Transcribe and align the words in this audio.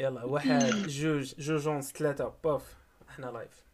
يلا 0.00 0.24
واحد 0.24 0.60
جوج 0.86 1.34
جوج 1.38 1.68
أونص 1.68 1.92
ثلاثة 1.92 2.34
باف 2.44 2.76
إحنا 3.08 3.26
live 3.26 3.64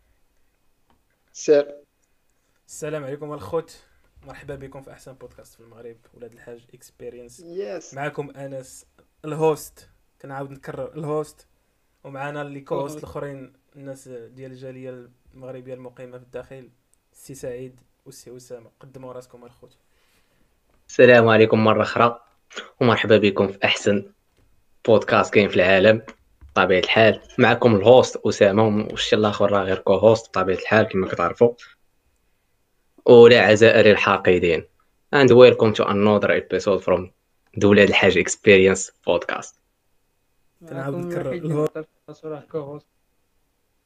سير. 1.33 1.75
السلام 2.68 3.04
عليكم 3.04 3.32
الخوت. 3.32 3.84
مرحبا 4.22 4.54
بكم 4.54 4.82
في 4.82 4.92
أحسن 4.92 5.12
بودكاست 5.12 5.54
في 5.54 5.60
المغرب 5.60 5.96
ولاد 6.14 6.32
الحاج 6.32 6.66
experience 6.74 7.40
yes 7.40 7.95
معكم 7.94 8.30
أنس 8.30 8.86
ال 9.24 9.37
host 9.37 9.88
كنعاود 10.22 10.50
نكرر 10.50 10.94
ال 10.95 11.05
host 11.05 11.46
ومعنا 12.04 12.43
les 12.43 12.61
co-hosts 12.61 12.98
الأخرين 12.98 13.52
الناس 13.77 14.08
ديال 14.08 14.52
الجالية 14.52 15.08
المغربية 15.34 15.74
المقيمة 15.74 16.18
في 16.18 16.24
الداخل 16.24 16.70
السي 17.12 17.34
سعيد 17.34 17.80
والسي 18.06 18.36
أسامة. 18.36 18.70
قدموا 18.80 19.12
راسكم 19.12 19.45
الخوت. 19.45 19.77
السلام 20.88 21.29
عليكم 21.29 21.64
مرة 21.64 21.82
أخرى 21.82 22.20
ومرحبا 22.80 23.18
بكم 23.18 23.48
في 23.48 23.58
أحسن 23.64 24.12
بودكاست 24.84 25.34
كاين 25.34 25.48
في 25.48 25.56
العالم. 25.56 26.02
بطبيعة 26.57 26.80
الحال. 26.80 27.20
معكم 27.38 27.77
ال 27.77 27.84
host 27.84 28.16
أسامة 28.16 28.88
وش 28.92 29.15
الآخر 29.15 29.52
راه 29.52 29.62
غير 29.65 29.78
co-host 29.78 30.28
بطبيعة 30.28 30.56
الحال 30.56 30.88
كما 30.88 31.09
كتعرفوا. 31.09 31.55
ولا 33.06 33.41
عزاء 33.41 33.91
الحاقدين. 33.91 34.65
And 35.15 35.29
welcome 35.30 35.74
to 35.74 35.84
another 35.84 36.30
episode 36.30 36.82
from 36.82 37.10
ولاد 37.56 37.84
الحاج 37.84 38.19
experience 38.19 38.91
podcast. 39.10 39.55
كنعاود 40.69 40.95
معكم 40.95 41.09
نكرر 41.09 41.46
نقدر 41.46 41.87
صراحة 42.12 42.46
co-host 42.46 42.87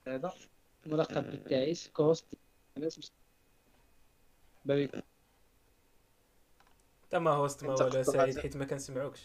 هذا 0.06 0.32
الملقب 0.86 1.30
بالتعيس 1.30 1.88
co-host 1.88 2.24
الناس 2.76 2.98
مش 2.98 3.10
بابيكم 4.64 5.00
انت 7.04 7.14
ما 7.14 7.30
host 7.30 7.64
ما 7.64 7.74
قصدك 7.74 8.02
سعيد 8.02 8.38
حيت 8.38 8.56
ما 8.56 8.64
كنسمعوكش. 8.64 9.20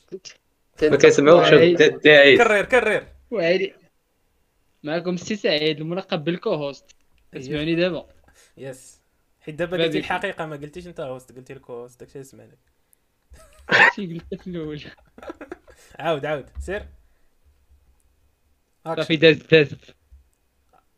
ما 0.82 0.98
كنسمعوكش. 0.98 1.49
كرر 2.38 2.66
كرر. 2.66 3.15
voilà 3.31 3.73
معكم 4.84 5.13
السي 5.13 5.35
سعيد 5.35 5.81
الملقب 5.81 6.23
بال 6.24 6.38
co-host. 6.38 6.96
كتسمعوني 7.32 7.76
دابا. 7.76 8.07
yes. 8.57 9.01
حيت 9.41 9.55
دابا 9.55 9.84
قلتي. 9.84 9.98
الحقيقة 9.99 10.45
ما 10.45 10.55
قلتيش 10.55 10.87
انت 10.87 10.99
host 10.99 11.32
قلتي 11.32 11.54
لك 11.54 11.70
host 11.70 11.99
داكشي 11.99 12.15
اللي 12.15 12.23
سمعنا 12.23 12.55
شي 13.95 14.20
قلت 14.32 14.41
في 14.41 14.48
الأول. 14.48 14.82
عاود 15.99 16.26
عاود. 16.26 16.49
سير. 16.59 16.85
صافي 18.85 19.15
داز 19.15 19.37
داز. 19.37 19.76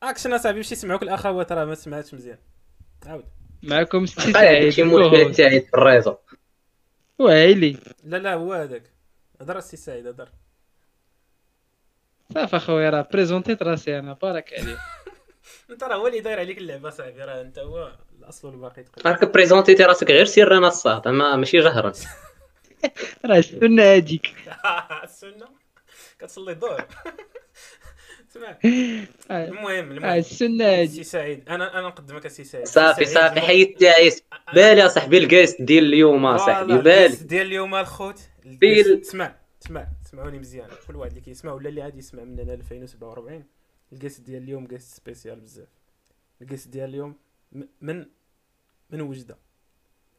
اكشن 0.04 0.34
أصاحبي 0.34 0.58
باش 0.58 0.72
يسمعوك 0.72 1.04
الأخوات 1.04 1.52
راه 1.52 1.66
ما 1.66 1.76
سمعتش 1.76 2.14
مزيان. 2.14 2.38
عاود. 3.06 3.26
معكم 3.64 4.04
السي 4.04 4.32
سعيد 4.34 4.70
شي 4.70 4.84
الكوهوست. 4.84 5.38
تاعي 5.38 5.62
في 5.62 5.74
الريزو 5.74 6.18
وعيلي. 7.20 7.78
لا 8.04 8.18
لا 8.18 8.34
هو 8.34 8.54
هذاك. 8.54 8.84
هضر 9.42 9.58
السي 9.58 9.78
سعيد 9.78 10.08
هضر. 10.08 10.30
صافي 12.34 12.56
اخويا 12.58 12.90
راه 12.90 13.08
بريزونتيت 13.14 13.64
راسي 13.64 14.00
أنا 14.00 14.14
بارك 14.14 14.54
عليك 14.54 14.78
انت 15.70 15.84
راه 15.84 15.96
هو 15.96 16.08
اللي 16.08 16.20
داير 16.20 16.40
عليك 16.40 16.58
اللعبه 16.58 16.90
صاحبي 16.90 17.22
راه 17.22 17.42
انت 17.42 17.60
هو 17.60 17.92
الاصل 18.20 18.48
والباقي 18.48 18.84
تقريبا 18.84 19.10
راك 19.10 19.34
بريزونتيتي 19.34 19.84
راسك 19.84 20.12
غير 20.12 20.26
سير 20.26 20.58
أنا 20.58 20.68
الصاد 20.68 21.08
اما 21.08 21.36
ماشي 21.36 21.60
جهرا 21.60 21.94
راه 23.26 23.38
السنة 23.38 23.84
هاديك 23.84 24.34
السنة 25.04 25.48
كتصلي 26.20 26.52
الظهر 26.52 26.88
سمع 28.30 28.58
المهم 29.32 29.92
المهم 29.92 30.06
السنة 30.06 30.66
هاديك 30.66 30.92
سي 30.92 31.04
سعيد 31.04 31.50
أنا 31.50 31.80
أنا 31.80 31.88
نقدمك 31.88 32.26
السي 32.26 32.44
سعيد 32.44 32.66
صافي 32.68 33.06
صافي 33.06 33.42
حيد 33.42 33.68
التعيس 33.68 34.24
بالي 34.54 34.82
يا 34.82 34.88
صاحبي 34.88 35.18
الكاست 35.18 35.62
ديال 35.62 35.84
اليوم 35.86 36.26
اصاحبي 36.26 36.78
بالي 36.78 37.16
ديال 37.16 37.46
اليوم 37.48 37.76
الخوت 37.76 38.20
بيل. 38.46 38.86
الجيست- 38.86 39.16
اسمعوني 40.08 40.40
مزيان. 40.40 40.70
كل 40.88 40.96
واحد 40.96 41.10
اللي 41.10 41.22
كيسمع 41.22 41.52
ولا 41.52 41.70
اللي 41.70 41.82
عادي 41.82 41.98
يسمع 41.98 42.24
مننا 42.24 42.54
2047 42.54 43.44
الجيست 43.94 44.22
ديال 44.22 44.44
اليوم 44.44 44.68
جيست 44.68 44.98
سبيسيال 44.98 45.40
بزاف. 45.40 45.68
الجيست 46.42 46.68
ديال 46.68 46.90
اليوم 46.90 47.16
من 47.82 48.06
من 48.90 49.02
وجدة؟ 49.02 49.38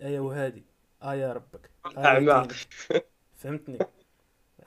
ايا 0.02 0.20
وهادي. 0.20 0.64
ايا 1.02 1.32
ربك. 1.32 1.70
آيا 1.86 2.06
أعمى. 2.06 2.48
دينك. 2.48 3.06
فهمتني؟ 3.36 3.78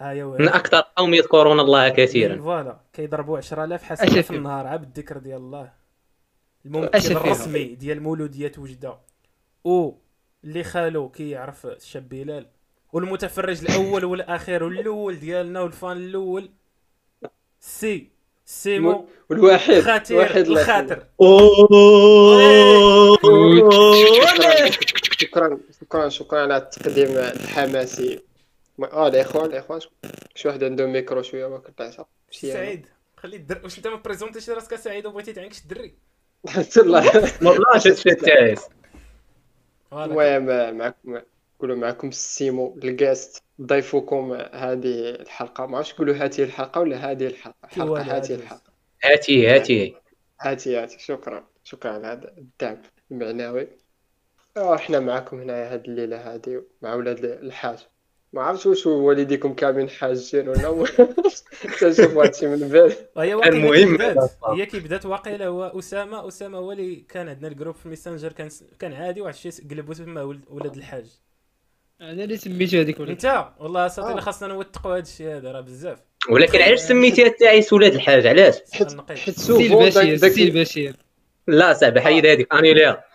ايا 0.01 0.23
من 0.25 0.29
وهادي. 0.29 0.49
أكثر 0.49 0.81
قوم 0.95 1.13
يذكرون 1.13 1.59
الله 1.59 1.89
من 1.89 1.95
كثيرا. 1.95 2.35
فوالا. 2.35 2.79
كيضربوا 2.93 3.37
10000 3.37 3.83
حسنه 3.83 4.21
في. 4.21 4.35
النهار. 4.35 4.67
عبد 4.67 4.97
الذكر 4.97 5.17
ديال 5.17 5.37
الله. 5.37 5.73
الممثل. 6.65 7.11
الرسمي 7.11 7.75
ديال 7.75 8.01
مولودية 8.01 8.51
وجدة. 8.57 8.97
و 9.63 9.91
اللي 10.43 10.63
خالو 10.63 11.09
كيعرف 11.09 11.65
الشاب 11.65 12.09
بلال. 12.09 12.47
والمتفرج 12.93 13.61
الأول 13.61 14.05
والاخير 14.05 14.63
والأول 14.63 15.19
ديالنا 15.19 15.61
والفان 15.61 15.97
الأول. 15.97 16.49
سي 17.59 18.09
سيمو 18.45 19.07
والواحد 19.29 19.79
خاتير 19.79 20.17
واحد 20.17 20.37
الله 20.37 20.61
الخاطر. 20.61 21.05
شكرا 25.17 25.59
شكرا 25.81 26.09
شكرا 26.09 26.39
على 26.39 26.57
التقديم 26.57 27.07
الحماسي. 27.17 28.21
آه 28.79 29.07
الاخوان 29.07 29.45
الاخوان 29.45 29.79
شي 30.35 30.47
واحد 30.47 30.63
عنده 30.63 30.85
ميكرو 30.85 31.21
شوية 31.21 31.47
ما 31.47 31.57
كنطيحش 31.57 32.01
سعيد. 32.31 32.85
خلي 33.17 33.35
الدر 33.35 33.61
واش 33.63 33.77
أنت 33.77 33.87
ما 33.87 33.95
بريزونتيش 33.95 34.49
راسك 34.49 34.75
سعيد 34.75 35.05
وبغيتي 35.05 35.33
تعينكش 35.33 35.61
الدري؟ 35.61 35.93
الحمد 36.45 36.65
لله 36.77 37.31
والله 37.41 37.77
شفت 37.77 37.97
في 37.97 38.09
التعيس 38.09 38.59
voilà 39.91 40.05
المهم 40.05 40.77
معكم 40.77 41.21
نقولوا 41.61 41.77
معكم 41.77 42.07
السيمو 42.07 42.77
ال 42.83 42.93
guest 42.93 43.43
ضيفكم 43.61 44.33
هذه 44.33 45.09
الحلقة. 45.09 45.65
ما 45.65 45.77
عرفتش 45.77 45.93
تقولوا 45.93 46.15
هذه 46.15 46.43
الحلقة 46.43 46.81
ولا 46.81 47.11
هذه 47.11 47.27
الحلقة؟ 47.27 47.55
الحلقة 47.63 48.01
هذه؟ 48.01 48.33
الحلقة. 48.33 48.71
هاتي 49.03 49.47
هاتي. 49.47 49.95
هاتي 50.41 50.77
هاتي. 50.77 50.99
شكرا. 50.99 51.47
شكرا 51.63 51.91
على 51.91 52.07
هذا 52.07 52.33
الدعم 52.37 52.81
المعنوي. 53.11 53.67
آه، 54.57 54.75
إحنا 54.75 54.99
معكم 54.99 55.39
هنا 55.39 55.73
هاد 55.73 55.85
الليلة 55.85 56.33
هادي 56.33 56.59
مع 56.81 56.95
ولاد 56.95 57.25
الحاج. 57.25 57.77
ما 58.33 58.41
عرفتش 58.41 58.65
واش 58.65 58.85
والديكم 58.85 59.53
كاملين 59.53 59.89
حاجين 59.89 60.49
ولا 60.49 60.85
تنشوفوا 61.79 62.23
هادشي 62.25 62.47
من 62.47 62.69
بعد 62.69 62.95
هي 63.17 63.33
المهم. 63.33 63.97
هي 64.45 64.65
كي 64.65 64.79
بدات 64.79 65.05
واقيلا 65.05 65.47
هو 65.47 65.63
أسامة. 65.79 66.27
أسامة 66.27 66.57
هو 66.57 66.71
اللي 66.71 66.95
كان 66.95 67.29
عندنا 67.29 67.47
ال 67.47 67.51
groupe 67.51 67.75
في 67.75 67.89
ميسنجر 67.89 68.33
كان 68.33 68.49
كان 68.79 68.93
عادي 68.93 69.21
واحد 69.21 69.33
الشيء 69.33 69.69
قلبوا 69.69 69.93
تما 69.93 70.23
ولد 70.49 70.77
الحاج. 70.77 71.21
أنا 72.01 72.23
اللي 72.23 72.37
سميتو 72.37 72.77
هذيك 72.77 72.99
ولا 72.99 73.11
انت 73.11 73.45
والله 73.59 73.85
أساطير 73.85 74.17
آه. 74.17 74.21
خاصنا 74.21 74.47
نوثقوا 74.53 74.93
هذا 74.93 75.01
الشيء 75.01 75.27
هذا 75.27 75.51
راه 75.51 75.61
بزاف. 75.61 75.99
ولكن 76.29 76.61
علاش 76.61 76.79
سميتيها 76.79 77.27
التعيس 77.27 77.73
ولاد 77.73 77.93
الحاج؟ 77.93 78.27
علاش؟ 78.27 78.55
حيت 78.73 78.93
نقيت. 78.93 79.19
حيت 79.19 79.39
سي 79.39 79.45
سوفون 79.45 79.83
البشير 79.83 80.03
داك 80.03 80.19
داك 80.19 80.31
سي 80.31 80.43
البشير 80.43 80.95
لا 81.47 81.73
صاحبي 81.73 82.01
حيد 82.01 82.25
هذيك 82.25 82.53
انيليها 82.53 83.05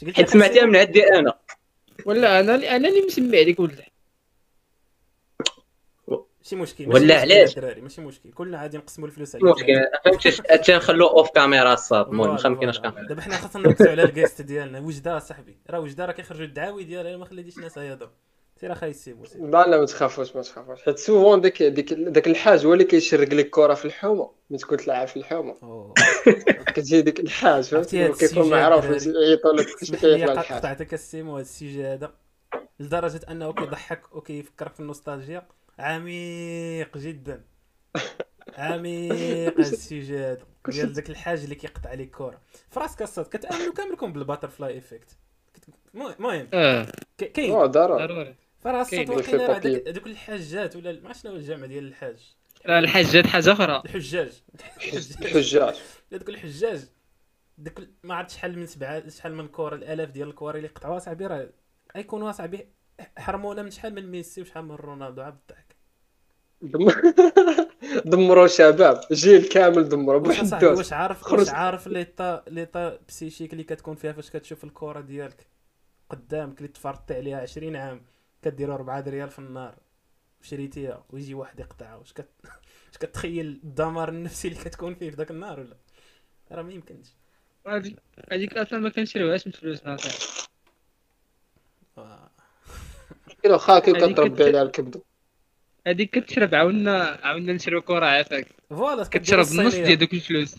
شي 0.00 0.06
قلت 0.06 0.16
حيت 0.16 0.36
حسين؟ 0.42 0.68
من 0.68 0.76
عندي 0.76 1.04
أنا. 1.04 1.38
ولا 2.04 2.40
أنا 2.40 2.76
أنا 2.76 2.88
اللي 2.88 3.00
مسمي 3.00 3.38
عليك 3.38 3.60
ولد. 3.60 3.80
ماشي 6.42 6.56
مشكل 6.56 6.88
ولا 6.88 7.20
علاش؟ 7.20 7.58
الدراري 7.58 7.80
ماشي 7.80 8.00
مشكل. 8.00 8.32
كلنا 8.32 8.58
عادي 8.58 8.78
نقسموا 8.78 9.08
الفلوس 9.08 9.36
مشكل 9.36 9.74
فهمتي 10.04 10.42
هادشي 10.50 10.76
نخلو 10.76 11.06
اوف 11.06 11.30
كاميرا 11.30 11.72
الصاد 11.72 12.06
المهم 12.06 12.30
ما 12.34 12.36
كاينش 12.54 12.76
فوالا. 12.78 12.90
كاميرا 12.90 13.08
دابا 13.08 13.20
حنا 13.22 13.36
خاصنا 13.36 13.62
نركزوا 13.62 13.90
على 13.90 14.02
الكاست 14.02 14.42
ديالنا 14.42 14.80
وجده 14.80 15.18
صاحبي؟ 15.18 15.56
راه 15.70 15.80
وجده 15.80 16.04
راه 16.04 16.12
كيخرجوا 16.12 16.44
الدعاوي 16.44 16.84
ديالها 16.84 17.16
ما 17.16 17.24
خليتيش 17.24 17.56
الناس 17.56 17.76
يهضروا 17.76 18.10
سير 18.60 18.72
اخاي 18.72 18.92
c'est 18.92 19.12
bon 19.12 19.24
لا 19.40 19.66
لا 19.66 19.78
ما 19.78 19.86
تخافوش 19.86 20.36
ما 20.36 20.42
تخافوش. 20.42 20.82
حيت 20.82 20.98
souvent 20.98 21.40
داك 21.40 21.62
ديك 21.62 21.92
داك 21.92 22.26
الحاج 22.26 22.66
هو 22.66 22.72
اللي 22.72 22.84
كيشرق 22.84 23.34
لك 23.34 23.50
كره 23.50 23.74
في 23.74 23.84
الحومة 23.84 24.30
ملي 24.50 24.58
تكون 24.58 24.78
تلعب 24.78 25.08
في 25.08 25.16
الحومة. 25.16 25.54
كتجي 26.66 27.02
ديك 27.02 27.20
الحاج 27.20 27.64
فهمتي 27.64 28.06
ال 28.06 28.12
sujet 28.12 28.40
معروف؟ 28.50 28.84
يعيطوا 28.84 29.52
لك 29.52 29.66
كيطلع 29.80 30.24
قط- 30.32 30.38
الحاج. 30.38 30.58
قطعتك 30.58 30.94
السيمو 30.94 31.32
هذا 31.34 31.42
ال 31.42 31.49
sujet 31.49 31.86
هذا. 31.86 32.12
لدرجة 32.80 33.20
أنه 33.30 33.52
كيضحك 33.52 34.16
وكيفكرك 34.16 34.74
في 34.74 34.80
النوستالجيا. 34.80 35.42
عميق 35.82 36.98
جدا. 36.98 37.44
عميق 38.58 39.60
هذا 39.60 39.72
ال 39.72 39.80
sujet 39.80 40.18
هذا 40.18 40.46
ديال 40.68 40.92
ذاك 40.92 41.10
الحاج 41.10 41.42
اللي 41.42 41.54
كيقطع 41.54 41.94
لك 41.94 42.10
كره 42.10 42.40
في 42.70 42.80
راسك 42.80 43.02
الصاط 43.02 43.26
كتامنوا 43.26 43.72
كاملكم 43.72 44.12
بال 44.12 44.24
butterfly 44.24 44.78
effect. 44.78 45.16
المهم 45.94 46.48
آه. 46.54 46.86
ك- 47.18 47.24
كاين. 47.32 47.52
آه 47.52 47.66
ضروري. 47.66 48.34
الصاد 48.66 49.10
واقيلا 49.10 49.56
هذوك 49.90 50.06
الحاجات 50.06 50.76
ولا 50.76 51.00
ما 51.00 51.12
شنو 51.12 51.36
الجمع 51.36 51.66
ديال 51.66 51.84
الحاج. 51.88 52.34
راه 52.66 52.78
الحاجات 52.78 53.26
حاجة 53.26 53.52
أخرى. 53.52 53.82
الحجاج. 53.84 54.42
الحجاج. 55.22 55.74
هذوك 56.12 56.28
الحجاج. 56.28 56.84
ديك 57.58 57.88
ما 58.02 58.14
عرفت 58.14 58.30
شحال 58.30 58.58
من 58.58 58.66
سبعه 58.66 59.08
شحال 59.08 59.34
من 59.34 59.48
كره 59.48 59.74
الألاف 59.74 60.10
ديال 60.10 60.28
الكواري 60.28 60.58
اللي 60.58 60.68
قطعوها 60.68 60.98
صاحبي 60.98 61.26
راه 61.26 61.48
غيكونوا 61.96 62.32
صاحبي 62.32 62.68
حرمونا 63.18 63.62
من 63.62 63.70
شحال 63.70 63.94
من 63.94 64.10
ميسي 64.10 64.40
وشحال 64.40 64.64
من 64.64 64.74
رونالدو 64.74 65.22
عاد 65.22 65.32
الضحك. 65.34 65.71
دمروا 68.04 68.46
شباب 68.46 69.00
جيل 69.12 69.48
كامل 69.48 69.88
دمروا. 69.88 70.28
واش 70.28 70.36
صاحبي 70.40 70.66
بوحدوش 70.66 70.78
واش 70.78 70.92
عارف 70.92 71.22
خرج. 71.22 71.38
واش 71.38 71.48
عارف 71.48 71.86
ليطا 71.86 72.44
ليطا 72.48 72.98
بسيشيك 73.08 73.52
اللي 73.52 73.64
كتكون 73.64 73.94
فيها 73.94 74.12
فاش 74.12 74.30
كتشوف 74.30 74.64
الكره 74.64 75.00
ديالك؟ 75.00 75.46
قدامك 76.10 76.58
اللي 76.58 76.68
تفرطت 76.68 77.12
عليها 77.12 77.40
20 77.40 77.76
عام 77.76 78.02
كديروا 78.42 78.74
4 78.74 79.00
ريال 79.00 79.30
في 79.30 79.38
النهار 79.38 79.74
وشريتيها 80.40 81.04
ويجي 81.10 81.34
واحد 81.34 81.60
يقطعها. 81.60 81.96
واش 81.96 82.12
كت... 82.12 82.28
واش 82.88 82.98
كتخيل 83.00 83.46
الدمار 83.64 84.08
النفسي 84.08 84.48
اللي 84.48 84.60
كتكون 84.60 84.94
فيه 84.94 85.10
في 85.10 85.16
ذاك 85.16 85.30
النهار 85.30 85.60
ولا؟ 85.60 85.76
راه 86.52 86.62
ما 86.62 86.72
يمكنش. 86.72 87.08
هذيك 87.66 87.96
هذيك 88.32 88.56
أصلا 88.58 88.78
ما 88.78 88.88
كنشريوهاش 88.88 89.44
بالفلوس 89.44 89.80
اصاحبي 89.82 90.14
آه. 91.98 92.30
إلا 93.44 93.58
خاكي 93.58 93.92
كتربي 93.92 94.30
كت- 94.36 94.40
عليها 94.42 94.62
الكبدة 94.62 95.02
هذيك 95.86 96.18
كتشرب 96.18 96.54
عاونا 96.54 97.18
عاونا 97.22 97.52
نشريو 97.52 97.82
كرة 97.82 98.06
عافاك 98.06 98.46
voilà 98.70 99.04
كتشرب 99.04 99.46
النص. 99.52 99.74
ديال 99.74 99.98
دوك 99.98 100.14
الفلوس. 100.14 100.56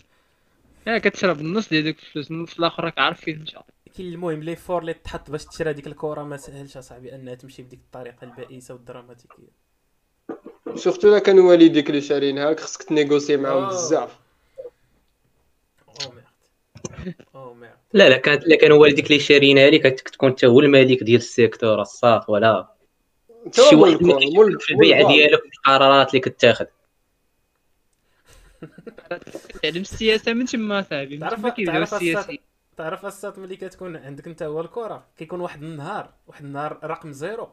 آه 0.88 0.98
كتشرب 0.98 1.40
النص 1.40 1.68
ديال 1.68 1.84
دوك 1.84 1.96
الفلوس. 1.98 2.30
النص 2.30 2.58
الآخر 2.58 2.84
راك 2.84 2.98
عارف 2.98 3.20
فين 3.20 3.38
مشى 3.42 3.56
كاين 3.96 4.12
المهم 4.12 4.42
l'effort 4.42 4.80
اللي 4.80 4.94
تحط 4.94 5.30
باش 5.30 5.44
تشري 5.44 5.70
هذيك 5.70 5.86
الكره 5.86 6.22
ما 6.22 6.36
سهلش 6.36 6.76
أصاحبي 6.76 7.14
أنها 7.14 7.34
تمشي 7.34 7.62
بديك 7.62 7.78
الطريقة 7.78 8.24
البائسة 8.24 8.74
والدراماتيكية. 8.74 9.64
surtout 10.74 11.08
الا 11.08 11.18
كانوا 11.18 11.50
والديك 11.50 11.90
اللي 11.90 12.00
شارينها 12.00 12.54
خصك 12.54 12.82
تنيغوسي 12.82 13.36
معاهم 13.36 13.62
آه. 13.62 13.68
بزاف. 13.68 14.18
oh 17.34 17.54
merde 17.54 17.74
لا 17.92 18.08
لا 18.08 18.16
كانت 18.16 18.46
لا 18.46 18.56
كانوا 18.56 18.76
والديك 18.76 19.06
اللي 19.06 19.20
شارينها 19.20 19.70
لك 19.70 19.94
كتكون 19.94 20.30
انت 20.30 20.44
هو 20.44 20.60
المالك 20.60 21.02
ديال 21.02 21.20
ال 21.20 21.27
secteur 21.27 21.80
الصاط 21.80 22.28
ولا. 22.28 22.73
شي 23.52 23.74
واحد 23.76 23.96
في 23.96 24.02
البيع 24.02 24.96
مول 24.98 25.02
البال. 25.02 25.06
ديالك 25.08 25.42
القرارات 25.44 26.08
اللي 26.08 26.20
كتاخذ 26.20 26.64
تعلم 29.62 29.80
السياسة 29.80 30.32
من 30.32 30.44
تما 30.46 30.82
صاحبي 30.82 31.18
تعرف- 31.18 31.46
كيبدأو 31.46 31.74
تعرف 31.74 31.94
السياسيين 31.94 32.38
تعرف 32.76 33.06
الساط 33.06 33.38
ملي 33.38 33.56
كتكون 33.56 33.96
عندك 33.96 34.26
انت 34.26 34.42
هو 34.42 34.60
الكرة 34.60 35.06
كيكون 35.18 35.40
واحد 35.40 35.62
النهار 35.62 36.12
واحد 36.26 36.44
النهار 36.44 36.80
رقم 36.84 37.12
zéro. 37.12 37.48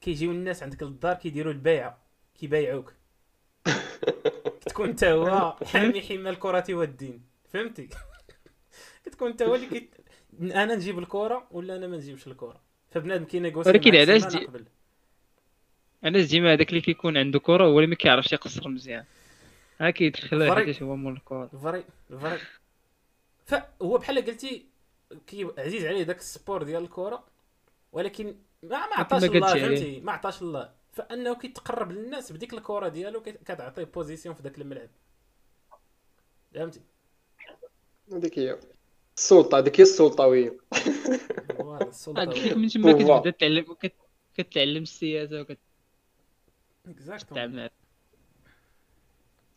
كيجيو 0.00 0.30
الناس 0.30 0.62
عندك 0.62 0.82
للدار 0.82 1.14
كيديروا 1.14 1.52
البيعه 1.52 1.98
كيبايعوك 2.40 2.92
كتكون 4.60 4.88
انت 4.88 5.04
هو 5.04 5.56
حامي 5.66 6.00
حمى 6.02 6.30
الكرة 6.30 6.64
والدين 6.70 7.22
فهمتي؟ 7.52 7.88
كتكون 9.04 9.30
انت 9.30 9.42
هو 9.42 9.54
اللي 9.54 9.66
كي... 9.66 9.88
أنا 10.42 10.74
نجيب 10.74 10.98
الكرة 10.98 11.46
ولا 11.50 11.76
أنا 11.76 11.86
ما 11.86 11.96
نجيبش 11.96 12.26
الكرة؟ 12.26 12.60
فبنادم 12.90 13.24
كينيغوسي 13.24 13.70
ولكن 13.70 13.96
علاش. 13.96 14.22
علاش 16.04 16.24
ديما 16.24 16.52
هذاك 16.52 16.68
اللي 16.70 16.80
كيكون 16.80 17.16
عنده 17.16 17.38
كرة 17.38 17.64
هو 17.64 17.78
اللي 17.78 17.90
ما 17.90 17.94
كيعرفش 17.94 18.32
يقصر 18.32 18.68
مزيان. 18.68 19.04
ها 19.80 19.90
كيدخل. 19.90 20.54
حيت 20.54 20.82
هو 20.82 20.96
مول 20.96 21.12
الكرة. 21.12 21.46
فري 21.46 21.84
فري 22.20 22.38
فهو 23.46 23.98
بحال 23.98 24.24
قلتي 24.24 24.66
كي 25.26 25.48
عزيز 25.58 25.84
عليه 25.84 26.02
داك 26.02 26.18
ال 26.18 26.25
sport 26.25 26.62
ديال 26.62 26.82
الكرة 26.82 27.24
ولكن 27.92 28.34
ما 28.62 28.86
ما 28.86 28.94
عطاش 28.96 29.24
الله. 29.24 29.54
فهمتي؟ 29.54 30.00
ما 30.00 30.12
عطاش 30.12 30.42
الله. 30.42 30.70
فأنه 30.92 31.34
كيتقرب 31.34 31.92
للناس 31.92 32.32
بديك 32.32 32.54
الكرة 32.54 32.88
ديالو 32.88 33.20
كت- 33.20 33.42
كتعطيه 33.44 33.84
position 33.84 34.34
في 34.34 34.42
ذاك 34.42 34.58
الملعب. 34.58 34.88
فهمتي؟ 36.54 36.80
هذيك 38.12 38.38
هي 38.38 38.58
السلطة 39.16 39.58
هذيك 39.58 39.80
هي 39.80 39.82
السلطوية. 39.82 40.56
voilà 41.58 41.88
السلطة. 41.88 42.24
من 42.56 42.68
تما. 42.68 42.92
كتبدا 42.92 43.30
تعلم 43.30 43.76
كتعلم 44.34 44.82
السياسة 44.82 45.46
exactement 46.86 47.68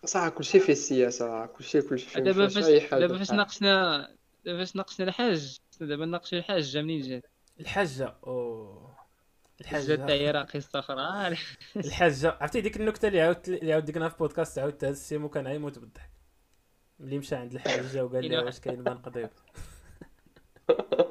صح 0.05 0.29
كلشي 0.29 0.59
فيه 0.59 0.73
السياسة 0.73 1.45
كلشي 1.45 1.81
كلشي 1.81 2.09
فيه 2.09 2.19
دابا 2.19 2.47
فاش 2.47 2.91
دابا 2.91 3.17
فاش 3.17 3.31
ناقشنا 3.31 4.07
دابا 4.45 4.57
فاش 4.59 4.75
ناقشنا 4.75 5.07
الحاج 5.07 5.57
دابا 5.81 6.05
ناقشوا 6.05 6.37
الحاج 6.37 6.63
جا 6.63 6.81
منين 6.81 7.01
جات 7.01 7.25
الحاجة 7.59 8.15
أو. 8.27 8.87
الحاجة. 9.61 9.95
تاع 9.95 10.05
الحاجة 10.15 10.43
قصه 10.43 10.79
أخرى. 10.79 11.37
الحاجة. 11.77 12.37
عرفتي 12.41 12.61
ديك 12.61 12.77
النكتة 12.77 13.07
اللي 13.07 13.21
عاودت 13.21 13.49
اللي 13.49 13.73
عاودت 13.73 13.85
ديكنا 13.87 14.09
في 14.09 14.17
بودكاست 14.17 14.59
عاودتها 14.59 14.89
السيمو 14.89 15.29
كان 15.29 15.47
عيموت 15.47 15.79
بالضحك 15.79 16.11
ملي 16.99 17.17
مشى 17.17 17.35
عند 17.35 17.53
الحاجة 17.53 18.05
وقال 18.05 18.29
لها 18.31 18.41
واش 18.41 18.59
كاين 18.59 18.81
ما 18.83 18.93
نقضيو 18.93 19.29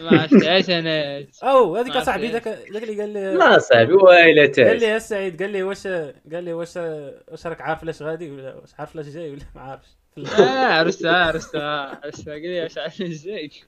ما 0.00 0.20
عرفتهاش 0.20 0.70
أنا 0.70 1.26
أو 1.42 1.76
هذيك 1.76 1.98
صاحبي. 1.98 2.30
ذاك 2.30 2.48
ذاك 2.48 2.82
اللي 2.82 3.00
قال 3.00 3.12
لي 3.12 3.34
لا 3.34 3.58
صاحبي 3.58 3.92
وايلة 3.92 4.52
قال 4.56 4.80
لي 4.80 4.86
يا 4.86 4.98
سعيد 4.98 5.42
قال 5.42 5.50
لي 5.52 5.62
واش 5.62 5.86
قال 5.86 6.44
لي 6.44 6.52
واش 6.52 6.76
واش 6.76 7.46
راك 7.46 7.60
عارف 7.60 7.82
لاش 7.84 8.02
غادي 8.02 8.30
ولا 8.30 8.54
واش 8.54 8.70
عارف 8.78 8.94
لاش 8.94 9.06
جاي 9.06 9.30
ولا 9.30 9.42
ما 9.54 9.60
عارفش. 9.60 9.88
آه 10.40 10.72
عرفتها 10.72 11.24
عرفتها 11.26 12.00
عرفتها 12.04 12.32
قال 12.32 12.42
لي 12.42 12.62
واش 12.62 12.78
عارف 12.78 13.02
جاي. 13.02 13.50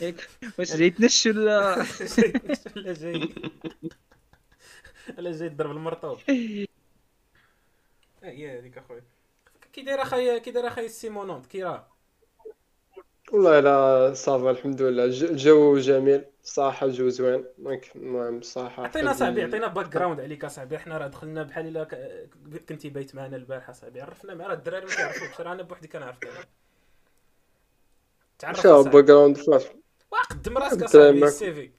ياك 0.00 0.28
واش 0.58 0.76
جاي 0.76 0.90
تنش 0.90 1.26
ولا؟ 1.26 1.86
ولا 2.76 2.92
جاي؟ 2.92 3.28
ولا 5.18 5.32
جاي 5.32 5.48
تضرب 5.48 5.70
المرطوب؟ 5.70 6.18
هي 8.22 8.58
هذيك 8.58 8.78
أخويا. 8.78 9.02
كي 9.72 9.82
داير 9.82 10.02
اخايا 10.02 10.38
كي 10.38 10.50
داير 10.50 10.66
اخايا 10.66 10.88
سيمونونت 10.88 11.46
كي 11.46 11.62
راه. 11.64 11.91
والله 13.30 13.60
لا 13.60 14.14
صافا 14.14 14.50
الحمد 14.50 14.82
لله. 14.82 15.04
الج- 15.04 15.24
الجو 15.24 15.78
جميل 15.78 16.24
الصراحة 16.44 16.86
الجو 16.86 17.08
زوين. 17.08 17.44
دونك 17.58 17.96
المهم 17.96 18.38
الصراحة 18.38 18.82
عطينا 18.84 19.12
صاحبي 19.12 19.42
عطينا 19.42 19.66
باك 19.66 19.88
جراوند 19.88 20.20
عليك 20.20 20.44
اصاحبي 20.44 20.78
حنا 20.78 20.98
راه 20.98 21.06
دخلنا 21.06 21.42
بحال 21.42 21.66
إلا 21.66 21.84
ك- 21.84 22.28
كنتي 22.68 22.88
بايت 22.90 23.14
معنا 23.14 23.36
البارحة 23.36 23.72
صاحبي. 23.72 24.00
عرفنا 24.00 24.34
مع 24.34 24.46
راه 24.46 24.54
الدراري 24.54 24.86
ما 24.86 24.94
كيعرفوكش 24.94 25.40
راه 25.40 25.52
أنا 25.52 25.62
بوحدي 25.62 25.88
كنعرفك 25.88 26.24
أنا 26.26 26.44
تعرف 28.38 28.66
أصاحبي. 28.66 28.90
background 28.90 29.36
flash 29.36 29.62
وقدم 30.10 30.58
راسك 30.58 30.96
ما- 30.96 31.26
ال 31.26 31.54
CV. 31.54 31.70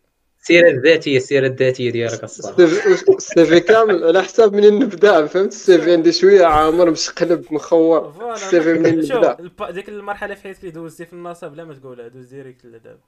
السيرة 0.44 0.70
الذاتية 0.70 1.18
السيرة 1.18 1.48
الذاتية 1.48 1.92
ديالك 1.92 2.24
الصراحة 2.24 2.64
ال 2.64 3.46
CV 3.46 3.60
كامل 3.60 4.04
على 4.04 4.24
حساب 4.24 4.54
منين 4.56 4.80
نبدأ 4.80 5.26
فهمت؟ 5.26 5.52
ال 5.52 5.82
CV 5.82 5.92
عندي 5.92 6.12
شوية 6.12 6.46
عامر 6.46 6.92
مشقلب 6.92 7.46
مخور. 7.52 8.12
voilà 8.12 8.34
ال 8.34 8.62
CV 8.62 8.74
منين 8.74 9.00
نبدأ؟ 9.00 9.72
ديك 9.72 9.90
المرحلة 9.90 10.36
في 10.36 10.42
حياتك 10.44 10.60
اللي 10.60 10.72
دوزتي 10.72 11.06
في 11.06 11.14
النصاب 11.14 11.52
بلا 11.52 11.64
ما 11.64 11.74
تقولها 11.74 12.08
دوز 12.08 12.26
direct 12.26 12.66
لدابا 12.66 13.00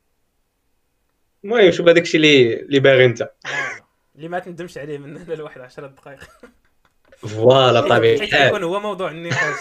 المهم 1.44 1.72
شوف 1.72 1.88
هذاك 1.88 2.02
الشيء 2.02 2.16
اللي 2.22 2.60
اللي 2.60 2.80
باغي 2.80 3.06
أنت. 3.06 3.30
اللي 4.16 4.28
ما 4.28 4.40
تندمش 4.40 4.78
عليه 4.78 4.98
من 4.98 5.18
هنا 5.18 5.34
لواحد 5.34 5.62
10 5.62 5.88
دقائق. 5.88 6.20
voilà 7.18 7.82
طبيعي. 7.82 8.20
حيت 8.20 8.34
يكون 8.34 8.64
هو 8.64 8.80
موضوع 8.80 9.12
النقاش. 9.12 9.58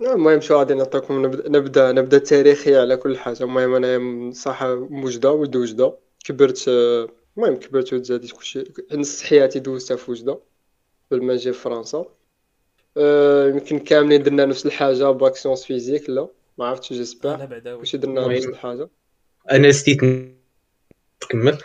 المهم 0.00 0.40
شو 0.40 0.54
غادي 0.54 0.74
نعطيكم؟ 0.74 1.26
نبدا 1.26 1.48
نبدا 1.48 1.92
نبدأ 1.92 2.18
تاريخي 2.18 2.76
على 2.76 2.96
كل 2.96 3.18
حاجة. 3.18 3.42
المهم 3.42 3.74
أنا 3.74 4.32
صح 4.32 4.62
من 4.62 4.85
وجدة 4.85 5.32
ولد 5.32 5.56
وجدة. 5.56 6.05
كبرت 6.26 6.68
المهم 6.68 7.56
كبرت 7.56 7.92
وتزاديت 7.92 8.32
كلشي. 8.32 8.64
نص 8.92 9.22
حياتي 9.22 9.58
دوزتها 9.58 9.96
في 9.96 10.10
وجدة 10.10 10.38
قبل 11.12 11.22
ما 11.24 11.34
نجي 11.34 11.52
فرنسا. 11.52 12.06
آه، 12.96 13.48
يمكن 13.48 13.78
كاملين 13.78 14.22
درنا 14.22 14.44
نفس 14.44 14.66
الحاجة 14.66 15.10
bac 15.10 15.36
sciences 15.36 15.64
physiques 15.64 16.10
لا 16.10 16.28
ما 16.58 16.66
عرفتش 16.66 16.92
j'espère. 16.92 17.60
واش 17.66 17.96
درنا. 17.96 18.28
نفس 18.28 18.46
الحاجة. 18.46 18.88
أنا 19.50 19.72
نكمل 21.24 21.58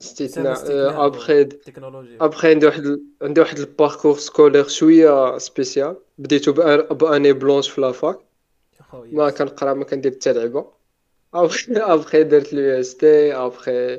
ستيتنا 0.00 0.52
استثناء 0.52 1.06
ابخي 1.06 1.40
التكنولوجيا 1.40 2.16
ابخي 2.20 2.50
عندي 2.50 2.66
واحد 2.66 3.00
عندي 3.22 3.40
واحد 3.40 3.58
ال 3.58 3.65
parcours 3.65 4.18
scolaire 4.18 4.68
شوية 4.68 5.38
spécial. 5.38 5.96
بديتو 6.18 6.52
ب 6.90 6.97
année 6.97 7.32
blanche 7.32 7.68
في 7.68 7.80
la 7.80 7.93
fac. 7.93 8.18
أخويا. 8.80 9.12
ما 9.12 9.30
كنقرأ 9.30 9.74
ما 9.74 9.84
كندير 9.84 10.12
حتى 10.12 10.32
لعبة. 10.32 10.81
après 11.34 11.72
après 11.76 12.22
درت 12.24 12.52
ال 12.52 12.80
DEUST 12.80 13.34
après 13.34 13.98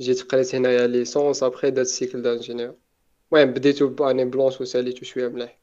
جيت 0.00 0.22
قريت 0.22 0.54
هنايا 0.54 0.86
licence 0.86 1.42
après 1.42 1.70
درت 1.70 1.86
cycle 1.86 2.22
d'ingénieur 2.22 2.74
المهم 3.32 3.52
بديتو 3.52 3.88
ب 3.88 3.94
année 3.94 4.24
blanche 4.24 4.60
وساليتو 4.60 5.04
شوية 5.04 5.28
مليح 5.28 5.58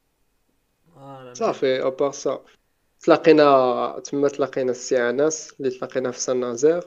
آه، 0.97 1.23
لا، 1.23 1.33
صافي 1.33 1.87
à 1.87 1.92
part 1.92 2.11
ça 2.11 2.43
تلاقينا 2.99 3.99
تما 4.03 4.27
تلاقينا 4.27 4.71
السي 4.71 5.09
انس 5.09 5.53
اللي 5.59 5.69
تلاقينا 5.69 6.11
في 6.11 6.19
سان 6.19 6.39
نازير 6.39 6.83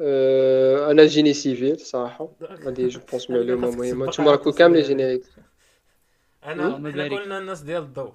أه 0.00 0.90
أنا 0.90 1.06
génie 1.06 1.32
civil 1.34 1.80
صراحة 1.80 2.28
هادي 2.42 2.88
je 2.88 3.00
pense 3.10 3.30
معلومه 3.30 3.66
خاصك 3.66 3.78
مهمه 3.78 4.06
تسبق 4.06 4.12
نتوما 4.12 4.30
راكم 4.30 4.50
على 4.50 4.58
كاملين 4.58 4.80
التصوير. 4.80 4.98
générique 4.98 5.24
أنا 6.44 6.66
اللهم 6.66 6.88
حنا 6.92 7.08
بارك. 7.08 7.22
كلنا 7.22 7.38
الناس 7.38 7.60
ديال 7.60 7.82
الضوء 7.82 8.12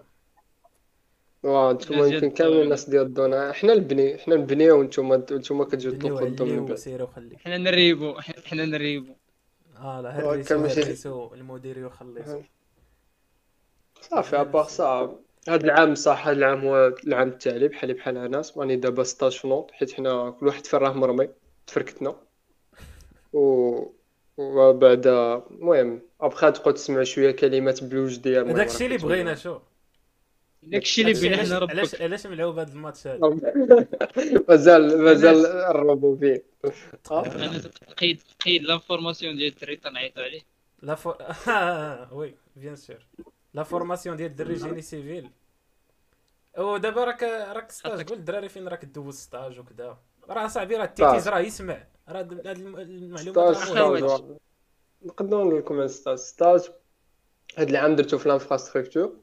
واه 1.43 1.73
نتوما 1.73 1.99
الناس 2.05 2.13
يمكن 2.13 2.27
ديال 2.27 2.33
كاملين 2.33 2.53
الضوء. 2.53 2.63
الناس 2.63 2.89
ديال 2.89 3.01
الدونا. 3.05 3.51
حنا 3.51 3.73
البني 3.73 4.17
حنا 4.17 4.35
البنيه 4.35 4.71
وانتوما 4.71 5.15
انتوما 5.15 5.63
كتجيو 5.65 5.91
بني 5.91 5.99
تطلقوا 5.99 6.27
الضو 6.27 6.45
من 6.45 6.51
وعلي 6.51 6.61
بعد 6.61 6.71
وسيري 6.71 7.03
وخلي 7.03 7.37
حنا 7.37 7.57
نريبو 7.57 8.19
حنا 8.45 8.65
نريبو. 8.65 9.13
آه 9.77 10.01
لا 10.01 10.09
هرسو 10.19 10.49
كان 10.49 10.59
ماشي- 10.59 10.83
هرسو 10.83 11.33
المدير 11.33 11.77
يخلص. 11.77 12.29
صافي 14.01 14.41
ابار 14.41 14.63
سا 14.63 15.17
هاد 15.49 15.63
العام 15.63 15.95
صح 15.95 16.27
هاد 16.27 16.37
العام 16.37 16.61
هو 16.65 16.93
العام 17.07 17.27
التالي 17.27 17.67
بحالي 17.67 17.93
بحال 17.93 18.31
ناس 18.31 18.57
راني 18.57 18.75
دابا 18.75 19.03
ستاج 19.03 19.31
في 19.31 19.47
نوط 19.47 19.71
حيت 19.71 19.91
حنا 19.93 20.29
كل 20.29 20.47
واحد 20.47 20.65
فين 20.65 20.79
راه 20.79 20.93
مرمي. 20.93 21.29
تفركتنا. 21.67 22.15
و 23.33 23.83
وبعد 24.37 25.07
المهم 25.07 26.01
ابخي 26.21 26.51
تبقاو 26.51 26.71
تسمعوا 26.73 27.03
شوية 27.03 27.31
كلمات 27.31 27.83
بلوجديه 27.83 28.41
المهم 28.41 28.55
هذاك 28.55 28.67
الشيء 28.67 28.87
اللي 28.87 28.97
بغينا 28.97 29.35
شو؟ 29.35 29.59
داكشي 30.63 31.01
اللي 31.01 31.13
بين 31.13 31.33
علاش 31.33 31.47
حنا 31.47 31.59
ربك. 31.59 31.71
علاش 31.71 32.01
علاش 32.01 32.27
ملعوب 32.27 32.59
هذا 32.59 32.71
الماتش 32.73 33.07
هذا 33.07 33.19
مازال 34.49 35.01
مازال 35.01 35.45
الربو 35.45 36.17
فيه. 36.17 36.43
أنا 37.11 37.57
تقيد 37.87 38.21
تقيد 38.39 38.63
لانفورماسيون 38.63 39.35
ديال 39.35 39.53
الدري 39.53 39.75
تنعيطوا 39.75 40.23
عليه. 40.23 40.41
لا 40.81 40.95
فو... 40.95 41.13
وي 42.11 42.35
بيان 42.55 42.75
سور 42.75 43.07
لا 43.53 43.63
فورماسيون 43.63 44.17
ديال 44.17 44.29
الدري 44.31 44.53
جيني 44.53 44.81
سيفيل. 44.81 45.29
أو 46.57 46.77
دابا 46.77 47.03
راك 47.03 47.23
راك 47.23 47.71
ستاج. 47.71 48.09
قول 48.09 48.17
الدراري 48.17 48.49
فين 48.49 48.67
راك 48.67 48.85
دوز 48.85 49.15
ستاج 49.15 49.59
وكذا 49.59 49.97
راه 50.29 50.47
صاحبي 50.47 50.75
راه 50.75 50.83
التيتيز 50.85 51.27
راه 51.27 51.39
يسمع. 51.39 51.87
راه 52.09 52.19
هاد 52.19 52.47
الم- 52.47 52.77
المعلومات 52.77 53.57
نقدروا 55.05 55.43
نقول 55.43 55.57
لكم 55.59 55.87
stage. 55.87 56.17
stage 56.17 56.61
هاد 57.57 57.69
العام 57.69 57.95
درتو 57.95 58.17
في 58.17 58.25
ال 58.25 58.31
infrastructure 58.31 59.15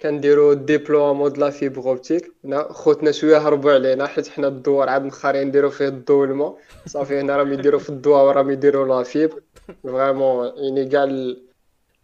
كنديرو 0.00 0.52
déploiement 0.52 1.32
de 1.32 1.38
la 1.38 1.50
fibre 1.50 1.82
optique. 1.90 2.32
هنا 2.44 2.72
خوتنا 2.72 3.12
شوية 3.12 3.38
هربوا 3.38 3.72
علينا 3.72 4.06
حيت 4.06 4.28
حنا 4.28 4.48
الدوار 4.48 4.88
عاد 4.88 5.04
مخارين 5.04 5.48
نديرو 5.48 5.70
فيه 5.70 5.88
الضو 5.88 6.58
صافي 6.86 7.20
هنا 7.20 7.36
راهم 7.36 7.52
يديرو 7.52 7.78
في 7.78 7.90
الضوء 7.90 8.16
وراهم 8.16 8.50
يديرو 8.50 8.84
la 8.86 9.02
fibre. 9.02 9.42
vraiment 9.82 10.52
يعني 10.56 10.88
كاع 10.88 11.04
ال- 11.04 11.42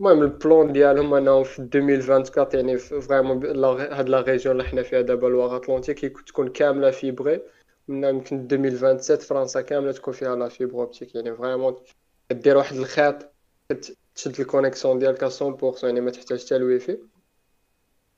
المهم 0.01 0.23
ال 0.23 0.33
plan 0.33 0.73
ديالهم 0.73 1.15
انهم 1.15 1.45
في 1.45 1.59
2024 1.59 2.69
يعني 2.69 2.79
vraiment 2.79 3.47
هاد 3.81 4.09
la 4.09 4.21
région 4.21 4.53
اللي 4.53 4.65
حنا 4.65 4.83
فيها 4.83 5.01
دابا 5.01 5.27
Loire-Atlantique 5.27 6.21
تكون 6.29 6.49
كاملة 6.49 6.91
fibrée. 6.91 7.41
من 7.89 8.05
يمكن 8.05 8.49
2027 8.53 9.21
فرنسا 9.21 9.61
كاملة 9.61 9.93
تكون 9.93 10.15
فيها 10.15 10.37
la 10.37 10.49
fibre 10.49 10.75
optique. 10.75 11.15
يعني 11.15 11.37
vraiment 11.37 11.77
دير 12.31 12.57
واحد 12.57 12.77
الخيط 12.77 13.17
تشد 14.15 14.41
ال 14.41 14.46
connexion 14.46 14.99
ديالك 14.99 15.25
100% 15.25 15.85
يعني 15.85 16.01
ما 16.01 16.11
تحتاج 16.11 16.45
حتى 16.47 16.57
الويفي. 16.57 16.99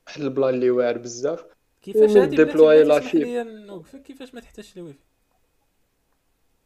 واحد 0.07 0.21
ال 0.21 0.27
plan 0.27 0.53
اللي 0.53 0.69
واعر 0.69 0.97
بزاف. 0.97 1.45
كيفاش 1.81 2.09
هادي 2.09 2.19
و 2.19 2.25
on 2.25 2.38
déploie 2.38 2.83
بلاتي 2.83 3.17
لا. 3.17 3.23
ليا 3.23 3.43
نوقفك 3.43 4.01
كيفاش 4.01 4.33
ما 4.33 4.41
تحتاجش 4.41 4.77
الويفي 4.77 4.99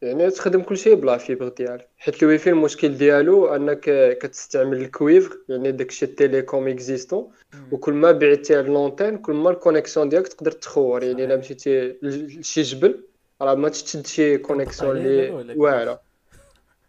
يعني 0.01 0.31
تخدم 0.31 0.61
كل 0.61 0.77
شيء 0.77 0.95
ب 0.95 1.03
la 1.03 1.17
fibre 1.17 1.47
ديالك. 1.47 1.89
حيت 1.97 2.23
الويفي 2.23 2.49
المشكل 2.49 2.97
ديالو 2.97 3.55
انك 3.55 3.79
كتستعمل 4.21 4.81
ال 4.81 4.89
cuivre 4.89 5.37
يعني 5.49 5.71
داكشي 5.71 6.05
ال 6.05 6.13
télécom 6.13 6.67
existant 6.67 7.31
وكل 7.71 7.93
ما 7.93 8.11
بعدتي 8.11 8.61
l'antenne 8.61 9.17
كل 9.17 9.33
ما 9.33 9.49
ال 9.49 9.55
connexion 9.55 10.09
ديالك 10.09 10.27
تقدر 10.27 10.51
تخور. 10.51 11.03
يعني 11.03 11.25
الا 11.25 11.35
مشيتي 11.35 11.95
لشي 12.01 12.61
جبل 12.61 13.03
راه 13.41 13.55
ما 13.55 13.69
تشد 13.69 14.07
شي 14.07 14.37
connexion 14.37 14.97
اللي؟ 14.97 15.29
واعرة. 15.57 16.01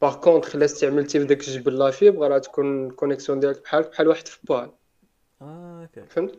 par 0.02 0.16
contre 0.16 0.54
إلا 0.54 0.64
استعملتي 0.64 1.20
في 1.20 1.24
داك 1.24 1.40
الجبل 1.40 1.78
la 1.78 1.90
fibre 1.90 2.30
راه 2.30 2.38
تكون 2.38 2.86
ال 2.86 2.91
connexion 2.91 3.40
ديالك 3.40 3.62
بحال 3.62 3.82
بحال 3.82 4.08
واحد 4.08 4.28
في 4.28 4.38
بال 4.44 4.70
آه 5.42 5.82
أوكي. 5.82 6.06
فهمت؟ 6.08 6.38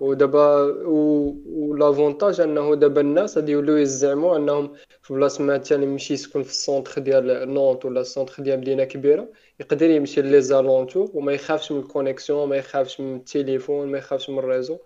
ودابا 0.00 0.56
و... 0.86 1.34
و 1.46 1.55
l'avantage 1.55 2.40
أنه 2.40 2.74
دابا 2.74 3.00
الناس 3.00 3.38
غادي 3.38 3.52
يوليو 3.52 3.76
يزعموا 3.76 4.36
أنهم 4.36 4.72
في 5.02 5.14
بلاصة 5.14 5.44
مثلا 5.44 5.82
يمشي 5.82 6.14
يسكن 6.14 6.42
في 6.42 6.50
ال 6.50 6.57
centre 6.57 7.00
ديال 7.00 7.54
Nantes 7.54 7.84
ولا 7.84 8.00
ال 8.00 8.06
centre 8.06 8.42
ديال 8.42 8.60
مدينة 8.60 8.84
كبيرة 8.84 9.28
يقدر 9.60 9.90
يمشي 9.90 10.22
les 10.22 10.40
alentours 10.40 11.10
وما 11.14 11.32
يخافش 11.32 11.72
من 11.72 11.80
ال 11.80 11.87
connexion 11.87 12.48
ما 12.48 12.56
يخافش 12.56 13.00
من 13.00 13.16
التليفون 13.16 13.88
ما 13.88 13.98
يخافش 13.98 14.30
من 14.30 14.38
ال 14.38 14.43
réseau. 14.43 14.78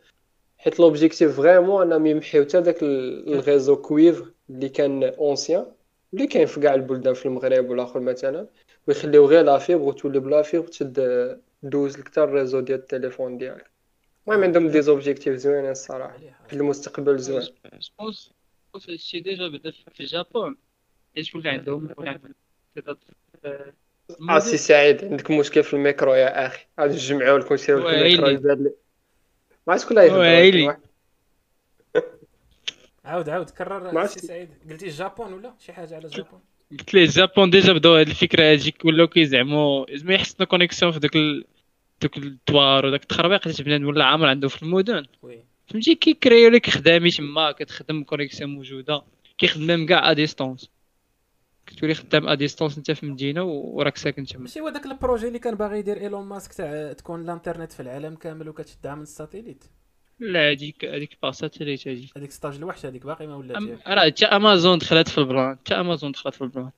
حيت 0.58 0.80
l'objectif 0.80 1.36
vraiment 1.36 1.82
انهم 1.86 2.06
يمحيو 2.06 2.42
حتى 2.44 2.60
داك 2.60 2.82
ال- 2.82 3.34
réseau 3.34 3.76
cuivre 3.76 4.32
اللي 4.50 4.68
كان 4.68 5.04
ancien 5.04 5.66
اللي 6.14 6.26
كاين 6.26 6.46
في 6.46 6.60
كاع 6.60 6.74
البلدان 6.74 7.14
في 7.14 7.26
المغرب 7.26 7.70
والآخر 7.70 8.00
مثلا 8.00 8.46
ويخليو 8.88 9.26
غير 9.26 9.44
la 9.44 9.58
fibre 9.58 9.82
وتولي 9.82 10.20
ب 10.20 10.28
la 10.28 10.42
fibre 10.42 10.66
تشد 10.66 10.98
دوز 11.62 11.98
لك 11.98 12.08
حتى 12.08 12.22
ال 12.22 12.28
réseau 12.28 12.60
ديال 12.60 12.78
التليفون 12.78 13.38
ديالك. 13.38 13.70
المهم 14.28 14.44
عندهم 14.44 14.68
des 14.68 14.82
objectifs 14.82 15.34
زوينين 15.34 15.70
الصراحة. 15.70 16.18
في 16.48 16.52
المستقبل 16.52 17.18
زوين. 17.18 17.48
je 17.80 17.95
pense 17.95 18.32
هذا 18.76 18.84
الشيء 18.88 19.22
déjà 19.22 19.48
بدا 19.48 19.70
في 19.70 20.00
الجابون. 20.00 20.56
حيت 21.16 21.34
ولا 21.34 21.50
عندهم؟ 21.50 21.94
عندهم؟ 21.98 22.34
آه، 23.44 23.72
آه 24.30 24.38
si 24.38 24.56
سعيد 24.56 25.04
عندك 25.04 25.30
مشكل 25.30 25.62
في 25.62 25.74
الميكرو 25.74 26.14
يا 26.14 26.46
أخي. 26.46 26.66
غادي 26.80 26.94
نجمعوا 26.94 27.38
لكم 27.38 27.56
شي. 27.56 27.74
الميكرو 27.74 28.60
ما 29.66 29.72
عرفت 29.72 29.84
شكون 29.84 29.98
اللي 29.98 30.76
عاود 33.04 33.28
عاود 33.28 33.50
كرر 33.50 33.90
سي 33.90 33.98
عرفتش. 33.98 34.22
سعيد. 34.22 34.50
قلتي 34.70 34.86
الجابون 34.86 35.32
ولا 35.32 35.54
شي 35.58 35.72
حاجة 35.72 35.96
على 35.96 36.04
الجابون 36.04 36.40
قلت 36.70 36.94
ليه 36.94 37.04
الجابون 37.04 37.50
déjà 37.50 37.72
بداو 37.72 37.94
هاد 37.94 38.08
الفكرة 38.08 38.52
هادي 38.52 38.74
ولاو 38.84 39.06
كيزعموا 39.06 39.86
زعما 39.96 40.14
يحسنوا 40.14 40.48
connexion 40.48 40.92
في 40.92 40.98
دوك 40.98 41.16
ال... 41.16 41.44
دوك 42.02 42.16
الدوار 42.16 42.86
وداك 42.86 43.02
التخربيق 43.02 43.44
حيت 43.44 43.62
بنادم 43.62 43.86
ولا 43.86 44.04
عامر 44.04 44.26
عنده 44.26 44.48
في 44.48 44.62
المدن. 44.62 45.06
فهمتي؟ 45.66 45.94
كيكريو 45.94 46.50
لك 46.50 46.70
خدامي 46.70 47.10
تما 47.10 47.52
كتخدم 47.52 48.04
connexion 48.04 48.50
موجودة 48.50 49.02
كيخدم 49.38 49.86
كاع 49.86 50.10
à 50.10 50.12
distance 50.12 50.70
كتولي 51.66 51.94
خدام 51.94 52.28
à 52.28 52.34
distance 52.34 52.76
انت 52.78 52.90
في 52.90 53.06
مدينة 53.06 53.42
وراك 53.42 53.96
ساكن 53.96 54.24
تما. 54.24 54.40
ماشي 54.40 54.60
هو 54.60 54.68
داك 54.68 54.86
ال 54.86 54.92
projet 54.92 55.28
اللي 55.28 55.38
كان 55.38 55.54
باغي 55.54 55.78
يدير 55.78 56.00
إيلون 56.00 56.26
ماسك 56.26 56.52
تاع 56.52 56.92
تكون 56.92 57.22
الانترنت 57.24 57.72
في 57.72 57.80
العالم 57.80 58.14
كامل 58.14 58.48
وكتشدها 58.48 58.94
من 58.94 59.02
ال 59.02 59.08
satellite. 59.08 59.64
لا 60.20 60.50
هذيك 60.50 60.84
هذيك 60.84 61.18
par 61.22 61.30
satellite 61.32 61.88
هذيك 61.88 62.10
هذيك 62.16 62.30
ستاج 62.30 62.56
الوحش 62.56 62.86
هذيك 62.86 63.06
باقي 63.06 63.26
ما 63.26 63.36
ولات 63.36 63.80
راه 63.86 64.06
حتى 64.06 64.26
أمازون 64.26 64.78
دخلت 64.78 65.08
في 65.08 65.18
ال 65.18 65.26
plan 65.26 65.56
حتى 65.56 65.74
أمازون 65.74 66.12
دخلت 66.12 66.34
في 66.34 66.42
ال 66.42 66.48
plan 66.48 66.70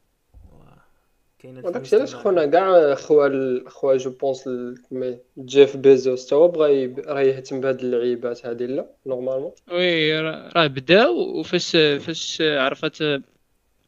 كاين 1.38 1.58
وداكشي 1.58 1.96
علاش 1.96 2.14
خونا 2.14 2.46
كاع 2.46 2.94
خوا 2.94 3.68
خوا 3.68 3.96
je 3.96 4.10
pense 4.10 4.48
جيف 5.38 5.76
بيزوس 5.76 6.26
تا 6.26 6.36
هو 6.36 6.48
بغا 6.48 6.68
يب- 6.68 6.98
راه 6.98 7.20
يهتم 7.20 7.60
بهاد 7.60 7.80
اللعيبات 7.80 8.46
هادي 8.46 8.66
لا 8.66 8.86
normalement. 9.06 9.52
oui 9.72 10.20
راه 10.20 10.66
بداو 10.66 11.38
وفاش 11.38 11.70
فاش 11.76 12.42
عرفت 12.42 12.96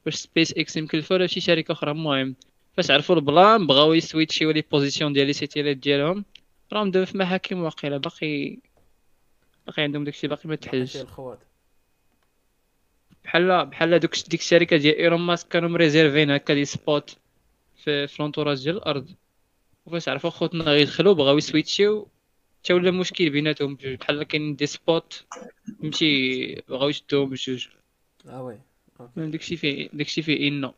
فاش 0.04 0.14
سبيس 0.14 0.52
إكس 0.52 0.76
يمكن 0.76 1.02
ولا 1.10 1.26
شي 1.26 1.40
شركة 1.40 1.72
أخرى. 1.72 1.90
المهم 1.90 2.34
فاش 2.76 2.90
عرفوا 2.90 3.14
ال 3.16 3.26
plan 3.26 3.66
بغاو 3.66 3.92
يسويتشيو 3.92 4.50
les 4.50 4.64
positions 4.72 5.12
ديال 5.12 5.26
les 5.26 5.32
satellites 5.32 5.76
ديالهم. 5.76 6.24
راهم 6.72 6.90
دابا 6.90 7.04
في 7.04 7.18
محاكم 7.18 7.62
واقيلا 7.62 7.96
باقي 7.96 8.58
باقي 9.66 9.82
عندهم 9.82 10.04
داكشي 10.04 10.28
باقي 10.28 10.48
ما 10.48 10.54
تحلش. 10.54 10.98
بحال 13.24 13.66
بحال 13.66 13.98
دوك 14.00 14.28
ديك 14.28 14.40
الشركة 14.40 14.76
ديال 14.76 14.96
إيلون 14.96 15.20
ماسك 15.20 15.48
كانوا 15.48 15.68
مريزيرفين 15.68 16.30
هكا 16.30 16.54
des 16.54 16.64
spots 16.64 17.16
في 17.76 18.06
في 18.06 18.22
l'entourage 18.22 18.64
ديال 18.64 18.76
الأرض. 18.76 19.08
وفاش 19.86 20.08
عرفوا 20.08 20.30
خوتنا 20.30 20.64
غيدخلوا 20.64 21.14
بغاو 21.14 21.38
يسويتشيو. 21.38 22.08
تا 22.64 22.74
ولا 22.74 22.90
مشكل 22.90 23.30
بيناتهم 23.30 23.74
بجوج. 23.74 23.94
بحال 23.94 24.22
كاين 24.22 24.56
des 24.56 24.66
spots 24.66 25.24
فهمتي 25.80 26.54
بغاو 26.68 26.88
يشدوهم 26.88 27.30
بجوج. 27.30 27.68
آه 28.26 28.42
oui. 28.42 28.60
داكشي 29.16 29.56
فيه 29.56 29.88
داكشي 29.92 30.22
فيه 30.22 30.48
إنه. 30.48 30.74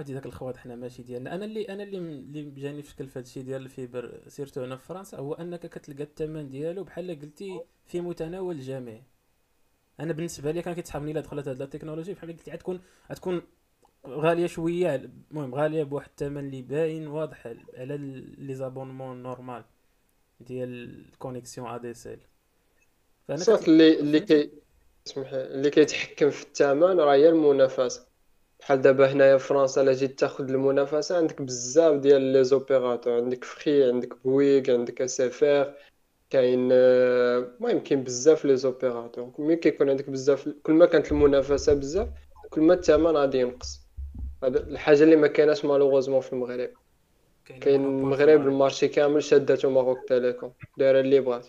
هادي 0.00 0.14
داك 0.14 0.26
الخوات 0.26 0.56
حنا 0.56 0.76
ماشي 0.76 1.02
ديالنا. 1.02 1.34
أنا 1.34 1.44
اللي 1.44 1.68
أنا 1.68 1.82
اللي 1.82 1.98
اللي 1.98 2.50
جاني 2.50 2.82
في 2.82 2.90
شكل 2.90 3.08
في 3.08 3.18
هادشي 3.18 3.42
ديال 3.42 3.62
ال 3.62 3.72
fibre 3.72 4.20
surtout 4.28 4.62
هنا 4.64 4.76
في 4.76 4.84
فرنسا 4.86 5.16
هو 5.18 5.34
أنك 5.34 5.60
كتلقى 5.66 6.02
الثمن 6.02 6.48
ديالو 6.48 6.84
بحال 6.84 7.20
قلتي 7.20 7.60
في 7.86 8.00
متناول 8.00 8.54
الجميع 8.56 9.02
أنا 10.00 10.12
بالنسبة 10.12 10.50
لي 10.50 10.62
كان 10.62 10.74
كيتسحبني 10.74 11.10
إلا 11.10 11.20
دخلت 11.20 11.48
هاد 11.48 11.62
التكنولوجي 11.62 12.14
بحال 12.14 12.30
قلتي 12.32 12.50
غتكون 12.50 12.80
غتكون 13.12 13.42
غالية 14.06 14.46
شوية. 14.46 14.94
المهم 15.30 15.54
غالية 15.54 15.82
بواحد 15.82 16.08
الثمن 16.10 16.44
اللي 16.46 16.62
باين 16.62 17.06
واضح 17.06 17.46
على 17.76 17.96
les 18.38 18.54
abonnements 18.54 19.22
normal 19.22 19.64
ديال 20.40 21.04
ال 21.12 21.17
connexion 21.17 21.66
ADSL 21.68 22.18
فأنا 23.28 23.44
كت- 23.44 23.68
اللي 23.68 24.00
اللي 24.00 24.20
كي 24.20 24.50
اسمح 25.06 25.32
لي، 25.32 25.44
اللي 25.46 25.70
كيتحكم 25.70 26.30
في 26.30 26.42
الثمن 26.42 27.00
راه 27.00 27.14
هي 27.14 27.28
المنافسة. 27.28 28.09
بحال 28.60 28.80
دابا 28.82 29.12
هنايا 29.12 29.36
في 29.38 29.46
فرنسا 29.46 29.82
الا 29.82 29.92
جيت 29.92 30.18
تاخذ 30.20 30.50
المنافسة 30.50 31.16
عندك 31.16 31.42
بزاف 31.42 32.00
ديال 32.00 32.22
les 32.22 32.44
opérateurs 32.44 33.12
عندك 33.16 33.44
Free 33.44 33.84
عندك 33.84 34.22
Bouygues 34.24 34.70
عندك 34.70 35.02
SFR 35.02 35.74
كاين 36.30 36.68
آه، 36.72 37.38
المهم 37.38 37.78
كاين 37.78 38.04
بزاف 38.04 38.44
les 38.44 38.56
opérateurs. 38.56 39.32
ملي 39.38 39.56
كيكون 39.56 39.90
عندك 39.90 40.10
بزاف 40.10 40.48
كل 40.62 40.72
ما 40.72 40.86
كانت 40.86 41.12
المنافسة 41.12 41.74
بزاف 41.74 42.08
كل 42.50 42.60
ما 42.60 42.74
الثمن 42.74 43.06
غادي 43.16 43.38
ينقص. 43.38 43.80
هذا 44.44 44.60
الحاجة 44.60 45.02
اللي 45.04 45.16
ما 45.16 45.26
كايناش 45.26 45.64
malheureusement 45.64 46.20
في 46.20 46.32
المغرب. 46.32 46.70
كاين 47.44 47.84
المغرب 47.84 48.40
ال 48.48 48.54
marché 48.54 48.88
كامل 48.88 49.22
شداتو 49.22 49.70
Maroc 49.70 50.08
Telecom 50.08 50.52
دايرة 50.76 51.00
اللي 51.00 51.20
بغات. 51.20 51.46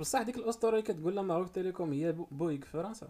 بصح 0.00 0.22
ديك 0.22 0.36
الأسطورة 0.36 0.70
اللي 0.72 0.82
كتقول 0.82 1.14
لها 1.14 1.22
Maroc 1.22 1.48
Telecom 1.54 1.92
هي 1.92 2.12
Bou- 2.12 2.26
Bouygues 2.30 2.64
في 2.64 2.70
فرنسا. 2.70 3.08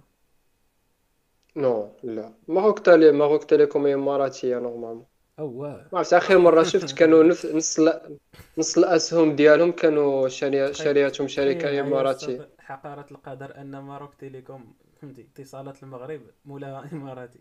non 1.56 1.96
لا. 2.02 2.32
Maroc 2.48 2.78
Tele- 2.78 3.12
Maroc 3.12 3.44
Telecom 3.44 3.86
هي 3.86 3.94
اماراتيه 3.94 4.58
normalement 4.58 5.06
أو 5.38 5.60
واه 5.60 5.86
ما 5.92 5.98
عرفتش 5.98 6.14
اخر 6.14 6.38
مرة 6.38 6.62
شفت 6.62 6.92
كانوا 6.98 7.22
نفس 7.22 7.46
نص 7.46 7.78
ال- 7.78 8.18
نص 8.58 8.78
الاسهم 8.78 9.36
ديالهم 9.36 9.72
كانوا 9.72 10.28
شاري- 10.28 10.74
شارياتهم 10.74 11.28
شركة 11.28 11.58
تخيل 11.58 11.62
معايا 11.70 11.80
اماراتيه 11.80 12.26
أستاذ 12.34 12.46
حقارة 12.58 13.06
القدر 13.10 13.56
أن 13.60 13.78
Maroc 13.78 14.14
Telecom 14.14 14.74
فهمتي 15.02 15.26
اتصالات 15.36 15.82
المغرب 15.82 16.20
مولاها 16.44 16.88
إماراتي. 16.92 17.38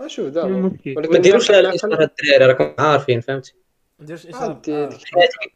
أشوف 0.00 0.26
دابا. 0.28 0.48
ممكن 0.48 0.94
ولكن 0.96 1.12
ما 1.12 1.18
ديروش 1.18 1.50
على 1.50 1.60
الاشاره 1.60 1.92
الدراري 2.04 2.44
راكم 2.52 2.74
عارفين 2.84 3.20
فهمتي؟ 3.20 3.54
نديرش 4.00 4.26
اشاره 4.26 4.44
عادي. 4.44 4.74
آه. 4.74 4.88
ديك 4.88 4.98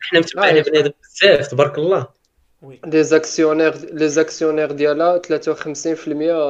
حنا 0.01 0.21
متبعين 0.21 0.57
آه، 0.57 0.63
بنادم 0.63 0.91
بزاف 1.03 1.47
تبارك 1.47 1.79
الله. 1.79 2.09
les 2.87 3.05
actionnaires 3.05 3.75
les 3.77 4.09
actionnaires 4.09 4.73
ديالها 4.73 5.19
53% 5.19 5.23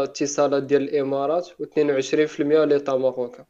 اتصالات 0.09 0.63
ديال 0.63 0.83
الامارات 0.83 1.47
و22% 1.47 2.41
l'État 2.41 2.97
marocain 2.97 3.45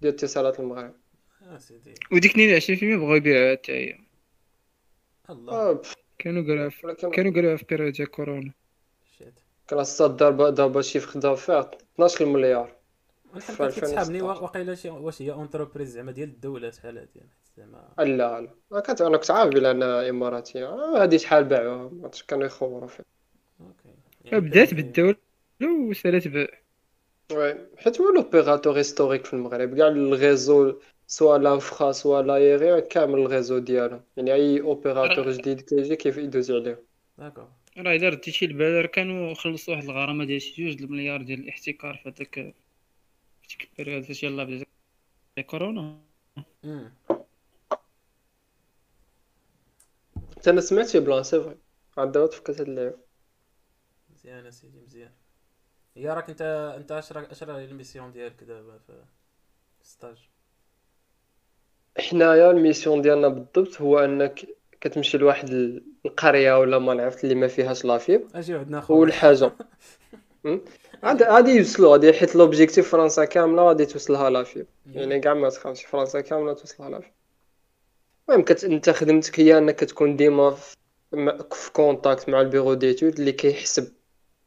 ديال 0.00 0.14
اتصالات 0.14 0.60
المغرب 0.60 0.94
آه 1.42 1.58
سيدي 1.58 1.94
وديك 2.12 2.32
22% 2.32 2.84
بغاو 2.84 3.14
يبيعوها 3.14 3.56
حتى 3.56 3.72
هي 3.72 3.98
الله 5.30 5.82
كانوا 6.18 6.42
قالوها 6.42 6.94
كانوا 7.12 7.32
قالوها 7.32 7.56
في 7.56 7.64
بيريود 7.64 7.92
ديال 7.92 8.10
كورونا 8.10 8.52
الصاد 9.72 10.16
دابا 10.16 10.50
دابا 10.50 10.82
شيفر 10.82 11.20
دافير 11.20 11.60
12 11.94 12.26
مليار 12.26 12.78
كتسحابني 13.34 14.20
2016. 14.20 14.42
واقيلا 14.42 14.74
شي 14.74 14.90
واش 14.90 15.22
هي 15.22 15.32
اونتربريز 15.32 15.88
زعما 15.88 16.12
ديال 16.12 16.28
الدولة 16.28 16.70
شحال 16.70 16.98
هادي؟ 16.98 17.20
زعما 17.58 17.88
لا 17.98 18.04
لا 18.40 18.48
ما 18.70 18.80
كنت 18.80 19.00
أنا 19.00 19.16
كنت 19.16 19.30
عارف 19.30 19.50
بلا 19.54 19.70
انها 19.70 20.08
اماراتيه 20.10 20.66
آه، 20.66 21.02
هادي 21.02 21.18
شحال 21.18 21.44
باعوها؟ 21.44 21.88
ما 21.88 22.02
عرفتش 22.02 22.22
كانوا 22.22 22.46
يخوروا 22.46 22.88
فيها. 22.88 23.04
أوكي. 23.60 24.40
بدات 24.40 24.68
كان- 24.68 24.76
بالدولة 24.76 25.16
وسالات 25.90 26.28
ب 26.28 26.46
وي. 27.32 27.54
حيت 27.78 28.00
هو 28.00 28.14
لوبيراتور 28.14 28.78
هيستوريك 28.78 29.24
في 29.26 29.34
المغرب. 29.34 29.76
كاع 29.76 29.88
الريزو 29.88 30.74
soit 31.06 31.38
l'infra 31.38 31.92
soit 31.92 32.22
l'aérien 32.22 32.78
كامل 32.80 33.18
ال 33.20 33.25
réseau 33.25 33.58
ديالهم. 33.58 34.00
يعني 34.16 34.32
أي 34.34 34.60
opérateur 34.60 35.30
جديد 35.30 35.60
كيجي 35.60 35.96
كيف 35.96 36.16
يدوز 36.16 36.50
عليه. 36.50 36.82
d'accord. 37.18 37.48
راه 37.78 37.96
إلا 37.96 38.08
رديتي 38.08 38.44
البال 38.44 38.86
كانوا 38.86 39.34
خلصوا 39.34 39.74
واحد 39.74 39.84
الغرامة 39.84 40.24
ديال 40.24 40.42
شي 40.42 40.70
جوج 40.70 40.82
المليار 40.82 41.22
ديال 41.22 41.40
الاحتكار 41.40 41.94
في 41.94 42.08
هذاك 42.08 42.34
في 42.34 43.48
ديك 43.48 43.68
ال 43.70 43.74
période 43.74 44.02
فاش 44.04 44.22
يلاه 44.22 44.44
بدات 44.44 44.66
كورونا. 45.46 45.98
حتى 50.38 50.50
أنا 50.50 50.60
سمعت 50.60 50.88
شي 50.88 51.00
plan 51.00 51.22
c'est 51.22 51.40
vrai 51.44 51.58
عاد 51.98 52.12
دابا 52.12 52.26
تفكرت 52.26 52.60
هاد 52.60 52.68
اللعبة. 52.68 52.98
مزيان 54.10 54.46
اسيدي 54.46 54.80
مزيان. 54.80 55.12
هي 55.96 56.08
راك 56.10 56.30
انت 56.30 56.42
انت 56.78 56.92
اش 56.92 57.12
راك 57.12 57.30
اش 57.30 57.42
راه 57.44 57.64
ال 57.64 57.70
mission 57.70 58.12
ديالك 58.12 58.44
دابا 58.44 58.78
في 58.78 59.04
stage. 59.82 60.30
حنايا 61.98 62.50
ال 62.50 62.56
mission 62.56 63.02
ديالنا 63.02 63.28
بالضبط 63.28 63.80
هو 63.80 63.98
انك 63.98 64.46
كتمشي 64.80 65.18
لواحد 65.18 65.48
ال- 65.48 65.84
القرية 66.06 66.58
ولا 66.58 66.78
ما 66.78 67.02
عرفت 67.04 67.24
اللي 67.24 67.34
ما 67.34 67.48
فيهاش 67.48 67.84
la 67.84 67.97
fibre 67.97 68.28
أجي 68.34 68.54
عندنا 68.54 68.80
اول 68.90 69.12
خويا 69.12 69.12
حاجة 69.12 69.52
م? 70.44 70.58
عاد 71.04 71.22
غادي 71.22 71.50
يوصلوا 71.50 71.92
غادي 71.92 72.12
حيت 72.12 72.36
l'objectif 72.36 72.92
فرنسا 72.92 73.24
كاملة 73.24 73.62
غادي 73.68 73.86
توصلها 73.86 74.30
la 74.30 74.41
fibre 74.41 74.68
يعني 74.94 75.20
كاع 75.20 75.34
ما 75.34 75.48
تخافش 75.50 75.84
فرنسا 75.86 76.20
كاملة 76.20 76.54
توصلها 76.54 76.90
la 76.90 76.96
fibre 76.96 77.12
المهم 78.28 78.44
كت... 78.44 78.64
انت 78.64 78.90
خدمتك 78.90 79.40
هي 79.40 79.58
انك 79.58 79.80
تكون 79.80 80.16
ديما 80.16 80.50
في, 80.50 80.76
contact 81.72 82.28
مع 82.28 82.40
ال 82.40 82.45
bureau 82.45 82.74
d'études 82.74 83.18
اللي 83.18 83.32
كيحسب 83.32 83.92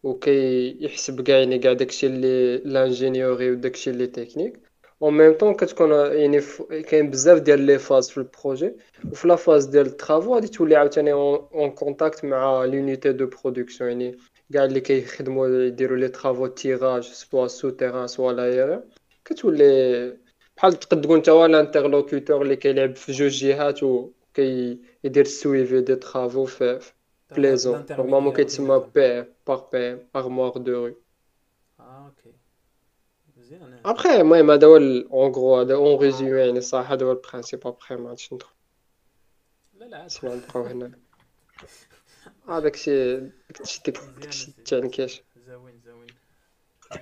وكي 0.04 0.78
يحسب 0.86 1.22
كاع 1.22 1.38
يعني 1.38 1.60
كاع 1.60 1.74
داكشي 1.74 2.08
اللي 2.08 2.58
l'ingénierie 2.58 3.51
وداكشي 3.52 3.90
اللي 3.90 4.08
technique 4.08 4.60
en 5.01 5.18
même 5.18 5.34
temps 5.34 5.53
كتكون 5.54 5.92
يعني 5.92 6.42
ف... 6.42 6.62
كاين 6.62 7.10
بزاف 7.10 7.40
ديال 7.40 7.60
les 7.60 7.80
phases 7.80 8.10
في 8.10 8.18
ال 8.18 8.26
projet 8.26 8.75
وفي 9.12 9.28
la 9.27 9.36
phase 9.36 9.65
ديال 9.66 9.86
ال 9.86 9.92
travaux 9.92 10.36
غادي 10.36 10.48
تولي 10.48 10.76
عاوتاني 10.76 11.14
en 11.13 11.72
contact 11.72 12.25
مع 12.26 12.66
l'unité 12.65 13.12
de 13.13 13.27
production 13.27 13.89
يعني 13.90 14.18
كاع 14.54 14.66
اللي 14.66 14.80
كيخدموا 14.82 15.48
يديروا 15.48 15.98
les 15.98 16.08
travaux 16.08 16.48
tirage 16.48 17.03
soit 17.03 17.48
souterrain 17.48 18.08
soit 18.08 18.34
l'aérien 18.34 18.84
كتولي 19.26 20.18
بحال 20.62 20.74
تقد 20.80 21.01
تكون 21.01 21.18
انت 21.18 21.30
هو 21.30 21.46
ال 21.46 21.52
interlocuteur 21.52 22.41
اللي 22.41 22.56
كيلعب 22.56 22.96
في 22.96 23.12
جوج 23.12 23.32
جهات 23.32 23.84
وكي 23.84 24.80
يدير 25.03 25.25
ال 25.25 25.35
suivi 25.35 25.82
des 25.82 25.96
travaux 25.96 26.46
في 26.46 26.80
في 27.30 27.41
لي 27.41 27.58
زون. 27.58 27.86
نورمالمون 27.89 28.34
كيتسمى 28.34 28.86
بي 28.96 29.25
باغ 29.48 29.63
بي 29.72 29.98
ارموار 30.15 30.58
دو 30.58 30.86
رو 30.88 30.96
آه 31.80 32.06
أوكي. 32.06 32.36
مزيان 33.38 33.80
ابخي 33.86 34.22
المهم 34.22 34.51
هذا 34.51 34.68
هو 34.68 34.75
اون 34.77 35.32
غرو 35.32 35.60
هذا 35.60 35.75
اون 35.75 36.00
ريزومي 36.00 36.39
يعني 36.39 36.62
صح. 36.62 36.91
هذا 36.91 37.06
هو 37.06 37.12
البرانسيب 37.12 37.68
ابخي 37.68 37.96
ما 37.96 38.10
عادش 38.10 38.34
ندخل. 38.34 38.53
لا 39.80 39.86
لا 39.86 40.06
نسمع 40.06 40.34
نبقاو 40.34 40.63
هنا. 40.63 40.91
هذاك 42.50 42.76
الشيء 42.76 43.32
داكشي 43.50 44.52
التعنكاش 44.58 44.62
زوين 44.65 44.89
زوين 44.89 45.21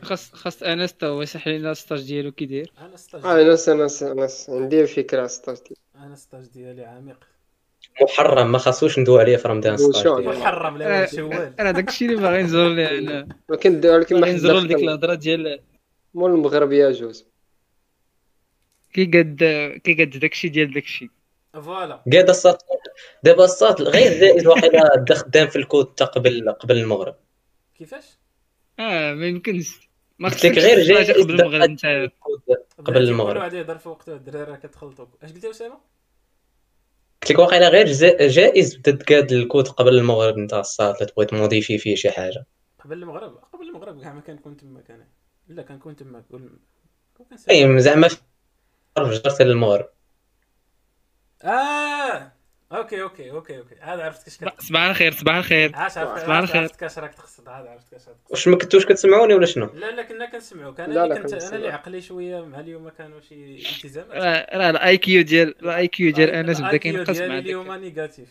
خاص 0.02 0.32
خاص 0.34 0.64
انس 0.64 0.94
تا 0.94 1.08
هو 1.08 1.22
يصح 1.22 1.48
لينا 1.48 1.72
الستاج 1.72 2.08
ديالو 2.08 2.32
كي 2.32 2.46
داير؟ 2.46 2.72
أنا 2.78 3.40
آه 3.40 3.44
ناس 3.44 3.70
ناس 3.70 4.04
ناس 4.04 4.50
عندي 4.50 4.88
فكرة 4.88 5.20
على 5.20 5.28
ستاج 5.28 5.58
أنا 5.96 6.16
ستاج 6.16 6.46
ديالي 6.46 6.86
عميق. 6.86 7.18
محرم 8.02 8.52
ما 8.52 8.58
خاصوش 8.58 9.00
ندوي 9.00 9.20
عليه 9.20 9.38
في 9.38 9.48
رمضان. 9.48 9.78
محرم 10.06 10.78
لا 10.78 11.06
شوال 11.06 11.54
أنا 11.60 11.72
داكشي 11.72 12.06
اللي 12.06 12.16
باغي 12.16 12.44
نزور 12.44 12.70
ليه 12.70 13.00
أنا. 13.00 13.28
ولكن 13.50 13.86
ولكن 13.86 14.20
ما 14.20 14.32
نزور 14.32 14.60
لديك 14.60 14.78
الهضرة 14.78 15.14
ديال 15.14 15.60
مول 16.14 16.32
المغرب 16.32 16.72
يجوز 16.72 17.26
كي 18.94 19.06
قد 19.06 19.44
كي 19.84 19.94
قد 19.94 20.10
داكشي 20.10 20.50
ديال 20.50 20.74
داكشي 20.74 21.10
فوالا. 21.54 22.04
قاعد 22.12 22.30
الساط 22.30 22.66
دابا 23.24 23.46
الساط 23.46 23.82
غير 23.82 24.50
واقيلا 24.50 24.96
بدا 24.98 25.16
خدام 25.16 25.48
في 25.48 25.56
الكود 25.56 25.86
تا 25.86 26.06
قبل 26.06 26.52
قبل 26.52 26.78
المغرب. 26.78 27.16
كيفاش؟ 27.78 28.19
آه 28.80 29.14
ما 29.14 29.26
يمكنش. 29.26 29.90
ما 30.20 30.30
قلت 30.30 30.46
لك 30.46 30.58
غير 30.58 30.80
جائز 30.84 31.12
قبل 31.12 31.42
المغرب 31.42 31.62
انت 31.62 31.86
قبل 32.78 32.98
المغرب. 32.98 33.54
يهضر 33.54 33.78
في 33.78 33.90
وقته 33.90 34.16
الدراري 34.16 34.52
راه 34.52 34.56
كتخلطوا 34.58 35.06
اش 35.24 35.32
قلتي 35.32 35.50
أسامة؟ 35.50 35.80
قلت 37.22 37.32
لك 37.32 37.40
واقيلا 37.40 37.70
غير 37.70 37.86
جا- 37.88 38.28
جائز 38.28 38.76
بدا 38.76 38.92
تقاد 38.92 39.32
الكود 39.32 39.68
قبل 39.68 39.98
المغرب 39.98 40.38
نتاع 40.38 40.60
الساط 40.60 41.02
لا 41.02 41.08
تبغي 41.08 41.26
تموديفي 41.26 41.78
فيه 41.78 41.96
شي 41.96 42.12
حاجة. 42.12 42.46
قبل 42.84 42.98
المغرب؟ 43.04 43.36
قبل 43.54 43.70
المغرب 43.70 44.02
كاع 44.02 44.14
ما 44.14 44.22
كنكون 44.22 44.58
تما 44.58 44.82
كان 44.82 45.08
لا 45.48 45.64
كنكون 45.64 45.96
تما 45.96 46.24
قول 46.32 46.60
كون 47.18 47.26
كنسافر. 47.30 47.52
أي 47.52 47.80
زعما 47.80 48.08
في 48.08 48.18
جرت 48.98 49.42
للمغرب. 49.42 49.90
آه! 51.44 52.32
أوكي 52.72 53.02
أوكي 53.02 53.32
أوكي 53.32 53.58
أوكي. 53.58 53.76
عاد 53.82 54.00
عرفت 54.00 54.24
كاش 54.26 54.38
كت... 54.38 54.62
صباح 54.62 54.82
الخير 54.82 55.12
صباح 55.12 55.36
الخير. 55.36 55.76
عرفت 55.76 55.94
صباح 56.00 56.38
الخير. 56.38 56.62
عرفت 56.62 56.76
كاش 56.76 57.00
راك 57.00 57.14
تقصد 57.14 57.48
عاد 57.48 57.68
عرفت 57.68 57.92
كاش 57.92 58.08
راك 58.08 58.16
واش 58.30 58.48
ما 58.48 58.58
كنتوش 58.58 58.86
كتسمعوني 58.86 59.34
ولا 59.34 59.46
شنو؟ 59.46 59.70
لا 59.74 59.92
لا 59.92 60.04
كنا 60.04 60.26
كنسمعوك. 60.26 60.80
أنا 60.80 60.94
لا، 60.94 61.04
اللي 61.04 61.16
كنت 61.16 61.34
أنا. 61.34 61.56
اللي 61.56 61.70
عقلي 61.70 62.02
شوية 62.02 62.46
مع 62.46 62.60
اليوم 62.60 62.84
ما 62.84 62.90
كانوا 62.90 63.22
شي 63.22 63.56
التزامات 63.56 64.12
راه 64.54 64.70
ال 64.70 64.98
IQ 64.98 65.22
ديال 65.22 65.56
ال 65.64 65.88
IQ 65.88 66.12
ديال 66.12 66.30
انس 66.30 66.62
بدا 66.62 66.78
كينقص 66.78 67.18
ديالي 67.18 67.30
مع 67.30 67.38
اليوم 67.38 67.72
négatif. 67.74 68.30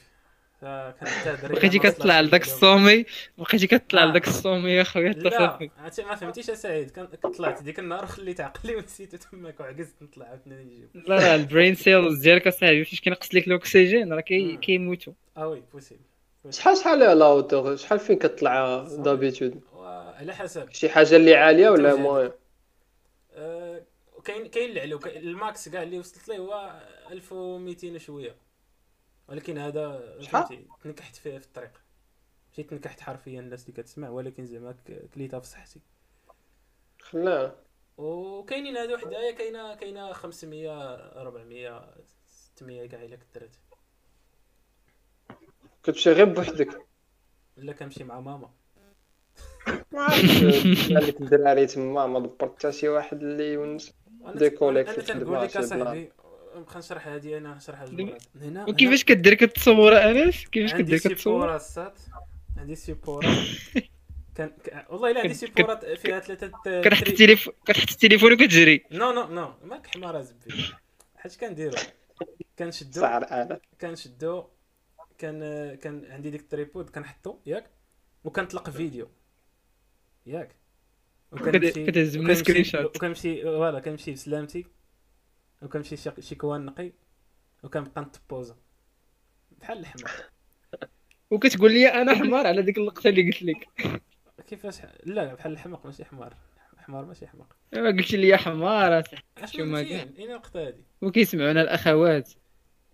بقيتي 0.63 1.79
كتطلع 1.79 2.21
لداك 2.21 2.43
ال 2.43 2.52
sommet 2.52 3.05
بقيتي 3.39 3.67
كتطلع 3.67 4.03
آه. 4.03 4.07
لداك 4.07 4.29
ال 4.29 4.35
sommet 4.35 4.71
يا 4.71 4.83
خويا 4.83 5.13
لا 5.13 5.59
ما 5.99 6.15
فهمتيش 6.15 6.51
سعيد. 6.51 7.09
طلعت 7.39 7.63
ديك 7.63 7.79
النهار 7.79 8.05
وخليت 8.05 8.41
عقلي 8.41 8.77
ونسيت 8.77 9.15
تماك 9.15 9.61
وعكزت 9.61 10.03
نطلع 10.03 10.27
عاوتاني 10.27 10.65
نجيب. 10.65 10.89
لا 10.95 11.17
راه 11.17 11.35
ال 11.35 11.41
brain 11.41 11.75
cells 11.75 12.19
ديالك 12.19 12.47
اصاحبي 12.47 12.85
فاش 12.85 13.01
كينقص 13.01 13.35
لك 13.35 13.49
الأكسجين؟ 13.49 14.13
راه. 14.13 14.21
كيموتوا 14.21 15.13
آه. 15.37 15.49
oui 15.49 15.63
possible 15.73 16.01
شحال 16.51 16.77
شحال 16.77 16.99
la 16.99 17.27
hauteur 17.27 17.77
شحال 17.77 17.99
فين 17.99 18.19
كطلع 18.19 18.83
d'habitude؟ 18.83 19.61
وعلى 19.75 20.35
حسب. 20.35 20.73
شي 20.73 20.89
حاجة 20.89 21.17
اللي 21.17 21.35
عالية 21.35 21.69
ولا. 21.71 21.95
moyenne 21.95 22.31
آه، 23.35 23.83
كاين 24.25 24.47
كاين 24.47 24.69
اللي 24.69 24.81
علو 24.81 25.01
الماكس 25.07 25.69
كاع 25.69 25.83
اللي 25.83 25.99
وصلت 25.99 26.29
ليه 26.29 26.39
هو 26.39 26.81
1200 27.11 27.95
وشوية. 27.95 28.48
ولكن 29.29 29.59
هذا 29.59 30.17
شحال؟ 30.21 30.67
تنكحت 30.85 31.17
فيه 31.17 31.39
في 31.39 31.47
الطريق. 31.47 31.83
ماشي 32.49 32.63
تنكحت 32.63 33.01
حرفيا 33.01 33.41
الناس 33.41 33.69
اللي 33.69 33.83
كتسمع 33.83 34.09
ولكن 34.09 34.47
زعما 34.47 34.75
كليتها 35.15 35.41
في 35.41 35.47
صحتي. 35.47 35.81
خلاها 37.01 37.57
وكاينين 37.97 38.77
هادو 38.77 38.97
حدايا 38.97 39.33
كاينة 39.33 39.75
كاينة 39.75 40.13
500 40.13 40.95
400 40.95 41.95
600 42.27 42.87
كاع 42.87 43.03
إلا 43.03 43.17
كثرت 43.17 43.59
كتمشي 45.83 46.13
غير 46.13 46.25
بوحدك. 46.25 46.87
الا 47.59 47.73
كنمشي 47.73 48.05
مع 48.05 48.21
ماما. 48.21 48.51
ما 49.93 50.03
عرفتش. 50.03 50.91
الدراري 50.91 51.67
تما 51.67 52.07
ما 52.07 52.19
دبرت 52.19 52.43
حتى 52.43 52.73
شي 52.73 52.89
واحد 52.89 53.23
اللي 53.23 53.53
يونس. 53.53 53.95
ديكوليك 54.35 54.89
أنا 54.89 54.99
في 54.99 55.13
تنقول 55.13 55.43
لك 55.43 55.57
أصاحبي 55.57 56.13
نبقى 56.59 56.79
نشرح 56.79 57.09
هذه 57.09 57.39
أنا 57.39 57.59
جوج 57.69 58.01
مرات. 58.01 58.23
هنا 58.37 58.69
وكيفاش 58.69 59.05
كدير 59.05 59.35
كتصور 59.35 59.97
أنس؟ 59.97 60.45
كيفاش 60.47 60.75
عندي 60.75 60.85
كدير 60.85 60.99
كتصور 60.99 61.17
سيبورا 61.17 61.57
السات 61.57 61.99
عندي 62.57 62.75
سيبورا 62.75 63.29
كان. 64.37 64.53
والله 64.89 65.11
إلا 65.11 65.21
عندي 65.21 65.35
سيبورات 65.35 65.85
فيها 65.85 66.21
ثلاثة 66.21 66.53
كتحط 66.83 67.09
التليفون 67.09 67.55
كتحط 67.67 67.91
التليفون 67.91 68.33
وكتجري. 68.33 68.85
non 68.93 69.13
non 69.13 69.27
non 69.27 69.55
ماك 69.65 69.87
حمار 69.87 70.23
زبي 70.23 70.65
حيت 71.17 71.37
كنديرو. 71.37 71.77
كنشدو. 72.59 73.07
كنشدو. 73.81 74.45
كان 75.19 75.75
كان 75.75 76.05
عندي 76.11 76.31
ديك 76.31 76.41
ال 76.41 76.47
tripod. 76.47 76.91
كنحطو. 76.91 77.39
ياك. 77.47 77.71
وكنطلق 78.25 78.71
فيديو. 78.71 79.09
ياك. 80.27 80.57
وكنمشي. 81.33 82.85
وكنمشي 82.85 83.43
voilà 83.43 83.81
كنمشي 83.81 84.13
بسلامتي 84.13 84.67
وكنمشي 85.63 85.97
شي 85.97 86.11
شي 86.21 86.35
coin 86.35 86.65
نقي 86.65 86.93
وكنبقى 87.63 88.01
نتبوزا 88.03 88.57
بحال 89.61 89.79
الحمار. 89.79 90.11
وكتقول 91.31 91.73
لي 91.73 91.89
أنا 91.89 92.15
حمار 92.21 92.47
على 92.47 92.63
ديك 92.63 92.79
اللقطه 92.79 93.09
اللي 93.09 93.23
قلت 93.23 93.43
لك. 93.43 93.69
كيفاش 94.47 94.79
ح- 94.81 94.87
لا 95.05 95.35
بحال 95.35 95.53
الحمق 95.53 95.87
ماشي 95.87 96.05
حمار. 96.05 96.35
حمار 96.77 97.05
ماشي 97.05 97.27
حمق. 97.27 97.47
ما 97.73 97.87
قلت 97.91 98.13
لي 98.13 98.29
يا 98.29 98.37
حمار 98.37 98.99
اش 98.99 99.07
شو 99.57 99.65
ما 99.65 99.83
مزيان. 99.83 100.15
اين 100.19 100.31
الوقت 100.31 100.57
هادي 100.57 100.83
وكيسمعونا 101.03 101.63
الأخوات. 101.63 102.31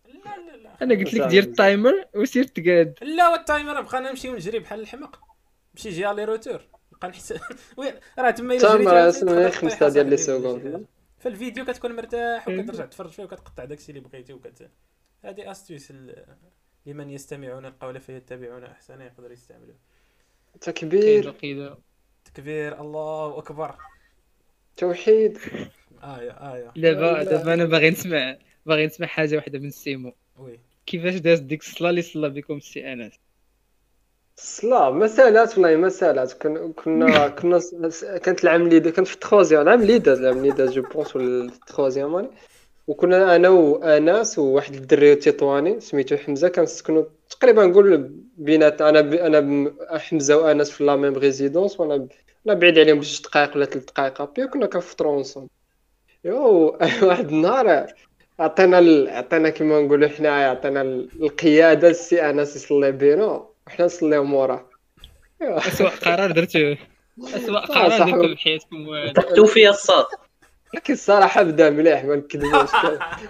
لا 0.06 0.12
لا 0.36 0.56
لا. 0.56 0.70
أنا 0.82 0.94
قلت 0.94 1.14
لك. 1.14 1.28
دير 1.28 1.42
ال 1.42 1.53
timer 1.53 2.04
وسير 2.14 2.44
تقاد 2.44 2.94
لا 3.02 3.28
وال 3.28 3.43
timer 3.43 3.80
بقى 3.80 4.00
نمشي 4.00 4.28
ونجري 4.30 4.58
بحال 4.58 4.80
الحمق. 4.80 5.20
نمشي 5.74 5.90
جي 5.90 6.10
aller 6.10 6.24
retour. 6.24 6.60
نبقى 6.94 7.12
وين؟ 7.78 7.92
راه 8.18 8.30
تما 8.30 8.54
إلا 8.54 8.62
timer 8.62 8.90
جريت 8.90 9.14
اسمه 9.14 9.28
تقدر 9.30 9.40
غير 9.40 9.48
تطيح 9.50 9.60
خمسة 9.60 9.88
ديال 9.88 10.10
les 10.10 10.16
secondes. 10.16 10.86
فالفيديو 11.24 11.64
كتكون 11.64 11.96
مرتاح 11.96 12.48
وكترجع 12.48 12.84
تفرج 12.86 13.10
فيه 13.10 13.22
وكتقطع 13.24 13.64
داكشي 13.64 13.92
اللي 13.92 14.00
بغيتي 14.00 14.32
وكت 14.32 14.70
هذه 15.24 15.50
astuce 15.50 15.90
ل- 15.92 16.24
لمن 16.86 17.10
يستمعون 17.10 17.66
القول 17.66 18.00
فيتبعون 18.00 18.64
احسنه 18.64 19.04
يقدر 19.04 19.32
يستعملوه 19.32 19.76
تكبير. 20.60 21.34
تكبير 22.24 22.80
الله 22.80 23.38
أكبر. 23.38 23.76
توحيد. 24.76 25.38
آية 26.02 26.30
آية. 26.54 26.72
دابا 26.76 27.22
دابا 27.22 27.54
أنا 27.54 27.64
باغي 27.64 27.90
نسمع 27.90 28.38
باغي 28.66 28.86
نسمع 28.86 29.06
حاجة 29.06 29.36
واحدة 29.36 29.58
من 29.58 29.70
سيمو. 29.70 30.12
oui. 30.36 30.60
كيفاش 30.86 31.14
داز 31.14 31.40
ديك 31.40 31.60
الصلاة 31.60 31.90
اللي 31.90 32.02
صلى 32.02 32.30
بكم 32.30 32.56
السي 32.56 32.92
أنس؟ 32.92 33.12
الصلاة 34.38 34.90
مسالات 34.90 35.58
والله 35.58 35.76
مسالات 35.76 36.32
كن- 36.32 36.72
كنا 36.72 37.28
كنا 37.38 37.58
س- 37.58 38.04
كانت 38.04 38.44
العام 38.44 38.62
اللي 38.62 38.78
دا- 38.80 38.90
كانت 38.90 39.08
في 39.08 39.14
ال 39.14 39.19
troisième 39.19 39.62
العام 39.62 39.82
اللي 39.82 39.98
داز 39.98 40.18
العام 40.20 40.36
اللي 40.38 40.50
داز 40.50 40.72
je 40.72 40.82
pense 40.82 41.16
ولا 41.16 41.44
ال 41.44 41.51
troisième 41.51 42.12
année. 42.12 42.28
وكنا 42.86 43.36
أنا 43.36 43.48
وانس 43.48 44.38
وواحد 44.38 44.74
الدري 44.74 45.12
التطواني 45.12 45.80
سميتو 45.80 46.16
حمزة. 46.16 46.48
كنسكنوا 46.48 47.04
تقريبا 47.30 47.66
نقول 47.66 48.10
بينات 48.36 48.82
أنا 48.82 49.00
ب... 49.00 49.14
أنا 49.14 49.40
ب... 49.40 49.74
حمزة 49.98 50.36
وانس 50.38 50.70
في 50.70 50.84
la 50.84 50.96
même 50.96 51.14
résidence 51.14 51.80
وأنا 51.80 51.96
ب... 51.96 52.08
أنا 52.46 52.54
بعيد 52.54 52.78
عليهم 52.78 52.98
بجوج 52.98 53.22
دقائق 53.22 53.56
ولا 53.56 53.64
ثلاث 53.64 53.84
دقائق. 53.84 54.20
أبي 54.20 54.46
كنا 54.46 54.66
كنفطروا 54.66 55.12
ensemble 55.16 55.48
و 56.24 56.66
واحد 57.02 57.28
النهار 57.28 57.86
عطينا 58.38 58.78
ال... 58.78 59.08
عطينا 59.08 59.50
كيما 59.50 59.80
نقولوا 59.80 60.08
حنايا 60.08 60.48
عطينا 60.48 60.82
ال- 60.82 61.08
القيادة 61.22 61.88
السي 61.88 62.30
انس 62.30 62.56
يصلي 62.56 62.92
بينا 62.92 63.46
وحنا 63.66 63.84
نصليو 63.84 64.24
موراه 64.24 64.70
اسوء 65.42 65.88
قرار 65.88 66.30
درتوه 66.30 66.78
اسوء 67.24 67.56
آه، 67.56 67.60
قرار 67.60 68.28
في 68.28 68.36
حياتكم 68.36 68.88
والو. 68.88 69.12
توفي 69.36 69.68
الصاد. 69.68 70.04
لكن 70.74 70.92
الصراحة 70.92 71.42
بدا 71.42 71.70
مليح 71.70 72.04
ما 72.04 72.16
نكذبوش. 72.16 72.70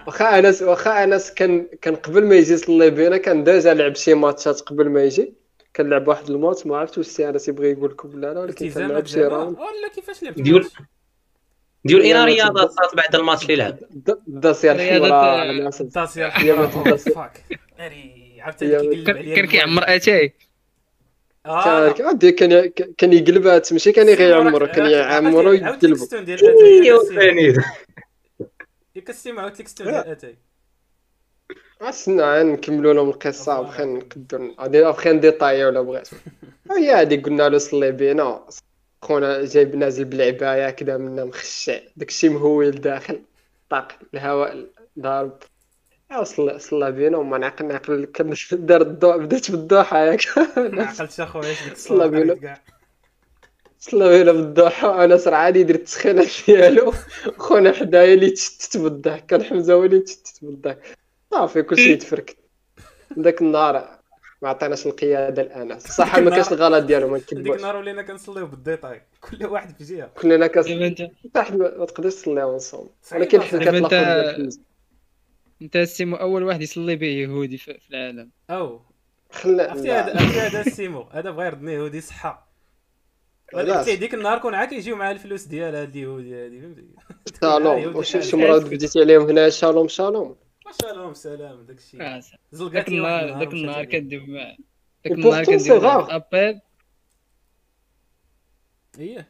واخا 0.06 0.38
انس 0.38 0.62
واخا 0.62 1.04
أنس 1.04 1.30
كان 1.34 1.66
كان 1.82 1.96
قبل 1.96 2.24
ما 2.24 2.34
يجي 2.34 2.52
يصلي 2.52 2.90
بينا 2.90 3.16
كان 3.16 3.44
déjà 3.44 3.74
لعب 3.74 3.94
شي 3.94 4.14
ماتشات 4.14 4.60
قبل 4.60 4.88
ما 4.88 5.04
يجي. 5.04 5.34
كان 5.74 5.90
لعب 5.90 6.08
واحد 6.08 6.30
الماتش 6.30 6.66
ما 6.66 6.76
عرفتش 6.76 6.98
واش 6.98 7.06
السي 7.06 7.28
انس 7.28 7.48
يبغي 7.48 7.70
يقول 7.70 7.90
لكم 7.90 8.20
لا 8.20 8.34
لا 8.34 8.40
ولكن 8.40 8.70
كان 8.70 8.88
لعب 8.88 8.98
التزامات 8.98 9.06
شي 9.06 9.24
راوند. 9.24 9.56
ولا 9.58 9.88
كيفاش 9.94 10.22
لعبت؟ 10.22 10.40
ديول؟ 10.40 10.68
ديول 11.84 12.00
رياضة 12.24 12.62
ما 12.62 12.68
صات 12.68 12.96
بعد 12.96 13.14
الماتش 13.14 13.42
اللي 13.42 13.56
لعب. 13.56 13.78
رياضة- 13.78 14.64
الحمراء 14.64 15.50
انس 15.50 15.80
الداس 15.80 16.16
يا 16.16 16.30
هي 16.38 16.52
ما 16.52 16.64
الحمار 16.64 16.84
تداس. 16.84 17.08
فاك 17.08 17.44
عرفتي 18.44 19.04
كان 19.34 19.46
كيعمر 19.46 19.82
أتاي. 19.86 20.34
آه. 21.46 21.92
كان 21.92 22.06
عادي 22.06 22.32
كان 22.32 22.68
كان 22.98 23.12
يقلبها 23.12 23.62
ماشي 23.72 23.92
كان 23.92 24.08
يعمرو 24.30 24.66
كان 24.66 24.86
يعمرو 24.86 25.50
ويقلبو 25.50 25.86
الكستون 25.86 26.24
ديال 26.24 26.38
أتاي 26.38 26.82
ايوا 26.82 27.02
يا 27.02 27.02
كسيم. 27.02 27.20
ثاني. 27.20 27.64
يا 28.96 29.00
كسيم 29.00 29.38
عاود 29.40 29.52
الكستون 29.58 29.86
ديال 29.86 30.08
أتاي. 30.08 30.38
عسنا 31.80 32.42
نكملوا 32.42 32.94
لهم 32.94 33.08
القصة 33.08 33.60
وبخي 33.60 33.84
نقدر 33.84 34.54
غادي 34.60 34.82
بخي 34.82 35.12
نديطايو 35.12 35.68
ولا 35.68 35.80
بغيت. 35.80 36.08
هي 36.70 36.90
هادي 36.90 37.16
قلنا 37.16 37.48
له 37.48 37.58
صلي 37.58 37.92
بينا. 37.92 38.46
خونا 39.02 39.44
جايب 39.44 39.76
نازل 39.76 40.04
بالعباية 40.04 40.70
كذا 40.70 40.96
منا 40.96 41.24
مخشع. 41.24 41.78
داكشي 41.96 42.28
مهوي 42.28 42.70
لداخل 42.70 43.20
طاق 43.70 43.92
الهواء 44.14 44.66
ضارب 44.98 45.38
أو 46.12 46.24
صلى 46.24 46.58
صلى 46.58 46.92
بينا 46.92 47.16
وما 47.18 47.38
نعقل 47.38 47.66
نعقل 47.66 48.04
كان 48.04 48.34
دار 48.52 48.80
الضوء 48.82 49.16
بدات 49.16 49.50
بالضحى 49.50 49.96
ياك. 49.96 50.20
ما 50.74 50.84
عقلتش 50.84 51.20
أخويا 51.20 51.52
اش 51.52 51.64
ديك 51.64 51.76
صلى 51.76 52.08
بينا. 52.08 52.56
صلى 53.78 54.08
بينا 54.08 54.32
بالضحى 54.32 54.86
أنا 54.88 55.16
صرا 55.16 55.36
عادي 55.36 55.62
درت 55.62 55.78
التسخينه 55.78 56.26
ديالو 56.46 56.92
خونا 57.38 57.72
حدايا 57.72 58.14
اللي 58.14 58.30
تشتت 58.30 58.76
بالضحك 58.76 59.26
كان 59.26 59.44
حمزة 59.44 59.74
هو 59.74 59.84
اللي 59.84 60.00
تشتت 60.00 60.44
بالضحك 60.44 60.78
صافي 61.30 61.62
كلشي 61.62 61.92
يتفركت 61.92 62.36
ذاك 63.18 63.42
النهار 63.42 63.98
ما 64.42 64.48
عطيناش 64.48 64.86
القيادة 64.86 65.42
لانس 65.42 65.86
صح 65.98 66.18
ما 66.18 66.30
كانش 66.30 66.52
الغلط 66.52 66.84
ديالو 66.84 67.08
ما 67.08 67.18
ديك 67.18 67.32
نكذبوش 67.32 67.56
النهار 67.56 67.76
ولينا 67.76 68.02
كنصليو 68.02 68.46
بال 68.46 68.60
détail 68.60 69.02
كل 69.20 69.46
واحد 69.46 69.76
في 69.78 69.84
جهة. 69.84 70.10
كلنا 70.18 70.46
انت 70.46 71.02
واحد 71.34 71.56
ما 71.56 71.84
تقدرش 71.86 72.14
تصليو 72.14 72.50
ensemble 72.50 72.88
صعيب 73.02 73.22
ولكن. 73.22 73.40
حنا 73.40 73.58
دابا 73.64 73.86
كتلاقوا 73.88 74.48
انت- 75.62 75.76
السيمو 75.76 76.16
اول 76.16 76.42
واحد 76.42 76.62
يصلي 76.62 76.96
به 76.96 77.06
يهودي 77.06 77.58
في 77.58 77.78
في 77.80 77.90
العالم. 77.90 78.30
أو. 78.50 78.80
خلا 79.30 79.70
عرفتي 79.70 79.92
هذا 79.92 80.20
عرفتي 80.20 80.40
هذا 80.40 80.60
السيمو؟ 80.60 81.00
هذا 81.02 81.30
بغى 81.30 81.46
يردني 81.46 81.72
يهودي 81.72 82.00
صحه؟ 82.00 82.54
قلت 83.54 83.90
ديك 83.90 84.14
النهار 84.14 84.38
كون 84.38 84.54
عا 84.54 84.64
كيجيو 84.64 84.96
معاه 84.96 85.12
الفلوس 85.12 85.44
ديال 85.44 85.74
هاد 85.74 85.96
اليهودي 85.96 86.34
هادي 86.44 86.60
فهمتي؟ 86.60 86.84
شالوم 87.40 87.96
واش 87.96 88.16
شي 88.16 88.36
مرة 88.36 88.58
بديتي 88.58 89.00
عليهم 89.00 89.22
هنا؟ 89.28 89.50
شالوم 89.50 89.88
شالوم 89.88 90.36
الله 90.92 91.12
سلام. 91.12 91.66
داك 91.66 91.78
الشيء 91.78 92.02
آه، 92.02 92.22
داك 92.52 92.88
النهار 92.88 93.38
داك 93.38 93.52
النهار 93.52 93.76
عليا. 93.76 93.84
كندير 93.90 94.26
مع 94.26 94.56
داك 95.04 95.12
النهار 95.12 95.44
كندير. 95.44 96.16
ابل 96.16 96.60
إيه. 98.98 99.28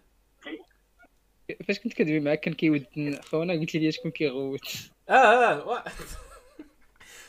فاش 1.68 1.78
كنت 1.80 1.92
كندوي 1.92 2.20
معاك 2.20 2.40
كان 2.40 2.54
كيودن 2.54 3.18
خونا؟ 3.22 3.52
قلت 3.52 3.74
لي 3.74 3.92
شكون 3.92 4.10
كيغوت. 4.10 4.90
آه 5.08 5.12
آه 5.12 5.66
وا- 5.68 5.80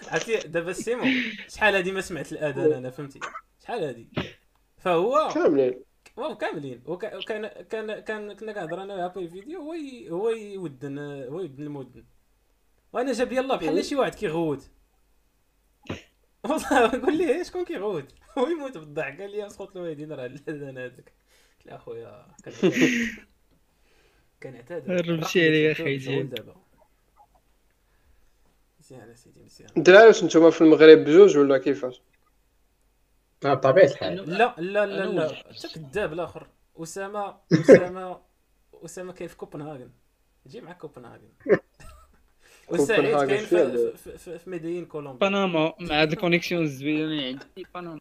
عرفتي 0.11 0.38
دابا 0.47 0.71
السيمو 0.71 1.03
شحال 1.47 1.75
هادي 1.75 1.91
ما 1.91 2.01
سمعت 2.01 2.31
الآذان 2.31 2.71
أنا 2.73 2.89
فهمتي؟ 2.89 3.19
شحال 3.63 3.83
هادي؟ 3.83 4.09
فهو 4.77 5.29
كاملين. 5.33 5.83
واو 6.17 6.38
كاملين. 6.38 6.81
وكا- 6.85 7.15
وكان 7.15 7.47
كان 7.47 7.99
كان 7.99 8.33
كنا 8.33 8.53
كنهضر 8.53 8.83
أنا 8.83 8.93
وياه 8.95 9.07
في 9.07 9.27
فيديو 9.29 9.59
هو 9.61 9.73
هو 10.17 10.29
يودن 10.29 10.99
هو 10.99 11.39
يودن 11.39 11.63
المدن 11.63 12.05
وأنا 12.93 13.11
جاب 13.13 13.31
يلا 13.31 13.55
بحال 13.55 13.85
شي 13.85 13.95
واحد 13.95 14.15
كيغوت. 14.15 14.69
والله 16.49 16.89
قول 17.01 17.17
لي 17.17 17.43
شكون 17.43 17.65
كيغوت؟ 17.65 18.13
هو 18.38 18.47
يموت 18.47 18.77
بالضحك. 18.77 19.21
قال 19.21 19.31
لي 19.31 19.47
اسقط 19.47 19.75
له 19.75 19.89
يدين 19.89 20.11
راه 20.11 20.25
الآذان 20.25 20.77
هذاك. 20.77 21.13
قلت 21.59 21.65
له 21.67 21.75
أخويا 21.75 22.27
كان- 22.43 22.71
كنعتاد 24.43 24.89
رمشي 24.91 25.47
عليا 25.47 25.73
جيب. 25.97 26.29
دابا. 26.29 26.55
مزيان 28.86 29.10
اسيدي 29.10 29.43
مزيان 29.43 29.69
الدراري 29.78 30.08
واش 30.08 30.24
نتوما 30.24 30.50
في 30.50 30.62
المغرب 30.62 30.98
بجوج 30.98 31.38
ولا 31.38 31.58
كيفاش؟ 31.58 32.02
بطبيعة 33.41 33.86
الحال. 33.86 34.15
لا. 34.15 34.56
لا 34.58 34.86
لا 34.86 35.06
لا. 35.06 35.50
انت 35.50 35.78
كذاب 35.78 36.13
الآخر. 36.13 36.48
أسامة 36.78 37.38
أسامة 37.54 38.19
أسامة 38.74 39.13
كاين 39.13 39.30
في 39.30 39.38
كوبنهاغن. 39.38 39.89
جي 40.48 40.62
مع 40.62 40.74
كوبنهاغن. 40.74 41.30
وسعيد 42.69 43.28
كاين 43.28 43.45
في, 43.45 43.98
في, 43.98 44.17
في, 44.17 44.39
في 44.39 44.50
مدينة 44.50 44.86
كولومبيا. 44.86 45.30
بنما 45.30 45.74
مع 45.80 46.02
هاد 46.02 46.12
ال 46.12 46.17
connexion 46.17 46.63
الزوينة 46.63 47.04
اللي 47.04 47.28
عندي 47.28 47.67
بنما 47.76 48.00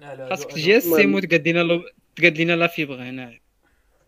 لا 0.00 0.14
لا 0.14 0.28
خاصك 0.28 0.52
تجي 0.52 0.76
السيمو 0.76 1.20
تقاد 1.20 1.48
لنا 1.48 1.62
لو 1.62 1.82
تقاد 2.16 2.38
لنا 2.38 2.56
la 2.56 2.66
fibre 2.66 2.94
هنا. 2.94 3.38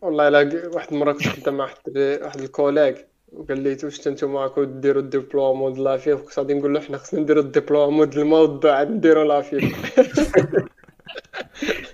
والله 0.01 0.29
إلا 0.29 0.69
واحد 0.75 0.93
المره 0.93 1.13
كنت 1.13 1.29
خدام 1.29 1.57
مع 1.57 1.65
واحد 1.65 1.79
واحد 2.23 2.41
ال 2.41 2.46
collègue. 2.46 2.97
وقال 3.37 3.59
لي 3.63 3.79
واش 3.85 4.09
نتوما 4.09 4.43
راكم 4.43 4.81
ديروا 4.81 5.03
ال 5.03 5.09
déploiement 5.09 5.73
د 5.73 5.79
la 5.79 5.91
fibre 5.91 6.21
كنت 6.23 6.39
غادي 6.39 6.55
نقول 6.55 6.75
له 6.75 6.81
حنا 6.81 6.99
خصنا 6.99 7.21
نديروا 7.21 7.43
ال 7.43 7.48
déploiement 7.48 8.11
د 8.11 8.19
الما 8.19 8.37
والضو 8.37 8.73
عاد 8.79 8.91
نديروا 8.91 9.25
la 9.25 9.36
fibre 9.36 9.65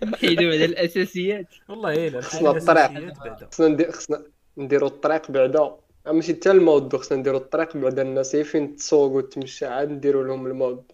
نحيدو 0.05 0.47
على 0.53 0.65
الأساسيات. 0.65 1.55
والله 1.69 2.09
الا 2.09 2.21
خصنا 2.21 2.51
الطريق. 2.51 3.15
خصنا 3.51 3.69
ندير 3.69 3.91
خصنا 3.93 4.27
نديروا 4.59 4.89
الطريق 4.89 5.31
بعدا. 5.31 5.77
ماشي 6.07 6.35
حتى 6.35 6.51
الموضوع 6.51 7.01
خصنا 7.01 7.19
نديروا 7.19 7.41
الطريق 7.41 7.77
بعدا. 7.77 8.03
الناس 8.03 8.35
هي 8.37 8.45
فين 8.45 8.77
تسوق 8.77 9.13
وتمشى 9.13 9.67
عاد 9.67 9.91
نديروا 9.91 10.25
لهم 10.25 10.47
الموضوع. 10.47 10.85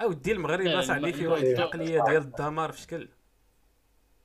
أو 0.00 0.12
دي 0.12 0.32
المغرب 0.32 0.60
لا، 0.60 0.78
اصاحبي 0.78 1.12
فيه 1.12 1.28
واحد. 1.28 1.44
العقليه 1.44 2.04
ديال 2.04 2.22
الدمار 2.22 2.72
في 2.72 2.80
شكل. 2.80 3.08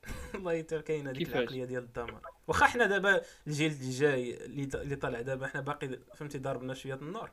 والله 0.34 0.58
حتى 0.58 0.82
كاينة 0.82 1.12
ديك 1.12 1.26
كيفاش؟ 1.26 1.36
العقلية 1.38 1.64
ديال 1.64 1.82
الدمار. 1.82 2.20
واخا 2.48 2.66
حنا 2.66 2.86
دابا 2.86 3.20
الجيل 3.46 3.72
اللي 3.72 3.90
جاي 3.90 4.44
اللي 4.44 4.66
ط- 4.66 4.76
اللي 4.76 4.96
طالع 4.96 5.20
دابا 5.20 5.46
حنا 5.46 5.60
باقي 5.60 5.98
فهمتي 6.14 6.38
ضاربنا 6.38 6.74
شوية 6.74 6.94
النور 6.94 7.30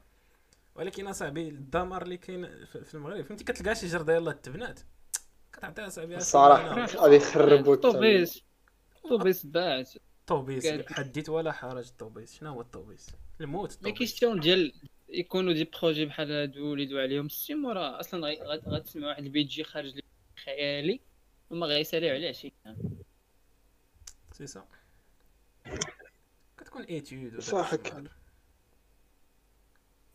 ولكن 0.75 1.07
أصاحبي 1.07 1.49
الدمار 1.49 2.01
اللي 2.01 2.17
كاين 2.17 2.65
في 2.65 2.93
المغرب 2.93 3.21
فهمتي؟ 3.21 3.43
كتلقى 3.43 3.75
شي 3.75 3.87
جرده 3.87 4.15
يلاه 4.15 4.31
تبنات 4.31 4.79
كتعطيها 5.53 5.87
أصاحبي 5.87 6.15
الصراحه 6.17 6.85
غادي 6.85 7.15
يخربوا 7.15 7.73
التاني. 7.75 7.93
طوبيس 7.93 8.43
طوبيس 9.09 9.45
باعت. 9.45 9.89
الطوبيس 9.95 10.67
حديت 10.91 11.29
ولا 11.29 11.51
حرج 11.51 11.87
الطوبيس 11.87 12.39
شنو 12.39 12.49
هو 12.49 12.61
الطوبيس؟ 12.61 13.09
الموت 13.41 13.71
الطوبيس 13.71 13.97
كيستيون 13.97 14.39
ديال 14.39 14.73
يكونوا 15.09 15.53
دي 15.53 15.69
بروجي 15.81 16.05
بحال 16.05 16.31
هادو 16.31 16.73
اللي 16.73 16.85
دوا 16.85 17.01
عليهم. 17.01 17.25
السيم 17.25 17.65
وراه 17.65 17.99
أصلا 17.99 18.35
غتسمع 18.67 19.07
واحد 19.07 19.23
البيجي 19.23 19.63
خارج 19.63 19.99
خيالي. 20.45 20.99
وما 21.49 21.65
غيساليو 21.65 22.13
عليه 22.13 22.31
شي. 22.31 22.53
سي 24.31 24.47
سا 24.47 24.67
كتكون 26.57 26.83
ايتيود 26.83 27.39
صح 27.39 27.73
هكا. 27.73 28.03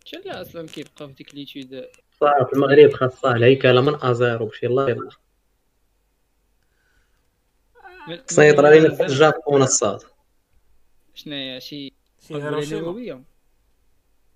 شلا 0.05 0.40
أصلا 0.40 0.66
كيبقى 0.66 1.09
في 1.09 1.14
ديك 1.14 1.35
ليتود 1.35 1.88
صافي 2.21 2.45
في 2.45 2.53
المغرب 2.53 2.93
خاصها 2.93 3.37
الهيكله 3.37 3.81
من 3.81 4.05
أزيرو 4.05 4.47
بشي 4.47 4.66
الله 4.66 4.90
يلا 4.90 5.11
سيطر 8.27 8.66
علينا 8.66 8.95
في 8.95 9.03
الجابون 9.03 9.62
الصاد. 9.62 10.03
شناهي 11.14 11.61
شي 11.61 11.93
هيروشيما. 12.31 12.81
نوويه 12.81 13.25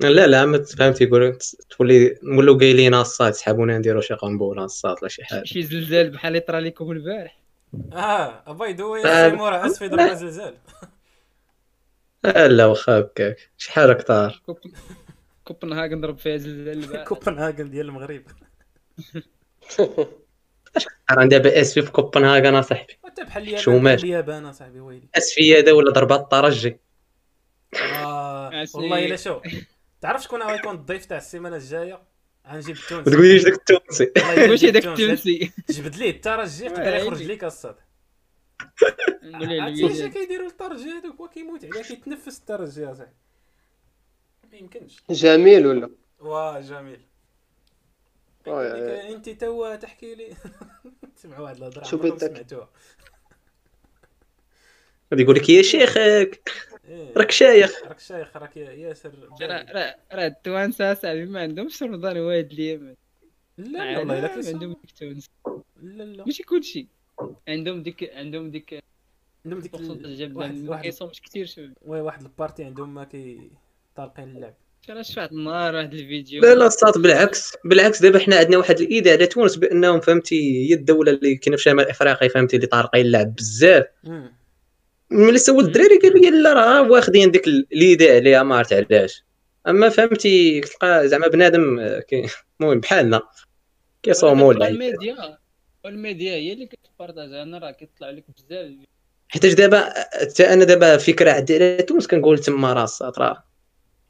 لا 0.00 0.26
لا 0.26 0.44
ما 0.46 0.62
فهمتي 0.64 1.04
يقول 1.04 1.38
تولي 1.78 2.18
نولو 2.22 2.58
قايلين 2.58 2.94
الصاد 2.94 3.32
سحبونا 3.32 3.78
نديرو 3.78 4.00
شي 4.00 4.14
قنبله 4.14 4.64
الصاد 4.64 4.96
ولا 5.02 5.08
شي 5.08 5.24
حاجة. 5.24 5.44
شي 5.44 5.62
زلزال 5.62 6.10
بحال 6.10 6.28
اللي 6.28 6.40
طرا 6.40 6.60
لكم 6.60 6.90
البارح. 6.90 7.38
آه 7.92 8.52
باي 8.52 8.72
ذا 8.72 8.84
واي 8.84 9.04
آه. 9.06 9.30
سيمورا 9.30 9.66
اسفي 9.66 9.88
ضربه 9.88 10.14
زلزال. 10.14 10.54
آه، 12.24 12.46
لا 12.46 12.66
واخا 12.66 12.98
هكاك. 13.00 13.36
حاجة 13.68 13.92
كثار 13.92 14.42
كوب- 14.46 14.58
كوبنهاغن 15.44 16.00
ضرب 16.00 16.18
فيها 16.18 16.36
زلزال 16.36 17.04
كوبنهاغن 17.08 17.70
ديال 17.70 17.86
المغرب. 17.86 18.22
راه 21.10 21.24
دابا 21.24 21.60
اس 21.60 21.74
في 21.74 21.82
في 21.82 21.90
كوبنهاغن 21.90 22.54
اصاحبي 22.54 22.98
وانت 23.04 23.20
بحال 23.20 23.42
اليابان 23.42 24.46
أصاحبي 24.46 24.80
ويلي. 24.80 25.08
اس 25.14 25.32
في 25.34 25.58
هذا 25.58 25.72
ولا 25.72 25.90
ضربات 25.90 26.20
الترجي 26.20 26.76
آه. 27.74 28.64
والله 28.74 29.04
إلا 29.06 29.16
شو. 29.16 29.40
تعرف 30.04 30.22
شكون 30.22 30.42
غيكون 30.42 30.74
الضيف 30.74 31.06
تاع 31.06 31.16
السيمانة 31.18 31.56
الجاية؟ 31.56 32.02
غنجيب 32.48 32.76
ما 32.76 32.82
التونسي 32.82 33.10
تقوليش 33.10 33.44
داك 33.44 33.54
التونسي. 33.54 34.12
واش 34.16 34.64
نجيب 34.64 34.76
هذاك 34.76 34.86
التونسي. 34.86 35.52
جبد 35.70 35.96
ليه 35.96 36.10
الترجي 36.10 36.64
يقدر 36.64 36.82
عيني. 36.82 37.06
يخرج 37.06 37.22
ليك 37.22 37.44
الصاد 37.44 37.76
عرفتي 39.34 39.86
اش 39.86 40.12
كيديروا 40.12 40.48
الترجي 40.48 40.90
هذوك؟ 40.90 41.20
هو 41.20 41.28
كيموت 41.28 41.64
عليه 41.64 41.82
كيتنفس 41.82 42.38
الترجي 42.38 42.86
اصاحبي 42.86 43.12
ما 44.52 44.56
يمكنش. 44.58 45.02
جميل 45.10 45.66
ولا؟ 45.66 45.90
واه 46.20 46.60
جميل. 46.60 47.00
انت 48.46 49.28
توا 49.28 49.76
تحكي 49.76 50.14
لي. 50.14 50.36
تسمعوا 51.16 51.44
واحد 51.44 51.56
الهضرة 51.56 51.84
شو 51.84 51.96
عمركم 51.96 52.16
بدك؟ 52.16 52.26
سمعتوها. 52.26 52.70
غادي 55.12 55.22
يقول 55.22 55.36
لك 55.36 55.48
يا 55.48 55.62
شيخك. 55.62 56.50
راك 57.16 57.30
شايخ. 57.30 57.82
راك 57.86 57.98
شايخ 58.00 58.36
راك 58.36 58.56
يا- 58.56 58.70
ياسر 58.72 59.12
راه 59.40 59.96
راه 60.12 60.26
التوانسه 60.26 60.94
صاحبي 60.94 61.26
ما 61.26 61.40
عندهمش 61.40 61.82
رمضان 61.82 62.18
واد 62.18 62.52
اليمن 62.52 62.94
لا 63.58 63.64
لا 63.92 63.98
والله 63.98 64.18
إلا 64.18 64.48
عندهم. 64.48 64.72
ديك 64.82 64.90
تونس. 65.00 65.26
لا 65.82 66.02
لا. 66.02 66.24
ماشي 66.26 66.42
كلشي 66.42 66.86
عندهم 67.48 67.82
ديك 67.82 68.10
عندهم 68.14 68.50
ديك 68.50 68.82
عندهم 69.46 69.60
ديك 69.60 69.74
واحد 70.36 70.54
ما 70.54 70.70
واحد 70.70 70.82
كيصومش 70.82 71.20
كثير 71.20 71.46
شوف 71.46 71.70
oui 71.82 72.00
واحد 72.00 72.22
ال 72.22 72.28
partie 72.28 72.64
عندهم 72.64 72.94
ما 72.94 73.04
كي 73.04 73.50
طالقين 73.96 74.28
اللعب. 74.36 74.54
راه 74.90 75.02
شفت 75.02 75.32
النهار 75.32 75.74
واحد 75.74 75.94
الفيديو. 75.94 76.42
لا 76.42 76.54
لا 76.54 76.66
الصاد 76.66 76.98
بالعكس. 76.98 77.56
بالعكس 77.64 78.02
دابا 78.02 78.18
حنا 78.18 78.36
عندنا 78.36 78.58
واحد 78.58 78.80
ال 78.80 78.87
idée 78.87 79.12
على 79.12 79.26
تونس 79.26 79.56
بأنهم 79.56 80.00
فهمتي 80.00 80.68
هي 80.68 80.74
الدولة 80.74 81.12
اللي 81.12 81.36
كاينة 81.36 81.56
في 81.56 81.62
شمال 81.62 81.88
إفريقيا 81.88 82.28
فهمتي 82.28 82.56
اللي 82.56 82.66
طارقين 82.66 83.06
اللعب 83.06 83.34
بزاف. 83.34 83.84
ملي 85.14 85.38
سولت 85.38 85.66
الدراري 85.66 85.98
قالوا 85.98 86.18
لي 86.18 86.42
لا 86.42 86.52
راه 86.52 86.90
واخدين 86.90 87.30
ديك 87.30 87.46
ال 87.46 87.60
idée 87.60 88.14
عليها 88.14 88.42
ما 88.42 88.56
عرفت 88.56 88.72
علاش. 88.72 89.24
أما 89.68 89.88
فهمتي 89.88 90.60
تلقى 90.60 91.08
زعما 91.08 91.28
بنادم 91.28 91.78
آه، 91.80 92.04
المهم 92.60 92.80
بحالنا. 92.84 93.22
كيصوموا 94.02 94.48
ولا 94.48 94.68
الميديا 94.68 95.38
والميديا 95.84 96.34
هي 96.34 96.52
اللي 96.52 96.66
كتبارطاجي 96.66 97.42
أنا 97.42 97.58
راه 97.58 97.70
كيطلع 97.70 98.10
لك 98.10 98.24
بزاف. 98.36 98.70
حيتاش 99.28 99.52
دابا 99.52 99.90
حتى 100.20 100.52
أنا 100.52 100.64
دابا 100.64 100.96
فكره 100.96 101.32
عندي 101.32 101.54
على 101.54 101.76
تونس 101.76 102.06
كنقول 102.06 102.38
تما 102.38 102.72
راه 102.72 102.88
راه 103.18 103.44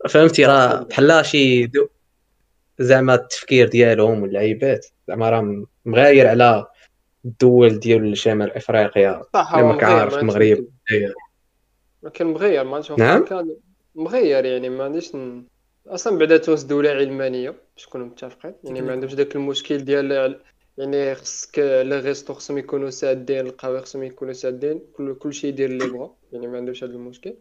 فهمتي 0.09 0.47
راه 0.47 0.83
بحال 0.83 1.27
شي 1.27 1.71
زعما 2.79 3.14
التفكير 3.14 3.69
ديالهم 3.69 4.23
واللعيبات 4.23 4.87
زعما 5.09 5.31
راه 5.31 5.67
مغاير 5.85 6.27
على 6.29 6.67
الدول 7.24 7.78
ديال 7.78 8.16
شمال 8.18 8.52
افريقيا 8.52 9.22
صح 9.34 9.54
هو 9.54 9.68
ما 9.68 9.76
كعارف 9.76 10.18
المغرب. 10.18 10.68
كان 12.14 12.26
مغير 12.26 12.64
ما 12.64 12.78
نشوف 12.78 12.98
نعم؟ 12.98 13.24
كان 13.24 13.56
مغير 13.94 14.44
يعني 14.44 14.68
ما 14.68 14.84
عنديش 14.84 15.14
ن... 15.14 15.44
أصلا 15.87 16.18
بعدا 16.18 16.37
تونس 16.37 16.62
دولة 16.62 16.90
علمانية 16.90 17.50
باش 17.50 17.88
نكونوا 17.88 18.06
متفقين. 18.06 18.54
يعني 18.64 18.82
ما 18.82 18.92
عندهمش 18.92 19.14
داك 19.14 19.37
المشكل 19.37 19.78
ديال 19.78 20.40
يعني 20.78 21.14
خصك 21.14 21.58
les 21.59 22.00
restos 22.00 22.35
خصهم 22.34 22.58
يكونوا 22.58 22.90
سادين 22.90 23.46
القهوة 23.46 23.80
خصهم 23.80 24.02
يكونوا 24.02 24.32
سادين 24.32 24.80
كل 24.92 25.14
كلشي 25.14 25.48
يدير 25.48 25.70
اللي 25.70 25.87
بغا 25.87 26.14
يعني 26.32 26.46
ما 26.46 26.56
عندهمش 26.56 26.84
هذا 26.84 26.92
المشكل. 26.92 27.34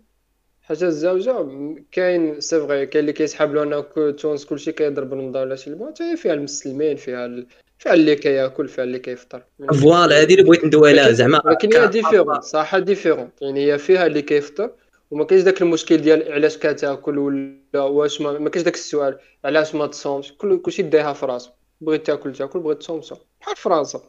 حاجة 0.61 0.85
الزوجه 0.85 1.45
كاين 1.91 2.39
c'est 2.39 2.59
vrai 2.59 2.85
كاين 2.85 3.01
اللي 3.01 3.13
كيسحب 3.13 3.53
له 3.53 3.63
انه 3.63 3.81
تونس 4.11 4.45
كلشي 4.45 4.71
كيضرب 4.71 5.13
رمضان 5.13 5.47
ولا 5.47 5.55
شي 5.55 5.67
اللي 5.67 5.79
بغا 5.79 5.89
حتى 5.89 6.17
فيها 6.17 6.33
المسلمين 6.33 6.95
فيها 6.95 7.45
فيها 7.83 7.93
اللي 7.93 8.15
كياكل 8.15 8.67
فيها 8.67 8.83
اللي 8.83 8.99
كيفطر. 8.99 9.43
يعني 9.59 9.77
voilà 9.77 10.21
هذه 10.21 10.33
اللي 10.33 10.43
بغيت 10.43 10.65
ندوي 10.65 10.89
عليها. 10.89 11.11
زعما 11.11 11.41
ولكن 11.45 11.73
هي 11.73 11.87
différent 11.87 12.41
صراحة 12.41 12.79
différent 12.79 13.29
يعني 13.41 13.71
هي 13.71 13.77
فيها 13.77 14.05
اللي 14.05 14.21
كيفطر 14.21 14.71
وما 15.11 15.25
كاينش 15.25 15.43
داك 15.43 15.61
المشكل 15.61 15.97
ديال 15.97 16.31
علاش 16.31 16.57
كتاكل 16.57 17.17
ولا 17.17 17.81
واش 17.81 18.21
ما, 18.21 18.39
ما 18.39 18.49
كاينش 18.49 18.65
داك 18.65 18.73
السؤال 18.73 19.19
علاش 19.45 19.75
ما 19.75 19.87
تصومش؟ 19.87 20.33
كل 20.37 20.61
كلشي 20.61 20.81
دايها 20.81 21.13
في 21.13 21.25
راسو 21.25 21.51
بغيت 21.81 22.05
تاكل 22.05 22.33
تاكل 22.33 22.59
بغيت 22.59 22.77
تصوم 22.77 23.01
صوم 23.01 23.17
بحال 23.41 23.55
فرنسا. 23.55 24.01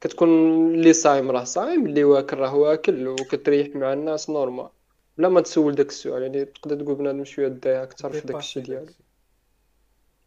كتكون 0.00 0.28
اللي 0.74 0.92
صايم 0.92 1.30
راه 1.30 1.44
صايم 1.44 1.86
اللي 1.86 2.04
واكل 2.04 2.36
راه 2.36 2.54
واكل 2.56 3.08
وكتريح 3.08 3.76
مع 3.76 3.92
الناس 3.92 4.30
normal 4.30 4.68
بلا 5.18 5.28
ما 5.28 5.40
تسول 5.40 5.74
داك 5.74 5.88
السؤال 5.88 6.22
يعني 6.22 6.44
تقدر 6.44 6.76
تقول 6.76 6.94
بنادم 6.94 7.24
شوية 7.24 7.48
دايها 7.48 7.82
أكثر 7.82 8.12
في 8.12 8.26
داك 8.26 8.36
الشيء 8.36 8.62
ديالو. 8.62 8.86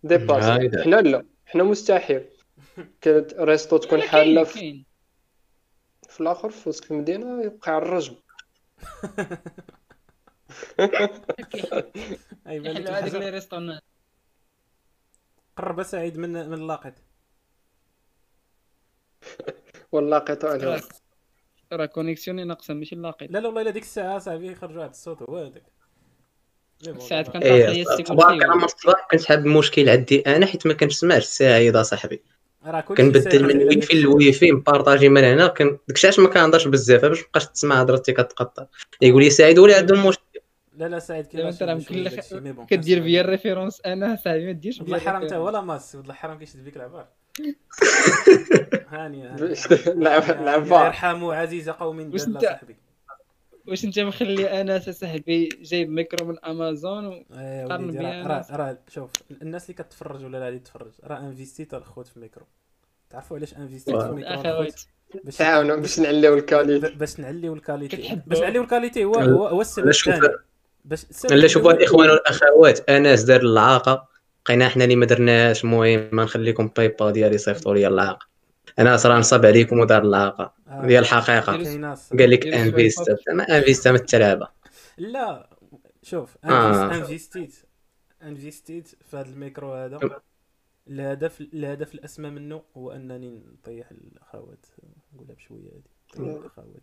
dépassé 0.04 0.48
هايدا. 0.48 0.84
حنا 0.84 0.96
لا. 0.96 1.26
حنا 1.46 1.64
مستحيل. 1.64 2.22
كانت 3.02 3.34
ريستو 3.34 3.78
تكون 3.78 4.02
حالة 4.02 4.44
في 4.44 4.86
في 6.10 6.22
الآخر 6.22 6.50
في 6.50 6.70
وسط 6.70 6.92
المدينة 6.92 7.44
يبقى 7.44 7.72
على 7.72 7.84
الرجم. 7.86 8.16
أي 12.48 12.60
بالك 12.60 12.90
يحلوا 12.90 13.00
هذيك. 13.00 13.14
لي 13.14 13.30
ريستورون 13.30 13.80
قرب 15.56 15.84
سعيد 15.84 16.18
من 16.18 16.30
من 16.50 16.54
اللاقط. 16.54 16.94
والله 19.92 20.18
قطع 20.18 20.50
عليهم 20.50 20.82
راه 21.74 21.86
كونيكسيوني 21.86 22.44
ناقصة 22.44 22.74
ماشي 22.74 22.96
لاقي 22.96 23.28
لا 23.28 23.40
لا 23.40 23.48
والله 23.48 23.62
إلا 23.62 23.72
ديك 23.72 23.84
الساعة 23.84 24.20
صاحبي 24.20 24.56
خرج 24.56 24.78
واحد 24.78 24.90
الصوت 24.90 25.22
هو 25.22 25.38
هذاك. 25.38 25.64
ساعات. 27.00 27.30
كان 27.30 27.44
الله 27.44 27.94
فيه 27.94 28.48
من 28.48 28.64
الصباح 28.64 29.08
كنسحب 29.12 29.40
المشكل 29.46 29.90
عندي 29.90 30.20
أنا 30.22 30.46
حيت 30.46 30.68
ما 30.68 30.74
كنسمعش 30.74 31.24
السعيد 31.24 31.76
اصاحبي 31.76 32.16
راه 32.16 32.24
كلشي 32.24 32.39
كنبدل 32.98 33.44
من 33.44 33.50
الواي 33.52 33.76
داك 33.76 33.84
في 33.84 33.94
الشيء. 33.94 34.02
الواي 34.02 34.32
في 34.34 34.52
مبارطاجي 34.52 35.10
من 35.10 35.24
هنا 35.24 35.48
كان 35.48 35.78
داكشي 35.88 36.08
علاش 36.08 36.20
ما 36.20 36.28
كنهضرش 36.30 36.68
بزاف 36.68 37.06
باش 37.06 37.22
مابقاش 37.22 37.48
تسمع 37.48 37.82
هضرتي 37.82 38.14
كتقطع 38.14 38.66
يقول 39.02 39.24
لي 39.24 39.30
سعيد 39.30 39.60
ولا 39.60 39.78
عندهم 39.78 40.08
مشكل 40.08 40.24
لا 40.78 40.86
لا 40.88 41.00
سعيد 41.00 41.26
كيفاش 41.28 41.54
انت 41.54 41.64
راه 41.64 41.72
يمكن 41.74 42.66
كدير. 42.66 43.00
بيا 43.04 43.22
الريفيرونس 43.22 43.82
أنا 43.86 44.16
صاحبي 44.16 44.46
ما 44.46 44.52
ديرش 44.52 44.82
بيا 44.82 44.96
الحرام 44.96 45.16
انت 45.16 45.24
الريفيرونس. 45.24 45.48
ولا 45.56 45.62
ماس 45.62 45.96
ولد 45.96 46.06
الحرام 46.06 46.38
كيشد 46.40 46.66
بك 46.66 46.76
العبار 46.78 47.08
هانيه 48.90 49.34
هانيه. 49.34 49.54
لعب 50.04 50.44
لعب 50.46 50.64
فار 50.64 50.86
يرحموا 50.86 51.36
عزيز 51.36 51.70
قوم 51.70 52.02
دل 52.02 52.20
صاحبي 52.42 52.76
واش 53.70 53.86
انت 53.86 54.00
مخلي 54.00 54.62
أنا 54.62 54.80
صاحبي 54.80 55.50
جايب 55.62 55.90
ميكرو 55.90 56.28
من 56.28 56.46
أمازون 56.46 57.06
و... 57.06 57.24
قارن 57.70 57.84
وليدي 57.84 57.98
بيا 57.98 58.28
راه. 58.28 58.46
راه 58.52 58.78
شوف 58.88 59.12
الناس 59.42 59.70
اللي 59.70 59.84
كتفرج 59.84 60.26
ولا 60.26 60.40
غادي 60.40 60.60
تتفرج 60.60 60.92
راه 61.04 61.20
investi 61.20 61.62
يت 61.62 61.74
الخوت 61.74 62.08
في 62.08 62.20
ميكرو 62.20 62.46
تعرفوا 63.10 63.38
علاش 63.38 63.54
investi 63.58 63.87
يت 63.87 63.96
في. 63.96 64.12
ميكرو؟ 64.12 64.68
باش 65.24 65.38
تعاونوا 65.38 65.76
باش 65.76 66.00
نعليو 66.00 66.34
ال 66.34 66.41
qualité 66.41 66.96
باش 66.96 67.20
نعليو 67.20 67.54
ال 67.54 67.61
qualité. 67.61 68.20
باش 68.28 68.40
نعليو 68.40 68.62
ال 68.62 68.67
qualité 68.67 69.06
هو 69.06 69.16
هو, 69.16 69.48
هو 69.48 69.62
السبب 69.62 69.88
الثاني 69.88 70.30
باش 70.86 71.06
لا 71.32 71.48
شوفوا 71.48 71.72
الاخوان 71.72 72.10
والاخوات 72.10 72.90
انس 72.90 73.22
دار 73.22 73.42
العاقه 73.42 74.08
بقينا 74.46 74.70
حنا 74.70 74.84
اللي 74.84 74.96
ما 74.96 75.06
درناش 75.06 75.64
المهم 75.64 76.10
ما 76.12 76.24
نخليكم 76.24 76.68
PayPal 76.68 77.12
ديالي 77.12 77.36
يصيفطوا 77.36 77.74
لي 77.74 77.88
العاقه 77.88 78.29
أنا 78.80 78.98
راه 79.06 79.20
نصب 79.20 79.46
عليكم 79.46 79.80
ودار 79.80 80.02
العاقه 80.04 80.54
آه. 80.68 80.86
ديال 80.86 81.04
الحقيقة. 81.04 81.52
قال 82.20 82.30
لك 82.30 82.48
investi 82.48 83.16
ما 83.34 83.58
investi 83.58 83.92
من 83.92 83.98
التلعبة. 83.98 84.48
لا 84.98 85.50
شوف 86.04 86.38
آه. 86.46 86.96
investi 86.96 87.42
يت 87.42 87.56
investi 88.24 88.73
يت 88.73 88.88
في 88.88 89.18
هذا 89.18 89.30
الميكرو 89.30 89.74
هذا. 89.74 90.00
الهدف 90.88 91.42
الهدف 91.42 91.96
الأسمى 91.96 92.30
منه 92.30 92.62
هو 92.78 92.92
أنني 92.92 93.44
نطيح 93.54 93.92
الاخوات 93.92 94.66
نقولها 95.16 95.36
بشوية 95.36 95.70
هذه 96.18 96.40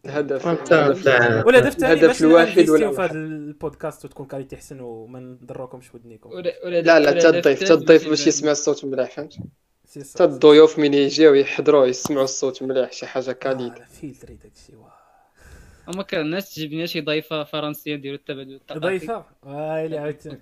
الهدف 0.07 0.47
الهدف- 0.49 1.03
فعلا. 1.05 1.47
والهدف 1.47 1.67
الثاني 1.75 1.93
الهدف 1.93 2.07
باش 2.09 2.23
الواحد 2.23 2.71
ولا 2.71 2.91
في 2.93 3.01
هذا. 3.03 3.13
البودكاست 3.13 4.05
وتكون 4.05 4.27
qualité 4.27 4.57
احسن 4.57 4.81
وما 4.81 5.21
نضروكمش 5.21 5.95
ودنيكم. 5.95 6.31
لا 6.65 6.99
لا 7.01 7.11
حتى 7.11 7.29
الضيف 7.29 7.65
حتى 7.65 7.73
الضيف 7.75 8.09
باش 8.09 8.27
يسمع 8.27 8.51
الصوت 8.51 8.85
مليح 8.85 9.11
فهمت؟ 9.11 9.39
حتى 10.15 10.25
الضيوف 10.25 10.79
من 10.79 10.95
يجيو 10.95 11.35
يحضروا 11.35 11.87
يسمعوا 11.87 12.25
الصوت 12.25 12.63
مليح 12.63 12.93
شي 12.93 13.07
حاجة 13.07 13.33
qualité 13.33 13.83
آه، 13.83 13.87
filtré 14.01 14.35
داكشي 14.35 14.73
كان 16.03 16.21
الناس 16.21 16.55
تجيب 16.55 16.73
لنا 16.73 16.87
شي 16.87 17.01
ضيفة 17.01 17.45
فرنسية 17.45 17.95
نديروا 17.97 18.17
التبادل 18.17 18.55
الثقافي 18.55 18.81
ضيفة؟ 18.81 19.25
وايلي 19.43 19.99
عاوتاني 19.99 20.37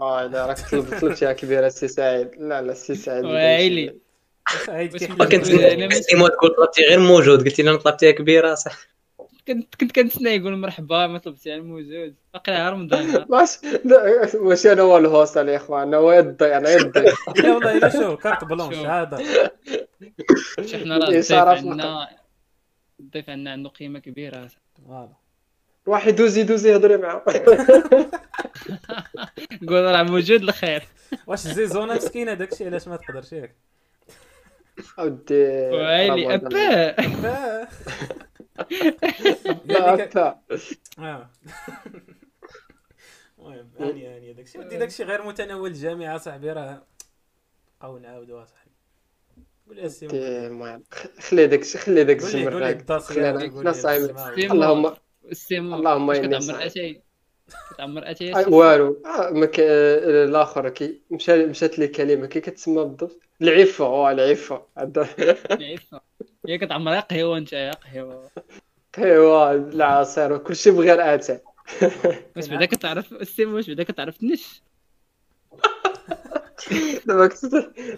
آه 0.00 0.26
لا 0.26 0.46
راك 0.46 0.70
طلب 0.70 1.00
طلبتيها 1.00 1.32
كبيرة 1.32 1.68
سي 1.68 1.88
سعيد. 1.88 2.30
لا 2.38 2.62
لا 2.62 2.74
سي 2.74 2.94
سعيد. 2.94 3.24
ويلي. 3.24 3.96
كنت 4.66 5.04
كنت- 5.22 5.46
تقول 5.46 6.30
طلبتي 6.56 6.82
غير 6.82 6.98
موجود. 7.00 7.44
قلت 7.44 7.60
لي 7.60 7.70
أنا 7.70 7.78
طلبتيها 7.78 8.10
كبيرة 8.10 8.54
صح. 8.54 8.95
كنت 9.46 9.74
كنت 9.74 9.92
كنتسنى 9.92 10.30
يقول 10.30 10.56
مرحبا 10.56 11.06
ما 11.06 11.18
طلبتي 11.18 11.52
على 11.52 11.60
الموجود 11.60 12.14
باقي 12.34 12.70
رمضان. 12.70 13.12
باش 13.30 13.58
لا، 13.84 14.28
ماشي 14.40 14.72
أنا 14.72 14.82
هو 14.82 14.98
ال 14.98 15.06
host 15.06 15.36
يا 15.36 15.56
إخوان؟ 15.56 15.82
أنا 15.88 15.96
هو 15.96 16.12
الضيف 16.12 16.42
أنا 16.52 16.68
لا 16.68 17.54
والله 17.54 17.76
الا 17.76 17.88
شو 17.88 18.16
carte 18.22 18.44
blanche. 18.44 18.76
هذا 18.76 19.16
حنا 20.72 20.98
راه 20.98 21.08
الضيف 21.08 21.32
عندنا 21.32 22.08
الضيف 23.00 23.30
عندنا 23.30 23.52
عنده 23.52 23.68
قيمة 23.68 23.98
كبيرة. 23.98 24.48
فوالا 24.86 25.12
واحد 25.86 26.08
يدوز 26.08 26.38
يدوز 26.38 26.66
يهضري 26.66 26.96
معاه 26.96 27.22
قول 29.68 29.84
راه 29.84 30.02
موجود 30.02 30.42
الخير 30.42 30.82
واش 31.26 31.40
زيزونا 31.40 31.94
مسكينة 31.94 32.34
داكشي 32.34 32.66
علاش 32.66 32.88
ما 32.88 32.96
تقدرش 32.96 33.32
ياك 33.32 33.56
اودي 34.98 35.34
ويلي 35.70 36.34
أبا. 36.34 37.68
لا 39.64 39.84
قال 39.90 39.98
لك- 39.98 40.16
لا 40.16 40.38
آه. 40.98 41.30
المهم 43.38 43.70
هاني 43.78 44.06
هاني 44.06 44.32
داكشي. 44.32 44.58
ودي 44.58 44.76
داكشي 44.76 45.04
غير 45.04 45.22
متناول 45.22 45.70
الجامعة 45.70 46.18
صاحبي 46.18 46.52
راه 46.52 46.86
بقاو 47.80 47.98
نعاودوها 47.98 48.44
صاحبي. 48.44 48.70
قول 49.68 49.78
أودي، 49.80 50.46
المهم 50.46 50.82
خلي 51.20 51.46
داكشي 51.46 51.78
خلي 51.78 52.04
داك 52.04 52.20
قول 52.22 52.32
لي 52.32 52.38
الجمر 52.38 52.52
قول 52.52 52.62
لي 52.62 52.68
راك 52.68 52.82
خلينا 53.02 53.30
السماوي. 53.70 54.46
اللهم 54.52 54.94
السيمو 55.30 55.76
اللهم 55.76 56.08
واش 56.08 56.16
إني 56.18 56.26
كتعمر 56.28 56.40
صايم. 56.44 56.66
اتاي 58.04 58.32
والو. 58.48 59.02
آه، 59.06 59.30
الآخر 60.24 60.68
كي 60.68 61.02
مشى 61.10 61.46
مشات 61.46 61.78
لي 61.78 61.88
كلمة 61.88 62.26
كي 62.26 62.40
كتسمى 62.40 62.84
بالضبط 62.84 63.20
العفة 63.42 63.84
آه 63.84 64.12
العفة. 64.12 64.62
هذا 66.46 66.52
عيفة. 66.52 66.64
هي 66.64 66.66
كتعمر 66.66 66.92
يا 66.92 67.00
قهوة 67.00 67.38
انت 67.38 67.52
يا 67.52 67.72
قهوة. 67.72 68.30
ايوا 68.98 69.52
العصير 69.52 70.32
وكلشي 70.32 70.70
بغير 70.70 71.14
اتاي 71.14 71.40
واش 72.36 72.48
بعدا 72.48 72.66
كتعرف 72.66 73.12
السيمو 73.12 73.56
واش 73.56 73.68
بعدا 73.68 73.82
كتعرف 73.82 74.16
تنش؟ 74.16 74.62
دابا 77.06 77.26
كنت 77.26 77.54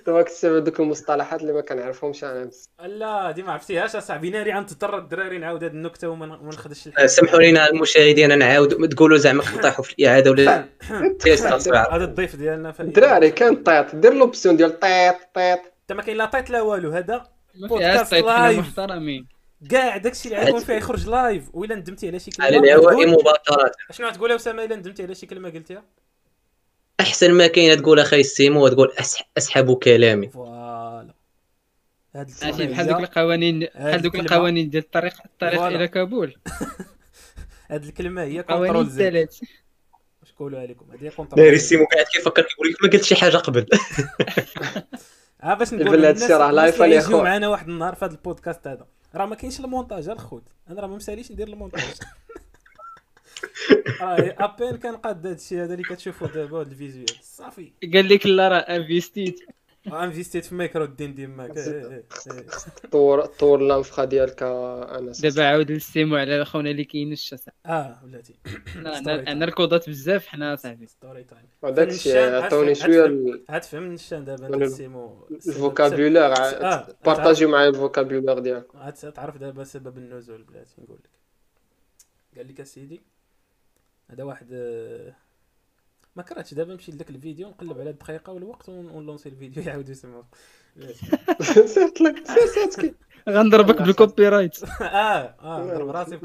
دابا 0.07 0.23
كتسمع 0.23 0.59
دوك 0.59 0.81
المصطلحات 0.81 1.41
اللي 1.41 1.53
ما 1.53 1.61
كنعرفهمش 1.61 2.25
أنا. 2.25 2.51
لا 2.87 3.31
دي 3.31 3.43
ما 3.43 3.53
عرفتيهاش 3.53 3.97
أصاحبي 3.97 4.31
ناري 4.31 4.53
غنتضطر 4.53 4.99
الدراري 4.99 5.39
نعاود 5.39 5.65
هاد 5.65 5.75
النكتة 5.75 6.09
وما 6.09 6.27
نخدش 6.27 6.89
سمحوا 7.07 7.41
لنا 7.41 7.71
المشاهدين 7.71 8.39
نعاود 8.39 8.89
تقولوا 8.89 9.19
زعما 9.19 9.43
قطعوا 9.43 9.83
في 9.83 9.95
الإعادة 9.99 10.31
ولا 10.31 10.69
هذا 11.93 12.05
الضيف 12.05 12.37
ديالنا 12.37 12.75
الدراري 12.81 13.31
كان 13.31 13.63
طيط 13.63 13.95
دير 13.95 14.15
l'option 14.15 14.57
ديال 14.57 14.81
طيط 14.81 15.17
طيط. 15.35 15.59
انت 15.59 15.93
ما 15.93 16.03
كاين 16.03 16.17
لا 16.17 16.25
طيط 16.25 16.51
لا 16.51 16.63
والو 16.63 16.91
هذا 16.91 17.38
ما 17.55 17.69
حنا 18.05 18.19
live. 18.21 18.59
محترمين 18.59 19.27
كاع 19.71 19.97
داكشي 19.97 20.29
اللي 20.29 20.45
غيكون 20.45 20.61
فيه 20.61 20.73
يخرج 20.75 21.09
live 21.09 21.45
وإلا 21.55 21.75
ندمتي 21.75 22.09
على 22.09 22.19
شي 22.19 22.31
على 22.41 22.51
كلمه 22.59 22.65
الهواء 22.65 22.93
تقول- 22.93 23.09
مباشره 23.09 23.73
شنو 23.91 24.07
غتقول 24.09 24.31
يا 24.31 24.37
أسامة 24.37 24.65
إلا 24.65 24.77
ندمتي 24.77 25.03
على 25.03 25.15
شي 25.15 25.27
كلمة 25.27 25.51
قلتيها؟ 25.51 25.85
أحسن 27.01 27.33
ما 27.33 27.47
كاين 27.47 27.83
تقول 27.83 28.01
أخي 28.01 28.21
السيمو 28.21 28.65
وتقول 28.65 28.93
أسح- 29.01 29.23
أسحب 29.39 29.75
كلامي. 29.79 30.29
voilà. 30.29 31.15
الكلمة 32.17 32.67
بحال 32.73 32.87
دوك 32.87 32.97
هي 32.99 33.03
القوانين 33.05 33.61
بحال 33.61 34.03
دوك 34.03 34.15
الكلمة. 34.15 34.37
القوانين 34.37 34.71
ديال 34.71 34.83
الطريق 34.83 35.15
الطريق. 35.25 35.63
إلى 35.63 35.89
كابول. 35.89 36.37
هاد 37.71 37.85
الكلمة 37.85 38.23
هي 38.23 38.41
قوانين 38.41 38.73
control 38.73 38.89
Z 38.91 39.29
واش 40.23 40.33
نقولوا 40.35 40.61
عليكم؟ 40.61 40.91
هذه 40.91 40.99
داير 41.01 41.13
control 41.13 41.47
Z 41.49 41.53
السيمو 41.53 41.85
قاعد 41.85 42.07
كيفكر 42.07 42.43
كيقول 42.43 42.69
لك 42.69 42.85
ما 42.85 42.91
قلت 42.91 43.05
شي 43.05 43.15
حاجة 43.17 43.37
قبل. 43.37 43.67
آه 45.43 45.55
باش 45.55 45.75
نقول 45.75 45.97
للناس 45.97 46.31
راه 46.31 46.51
الناس 46.51 46.55
live 46.55 46.83
اللي 46.83 46.95
يا 46.95 47.01
يجيو 47.01 47.11
خويا. 47.19 47.23
معنا 47.23 47.49
واحد 47.49 47.69
النهار 47.69 47.95
في 47.95 48.05
هذا 48.05 48.13
البودكاست 48.13 48.67
هذا. 48.67 48.87
راه 49.15 49.27
ما 49.27 49.35
كاينش 49.35 49.61
المونتاج 49.61 50.09
الخوت. 50.09 50.43
أنا 50.71 50.81
راه 50.81 50.87
ما 50.87 50.97
مساليش 50.97 51.33
ندير 51.33 51.49
المونتاج. 51.49 51.83
راه 54.01 54.35
ابين 54.39 54.77
كنقاد 54.77 55.27
هذا 55.27 55.35
الشيء 55.37 55.59
هذا 55.63 55.73
اللي 55.73 55.83
كتشوفوا 55.85 56.29
دابا 56.29 56.61
هاد 56.61 56.71
الفيزيوال. 56.71 57.09
صافي. 57.23 57.73
قال 57.95 58.09
لك 58.09 58.27
لا 58.27 58.49
راه 58.49 58.57
انفيستيت 58.57 59.41
انفيستيت 59.93 60.45
في 60.45 60.55
ميكرو 60.55 60.85
الدين 60.85 61.15
ديماك. 61.15 61.53
طور 62.93 63.27
طور 63.27 63.61
اللنفخه 63.61 64.05
ديالك 64.05 64.43
أنس. 64.43 65.21
دابا 65.21 65.45
عاود 65.49 65.73
نستمو 65.73 66.17
على 66.17 66.45
خونا 66.45 66.71
اللي 66.71 66.85
كاينش 66.85 67.35
آه 67.67 67.99
بلاتي 68.03 68.35
أنا 69.29 69.45
ركوضات 69.45 69.89
بزاف 69.89 70.27
حنا 70.27 70.57
صاحبي. 70.57 70.87
ستوري 70.87 71.25
تايم 71.25 71.43
هذاك 71.65 71.77
فالنشان، 71.77 71.95
الشيء 71.95 72.45
عطوني 72.45 72.75
شوية 72.75 73.41
عاد 73.49 73.63
فهم 73.65 73.83
النشان 73.83 74.25
دابا 74.25 74.49
من 74.49 74.63
ال- 74.63 74.71
سيمو 74.71 75.27
الفوكابولير 75.31 76.25
آه، 76.25 76.87
بارطاجيو 77.05 77.49
معايا 77.49 77.69
الفوكابولير 77.69 78.39
ديالك. 78.39 78.67
عاد 78.75 78.93
تعرف 78.93 79.37
دابا 79.37 79.65
سبب 79.65 79.99
النزول 79.99 80.43
بلاتي 80.43 80.75
نقول 80.79 80.99
لك. 81.05 81.11
قال 82.39 82.49
لك 82.49 82.61
اسيدي 82.61 83.01
هذا 84.11 84.23
واحد 84.25 84.49
آه، 84.53 85.17
ما 86.19 86.25
كرهتش 86.25 86.55
دابا 86.55 86.73
نمشي 86.73 86.93
لذاك 86.93 87.11
الفيديو 87.11 87.49
نقلب 87.49 87.81
على 87.81 87.91
الدقيقة 87.91 88.33
والوقت 88.33 88.69
ون- 88.69 88.91
ونلونسي 88.91 89.29
الفيديو 89.29 89.63
يعاودوا 89.63 89.91
يسمعوا. 89.91 90.23
سيرت 91.41 92.01
لك 92.01 92.27
سيرت 92.27 92.79
لك 92.85 92.95
غنضربك 93.29 93.83
بال 93.83 94.29
copyright 94.29 94.57
آه 94.83 94.85
آه 95.41 95.63
نضرب 95.65 95.89
راسي 95.89 96.17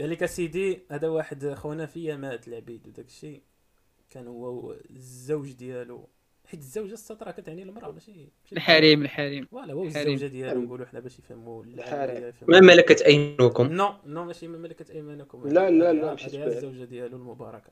قال 0.00 0.10
لك 0.10 0.22
اسيدي 0.22 0.82
هذا 0.90 1.08
واحد 1.08 1.54
خونا 1.54 1.86
في 1.86 2.04
يامات 2.04 2.48
العبيد 2.48 2.86
وداك 2.86 3.06
الشيء. 3.06 3.42
كان 4.10 4.26
هو 4.28 4.76
الزوج 4.90 5.52
ديالو. 5.52 6.08
حيت 6.46 6.60
الزوجه 6.60 6.92
السطره 6.92 7.30
كتعني 7.30 7.62
المرأة 7.62 7.90
ماشي 7.90 8.28
الحريم 8.52 9.02
الحريم. 9.02 9.44
voilà 9.44 9.72
هو. 9.74 9.84
الزوجه 9.84 10.26
ديالو 10.26 10.60
نقولوا 10.62 10.86
حنا 10.86 11.00
باش 11.00 11.18
يفهموا 11.18 11.64
الحريم. 11.64 12.32
ما 12.48 12.60
ملكت 12.60 13.02
أيمانكم. 13.02 13.66
non 13.72 13.94
non 14.06 14.24
ماشي 14.24 14.48
من 14.48 14.58
ملكت 14.58 14.92
أيمانكم. 14.92 15.48
لا، 15.48 15.70
لا، 15.70 15.92
لا،. 15.92 16.12
الزوجة 16.46 16.84
ديالو 16.84 17.16
المباركة. 17.16 17.70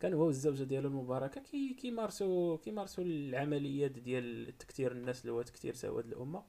كان 0.00 0.14
هو 0.14 0.26
والزوجة 0.26 0.62
ديالو 0.62 0.88
المباركة 0.88 1.40
كي 1.40 1.74
كيمارسوا 1.74 2.56
كيمارسوا 2.56 3.04
العمليات 3.04 3.90
ديال 3.90 4.58
تكتير 4.58 4.92
الناس 4.92 5.20
اللي 5.20 5.32
هو 5.32 5.42
تكتير 5.42 5.74
سواد 5.74 6.06
الأمة. 6.06 6.42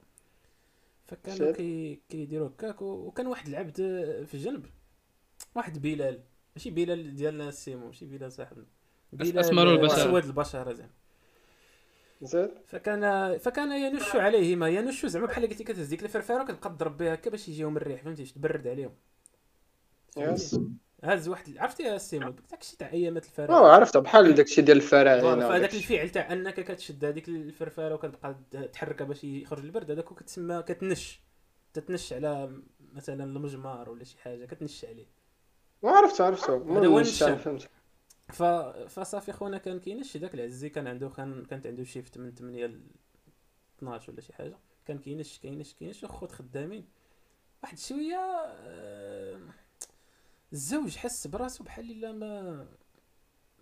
فكانوا. 1.06 1.52
كي 1.52 2.00
كيديروا 2.08 2.48
هكاك 2.48 2.82
وكان 2.82 3.26
واحد 3.26 3.48
العبد 3.48 3.76
في 4.26 4.34
الجنب 4.34 4.66
واحد 5.54 5.82
بلال 5.82 6.20
ماشي 6.56 6.70
بلال 6.70 7.16
ديالنا 7.16 7.48
السيمو 7.48 7.86
ماشي 7.86 8.06
بلال 8.06 8.32
صاحبنا. 8.32 8.66
بلال 9.12 9.38
أسمر 9.38 9.72
البشرة. 9.74 9.96
اسود 9.96 10.24
البشره 10.24 10.72
زين. 10.72 10.90
زين. 12.22 12.48
فكان 12.66 13.38
فكان 13.38 13.72
ينش 13.72 14.16
عليهما 14.16 14.68
ينش 14.68 15.06
زعما 15.06 15.26
بحال 15.26 15.48
قلتي 15.48 15.64
كتهز 15.64 15.86
ديك 15.86 16.02
الفرفاره 16.04 16.42
وكتبقى 16.42 16.70
تضرب 16.70 16.96
بها 16.96 17.14
هكا 17.14 17.30
باش 17.30 17.48
يجيهم 17.48 17.76
الريح 17.76 18.02
فهمتي؟ 18.02 18.24
تبرد 18.24 18.66
عليهم. 18.66 18.94
هز 21.04 21.28
واحد 21.28 21.58
عرفتي 21.58 21.82
يا 21.82 21.96
السيمو 21.96 22.30
داكشي 22.50 22.76
تاع 22.76 22.90
أيامات 22.90 23.24
آه 23.24 23.28
الفراعنه 23.28 23.66
عرفت 23.66 23.96
بحال 23.96 24.34
داكشي 24.34 24.62
ديال 24.62 24.76
الفراعنه 24.76 25.48
وداكشي. 25.48 25.76
الفعل 25.78 26.10
تاع 26.10 26.32
أنك 26.32 26.60
كتشد 26.60 27.04
هذيك 27.04 27.28
الفرفاره 27.28 27.94
وكتبقى 27.94 28.36
تحركها 28.72 29.04
باش 29.04 29.24
يخرج 29.24 29.64
البرد 29.64 29.90
هذاك 29.90 30.04
كتسمى 30.14 30.62
كتنش. 30.62 31.20
تتنش 31.74 32.12
على 32.12 32.62
مثلا 32.92 33.24
المجمار 33.24 33.90
ولا 33.90 34.04
شي 34.04 34.18
حاجة 34.18 34.44
كتنش 34.44 34.84
عليه. 34.84 35.06
ما 35.82 35.90
عرفت 35.90 36.20
عرفت 36.20 36.50
هذا 36.50 36.86
هو. 36.86 37.36
فهمت. 37.36 37.68
ف... 38.28 38.42
فصافي 38.88 39.32
خونا 39.32 39.58
كان 39.58 39.80
كينش. 39.80 40.16
داك 40.16 40.34
العزي 40.34 40.68
كان 40.68 40.86
عنده 40.86 41.08
كان 41.08 41.44
كانت 41.44 41.66
عنده 41.66 41.84
shift 41.84 42.18
من 42.18 42.34
8 42.34 42.66
ل 42.66 42.80
12 43.78 44.12
ولا 44.12 44.20
شي 44.20 44.32
حاجة. 44.32 44.58
كان 44.86 44.98
كينش 44.98 45.38
كينش 45.38 45.74
كينش 45.74 46.04
وخوت 46.04 46.32
خدامين. 46.32 46.88
واحد 47.62 47.78
شوية 47.78 48.16
آه، 48.46 49.40
الزوج 50.52 50.96
حس 50.96 51.26
براسو 51.26 51.64
بحال 51.64 51.90
إلا 51.90 52.12
ما 52.12 52.66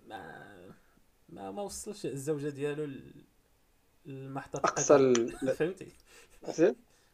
ما 0.08 0.56
ما, 1.28 1.50
ما 1.50 1.62
وصلش 1.62 2.06
الزوجة 2.06 2.48
ديالو 2.48 2.88
للمحطة 4.06 4.56
أقصى 4.56 5.14
فهمتي؟ 5.58 5.88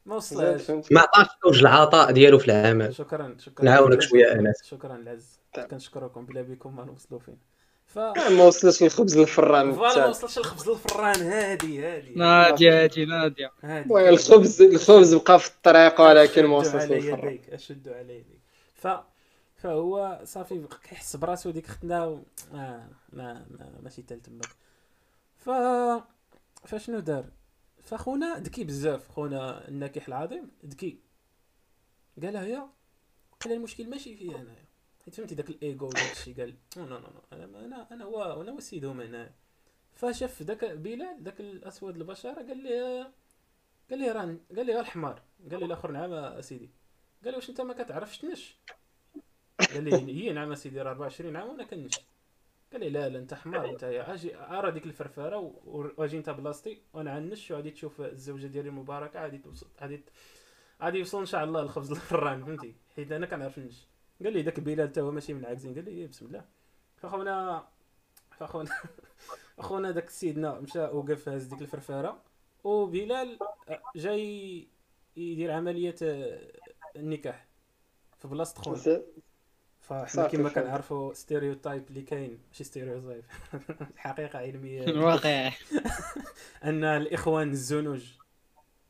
ما 0.06 0.16
وصلش. 0.16 0.70
ما 0.70 1.00
عطاش 1.00 1.26
زوج 1.44 1.58
العطاء 1.60 2.12
ديالو 2.12 2.38
في 2.38 2.44
العمل. 2.44 2.94
شكرا 2.94 3.36
شكرا. 3.38 3.64
نعاونك 3.64 4.00
شوية 4.00 4.32
أنس. 4.32 4.62
شكرا 4.64 4.96
العز 4.96 5.38
طيب. 5.54 5.66
كنشكركم 5.66 6.26
بلا 6.26 6.42
بكم 6.42 6.76
ما 6.76 6.84
نوصلوا 6.84 7.20
فين. 7.20 7.38
ف 7.86 7.98
ما 7.98 8.44
وصلش 8.44 8.82
الخبز 8.82 9.18
للفران. 9.18 9.72
voilà 9.72 9.98
ما 9.98 10.06
وصلش 10.06 10.38
الخبز 10.38 10.68
للفران. 10.68 11.20
هادي 11.20 11.84
هادي. 11.84 12.14
نادية 12.14 12.82
هادي 12.82 13.04
نادية. 13.04 13.52
المهم 13.64 14.08
الخبز 14.08 14.62
الخبز 14.62 15.14
بقى 15.14 15.38
في 15.38 15.48
الطريق 15.48 16.00
ولكن 16.00 16.46
ما 16.46 16.56
وصلش 16.56 16.84
يديك 16.84 17.50
أشدوا 17.50 17.94
على 17.94 18.14
يديك. 18.14 18.40
ف 18.74 18.88
فهو 19.62 20.20
صافي 20.24 20.68
كيحس 20.88 21.16
براسو 21.16 21.50
ديك 21.50 21.66
ختنا 21.66 22.06
و... 22.06 22.22
آه 22.54 22.88
ما, 23.12 23.46
ما 23.50 23.80
ماشي 23.82 24.02
تال 24.02 24.22
تماك. 24.22 24.48
ف 25.36 25.50
فشنو 26.66 27.00
دار؟ 27.00 27.24
فخونا 27.82 28.38
ذكي 28.38 28.64
بزاف 28.64 29.08
خونا 29.08 29.68
الناكح 29.68 30.08
العظيم 30.08 30.50
ذكي. 30.66 30.98
قال 32.22 32.36
هي 32.36 32.66
قال 33.40 33.52
المشكل 33.52 33.90
ماشي 33.90 34.16
فيا 34.16 34.36
انايا 34.36 34.64
حيت 35.04 35.14
فهمتي 35.14 35.34
داك 35.34 35.50
الايجو 35.50 35.86
وداك 35.86 36.12
الشيء 36.12 36.36
قال 36.40 36.54
non 36.76 36.84
non 36.86 36.98
non 36.98 37.22
أنا 37.32 37.44
أنا 37.44 37.92
أنا 37.92 38.04
هو 38.04 38.42
أنا 38.42 38.52
هو 38.52 38.60
سيدهم 38.60 39.00
هنايا 39.00 39.34
فشاف 39.94 40.42
داك 40.42 40.64
بلال 40.64 41.24
داك 41.24 41.40
الأسود 41.40 41.96
البشرة 41.96 42.34
قال 42.34 42.56
لي 42.56 43.02
قال 43.90 43.98
لي 43.98 44.12
راه 44.12 44.36
قال 44.56 44.66
لي 44.66 44.72
غير 44.72 44.80
الحمار. 44.80 45.22
قال 45.50 45.60
لي 45.60 45.64
الآخر 45.66 45.90
نعم 45.90 46.12
اسيدي 46.12 46.70
قال 47.24 47.30
لي 47.30 47.36
واش 47.36 47.50
أنت 47.50 47.60
ما 47.60 47.74
كتعرفش 47.74 48.18
تنش 48.18 48.56
قال 49.70 49.84
لي 49.84 50.24
هي 50.28 50.32
نعم 50.32 50.52
اسيدي 50.52 50.82
راه 50.82 50.90
24 50.90 51.36
عام 51.36 51.48
وأنا 51.48 51.64
كنش 51.64 52.00
قال 52.72 52.80
لي 52.80 52.90
لا 52.90 53.08
لا 53.08 53.18
انت 53.18 53.34
حمار 53.34 53.66
انت 53.70 53.84
أجي 53.84 54.36
أرى 54.36 54.70
ديك 54.70 54.86
الفرفاره 54.86 55.38
وأجي 55.96 56.18
انت 56.18 56.30
بلاصتي 56.30 56.82
وأنا 56.92 57.10
غنش 57.12 57.50
وغادي 57.50 57.70
تشوف 57.70 58.00
الزوجة 58.00 58.46
ديالي 58.46 58.68
المباركه 58.68 59.22
غادي 59.22 59.38
توصل 59.38 59.66
غادي 59.80 60.04
غادي 60.82 60.98
يوصل 60.98 61.18
إن 61.20 61.26
شاء 61.26 61.44
الله 61.44 61.60
الخبز 61.62 61.90
للفران 61.92 62.44
فهمتي؟ 62.44 62.74
حيت 62.96 63.12
أنا 63.12 63.26
كنعرف 63.26 63.58
نش 63.58 63.88
قال 64.24 64.32
لي 64.32 64.42
داك 64.42 64.60
بلال 64.60 64.88
حتى 64.88 65.00
هو 65.00 65.10
ماشي 65.10 65.34
من 65.34 65.40
العاكزين 65.40 65.74
قال 65.74 65.84
لي 65.84 65.90
إيه 65.90 66.06
بسم 66.08 66.26
الله. 66.26 66.44
فخونا 66.96 67.68
فخونا 68.30 68.70
أخونا 69.58 69.90
داك 69.90 70.10
سيدنا 70.10 70.60
مشى 70.60 70.78
وقف 70.80 71.28
هز 71.28 71.44
ديك 71.46 71.62
الفرفاره 71.62 72.22
وبلال 72.64 73.38
جاي 73.96 74.68
يدير 75.16 75.50
عملية 75.52 75.94
آه، 76.02 76.52
النكاح 76.96 77.48
في 78.18 78.28
بلاصة 78.28 78.62
خونا. 78.62 78.76
فحنا 79.92 80.06
صافي 80.22 80.36
كما. 80.36 80.48
كنعرفوا 80.48 81.14
stereotype 81.14 81.84
اللي 81.88 82.02
كاين. 82.02 82.38
ماشي 82.48 82.64
stereotype 82.64 83.22
الحقيقة 83.94 84.38
علمية. 84.44 84.84
الواقع 84.88 85.50
أن 86.64 86.84
الإخوان 86.84 87.50
الزنوج. 87.50 88.04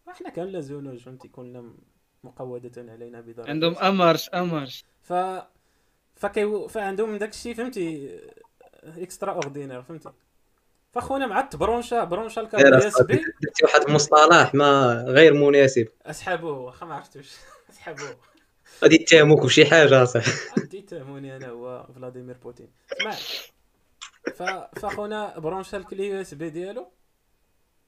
إحنا 0.09 0.31
كاملين 0.31 0.61
زنوج 0.61 0.99
فهمتي؟ 0.99 1.29
كلنا 1.29 1.73
مقودة 2.25 2.93
علينا 2.93 3.21
بدرجة 3.21 3.51
عندهم 3.51 3.77
امرش 3.79 4.29
امرش 4.29 4.85
ف 5.03 5.13
فكيو 6.17 6.69
فعندهم 6.69 7.17
داك 7.17 7.29
الشيء 7.31 7.55
فهمتي؟ 7.55 8.21
اكسترا 8.85 9.33
اوردينير 9.33 9.83
فهمتي؟ 9.83 10.11
فأخونا 10.93 11.27
مع 11.27 11.41
التبرونشا 11.41 12.05
برونشا 12.05 12.41
الكابل 12.41 12.75
إس 12.75 13.03
بي. 13.03 13.15
درتي 13.17 13.65
واحد 13.65 13.81
المصطلح 13.89 14.55
ما 14.55 15.05
غير 15.09 15.35
مناسب. 15.35 15.89
أسحبوه 16.07 16.59
واخا 16.59 16.87
ما 16.87 16.95
عرفتوش. 16.95 17.33
أسحبوه. 17.71 18.17
غادي 18.83 18.95
يتهموك 18.95 19.45
بشي 19.45 19.67
حاجة 19.67 20.03
اصاحبي 20.03 20.33
عندي 20.59 20.83
تهموني 20.83 21.37
أنا 21.37 21.49
هو 21.49 21.87
فلاديمير 21.95 22.37
بوتين. 22.37 22.69
اسمع 22.93 23.13
ف... 24.35 24.43
فأخونا 24.81 25.39
برونشا 25.39 25.77
ال 25.77 25.84
clé 25.84 26.07
USB 26.07 26.51
ديالو 26.51 26.89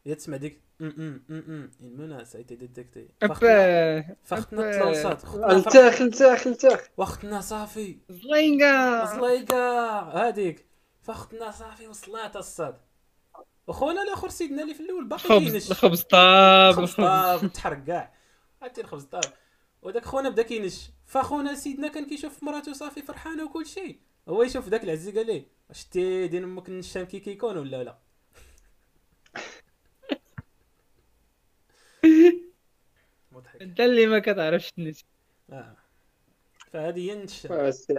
يا 0.07 0.15
تسمع 0.15 0.37
ديك 0.37 0.61
ام 0.81 0.87
ام 0.99 1.23
ام 1.31 1.45
ام 1.49 1.71
المنا 1.81 2.25
ça 2.25 2.35
y 2.35 2.40
est 2.40 2.55
détecté 2.57 3.09
خدنا 3.33 4.17
فرق- 4.25 5.51
التاخ 5.51 6.01
التاخ 6.01 6.47
التاخ 6.47 6.89
واختنا 6.97 7.41
صافي. 7.41 7.97
زلينغا 8.11 9.05
زلايكا 9.05 9.57
هاديك. 10.01 10.67
فاختنا 11.03 11.51
صافي 11.51 11.87
وصلات 11.87 12.37
الصاد. 12.37 12.77
وخونا 13.67 14.03
الآخر 14.03 14.29
سيدنا 14.29 14.63
اللي 14.63 14.75
في 14.75 14.81
الأول 14.81 15.09
باقي 15.09 15.29
كينش 15.41 15.71
الخبز 15.71 16.03
طاب 16.03 16.79
الخبز 16.79 16.95
طاب 16.95 17.53
تحرق 17.53 17.85
كاع. 17.85 18.13
عرفتي 18.63 18.81
الخبز 18.81 19.05
طاب 19.05 19.25
وداك 19.85 20.05
خونا 20.05 20.29
بدا 20.29 20.43
كينش 20.43 20.91
فخونا 21.07 21.55
سيدنا 21.55 21.89
كان 21.89 22.07
كيشوف 22.07 22.43
مراتو 22.43 22.73
صافي 22.73 23.03
فرحانة 23.03 23.45
وكل 23.45 23.67
شيء. 23.67 23.99
هو 24.29 24.43
يشوف 24.43 24.69
داك 24.69 24.85
العزي 24.85 25.13
قال 25.13 25.27
ليه 25.27 25.47
شتي 25.73 26.29
دين 26.29 26.45
أمك 26.45 26.69
النشام 26.69 27.05
كي 27.05 27.21
كيكون 27.21 27.59
ولا 27.59 27.85
لا؟ 27.85 27.99
مضحك. 33.33 33.63
أنت 33.63 33.81
اللي 33.81 34.07
ما 34.07 34.19
كتعرفش 34.19 34.73
تنش 34.73 35.05
آه. 35.53 35.77
فهذه 36.71 37.01
هي 37.09 37.13
النشام 37.13 37.67
بس 37.67 37.93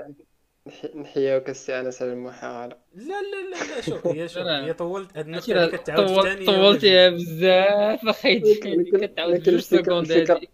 نح- 0.69 0.95
نحيوك 0.95 1.49
السي 1.49 1.73
على 1.73 1.91
المحاولة 2.01 2.77
لا 2.95 3.21
لا 3.21 3.49
لا 3.49 3.75
لا 3.75 3.81
شوف 3.81 4.07
هي 4.07 4.27
شوف. 4.27 4.38
هي 4.43 4.73
طولت 4.73 5.17
هاد 5.17 5.29
راه 5.29 5.65
اللي 5.65 5.77
كتعاود 5.77 6.23
ثاني 6.23 6.45
طولتيها 6.45 7.09
بزاف. 7.09 8.05
أخي 8.09 8.39
كتعاود 8.39 9.43
جوج 9.43 9.55
الفكرة- 9.59 9.63
seconde 9.63 10.11
الفكرة- 10.11 10.47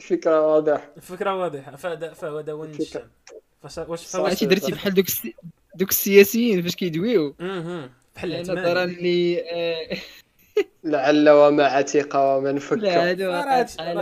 هادي 0.00 0.12
الفكرة 0.12 0.46
واضحة. 0.46 0.92
الفكرة 0.96 1.36
واضحة. 1.36 1.76
فهذا 1.76 2.12
فهو 2.12 2.38
هذا 2.38 2.52
هو 2.52 2.64
النشام 2.64 3.10
فاش 3.62 3.78
واش 3.78 4.16
عرفتي 4.16 4.46
درتي 4.46 4.72
بحال 4.72 4.94
دوك. 4.94 5.06
دوك 5.74 5.90
السياسيين 5.90 6.62
فاش 6.62 6.76
كيدويو؟ 6.76 7.34
بحال 8.16 8.46
ترى 8.46 8.84
اللي 8.84 9.42
آه، 9.50 9.98
لعل 10.84 11.28
وما 11.30 11.64
عتيق 11.64 12.16
ومن 12.16 12.58
فك 12.58 12.78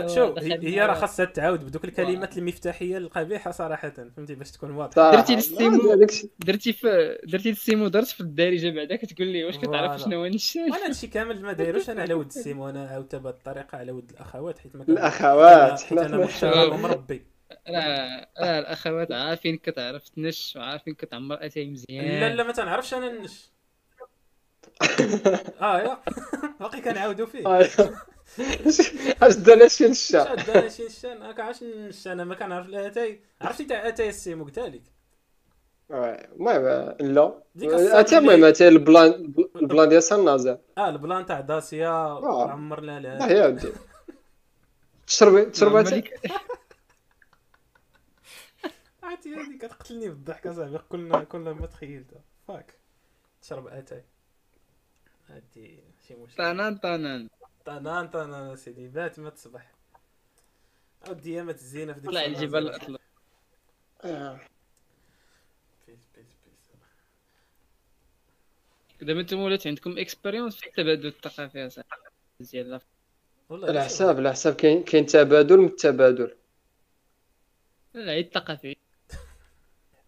شوف 0.07 0.39
هي 0.39 0.81
راه. 0.85 0.93
خاصها 0.93 1.25
تعاود 1.25 1.65
بدوك 1.65 1.85
الكلمات 1.85 2.37
المفتاحية 2.37 2.97
القبيحة 2.97 3.51
صراحة 3.51 3.89
فهمتي 3.89 4.35
باش 4.35 4.51
تكون 4.51 4.71
واضحة. 4.71 5.11
درتي 5.11 5.35
للسيمو. 5.35 5.93
الشيء. 5.93 6.29
درتي 6.39 6.73
في 6.73 7.17
درتي 7.23 7.49
السيمو 7.49 7.87
درت 7.87 8.07
في 8.07 8.21
الدارجه 8.21 8.69
بعدا 8.69 8.95
كتقول 8.95 9.27
لي 9.27 9.43
واش 9.43 9.57
كتعرف. 9.57 10.01
شنو 10.01 10.15
هو 10.15 10.21
وأنا 10.21 10.85
هادشي 10.85 11.07
كامل 11.07 11.41
ما 11.41 11.53
دايروش 11.53 11.89
أنا 11.89 12.01
على 12.01 12.13
ود 12.13 12.25
السيم 12.35 12.59
وأنا 12.59 12.87
عاودتها 12.87 13.17
بهذه 13.17 13.33
الطريقة 13.33 13.77
على 13.77 13.91
ود 13.91 14.09
الأخوات 14.11 14.59
حيت 14.59 14.75
ما 14.75 14.85
أنا 14.89 15.75
حنا 15.77 16.17
محترم 16.17 16.71
ومربي 16.73 17.25
راه 17.67 18.27
راه 18.39 18.59
الأخوات 18.59 19.11
عارفين 19.11 19.57
كتعرف 19.57 20.09
تنش 20.09 20.53
وعارفين 20.55 20.93
كتعمر 20.93 21.45
اتاي 21.45 21.67
مزيان 21.69 22.19
لا 22.19 22.35
لا 22.35 22.43
ما 22.43 22.51
تنعرفش 22.51 22.93
أنا 22.93 23.07
النش 23.07 23.51
آه 25.61 25.79
يا. 25.81 25.97
باقي 26.59 26.81
كنعاودو 26.81 27.25
فيه. 27.25 27.47
آه. 27.47 27.69
اش 29.23 29.35
دانا 29.35 29.67
شي 29.67 29.87
نشا. 29.87 30.23
شاد 30.23 30.49
أنا 30.49 30.69
شي 30.69 30.85
نشان 30.85 31.19
ما 31.19 31.31
كنعرفش 31.31 31.63
النش 31.63 32.07
أنا 32.07 32.23
ما 32.23 32.35
كنعرف 32.35 32.65
الاتاي 32.67 33.21
عرفتي 33.41 33.65
تاع 33.65 33.87
أتاي 33.87 34.09
السيم 34.09 34.43
قلتها 34.43 34.67
لك 34.69 34.81
المهم 35.91 36.61
لا. 37.13 37.43
ديك 37.55 37.73
الصاط 37.73 37.95
اتي 37.95 38.17
اللي- 38.17 38.33
المهم 38.33 38.49
اتي 38.49 38.67
البلان 38.67 39.33
البلان 39.55 39.89
ديال 39.89 40.03
سنازا 40.03 40.61
آه 40.77 40.89
البلان 40.89 41.25
تاع 41.25 41.39
داسيا 41.41 41.87
آه. 41.89 42.51
عمرنا 42.51 42.99
لا 42.99 43.17
لها 43.17 43.31
يا 43.31 43.47
ودي 43.47 43.71
تشربي 45.07 45.45
تشربي 45.45 45.77
عرفتي 49.03 49.35
هذه 49.35 49.57
كتقتلني 49.57 50.09
بالضحك 50.09 50.47
أصاحبي. 50.47 50.77
كل 50.89 51.23
كل 51.25 51.39
ما 51.39 51.65
تخيلتها. 51.65 52.19
فاك. 52.47 52.79
تشرب 53.41 53.67
أتاي. 53.67 54.03
هادي 55.35 55.83
شي 56.07 56.15
مشكل. 56.15 56.37
طنان 56.37 56.77
طنان. 56.77 57.29
طنان 57.65 58.07
طنان 58.07 58.55
سيدي. 58.55 58.87
بات 58.87 59.19
ما 59.19 59.29
تصبح. 59.29 59.71
عاود 61.05 61.21
ديامات 61.21 61.55
الزينه 61.55 61.93
في 61.93 61.99
ديك 61.99 62.09
طلع 62.09 62.21
السنة 62.21 62.37
الجبل. 62.37 62.57
الاطلس. 62.57 62.99
بيس 65.87 65.99
بيس 66.15 66.25
بيس 66.45 66.71
دابا 69.01 69.19
أنتم 69.19 69.39
ولات 69.39 69.67
عندكم 69.67 69.97
اكسبيريونس 69.97 70.55
في 70.55 70.67
التبادل 70.67 71.07
الثقافي 71.07 71.67
اصاحبي 71.67 71.91
مزيان 72.39 72.79
على 73.51 73.83
حساب 73.83 74.17
على 74.17 74.31
حساب 74.31 74.53
كاين 74.53 74.83
كاين 74.83 75.05
تبادل 75.05 75.57
من 75.57 75.65
التبادل. 75.65 76.35
لا 77.93 78.11
عيد 78.11 78.33
ثقافي 78.33 78.75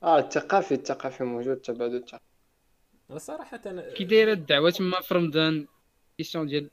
آه 0.04 0.20
الثقافي 0.20 0.74
الثقافي 0.74 1.24
موجود 1.24 1.56
التبادل 1.56 1.96
الثقافي. 1.96 2.24
الصراحه 3.12 3.62
أنا 3.66 3.94
كي 3.94 4.04
دايره 4.04 4.34
الدعوه 4.34 4.72
تما 4.72 5.02
في 5.02 5.14
رمضان 5.14 5.68
question 6.18 6.48
ديال 6.48 6.70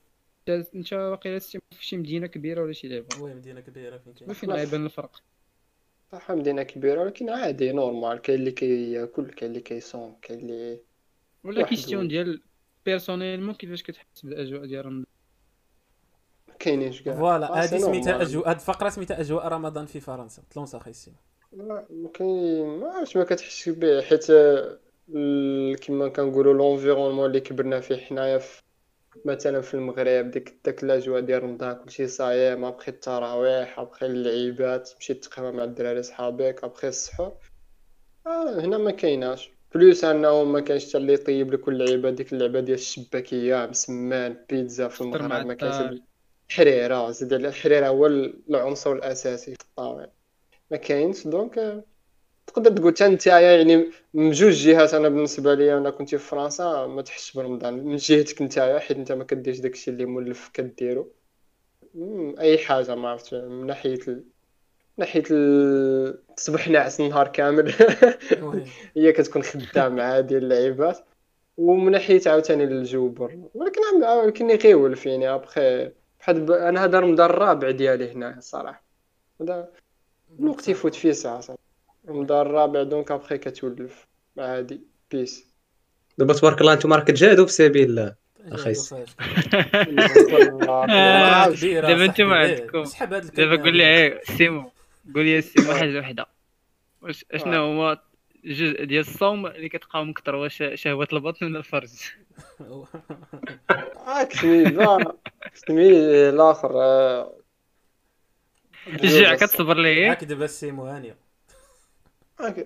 انت- 0.49 0.93
واقيلا 0.93 1.39
في 1.39 1.59
شي 1.81 1.97
مدينة 1.97 2.27
كبيرة 2.27 2.63
ولا 2.63 2.73
شي 2.73 2.89
لعبه 2.89 3.23
وين 3.23 3.37
مدينة 3.37 3.61
كبيرة 3.61 3.99
فين 3.99 4.13
كاين؟ 4.13 4.31
وفين 4.31 4.51
غيبان 4.53 4.85
الفرق؟ 4.87 5.23
صح 6.13 6.31
مدينة 6.31 6.63
كبيرة 6.63 7.01
ولكن 7.01 7.31
عادي 7.31 7.73
normal 7.73 8.19
كاين 8.19 8.39
اللي 8.39 8.51
كياكل 8.53 9.31
كاين 9.31 9.51
اللي 9.51 9.63
كيصوم 9.63 10.17
كاين 10.23 10.41
اللي 10.41 10.81
ولا 11.45 11.63
question. 11.63 12.09
ديال 12.09 12.43
personnellement 12.87 13.55
كيفاش 13.55 13.83
كتحس 13.83 14.07
بالأجواء 14.25 14.67
ديال 14.67 14.87
رمضان؟ 14.87 15.05
كاينينش 16.59 17.03
كاع. 17.03 17.15
voilà 17.17 17.55
هذه 17.65 17.67
سي 17.67 17.79
سميتها. 17.79 18.23
اجواء 18.23 18.49
هاد 18.51 18.57
الفقره 18.57 18.89
سميتها 18.89 19.21
أجواء 19.21 19.49
رمضان 19.49 19.87
في 19.87 20.01
فرنسا 20.01 20.43
ت 20.51 20.55
lança 20.55 20.79
أخي 20.79 20.91
السيما 20.91 21.17
ما 21.53 21.87
كاين 22.15 22.67
ما 22.81 22.89
عرفتش 22.89 23.17
ما 23.17 23.25
كتحسش 23.25 23.69
به 23.69 24.03
حيت 24.03 24.27
كما 25.81 26.09
كنقولوا 26.09 26.55
l'environnement 26.55 27.27
اللي 27.27 27.41
كبرنا 27.41 27.81
فيه 27.81 27.97
حنايا 27.97 28.39
في 28.39 28.63
مثلا 29.25 29.61
في 29.61 29.75
المغرب 29.75 30.31
ديك 30.31 30.61
داك 30.65 30.85
الاجواء 30.85 31.21
ديال 31.21 31.43
رمضان 31.43 31.75
كلشي 31.85 32.07
صايم 32.07 32.65
أبخي 32.65 32.91
التراويح 32.91 33.79
أبخي 33.79 34.07
اللعيبات 34.07 34.89
تمشي 34.89 35.15
تقهوى 35.15 35.53
مع 35.53 35.65
الدراري 35.65 36.03
صحابك 36.03 36.65
أبخي 36.65 36.89
السحور 36.89 37.33
آه 38.27 38.61
هنا 38.61 38.79
ما 38.79 38.91
كايناش. 38.91 39.51
plus 39.75 40.05
أنه 40.05 40.45
ما 40.45 40.61
كانش 40.61 40.89
حتى 40.89 40.99
اللي 40.99 41.13
يطيب 41.13 41.53
لك 41.53 41.69
اللعيبة 41.69 42.11
ديك 42.11 42.33
اللعبه 42.33 42.61
ديال 42.61 42.79
الشباكية 42.79 43.67
مسمان 43.67 44.37
بيتزا 44.51 44.89
في 44.89 45.01
المغرب 45.01 45.47
ما 45.47 45.55
كانش. 45.55 46.01
الحريره 46.51 47.11
زيد 47.11 47.35
على 47.35 47.49
الحريره 47.49 47.89
هو 47.89 48.07
العنصر 48.07 48.93
الأساسي 48.93 49.55
في 49.55 49.61
الطاوله 49.63 50.11
ما 50.71 50.77
كاينش 50.77 51.27
donc 51.27 51.59
آه، 51.59 51.85
تقدر 52.51 52.71
تقول 52.71 52.93
حتى 52.93 53.09
نتايا 53.09 53.57
يعني 53.57 53.91
من 54.15 54.31
جوج 54.31 54.53
جهات 54.53 54.95
أنا 54.95 55.09
بالنسبة 55.09 55.55
لي 55.55 55.79
أنا 55.79 55.91
كنت 55.91 56.09
في 56.11 56.19
فرنسا 56.19 56.87
ما 56.87 57.03
تحسش 57.03 57.37
برمضان. 57.37 57.85
من 57.85 57.97
جهتك 57.97 58.43
نتايا 58.43 58.79
حيت 58.79 58.97
انت 58.97 59.13
ما 59.13 59.25
كديرش 59.25 59.59
داكشي 59.59 59.91
اللي 59.91 60.05
مولف 60.05 60.49
كديرو. 60.49 61.13
أي 62.39 62.59
حاجة 62.59 62.95
ما 62.95 63.09
عرفت 63.09 63.35
من 63.35 63.67
ناحية 63.67 63.99
ال... 64.09 64.25
ناحية 64.97 65.23
ال... 65.31 66.35
تصبح 66.37 66.69
ناعس 66.69 67.01
النهار 67.01 67.29
كامل. 67.29 67.75
هي 68.97 69.13
كتكون 69.13 69.43
خدام 69.43 70.01
عادي 70.01 70.39
اللعيبات. 70.39 70.99
ومن 71.57 71.93
ناحية 71.93 72.21
عاوتاني 72.27 72.65
الجو 72.65 73.09
برا. 73.09 73.49
ولكن 73.55 73.81
عم- 73.95 74.19
ولكن 74.25 74.51
غيولف 74.51 75.07
يعني 75.07 75.35
أبخي 75.35 75.91
بحال 76.21 76.41
ب... 76.41 76.51
أنا 76.51 76.85
هذا 76.85 77.01
رمضان 77.01 77.31
الرابع 77.31 77.71
ديالي 77.71 78.13
هنا 78.13 78.39
الصراحه 78.39 78.85
هذا 79.41 79.73
الوقت 80.41 80.69
يفوت 80.69 80.95
فيه 80.95 81.13
ساعه 81.13 81.41
صراحة. 81.41 81.70
رمضان 82.09 82.47
الرابع 82.47 82.83
donc 82.83 83.11
après 83.11 83.39
كتولف 83.39 84.07
عادي 84.39 84.81
بيس 85.11 85.47
دابا 86.19 86.35
تبارك 86.35 86.61
الله 86.61 86.73
أنتم 86.73 86.93
راه 86.95 87.05
كتجاهدوا 87.05 87.47
في 87.47 87.53
سبيل 87.53 87.91
الله 87.91 88.15
رخيص. 88.49 88.93
آه، 88.93 89.07
دابا 91.61 92.15
إيه، 92.19 92.35
عندكم. 92.35 92.85
دابا 93.37 93.63
قول 93.63 93.77
لي. 93.77 93.85
إيه، 93.85 94.21
سيمو. 94.25 94.71
قول 95.15 95.25
لي 95.25 95.41
سيمو 95.43 95.73
حاجة 95.73 95.99
وحده 95.99 96.27
واش 97.03 97.25
اشنا 97.31 97.59
هما 97.59 97.99
جزء 98.45 98.85
ديال 98.85 99.01
الصوم 99.01 99.47
اللي 99.47 99.69
كتبقاو 99.69 100.05
مكثر 100.05 100.35
واش 100.35 100.65
شهوة 100.75 101.09
البطن 101.13 101.47
ولا 101.47 101.59
الفرج؟ 101.59 101.91
هاك 104.07 104.33
سميتها 104.33 104.99
سمي 105.55 105.89
الآخر 106.29 106.83
آه، 106.83 107.33
الجوع 108.87 109.35
كتصبر 109.35 109.77
ليه 109.77 110.11
هاك 110.11 110.25
دابا 110.25 110.45
السيمو 110.45 110.87
هانية 110.87 111.11
هاك 111.11 111.30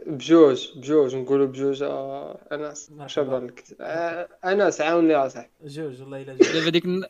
بجوج 0.06 0.68
بجوج 0.76 1.16
نقولوا 1.16 1.46
بجوج 1.46 1.82
آه، 1.82 2.38
أنس. 2.52 2.90
شابه 3.06 3.38
لك 3.38 3.64
آه، 3.80 4.28
أنس 4.44 4.80
عاوني 4.80 5.14
اصاحبي 5.14 5.48
جوج 5.64 6.00
والله 6.00 6.22
الا 6.22 6.34
جوج. 6.34 6.52
دابا 6.52 6.70
ديك 6.70 6.84
الن- 6.84 7.06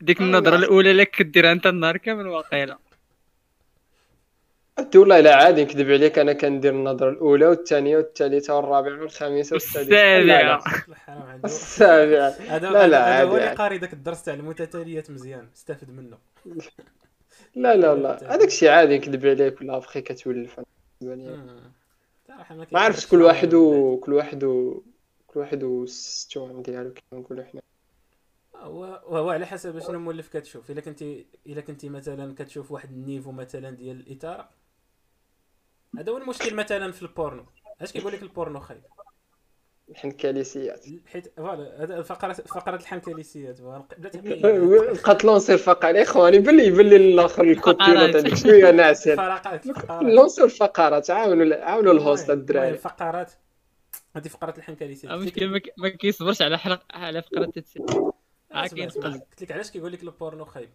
ديك 0.00 0.20
النظرة 0.20 0.56
الأولى 0.56 0.90
اللي 0.90 1.04
كديرها 1.04 1.52
أنت 1.52 1.66
النهار 1.66 1.96
كامل 1.96 2.26
واقيلا. 2.26 2.78
أنت 4.78 4.96
والله 4.96 5.18
إلا 5.18 5.34
عادي 5.36 5.64
نكذب 5.64 5.90
عليك 5.90 6.18
أنا 6.18 6.32
كندير 6.32 6.72
النظرة 6.72 7.10
الأولى 7.10 7.46
والثانية 7.46 7.96
والثالثة 7.96 8.56
والرابعة 8.56 9.00
والخامسة 9.00 9.54
والسادسة. 9.54 9.90
لا 9.90 10.20
لا 10.20 10.52
عليك. 10.54 11.44
السابعة. 11.44 12.28
هذا 12.48 12.70
لا، 12.70 12.86
لا، 12.88 13.20
هذا 13.20 13.24
هو 13.24 13.32
عادي، 13.32 13.36
اللي 13.36 13.46
عادي. 13.46 13.56
قاري 13.58 13.78
داك 13.78 13.92
الدرس 13.92 14.22
تاع 14.24 14.34
المتتاليات 14.34 15.10
مزيان 15.10 15.48
استافد 15.56 15.90
منه. 15.90 16.18
لا 17.54 17.76
لا 17.76 17.94
لا. 17.94 18.34
هذاك 18.34 18.48
الشيء 18.48 18.68
عادي 18.68 18.98
نكذب 18.98 19.26
عليك 19.26 19.60
ولا 19.60 19.78
بخي 19.78 20.00
كتولف 20.00 20.60
مم. 21.06 21.72
صراحة 22.28 22.54
ما 22.54 22.80
عرفتش 22.80 23.06
كل 23.06 23.22
واحد. 23.22 23.54
و 23.54 23.96
كل 23.96 24.12
واحد 24.12 24.44
و 24.44 24.82
كل 25.26 25.40
واحد 25.40 25.62
والستون 25.62 26.62
ديالو 26.62 26.92
كيما 26.92 27.22
نقولوا 27.22 27.44
حنا 27.44 27.62
هو 28.56 29.02
وهو 29.06 29.30
على 29.30 29.46
حسب 29.46 29.78
شنو 29.78 29.98
مولف 29.98 30.28
كتشوف 30.28 30.70
إلا 30.70 30.80
كنتي 30.80 31.26
إلا 31.46 31.60
كنتي 31.60 31.88
مثلا 31.88 32.34
كتشوف 32.34 32.70
واحد 32.70 32.90
النيفو 32.90 33.32
مثلا 33.32 33.70
ديال 33.70 34.00
الاثاره 34.00 34.50
هذا 35.98 36.12
هو 36.12 36.18
المشكل 36.18 36.54
مثلا 36.54 36.92
في 36.92 37.02
البورنو 37.02 37.44
اش 37.80 37.92
كيقول 37.92 38.12
لك 38.12 38.22
البورنو 38.22 38.60
خايب 38.60 38.82
الحنكاليسيات. 39.88 40.86
حيت 41.06 41.32
فوالا 41.36 41.82
هذا 41.82 42.02
فقره 42.02 42.32
فقرة 42.32 42.76
الحنكاليسيات 42.76 43.60
بلاتي 43.60 44.20
بقات 44.20 45.24
لونسير 45.24 45.58
فقرة. 45.58 46.02
إخواني 46.02 46.38
بلي 46.38 46.70
بلي 46.70 46.96
الآخر. 46.96 47.42
هذيك 47.80 48.34
شوية 48.34 48.70
ناعسين 48.70 49.16
فقرات. 49.16 49.68
فقرات 49.68 50.02
lancer 50.02 50.48
فقرات. 50.48 51.10
عاونوا 51.10 51.56
عاونوا 51.56 51.92
ال 51.92 52.00
host 52.00 52.30
الدراري. 52.30 52.78
فقرات. 52.78 53.32
هذه 54.16 54.28
فقرة 54.28 54.54
الحنكاليسيات. 54.58 55.12
المشكل 55.12 55.60
ما 55.78 55.88
كيصبرش 55.88 56.42
على 56.42 56.58
حلق 56.58 56.82
على 56.90 57.22
فقرة 57.22 57.52
اسمع، 58.52 58.86
قلب. 58.86 59.22
قلت 59.22 59.42
لك 59.42 59.52
علاش 59.52 59.70
كيقول 59.70 59.92
لك 59.92 60.02
البورنو 60.02 60.44
خايب؟ 60.44 60.70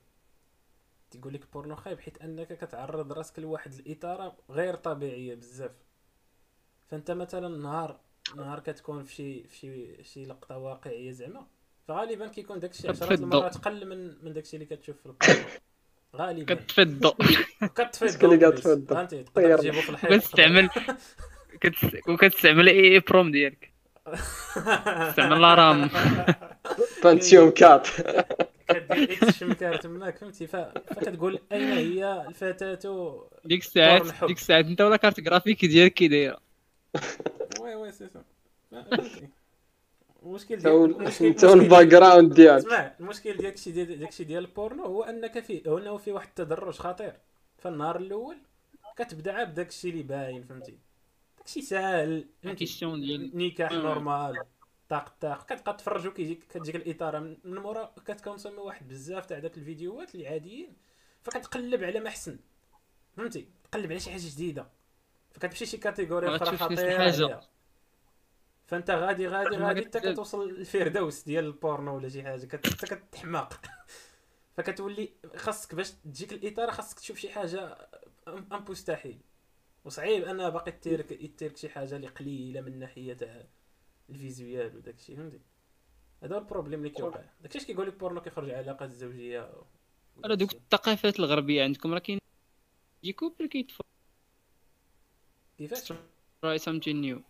تيقول 1.12 1.34
لك 1.34 1.42
البورنو 1.42 1.76
خايب 1.76 2.00
حيت 2.00 2.22
أنك 2.22 2.54
كتعرض 2.54 3.14
راسك 3.14 3.40
لواحد 3.40 3.74
الاثاره 3.74 4.38
غير 4.50 4.76
طبيعية 4.76 5.36
بزاف. 5.36 5.72
فأنت 6.88 7.12
مثلا 7.12 7.58
نهار 7.58 8.00
نهار 8.36 8.60
كتكون 8.60 9.04
في 9.04 9.14
شي 9.16 9.44
في 9.44 9.58
شي 9.58 10.04
شي 10.04 10.26
لقطة 10.26 10.58
واقعية 10.58 11.12
زعما. 11.12 11.46
فغالبا 11.88 12.28
كيكون 12.28 12.60
داكشي 12.60 12.90
عشرات 12.90 13.10
كتفضو. 13.10 13.24
المرات 13.24 13.56
أقل 13.56 13.86
من 13.90 14.26
من 14.26 14.34
داكشي 14.34 14.56
اللي 14.58 14.66
كتشوف 14.66 14.96
في 15.00 15.06
البورنو 15.06 15.46
غالبا. 16.16 16.54
كتطفي 16.54 16.82
الضوء 16.82 17.16
كتطفي 17.62 18.06
الضوء. 18.06 18.96
فهمتي. 18.96 19.24
تقدر 19.24 19.58
تجيبو 19.58 19.82
في 19.82 19.90
الحيط 19.90 20.12
وكتستعمل 20.12 20.70
كتس- 21.66 22.10
وكتستعمل 22.10 22.68
اي 22.68 23.00
بروم 23.00 23.32
ديالك. 23.32 23.72
استعمل 24.08 25.42
لا 25.42 25.56
رام. 25.56 25.90
بانتيوم 27.04 27.50
كات 27.50 27.88
كدير 28.70 29.14
إكس 29.14 29.38
شمكار 29.38 29.76
تماك 29.76 30.18
فهمتي. 30.18 30.48
فكتقول 30.48 31.40
أين 31.52 31.72
هي 31.72 32.26
الفتاة 32.28 32.80
ديك 33.46 33.62
الساعات. 33.62 34.24
ديك 34.28 34.38
الساعات 34.38 34.66
أنت 34.66 34.82
ولا 34.82 34.96
كارت 34.98 35.20
جرافيك 35.20 35.66
ديالك 35.66 35.94
كي 35.94 36.08
دايرة. 36.08 36.40
وي 37.70 37.76
وي 37.76 37.92
سي 37.92 38.10
سا. 38.10 38.24
المشكل 40.24 40.56
ديال 40.56 40.76
المشكل 40.76 41.48
والباك 41.48 41.88
جراوند 41.88 42.34
ديالك. 42.34 42.66
اسمع 42.66 42.96
المشكل 43.00 43.32
ديال 43.32 43.44
داكشي 43.44 43.72
ديال 43.72 44.00
داكشي 44.00 44.24
ديال 44.24 44.46
البورنو 44.46 44.84
هو 44.84 45.04
أنك 45.04 45.40
في 45.40 45.70
هو 45.70 45.78
أنه 45.78 45.98
في 45.98 46.12
واحد 46.12 46.28
التدرج 46.28 46.74
خطير. 46.74 47.14
فالنهار 47.58 47.98
الأول 47.98 48.38
كتبدأ 48.98 49.34
عاد 49.34 49.54
داكشي 49.54 49.90
اللي 49.90 50.04
باين 50.04 50.44
فهمتي؟ 50.44 50.78
داكشي 51.38 51.62
ساهل 51.62 52.26
question 52.44 53.02
ديال 53.02 53.38
نكاح. 53.38 53.72
normal 53.72 54.40
طاق 54.90 55.14
طاق. 55.22 55.46
كتبقى 55.46 55.74
تفرج 55.74 56.08
وكيجيك 56.08 56.44
كتجيك 56.50 56.76
الاثاره 56.76 57.20
من 57.20 57.56
مورا 57.60 57.94
كت 58.06 58.15
consommer 58.15 58.58
واحد 58.58 58.88
بزاف 58.88 59.26
تاع 59.26 59.40
داك 59.40 59.58
الفيديوهات 59.58 60.16
اللي 60.16 60.28
عاديين. 60.28 60.74
فكتقلب 61.24 61.84
على 61.84 62.00
ما 62.00 62.08
أحسن 62.08 62.40
فهمتي؟ 63.18 63.48
تقلب 63.72 63.92
على 63.92 64.00
شي 64.00 64.12
حاجة 64.12 64.22
جديدة. 64.26 64.68
فكتمشي 65.32 65.66
شي 65.66 65.78
catégorie 65.78 66.36
أخرى 66.36 66.58
خطيرة. 66.58 67.42
فانت 68.70 68.92
غادي 68.92 69.28
غادي 69.28 69.58
غادي 69.58 69.82
حتى 69.86 70.00
كت- 70.00 70.08
كتوصل 70.08 70.50
للفردوس 70.50 71.24
ديال 71.24 71.46
البورنو 71.46 71.96
ولا 71.96 72.10
شي 72.10 72.24
حاجة. 72.24 72.48
حتى 72.56 72.88
كتحماق. 72.96 73.62
فكتولي 74.58 75.10
خاصك 75.36 75.76
باش 75.76 75.92
تجيك 75.92 76.34
الاثاره 76.34 76.72
خاصك 76.72 77.00
تشوف 77.00 77.18
شي 77.18 77.30
حاجة 77.30 77.78
مستحيل 78.70 79.20
وصعيب 79.86 80.24
انها 80.24 80.50
باقي 80.50 80.72
تثيرك 80.72 81.12
يثيرك 81.12 81.58
شي 81.58 81.70
حاجة 81.70 81.96
اللي 81.96 82.08
قليلة 82.08 82.62
من 82.62 82.80
ناحية 82.80 83.14
تاع 83.14 83.44
ال 84.10 84.19
visuel 84.19 84.76
وداك 84.78 84.96
الشيء 84.96 85.16
فهمتي؟ 85.16 85.40
هذا 86.24 86.36
هو 86.36 86.40
ال 86.40 86.44
problème 86.44 86.80
اللي 86.80 86.90
كيوقع. 86.90 87.22
داك 87.42 87.56
الشيء 87.56 87.68
كيقول 87.68 87.88
لك 87.88 87.94
بورنو 88.00 88.22
كيخرج 88.22 88.50
على 88.50 88.60
العلاقات 88.60 88.90
الزوجية 88.90 89.52
راه 90.26 90.36
دوك 90.36 90.54
الثقافات 90.54 91.20
الغربية 91.20 91.64
عندكم 91.64 91.94
راه 91.94 92.00
كاين 92.00 92.20
des 93.04 93.14
couples 93.14 93.46
كيتفرجوا 93.46 93.90
كيفاش؟ 95.58 95.94
try 96.44 96.58
something 96.58 97.02
new 97.02 97.22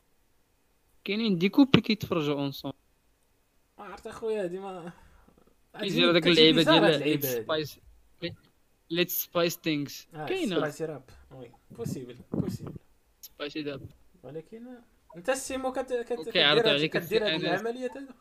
كاينين 1.10 1.38
des 1.38 1.49
couples 1.49 1.80
كيتفرجوا 1.80 2.36
ensemble 2.36 2.73
ما 3.80 3.86
عرفت 3.86 4.07
اخويا 4.07 4.43
هادي 4.43 4.60
ما 4.60 4.91
كيديروا 5.80 6.14
داك 6.14 6.28
اللعيبة 6.28 6.62
هاد 6.62 7.03
ديال. 7.03 7.24
سبايس 7.24 7.80
ليتس 8.89 9.24
سبايس 9.24 9.60
ثينكس 9.64 10.07
آه، 10.14 10.26
كاينة. 10.26 10.55
سبايسي 10.55 10.86
راب 10.86 11.03
وي 11.32 11.51
بوسيبل 11.72 12.16
بوسيبل 12.32 12.72
سبايسي 13.22 13.62
داب 13.62 13.82
ولكن 14.24 14.62
انت 15.18 15.30
السيمو 15.30 15.72
كت 15.72 15.93
كت 15.93 16.38
هاد- 16.38 16.68
عليك 16.68 16.97
كدير 16.97 17.26
هاد 17.28 17.34
السي- 17.34 17.47
العمليات 17.53 17.97
هادو؟ 17.97 18.12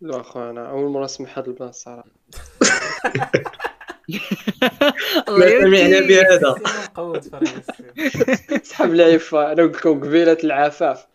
لا 0.00 0.20
أخويا 0.20 0.50
أنا 0.50 0.70
أول 0.70 0.90
مرة 0.90 1.04
نسمع 1.04 1.28
هذا 1.38 1.46
البلان 1.46 1.68
الصراحه 1.68 2.08
ما 5.28 5.48
سمعنا 5.60 6.00
بهذا. 6.00 6.54
سحب 8.62 8.90
العفه 8.94 9.52
أنا 9.52 9.62
قلت 9.62 9.76
لكم 9.76 10.00
قبيلة 10.00 10.38
العفاف. 10.44 11.11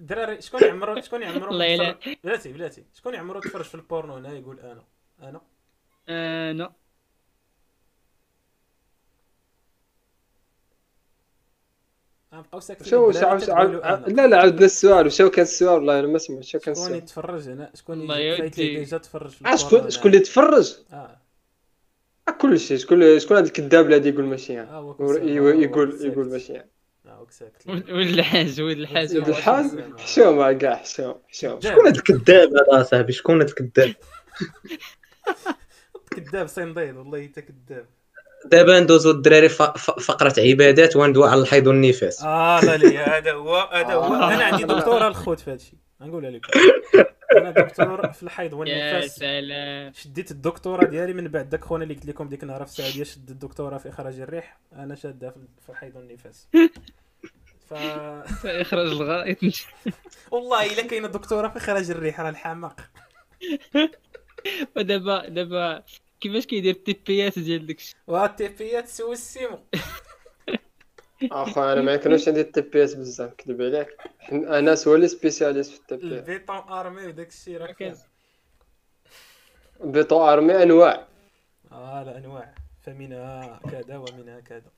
الدراري 0.00 0.42
شكون 0.42 0.60
يعمرو 0.62 1.00
شكون 1.00 1.22
يعمرو 1.22 1.50
الله 1.50 1.96
بلاتي 2.24 2.52
بلاتي 2.52 2.84
شكون 2.94 3.14
يعمرو 3.14 3.40
تفرج 3.40 3.64
في 3.64 3.74
البورنو 3.74 4.14
هنا؟ 4.16 4.32
يقول 4.32 4.60
أنا. 4.60 4.82
أنا؟ 5.22 5.40
أنا 6.08 6.72
غنبقاو 12.34 12.60
ساكتين 12.60 12.86
شو 12.86 13.12
شو 13.12 13.26
عاود 13.26 13.50
عاود- 13.50 13.74
أنا. 13.74 14.06
لا 14.06 14.26
لا 14.26 14.36
عاودنا 14.40 14.64
السؤال 14.66 15.06
وشو 15.06 15.30
كان 15.30 15.42
السؤال؟ 15.42 15.72
والله 15.74 15.98
أنا 16.00 16.06
ما 16.06 16.18
سمعت. 16.18 16.44
شو 16.44 16.58
كان 16.58 16.74
شكون 16.74 16.84
السؤال؟ 16.86 16.98
يتفرج 17.02 17.48
هنا؟ 17.48 17.70
شكون. 17.74 18.06
ديجا 18.50 18.98
تفرج 18.98 19.30
في 19.30 19.44
آه، 19.46 19.52
البورنو 19.52 19.68
شكون؟ 19.78 19.90
شكون 19.90 20.10
اللي 20.10 20.22
تفرج؟ 20.22 20.76
آه. 20.92 21.20
آه، 22.28 22.30
كل 22.30 22.58
شيء 22.60 22.76
شكون 22.76 23.18
شكون 23.18 23.36
هذا 23.36 23.46
الكذاب 23.46 23.90
اللي 23.92 24.08
يقول 24.08 24.24
ماشي 24.24 24.60
آه 24.60 24.96
يعني 25.00 25.62
يقول. 25.64 26.06
يقول 26.06 26.28
ماشي 26.28 26.52
يعني. 26.52 26.70
exact 27.10 27.66
ولد 27.94 28.08
الحاج؟ 28.08 28.60
ولد 28.60 28.78
الحاج؟ 28.78 29.16
ولد 29.16 29.28
الحاج؟ 29.28 29.66
حشومه 29.98 30.52
كاع 30.52 30.76
حشوم 30.76 31.14
حشوم 31.28 31.60
شكون 31.60 31.86
هذا 31.86 31.96
الكذاب 31.96 32.50
هذا 32.72 32.82
صاحبي 32.82 33.12
شكون 33.12 33.42
هذا 33.42 33.50
الكذاب 33.50 33.94
كذاب 36.16 36.46
صنديد 36.46 36.96
والله 36.96 37.18
انت 37.18 37.40
كذاب 37.40 37.86
دابا 38.44 38.80
ندوزو 38.80 39.10
الدراري 39.10 39.48
فقرة 39.48 40.34
عبادات 40.38 40.96
وندوي 40.96 41.28
على 41.28 41.40
الحيض 41.40 41.66
والنفاس. 41.66 42.22
آه 42.22 42.60
لا 42.60 42.76
لي 42.76 42.98
هذا 42.98 43.32
هو 43.32 43.56
هذا 43.56 43.94
هو. 43.94 44.14
أنا 44.14 44.44
عندي 44.44 44.64
دكتوراه 44.64 45.08
الخوت 45.08 45.40
في 45.40 45.50
هذا 45.50 45.56
الشيء. 45.56 45.78
نقولها 46.00 46.30
لكم. 46.30 46.50
أنا 47.36 47.50
دكتور 47.50 48.12
في 48.12 48.22
الحيض 48.22 48.52
يا 48.52 48.56
والنفاس 48.56 49.16
سلام. 49.16 49.92
شديت 49.92 50.30
الدكتوراه 50.30 50.84
ديالي 50.86 51.12
من 51.12 51.28
بعد. 51.28 51.50
داك 51.50 51.64
خونا 51.64 51.82
اللي 51.82 51.94
قلت 51.94 52.06
لكم 52.06 52.28
ديك 52.28 52.42
النهار 52.42 52.64
في 52.64 52.70
السعودية 52.70 53.04
شد 53.04 53.30
الدكتوراه 53.30 53.78
في 53.78 53.88
إخراج 53.88 54.20
الريح. 54.20 54.58
أنا 54.72 54.94
شادها 54.94 55.34
في 55.66 55.68
الحيض 55.68 55.96
والنفاس 55.96 56.48
ف 57.68 57.72
يخرج 58.44 58.86
الغائط. 58.86 59.38
والله 60.32 60.72
إلا 60.72 60.82
كاينة 60.86 61.08
دكتوراه 61.08 61.48
في 61.48 61.56
إخراج 61.56 61.90
الريح 61.90 62.20
راه 62.20 62.30
الحماق. 62.30 62.80
ودابا 64.76 65.28
دابا 65.28 65.82
كيفاش 66.20 66.46
كيدير 66.46 66.74
ال 66.74 66.87
TP 66.87 67.12
يات 67.12 67.38
ديال 67.38 67.66
داكشي؟ 67.66 67.96
وال 68.06 68.48
TP 68.48 68.82
تسوي 68.82 69.12
السيمو. 69.12 69.58
اخو 71.22 71.62
أنا 71.62 71.80
ما 71.80 71.92
يكونوش 71.92 72.28
عندي 72.28 72.40
ال 72.40 72.60
TP 72.60 72.84
اس 72.84 72.94
بزاف 72.94 73.34
كذب 73.34 73.62
عليك. 73.62 73.88
انس 74.32 74.88
هو 74.88 74.94
اللي 74.94 75.08
spécialiste 75.08 75.72
في 75.72 75.94
ال 75.94 76.06
TP 76.08 76.14
اس 76.14 76.18
ال 76.18 76.24
béton 76.24 76.56
armé 76.56 77.06
وداك 77.06 77.28
الشيء 77.28 77.56
راه 77.56 77.72
كاين 77.72 77.94
béton 79.84 80.32
armé 80.32 80.62
أنواع. 80.62 81.06
آه 81.72 82.02
لا 82.02 82.18
أنواع. 82.18 82.54
فمنها 82.82 83.60
كذا 83.70 83.96
ومنها 83.96 84.40
كذا. 84.40 84.70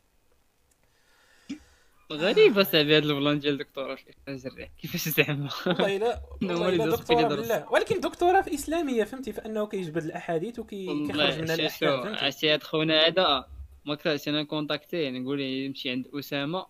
غريب 2.12 2.58
أصاحبي 2.58 2.96
هاد 2.96 3.04
البلان 3.04 3.38
ديال 3.38 3.52
الدكتوراه 3.52 3.94
في 3.94 4.46
الريح 4.46 4.68
كيفاش 4.82 5.08
زعما؟ 5.08 5.50
والله 5.66 5.96
الا 5.96 6.20
والله 6.42 6.96
دكتوراه. 6.96 7.28
بالله. 7.28 7.72
ولكن 7.72 8.00
دكتوراه 8.00 8.40
في 8.40 8.54
إسلامية 8.54 9.04
فهمتي؟ 9.04 9.32
فأنه 9.32 9.66
كيجبد 9.66 10.04
الأحاديث 10.04 10.58
وكيخرج 10.58 11.40
منها 11.40 11.68
فهمتي؟ 11.68 12.24
عرفتي 12.24 12.52
هاد 12.52 12.62
خونا 12.62 13.06
هذا 13.06 13.46
ما 13.84 13.94
كرهتش 13.94 14.28
أنا 14.28 14.42
نcontactيه 14.42 15.10
نقول 15.10 15.38
له 15.38 15.44
يمشي 15.44 15.90
عند 15.90 16.06
اسامه 16.18 16.66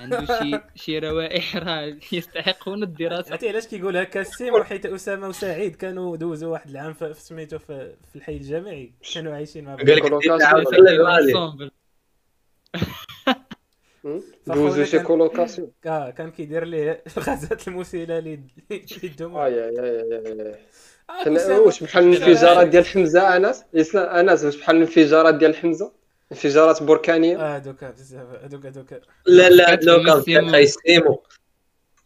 عنده 0.00 0.26
شي 0.42 0.60
شي 0.74 0.98
روائح 0.98 1.56
راه 1.56 1.96
يستحقون 2.12 2.82
الدراسه 2.82 3.30
عرفتي 3.30 3.48
علاش 3.48 3.66
كيقول 3.66 3.96
هكا 3.96 4.20
السيم 4.20 4.62
حيت 4.62 4.86
اسامه 4.86 5.28
وسعيد 5.28 5.76
كانوا 5.76 6.16
دوزوا 6.16 6.52
واحد 6.52 6.70
العام 6.70 6.92
في 6.92 7.14
في 7.14 7.20
سميتو 7.20 7.58
في, 7.58 7.94
في 8.10 8.16
الحي 8.16 8.36
الجامعي 8.36 8.92
كانوا 9.14 9.34
عايشين 9.34 9.64
مع 9.64 9.74
بعض 9.74 9.86
قال. 11.06 11.24
دوزو 14.46 14.84
شي 14.84 14.96
كان- 14.96 15.06
colocation 15.06 15.72
آه 15.86 16.10
كان 16.10 16.30
كيدير 16.30 16.64
ليه 16.64 17.02
الغازات 17.16 17.68
المسيله 17.68 18.18
لي 18.18 18.40
للدموع 19.02 19.46
اي 19.46 19.64
اي 19.68 19.80
اي 21.50 21.58
واش 21.58 21.82
بحال 21.82 22.04
الانفجارات 22.04 22.66
ديال 22.68 22.86
حمزه 22.86 23.36
انس 23.36 23.64
انس 23.96 24.44
واش 24.44 24.56
بحال 24.56 24.76
الانفجارات 24.76 25.34
ديال 25.34 25.56
حمزه 25.56 25.92
انفجارات 26.32 26.82
بركانيه 26.82 27.38
آه 27.38 27.58
دوك 27.58 27.90
بزاف 27.90 28.26
هذوك 28.44 28.66
هذوك 28.66 28.86
لا 29.26 29.48
لا 29.50 29.80
لو 29.82 30.22
كان 30.24 30.54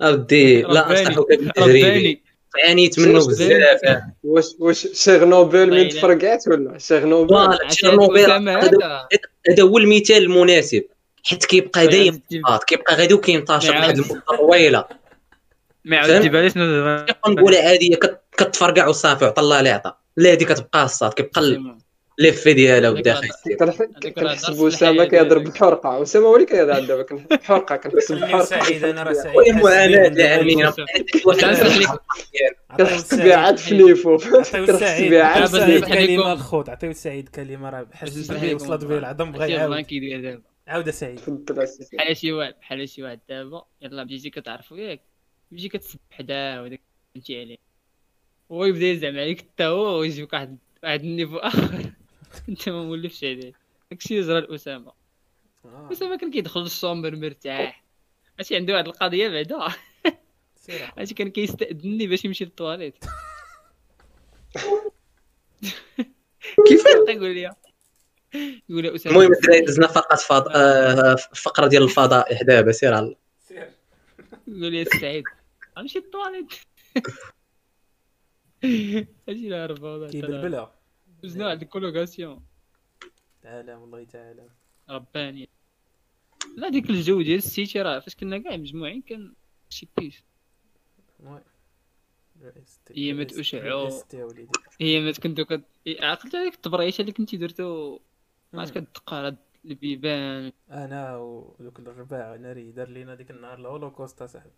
اودي 0.02 0.62
لا 0.62 0.90
انصحك 0.90 1.28
بالتجريبي 1.28 1.82
رباني. 1.88 2.22
عانيت 2.64 2.98
منه 2.98 3.18
بزاف. 3.18 3.80
واش 4.24 4.44
واش 4.58 4.88
شيرنوبيل 4.92 5.64
من 5.66 5.70
باينة. 5.70 5.90
تفرقعت 5.90 6.48
ولا؟ 6.48 6.78
شيرنوبيل 6.78 7.68
تشيرنوبيل 7.68 8.24
أسامة 8.24 8.60
هذا 9.50 9.62
هو 9.62 9.78
المثال 9.78 10.22
المناسب. 10.22 10.84
حيت 11.24 11.44
كيبقى 11.44 11.86
دايم 11.86 12.14
عرفتي- 12.14 12.42
آه، 12.48 12.58
كيبقى 12.66 12.94
غادي 12.94 13.14
وكينتشر 13.14 13.72
ما 13.72 13.80
واحد. 13.80 13.98
المده 13.98 14.22
طويله 14.38 14.84
ما 15.84 16.02
فهمت؟ 16.02 16.10
عاودتي 16.10 16.28
بالي 16.28 16.50
شنو 16.50 16.66
دابا 16.66 17.04
كيبقى 17.04 17.30
نقولها 17.30 17.68
عاديه 17.68 17.96
كت- 17.96 18.20
كتفرقع 18.36 18.86
وصافي 18.86 19.24
عطا 19.24 19.42
الله 19.42 19.58
اللي 19.58 19.70
عطا 19.70 19.96
لا 20.16 20.32
هذه 20.32 20.44
كتبقى 20.44 20.84
الصاد 20.84 21.12
كيبقى 21.12 21.40
الليف 22.18 22.48
ديالها 22.48 23.02
كنح- 23.58 24.08
كنحسب 24.08 24.66
اسامه 24.66 25.04
كيهضر. 25.04 25.38
بالحرقه 25.38 26.02
اسامه 26.02 26.26
هو 26.26 26.34
اللي 26.36 26.46
كيهضر 26.46 26.84
دابا 26.84 27.02
كنحسب 27.02 27.28
بحرقه 27.28 27.76
كنحسب 27.76 28.20
بحرقة. 28.20 28.44
سعيد 28.44 28.84
أنا 28.84 29.02
راه 29.02 29.12
سعيد. 29.12 29.36
وي 29.36 29.52
حاسس 29.52 29.64
معاناه 29.64 30.08
بيه 30.08 30.24
يا 30.24 30.38
عمي 30.38 30.64
واش 31.26 31.44
غنصح 31.44 31.76
لك 31.76 31.88
عطيو 32.70 32.86
كنحس 32.86 33.14
بها 33.14 33.36
عاد 33.36 33.58
فليفو 33.58 34.16
كنحس 34.16 35.00
بها 35.00 35.22
عاد 35.22 35.42
نصح 35.42 35.88
كلمة. 35.94 36.32
الخوت. 36.32 36.68
عطيو 36.68 36.90
السعيد 36.90 37.28
كلمة 37.28 37.70
راه. 37.70 37.86
لكم. 38.02 38.54
وصلت 38.54 38.84
به 38.84 38.98
العظم 38.98 39.32
بغا 39.32 39.46
يعاود 39.46 39.84
عاود 40.68 40.90
سعيد. 40.90 41.20
بحال 41.92 42.16
شي 42.16 42.32
واحد 42.32 42.54
بحال 42.60 42.88
شي 42.88 43.02
واحد. 43.02 43.20
دابا 43.28 43.64
يلاه 43.82 44.02
بديتي 44.02 44.30
كتعرفو 44.30 44.76
ياك. 44.76 45.00
تجي 45.50 45.68
كتسب 45.68 45.98
حداه 46.10 46.62
وداك 46.62 46.80
فهمتي 47.14 47.40
عليه. 47.40 47.56
هو 48.52 48.64
يبدأ 48.64 48.86
يزعم 48.86 49.18
عليك 49.18 49.38
حتى 49.40 49.64
هو 49.64 49.98
ويجيبك 49.98 50.32
واحد 50.32 50.58
واحد 50.84 51.00
النيفو 51.00 51.36
آخر. 51.36 51.92
انت 52.48 52.68
ما 52.68 52.82
مولفش 52.84 53.24
عليه 53.24 53.52
داكشي 53.90 54.20
اللي 54.20 54.26
جرى 54.26 54.40
لاسامه 54.40 54.92
آه، 55.64 55.88
أسامة 55.92 56.16
كان 56.16 56.30
كيدخل 56.30 56.60
للشومبر 56.60 57.16
مرتاح. 57.16 57.84
ماشي 58.38 58.56
عنده 58.56 58.72
واحد 58.74 58.86
القضية 58.86 59.28
بعدا. 59.28 59.68
ماشي 60.96 61.14
كان 61.14 61.30
كيستأذني 61.30 62.06
باش 62.06 62.24
يمشي 62.24 62.44
للطواليت 62.44 63.04
كيفاش 66.66 67.08
يقول 67.08 67.34
لي. 67.34 67.52
يقول 68.68 68.82
لي 68.82 68.94
أسامة. 68.94 69.16
المهم 69.16 69.32
الدراري 69.32 69.60
دزنا 69.60 69.86
فقط 69.86 70.18
فض... 70.18 70.48
آه، 70.48 71.14
فقرة 71.14 71.66
ديال 71.66 71.82
الفضائح 71.82 72.42
دابا 72.42 72.72
سير 72.72 72.94
على 72.94 73.16
سير. 73.48 73.70
يقول 74.46 74.72
لي 74.72 74.84
سعيد. 74.84 75.24
غنمشي 75.78 75.98
للطواليت 75.98 76.52
أجي 79.28 79.48
لا 79.48 79.66
ربا 79.66 80.77
كيبلبلها 81.20 81.34
وزنا 81.34 81.46
واحد 81.46 81.62
الكولوكاسيون 81.62 82.46
تعالى 83.42 83.74
والله 83.74 84.04
تعالى. 84.04 84.48
رباني. 84.90 85.48
لا 86.56 86.68
ديك 86.68 86.90
الجو 86.90 87.22
ديال 87.22 87.38
السيتي 87.38 87.82
راه 87.82 87.98
فاش 87.98 88.14
كنا 88.14 88.38
كاع 88.38 88.56
مجموعين 88.56 89.02
كان 89.02 89.34
شي 89.68 89.88
بيس 89.98 90.22
وي. 91.20 91.40
هي 92.90 93.12
ما 93.12 93.24
تأشعو. 93.24 94.02
هي 94.80 95.00
ما 95.00 95.12
كنتو 95.12 95.44
كت 95.44 95.64
عقلت 95.88 96.34
هذيك 96.34 96.54
التبريشه 96.54 97.00
اللي 97.00 97.12
كنتي 97.12 97.36
درتو. 97.36 97.98
ما 98.52 98.60
عرفت 98.60 98.78
كتدق 98.78 99.14
على 99.14 99.36
البيبان. 99.64 100.52
أنا 100.70 101.16
ودوك 101.16 101.78
الرباع 101.78 102.36
ناري 102.36 102.72
دار 102.72 102.88
لينا 102.88 103.14
ديك 103.14 103.30
النهار 103.30 103.58
الهولوكوست 103.58 104.22
اصاحبي 104.22 104.50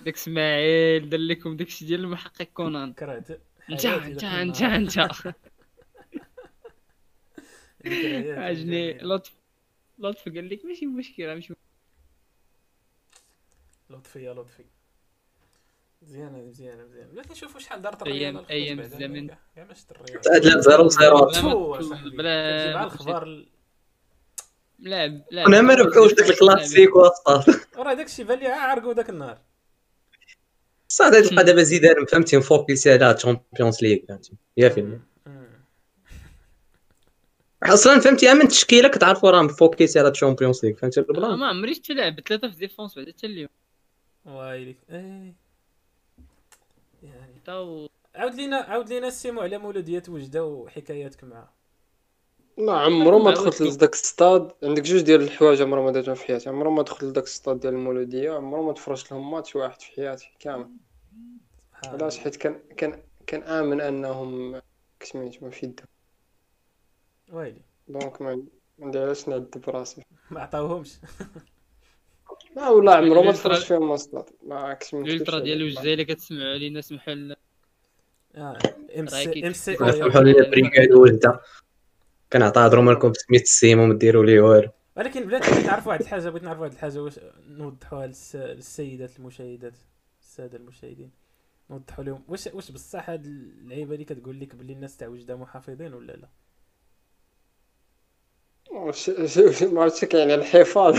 داك 0.00 0.14
إسماعيل 0.14 1.08
دار 1.08 1.20
لكم 1.20 1.56
داكشي 1.56 1.84
ديال 1.84 2.00
المحقق 2.00 2.42
كونان. 2.42 2.92
كرهت. 2.92 3.40
انت 3.72 3.86
حياتي 3.86 4.06
انت 4.12 4.22
داك 4.22 4.32
انت 4.34 4.62
النهار. 4.98 5.34
انت 7.86 7.94
ذكريات 7.94 8.38
عجبني. 8.38 8.98
لطف 8.98 9.32
لطف 9.98 10.24
قال 10.24 10.48
لك 10.50 10.64
ماشي 10.64 10.86
مشكلة 10.86 11.34
ماشي 11.34 11.54
لطفي 13.90 14.24
يا 14.24 14.32
لطفي. 14.34 14.64
مزيانة 16.02 16.38
مزيانة 16.38 16.84
مزيانة 16.84 17.08
بلاتي 17.12 17.32
نشوفوا 17.32 17.60
شحال 17.60 17.82
دارت 17.82 18.02
أيام 18.02 18.76
بعدا. 18.76 18.80
الزمن. 18.80 19.26
كاع 19.56 19.64
تعادلات 20.22 20.58
زيرو 20.64 20.88
زيرو 20.88 21.72
بلا 22.10 22.88
ال- 23.22 23.48
لا 24.78 25.06
لا. 25.30 25.44
كنا 25.44 25.60
ما 25.60 25.74
ربحوش 25.74 26.14
ديك 26.14 26.30
الكلاسيك 26.30 26.96
وسط 26.96 27.28
راه 27.76 27.94
داكشي 27.94 28.24
بان 28.24 28.38
لي 28.38 28.46
عرقوا 28.46 28.92
داك 28.92 29.10
النهار. 29.10 29.38
صاد 30.92 31.22
تلقى 31.22 31.44
دابا 31.44 31.62
زيدان 31.62 32.06
فهمتي 32.06 32.36
مفوكسي 32.36 32.92
على 32.92 33.14
Champions 33.14 33.82
League 33.82 33.98
فهمتي 34.08 34.32
يا 34.56 34.68
فيلم 34.68 35.00
مم. 35.26 35.46
أصلا 37.62 38.00
فهمتي 38.00 38.34
من 38.34 38.42
التشكيله 38.42 38.88
كتعرفوا 38.88 39.30
راه 39.30 39.42
مفوكسي 39.42 39.98
على 39.98 40.10
Champions 40.10 40.64
League 40.64 40.74
فهمتي 40.76 41.00
البلان 41.00 41.38
ما 41.38 41.48
عمري 41.48 41.74
شفت 41.74 41.90
لعب 41.90 42.20
ثلاثة 42.20 42.50
في 42.50 42.56
défense 42.56 42.98
بعدا 42.98 43.12
حتى 43.12 43.26
اليوم 43.26 43.48
وايلي 44.24 44.76
إيه 44.90 45.34
يعني 47.02 47.40
عاود 48.14 48.34
لينا 48.34 48.56
عاود 48.56 48.88
لينا 48.88 49.08
السيمو 49.08 49.40
على 49.40 49.58
مولودية 49.58 50.02
وجدة 50.08 50.44
وحكاياتك 50.44 51.24
معاه 51.24 51.52
لا 52.60 52.72
عمرو 52.72 53.18
ما 53.18 53.30
دخلت. 53.30 53.62
لذاك 53.62 53.92
الستاد. 53.92 54.52
عندك 54.62 54.82
جوج 54.82 55.00
ديال 55.00 55.20
الحوايج 55.22 55.62
عمرو 55.62 55.84
ما 55.84 55.90
درتهم 55.90 56.14
في 56.14 56.24
حياتي. 56.24 56.48
عمرو 56.48 56.70
ما 56.70 56.82
دخلت 56.82 57.02
لذاك 57.04 57.24
الستاد 57.24 57.60
ديال 57.60 57.74
المولوديه 57.74 58.32
عمرو 58.32 58.66
ما 58.66 58.72
تفرجت 58.72 59.12
لهم 59.12 59.30
ماتش 59.30 59.56
واحد 59.56 59.80
في 59.80 59.92
حياتي 59.92 60.30
كامل. 60.38 60.68
علاش. 61.84 62.18
حيت 62.18 62.36
كان 62.36 62.60
كان 62.76 63.02
كان 63.26 63.42
آمن 63.42 63.80
أنهم 63.80 64.60
كسميتو 65.00 65.44
ما 65.44 65.50
في 65.50 65.66
يدهم 65.66 65.86
وايلي 67.32 67.62
دونك 67.88 68.22
ما 68.22 68.34
ما 68.78 68.86
عندي 68.86 68.98
علاش 68.98 69.28
نعذب 69.28 69.64
راسي. 69.68 70.02
ما 70.30 70.40
عطاوهمش. 70.40 70.92
ما 72.56 72.68
والله 72.68 72.94
عمرو 72.94 73.22
ما 73.22 73.32
تفرجت 73.32 73.62
فيهم 73.62 73.92
أصلا 73.92 74.24
ما 74.46 74.74
كسميتو 74.74 75.10
الالترا 75.10 75.38
ديال 75.38 75.78
اللي 75.78 76.04
كتسمعوا 76.04 76.52
علينا 76.52 76.80
سمحوا 76.80 77.14
لنا. 77.14 77.36
آه 78.34 78.58
إم 78.98 79.06
سي 79.06 79.46
إم 79.46 79.52
سي 79.52 79.76
سمحوا 79.76 80.22
كنعطى 82.32 82.60
هضروا 82.60 82.82
مالكم 82.84 83.10
بسميت 83.12 83.42
السيمو 83.42 83.86
ما 83.86 83.94
ديروا 83.94 84.24
ليه 84.24 84.40
والو. 84.40 84.68
ولكن 84.96 85.24
بلاتي 85.26 85.50
بغيت 85.50 85.66
نعرف 85.66 85.86
واحد 85.86 86.00
الحاجة 86.00 86.28
بغيت 86.28 86.42
نعرف 86.42 86.60
واحد 86.60 86.72
الحاجة 86.72 87.02
واش 87.02 87.20
نوضحوها 87.48 88.06
للس- 88.06 88.36
للسيدات 88.36 89.18
المشاهدات 89.18 89.72
السادة 90.22 90.58
المشاهدين. 90.58 91.10
نوضحوا 91.70 92.04
لهم 92.04 92.22
واش 92.28 92.46
واش 92.52 92.70
بصح 92.70 93.10
هاد 93.10 93.24
اللعيبة 93.26 93.94
اللي 93.94 94.04
كتقول 94.04 94.40
لك 94.40 94.54
باللي 94.54 94.72
الناس 94.72 94.96
تاع 94.96 95.08
وجده 95.08 95.36
محافظين 95.36 95.94
ولا 95.94 96.12
لا؟ 96.12 96.28
ما 99.72 99.82
عرفتش 99.82 100.04
كاين 100.04 100.30
الحفاظ. 100.30 100.96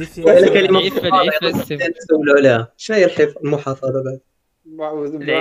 السم 0.00 1.74
نسولوا 1.74 2.36
عليها 2.36 2.72
شنو 2.76 2.96
هي 2.96 3.04
الحف- 3.04 3.36
المحافظة 3.44 4.02
بعد؟ 4.04 4.20
ما 4.66 4.86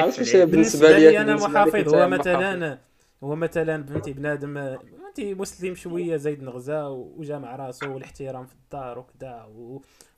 عرفتش 0.02 0.36
بالنسبة 0.36 0.98
لي 0.98 1.22
أنا 1.22 1.36
محافظ 1.36 1.94
هو. 1.96 2.08
مثلا 2.08 2.78
هو 3.24 3.36
مثلا 3.36 3.84
فهمتي 3.84 4.14
بنادم 4.14 4.78
فهمتي 5.18 5.34
مسلم 5.34 5.76
شوية 5.76 6.18
زايد 6.18 6.44
نغزا 6.44 6.86
وجا 6.88 7.40
مع 7.40 7.56
راسو 7.56 7.94
والاحترام 7.94 8.46
في 8.46 8.56
الدار 8.56 9.00
وكذا 9.00 9.50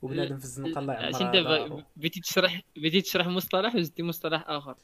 وبنادم 0.02 0.38
في 0.38 0.44
الزنقة 0.44 0.78
الله 0.78 0.94
عشان 0.94 1.20
يعمرها 1.20 1.42
دابا 1.42 1.58
دارو. 1.68 1.82
بغيتي 1.96 2.20
تشرح 2.20 2.60
بغيتي 2.76 3.00
تشرح 3.00 3.26
مصطلح 3.26 3.74
وزدتي 3.74 4.02
مصطلح 4.02 4.44
آخر 4.48 4.74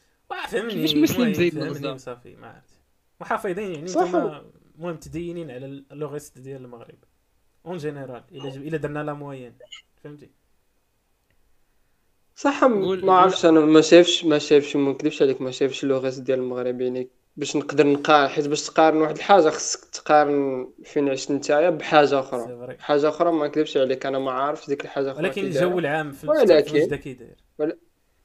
فهمني 0.48 0.72
كيفاش 0.72 0.94
مسلم 0.96 1.32
زايد 1.32 1.52
فهمني 1.52 1.68
نغزا؟ 1.68 1.92
وصافي 1.92 2.36
ما 2.36 2.46
عرفت 2.46 2.80
محافظين 3.20 3.74
يعني 3.74 3.86
صح. 3.86 4.14
المهم 4.14 4.42
متدينين 4.78 5.50
على 5.50 5.66
le 5.66 5.87
reste 5.87 6.38
ديال 6.38 6.64
المغرب 6.64 6.98
en 7.66 7.76
général 7.76 8.22
إلا. 8.32 8.48
إلا 8.54 8.76
درنا 8.76 9.04
la 9.04 9.12
moyenne 9.12 9.52
فهمتي 10.04 10.30
صح 12.34 12.64
ما 12.64 13.12
عرفتش 13.12 13.46
أنا 13.46 13.60
ما 13.60 13.80
شايفش 13.80 14.24
ما 14.24 14.38
شايفش 14.38 14.76
ما 14.76 14.90
نكذبش 14.90 15.22
عليك 15.22 15.40
ما 15.40 15.50
شايفش 15.50 15.84
اللغات 15.84 16.20
ديال 16.20 16.38
المغرب 16.38 16.80
يعني 16.80 17.08
باش 17.37 17.57
نقدر 17.57 17.87
نقارن 17.87 18.28
حيت 18.28 18.49
باش 18.49 18.62
تقارن 18.66 18.97
واحد 18.97 19.16
الحاجة 19.16 19.49
خصك 19.51 19.84
تقارن 19.84 20.68
فين 20.84 21.09
عشت 21.09 21.30
نتايا 21.30 21.70
بحاجة 21.70 22.20
أخرى. 22.20 22.76
حاجة 22.78 23.09
أخرى 23.09 23.32
ما 23.32 23.47
نكذبش 23.47 23.76
عليك 23.76 24.07
أنا 24.07 24.18
ما 24.18 24.30
عارفش 24.30 24.66
ديك 24.66 24.84
الحاجة 24.84 25.11
أخرى 25.12 25.22
ولكن 25.24 25.45
الجو. 25.45 25.78
العام 25.78 26.12
في 26.12 26.26
ولكن- 27.59 27.76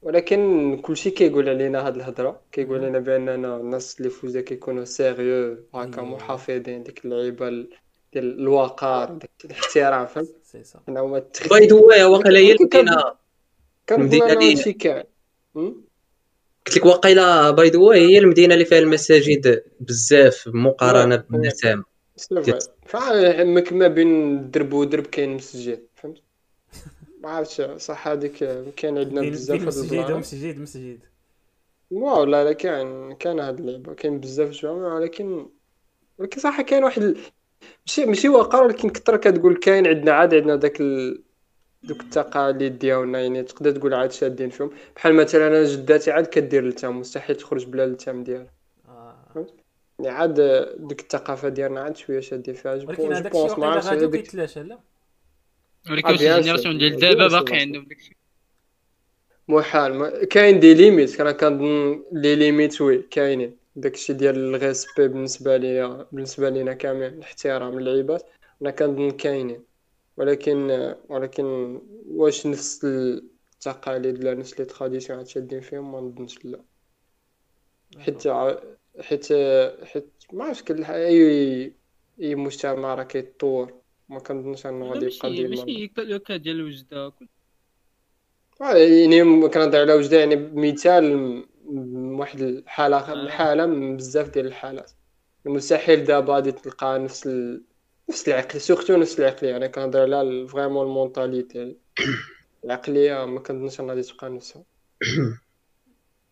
ولكن 0.01 0.77
كلشي 0.81 1.09
كيقول 1.11 1.49
علينا 1.49 1.87
هاد 1.87 1.95
الهضرة. 1.95 2.41
كيقول 2.51 2.79
علينا 2.79 2.99
باننا 2.99 3.57
الناس 3.57 3.97
اللي 3.99 4.09
فوجدة 4.09 4.41
كيكونوا 4.41 4.83
sérieux 4.85 5.57
هكا. 5.73 6.01
محافظين 6.01 6.83
ديك 6.83 7.05
اللعيبة 7.05 7.47
ال- 7.47 7.69
ديال 8.13 8.39
الوقار 8.39 9.11
ديك 9.11 9.31
الاحترام 9.45 10.05
فهمت؟ 10.05 10.35
سي 10.43 10.63
صح 10.63 10.79
by 11.49 11.67
the 11.67 11.75
way 11.75 12.03
واقيلا 12.03 12.39
هي 12.39 12.51
ولكن 12.51 12.67
كان- 12.67 12.87
المدينة 12.89 13.13
كنظن 13.89 14.01
المدينة 14.31 15.03
قلت 16.67 16.77
لك 16.77 16.85
واقيلا 16.85 17.51
by 17.51 17.69
the 17.69 17.79
way 17.79 17.99
هي 17.99 18.17
المدينة 18.17 18.53
اللي 18.53 18.65
فيها 18.65 18.79
المساجد 18.79 19.63
بزاف 19.79 20.47
مقارنة 20.47 21.15
oui. 21.15 21.23
بالنسام 21.29 21.83
فما 22.85 23.71
ما 23.71 23.87
بين 23.87 24.51
درب 24.51 24.73
ودرب 24.73 25.07
كاين 25.07 25.35
مسجد 25.35 25.79
فهمت 25.95 26.21
ما 27.23 27.29
عرفتش 27.29 27.61
صح 27.61 28.07
هذيك 28.07 28.35
كاين 28.77 28.97
عندنا 28.97 29.21
بزاف 29.21 29.61
مسجد 29.61 30.11
ومسجد 30.11 30.59
مسجد 30.59 30.99
واو 31.91 32.23
لا 32.23 32.43
لا 32.43 32.53
كاين 32.53 33.13
كاين 33.13 33.39
هاد 33.39 33.59
اللعبة 33.59 33.93
كاين 33.93 34.19
بزاف 34.19 34.49
جوامع 34.49 34.95
ولكن 34.95 35.49
ولكن 36.17 36.41
صح 36.41 36.61
كاين 36.61 36.83
واحد. 36.83 37.17
ماشي 37.87 38.05
ماشي 38.05 38.29
واقع 38.29 38.61
ولكن 38.61 38.89
كثر 38.89 39.17
كتقول 39.17 39.57
كاين 39.57 39.87
عندنا 39.87 40.11
عاد 40.11 40.33
عندنا 40.33 40.55
داك 40.55 40.81
ال... 40.81 41.23
دوك 41.83 42.01
التقاليد 42.01 42.79
ديالنا 42.79 43.21
يعني 43.21 43.43
تقدر 43.43 43.71
تقول 43.71 43.93
عاد 43.93 44.11
شادين 44.11 44.49
فيهم 44.49 44.71
بحال 44.95 45.13
مثلا 45.15 45.47
أنا 45.47 45.63
جداتي 45.63 46.11
عاد 46.11 46.27
كدير 46.27 46.67
اللتام 46.67 46.99
مستحيل 46.99 47.35
تخرج 47.35 47.65
بلا 47.65 47.83
اللتام 47.83 48.23
ديالها. 48.23 48.51
آه. 48.87 49.47
يعني 49.99 50.17
عاد 50.17 50.41
ديك 50.77 50.99
الثقافه 51.01 51.49
ديالنا 51.49 51.81
عاد 51.81 51.97
شوية 51.97 52.19
شادين 52.19 52.53
فيها. 52.55 52.77
je 52.77 52.87
ولكن 52.87 53.03
pense- 53.03 53.17
هذاك 53.17 53.31
je 53.33 53.45
الشيء 53.45 53.55
pense 53.55 53.59
ما 53.59 53.67
وقيلا 53.67 53.71
عرفتش 53.73 54.03
غادي 54.03 54.17
كيتلاشى 54.17 54.63
لا؟ 54.63 54.79
ولكن 55.91 56.09
ال 56.09 56.15
génération. 56.15 56.77
ديال 56.77 56.99
دابا 56.99 57.27
باقي 57.27 57.55
عندهم 57.55 57.83
داكشي. 57.83 58.15
محال 59.47 59.93
ما... 59.93 60.25
كاين 60.25 60.59
des 60.59 60.73
limites 60.73 61.21
أنا 61.21 61.31
كنظن 61.31 62.03
les 62.11 62.35
limites 62.35 62.81
oui 62.81 62.97
كاينين. 62.97 63.57
داكشي 63.75 64.13
ديال 64.13 64.35
ال 64.35 64.44
respect 64.44 65.07
بالنسبة 65.07 65.57
لي 65.57 66.05
بالنسبة 66.11 66.49
لينا 66.49 66.73
كاملين 66.73 67.13
الاحترام 67.13 67.79
للعباد 67.79 68.21
أنا 68.61 68.71
كنظن 68.71 69.11
كاينين. 69.11 69.70
ولكن 70.17 70.95
ولكن 71.09 71.45
واش 72.07 72.47
نفس 72.47 72.85
التقاليد 72.85 74.19
ولا 74.19 74.33
نفس 74.33 74.59
لي 74.59 74.65
تراديسيون 74.65 75.17
عاد 75.17 75.27
شادين 75.27 75.61
فيهم 75.61 75.91
ما 75.91 75.99
نظنش 75.99 76.45
لا. 76.45 76.61
حيت 77.99 78.27
حيت 78.99 79.27
حيت 79.83 80.09
ما 80.33 80.45
عرفتش 80.45 80.63
كل 80.63 80.83
أي 80.83 81.73
أي 82.21 82.35
مجتمع 82.35 82.95
راه 82.95 83.03
كيتطور. 83.03 83.81
ما 84.09 84.19
كنظنش 84.19 84.65
أنه 84.65 84.85
غادي 84.85 85.05
يبقى 85.05 85.35
ديما. 85.35 85.49
ماشي 85.49 85.91
لو 85.97 86.19
كا 86.19 86.37
ديال 86.37 86.55
الوجدة 86.55 87.13
آه، 88.61 88.75
يعني 88.75 89.49
كنهضر 89.49 89.79
على 89.79 89.93
وجدة 89.93 90.19
يعني 90.19 90.35
مثال 90.35 91.43
واحد 92.19 92.41
الحالة 92.41 92.97
آه. 92.97 93.29
حالة 93.29 93.65
من 93.65 93.97
بزاف 93.97 94.29
ديال 94.29 94.45
الحالات. 94.47 94.91
مستحيل 95.45 96.03
دابا 96.03 96.33
غادي 96.33 96.51
تلقى 96.51 96.99
نفس 96.99 97.27
ال... 97.27 97.63
نفس 98.09 98.27
العقل 98.27 98.61
surtout 98.61 98.95
نفس 98.97 99.19
العقلية 99.19 99.57
أنا 99.57 99.67
كنهضر 99.67 100.15
على 100.15 100.47
vraiment 100.47 100.85
ال 100.85 100.95
mentalité 100.95 101.77
العقلية 102.65 103.25
ما 103.25 103.39
كنظنش 103.39 103.79
انها 103.79 103.95
غادي 103.95 104.07
تبقى 104.07 104.29
نفسها 104.29 104.63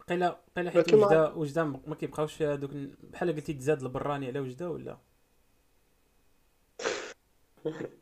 قيلا 0.09 0.39
قيلا 0.57 0.71
حيت 0.71 0.93
وجده 0.93 1.33
وجده 1.33 1.63
ما 1.63 1.95
كيبقاوش 1.95 2.43
دوك 2.43 2.71
بحال 3.03 3.35
قلتي 3.35 3.53
تزاد 3.53 3.81
البراني 3.83 4.27
على 4.27 4.39
وجده 4.39 4.69
ولا 4.69 4.97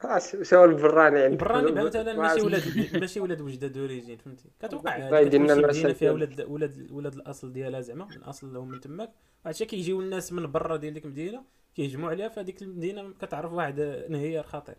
آه، 0.06 0.20
ش- 0.20 0.50
شو 0.50 0.64
البراني 0.66 1.20
يعني 1.20 1.34
البراني 1.34 1.72
مثلا 1.72 2.14
ما 2.14 2.22
ماشي. 2.34 2.42
ولاد 2.46 2.64
ماشي 2.94 3.20
ولاد 3.20 3.42
وجده 3.42 3.68
d'origine 3.68 4.18
فهمتي 4.18 4.50
كتوقع 4.62 5.22
مدينه 5.22 5.94
فيها. 5.94 6.12
ولاد 6.12 6.42
ولاد 6.42 6.88
ولاد 6.92 7.14
الاصل 7.16 7.54
ديالها 7.54 7.82
زعما 7.82 8.06
من 8.06 8.24
اصلهم 8.24 8.70
من 8.70 8.80
تماك 8.80 9.12
وعاد 9.46 9.56
شي 9.56 9.66
كيجيو 9.66 10.02
الناس 10.02 10.34
من 10.34 10.52
برا 10.52 10.76
ديال 10.78 10.94
ديك 10.94 11.06
المدينة 11.06 11.44
كيهجموا 11.78 12.10
عليها 12.10 12.30
فهاديك 12.30 12.62
المدينة 12.62 13.14
كتعرف 13.22 13.52
واحد 13.54 13.80
انهيار 13.80 14.44
خطير. 14.44 14.76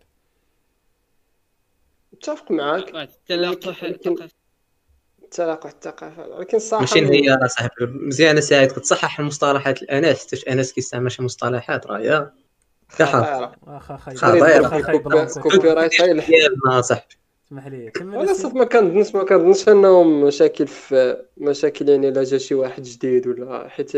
متفق 2.13 2.51
معاك. 2.51 2.95
التلاقح 2.95 3.83
ولكن- 3.83 4.15
ثقافي. 4.15 4.33
تلاقح 5.31 5.69
الثقافة. 5.69 6.27
ولكن 6.27 6.57
الصراحة 6.57 6.81
ماشي 6.81 6.99
هي 7.05 7.29
راه 7.29 7.47
صاحبي 7.47 7.85
مزيان 7.85 8.41
سعيد 8.41 8.71
كتصحح 8.71 9.19
المصطلحات 9.19 9.81
أنس 9.81 10.27
حتى 10.27 10.51
أنس 10.51 10.73
كيستعمل 10.73 11.11
شي 11.11 11.23
مصطلحات 11.23 11.87
راه 11.87 11.99
يا. 11.99 12.33
كحر 12.97 13.23
خطيرة. 13.23 13.55
واخا 13.61 13.97
خايب 13.97 14.17
خطير. 14.17 14.61
واخا 14.61 14.81
خايب 14.81 15.03
بلانكو 15.03 15.39
copyright 15.49 16.01
ديالنا 16.01 16.81
صاحبي 16.81 17.15
اسمح 17.47 17.67
لي. 17.67 17.91
السي- 18.01 18.33
صافي 18.41 18.55
ما 18.57 18.65
كنظنش 18.65 19.15
ما 19.15 19.23
كنظنش 19.23 19.69
انهم 19.69 20.23
مشاكل 20.23 20.67
في 20.67 21.23
مشاكل 21.37 21.89
يعني 21.89 22.09
الا 22.09 22.23
جا 22.23 22.37
شي 22.37 22.55
واحد 22.55 22.83
جديد 22.83 23.27
ولا 23.27 23.67
حيت 23.69 23.91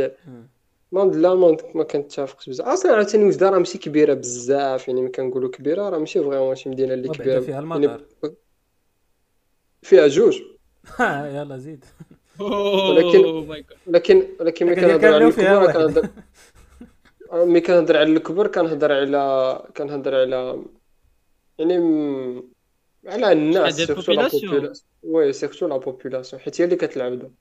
لا 0.91 1.33
ما 1.35 1.57
ما 1.75 1.83
كنتفقش 1.83 2.49
بزاف 2.49 2.67
أصلا 2.67 2.95
عاوتاني 2.95 3.23
وجده 3.25 3.49
راه 3.49 3.57
ماشي 3.57 3.77
كبيرة 3.77 4.13
بزاف 4.13 4.87
يعني 4.87 5.01
ملي 5.01 5.11
كنقولوا 5.11 5.49
كبيرة 5.49 5.89
راه 5.89 5.97
ماشي 5.97 6.19
vraiment 6.23 6.55
شي 6.55 6.69
مدينة 6.69 6.93
اللي 6.93 7.09
كبيرة 7.09 7.39
فيها 7.39 7.51
يعني 7.53 7.63
المطار 7.63 8.03
فيها 9.81 10.07
جوج 10.07 10.41
ها 10.99 11.27
يلا 11.37 11.57
زيد 11.57 11.85
ولكن- 12.39 13.11
جاد. 13.11 13.69
ولكن 13.87 14.27
ولكن 14.39 14.65
ملي 14.65 14.75
كنهضر 14.75 15.13
على 15.13 15.27
الكبر. 15.27 15.71
كنهضر 15.73 16.09
ملي 17.33 17.61
كنهضر 17.61 17.97
على 17.97 18.11
الكبر 18.13 18.47
كنهضر 18.47 18.91
على 18.91 19.63
كنهضر 19.77 20.15
على 20.15 20.63
يعني 21.59 21.79
م- 21.79 22.51
على 23.05 23.31
الناس 23.31 23.75
ديال 23.75 23.87
surtout 23.87 24.11
la. 24.11 24.21
population 24.29 24.73
oui 25.03 25.33
surtout 25.33 25.67
la 25.67 25.77
population 25.77 26.41
حيت 26.41 26.61
هي 26.61 26.65
اللي 26.65 26.75
كتلعب 26.75 27.11
دابا 27.19 27.31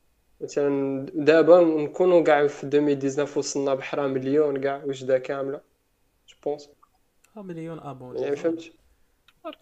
مثلا 0.40 1.06
دابا 1.14 1.60
نكونوا 1.60 2.22
كاع 2.22 2.46
في 2.46 2.64
2019 2.64 3.38
وصلنا 3.38 3.74
بحرا 3.74 4.06
مليون 4.06 4.60
كاع 4.60 4.84
وجده 4.84 5.18
كاملة؟ 5.18 5.60
je 6.28 6.34
pense 6.44 6.68
مليون 7.36 7.80
ah 7.80 7.95
bon 7.95 8.16
يعني 8.18 8.36
فهمت؟ 8.36 8.72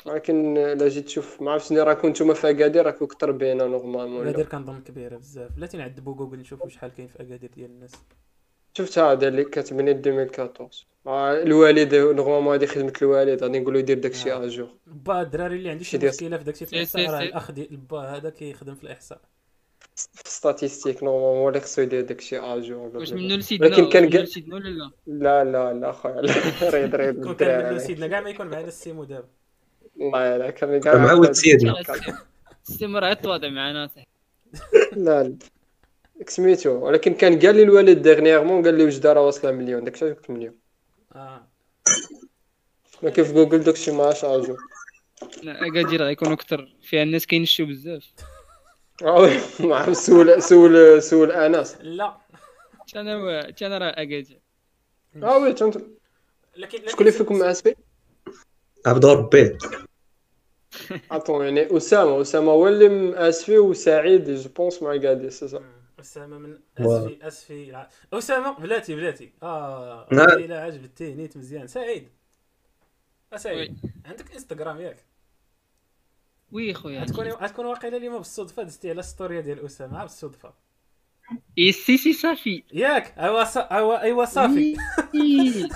ولكن 0.06 0.56
إلا 0.58 0.88
جيت 0.88 1.04
تشوف 1.06 1.42
ما 1.42 1.50
عرفتش 1.52 1.72
راه 1.72 1.94
كنتو 1.94 2.34
في 2.34 2.50
أكادير 2.50 2.86
راكو 2.86 3.04
أكثر 3.04 3.30
بينا 3.30 3.66
normalement 3.66 4.26
أكادير 4.28 4.46
كنظن 4.46 4.80
كبيره 4.80 5.16
بزاف. 5.16 5.52
بلاتي 5.56 5.76
نعدبوا 5.76 6.14
جوجل 6.14 6.38
نشوفوا 6.38 6.68
شحال 6.68 6.90
كاين 6.94 7.08
في 7.08 7.22
أكادير 7.22 7.50
ديال 7.56 7.70
الناس. 7.70 7.92
شفت 8.74 8.98
هذا 8.98 9.28
اللي 9.28 9.44
كتبني 9.44 9.90
2014 9.90 10.86
آه، 11.06 11.42
الوالد 11.42 11.94
normalement 11.94 12.54
هذه 12.54 12.66
خدمة 12.66 12.92
الوالد 13.02 13.42
غادي 13.42 13.58
نقولوا 13.58 13.80
يدير 13.80 13.98
داكشي 13.98 14.32
آه. 14.32 14.44
à 14.44 14.49
jour 14.49 14.68
با 14.86 15.22
الدراري 15.22 15.56
اللي 15.56 15.70
عنده 15.70 15.84
شي 15.84 15.98
مشكلة 15.98 16.36
في 16.38 16.44
داكشي 16.44 16.66
في 16.66 16.70
سي- 16.70 16.98
الإحصاء 16.98 17.10
راه. 17.10 17.22
الأخ 17.22 17.50
ديال 17.50 17.70
البا 17.70 17.98
هذا 18.00 18.30
كيخدم 18.30 18.74
في 18.74 18.84
الإحصاء. 18.84 19.20
في 19.98 20.30
ستاتيستيك 20.30 21.02
نورمالمون 21.02 21.38
هو 21.38 21.48
اللي 21.48 21.60
خصو 21.60 21.82
يدير 21.82 22.00
داكشي 22.00 22.38
اجور 22.38 22.96
واش 22.96 23.12
منو 23.12 23.34
لسيدنا 23.34 23.66
ولكن 23.66 23.88
كان 23.88 24.22
لسيدنا 24.22 24.54
ولا 24.54 24.68
لا 24.68 24.90
لا 25.06 25.44
لا 25.44 25.72
لا 25.72 25.92
خويا 25.92 26.20
لا 26.20 26.70
ريد 26.70 26.94
ريد 26.94 27.24
كون 27.24 27.34
كان 27.34 27.48
بالدراري 27.48 27.70
منو 27.70 27.78
سيدنا 27.78 28.06
كاع 28.06 28.20
ما 28.20 28.30
يكون 28.30 28.46
معنا 28.46 28.68
السيمو 28.68 29.04
دابا 29.04 29.28
الله 30.00 30.36
لا 30.36 30.50
كان 30.50 30.80
كاع 30.80 30.96
معود 30.96 31.32
سيدنا 31.32 31.74
استمر 32.70 33.04
عاد 33.04 33.16
تواضع 33.16 33.48
معنا 33.48 33.86
صاحبي 33.86 34.08
لا 34.96 35.22
لا 35.22 35.36
سميتو 36.26 36.70
ولكن 36.70 37.14
كان 37.14 37.38
قال 37.38 37.56
لي 37.56 37.62
الوالد 37.62 38.02
ديغنيغمون 38.02 38.64
قال 38.64 38.74
لي 38.74 38.84
وجده 38.84 39.12
راه 39.12 39.26
واصله 39.26 39.50
مليون 39.50 39.84
داكشي 39.84 40.04
قلت 40.04 40.30
مليون 40.30 40.54
آه 41.14 41.48
ما 43.02 43.10
كيف 43.10 43.32
جوجل 43.32 43.58
داكشي 43.58 43.90
ما 43.90 44.14
شارجو 44.14 44.56
اكادير 45.44 46.02
غيكونوا 46.02 46.34
أكثر 46.34 46.68
فيها 46.82 47.02
الناس 47.02 47.26
كينشوا 47.26 47.66
بزاف 47.66 48.12
ما 49.60 49.76
عرف 49.76 49.96
سول 49.96 50.42
سول 50.42 51.02
سول 51.02 51.32
انس 51.32 51.76
لا. 51.80 52.16
أنا 52.96 53.12
أنا 53.62 53.78
راه 53.78 53.90
اكادير 53.90 54.40
آه 55.22 55.38
وي 55.38 55.52
تنت 55.52 55.76
لكن 56.56 56.88
شكون 56.88 57.00
اللي 57.00 57.12
فيكم 57.12 57.42
اسفي 57.42 57.74
عبد 58.86 59.06
ربي. 59.06 59.58
عطوا 61.10 61.44
يعني 61.44 61.76
أسامة 61.76 62.20
أسامة 62.20 62.52
هو 62.52 62.68
اللي 62.68 62.88
ماسفي 62.88 63.58
وسعيد 63.58 64.30
جو 64.30 64.48
بونس 64.48 64.82
مع 64.82 64.90
غادي 64.90 65.30
سي 65.30 65.48
سا. 65.48 65.62
أسامة 66.00 66.38
من 66.38 66.58
أسفي 66.78 67.18
أسفي 67.26 67.86
أسامة 68.12 68.58
بلاتي 68.58 68.94
بلاتي. 68.94 69.32
آه 69.42 70.08
نعم. 70.12 70.28
لا 70.28 70.62
عجبتي 70.62 71.14
نيت 71.14 71.36
مزيان. 71.36 71.66
سعيد. 71.66 72.08
آه، 73.32 73.36
سعيد. 73.36 73.76
عندك 74.06 74.32
إنستغرام 74.32 74.80
ياك. 74.80 74.96
oui 76.52 76.74
خويا 76.74 77.00
غتكون 77.00 77.28
غتكون 77.28 77.66
واقيلا 77.66 77.96
اليوم 77.96 78.16
بالصدفة 78.16 78.62
دزتي 78.62 78.90
على 78.90 79.00
ال 79.00 79.07
story 79.07 79.40
ديال 79.40 79.64
أسامة 79.64 80.02
بالصدفة. 80.02 80.52
إي 81.58 81.72
سي 81.72 81.96
سي 81.96 82.12
صافي. 82.12 82.62
ياك 82.72 83.18
أيوا. 83.18 83.72
ايوا 83.76 84.02
أيوا 84.02 84.24
صافي. 84.24 84.76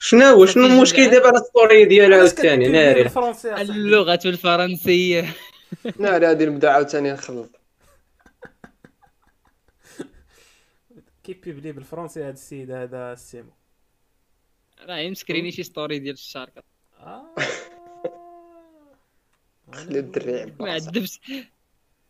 شنو 0.00 0.46
شنو 0.46 0.66
المشكل 0.66 1.10
دابا 1.10 1.26
على 1.26 1.38
ال 1.38 1.46
story 1.46 1.84
ديالها 1.84 2.18
عاوتاني؟ 2.18 2.68
ناري؟ 2.68 3.10
اللغة 3.58 4.20
الفرنسية. 4.24 5.34
ناري 6.00 6.26
غادي 6.26 6.46
نبدا 6.46 6.70
عاوتاني 6.70 7.12
نخلط 7.12 7.58
كيبيب 11.24 11.58
لي 11.58 11.72
بالفرنسي 11.72 12.22
هذا 12.22 12.30
السيد 12.30 12.70
هذا 12.70 13.12
السيمو 13.12 13.52
راه 14.86 14.98
يمسكريني 14.98 15.52
شي 15.52 15.62
story 15.62 15.98
ديال 15.98 16.14
الشاركة 16.14 16.62
آه. 17.00 17.34
خلي 19.72 19.98
الدري 19.98 20.44
ما 20.60 20.72
عذبش 20.72 21.20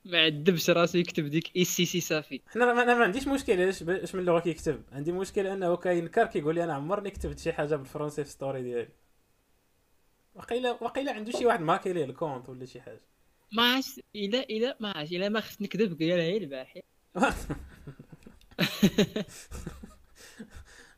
ما 0.04 0.18
عذبش 0.22 0.70
راسو 0.70 0.98
يكتب 0.98 1.24
ديك 1.26 1.56
اي 1.56 1.64
سي 1.64 1.84
سي 1.84 2.00
صافي 2.00 2.40
حنا 2.46 2.74
ما- 2.74 2.82
أنا 2.82 2.94
ما 2.94 3.04
عنديش 3.04 3.28
مشكل 3.28 3.52
علاش 3.52 3.82
اش 3.82 4.14
من 4.14 4.24
لغه 4.24 4.40
كيكتب؟ 4.40 4.82
عندي 4.92 5.12
مشكل 5.12 5.46
إنه 5.46 5.76
كينكر 5.76 6.26
كيقول 6.26 6.54
لي 6.54 6.64
أنا 6.64 6.74
عمرني 6.74 7.10
كتبت 7.10 7.38
شي 7.38 7.52
حاجة 7.52 7.76
بالفرنسي 7.76 8.24
في 8.24 8.30
story 8.30 8.62
ديالي. 8.62 8.88
وقيلا 10.34 10.70
وقيلا 10.70 11.12
عنده 11.12 11.32
شي 11.32 11.46
واحد 11.46 11.60
hacké 11.60 11.92
ليه 11.92 12.04
ال 12.04 12.11
compte 12.11 12.48
ولا 12.48 12.66
شي 12.66 12.80
حاجة. 12.80 13.00
ما 13.52 13.74
عرفت 13.74 14.00
الا 14.16 14.40
الا 14.42 14.76
ما 14.80 14.92
عرفت 14.96 15.12
إلا 15.12 15.28
ما 15.28 15.40
خصت 15.40 15.62
نكذب 15.62 15.98
قالها 16.02 16.16
هي 16.16 16.36
البارحة 16.36 16.80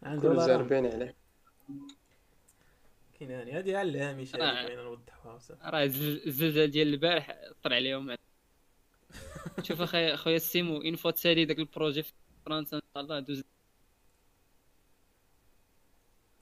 عنده 0.02 0.22
كل 0.22 0.28
ولا 0.28 0.40
راه. 0.40 0.46
زاربين 0.46 0.86
عليه. 0.86 1.16
كاين 3.20 3.30
يعني 3.30 3.52
هذه 3.52 3.76
على 3.76 3.90
الهامش 3.90 4.34
آه. 4.34 4.38
بغينا 4.64 4.82
نوضحوها 4.82 5.36
بصح. 5.36 5.54
راه 5.64 5.84
الزل- 5.84 6.22
الزلزال 6.26 6.70
ديال 6.70 6.88
البارح 6.88 7.38
طلع 7.62 7.76
عليهم 7.76 8.16
شوف 9.62 9.80
اخويا 9.80 10.16
خويا 10.16 10.36
السيمو 10.36 10.82
اين 10.82 10.96
فوا 10.96 11.10
تسالي 11.10 11.44
داك 11.44 11.58
البروجيه 11.58 12.02
في 12.02 12.12
فرنسا 12.46 12.76
ان 12.76 12.82
شاء 12.94 13.02
الله 13.02 13.20
دوز 13.20 13.42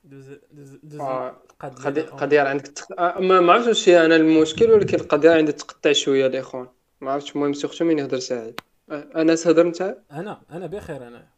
دوز 0.05 0.29
دوز 0.53 0.75
دوز 0.83 1.01
آه، 1.01 1.43
الأمور. 1.65 2.01
قضية 2.21 2.41
عندك 2.41 2.67
تق... 2.67 3.01
آه، 3.01 3.21
ما 3.21 3.41
ما 3.41 3.53
عرفتش 3.53 3.69
واش 3.69 3.89
أنا 3.89 4.17
المشكل 4.17 4.71
ولكن 4.71 5.01
القضية 5.01 5.31
عندي 5.31 5.53
تقطع 5.53 5.93
شوية 5.93 6.27
الاخوان 6.27 6.69
ما 7.01 7.11
عرفتش 7.11 7.37
المهم 7.37 7.53
surtout 7.53 7.85
من 7.85 7.99
يهضر 7.99 8.19
سعيد 8.19 8.61
آه، 8.91 9.11
أنس 9.23 9.47
هضر 9.47 9.67
أنت 9.67 9.99
أنا 10.11 10.43
أنا 10.51 10.67
بخير 10.67 11.07
أنا 11.09 11.29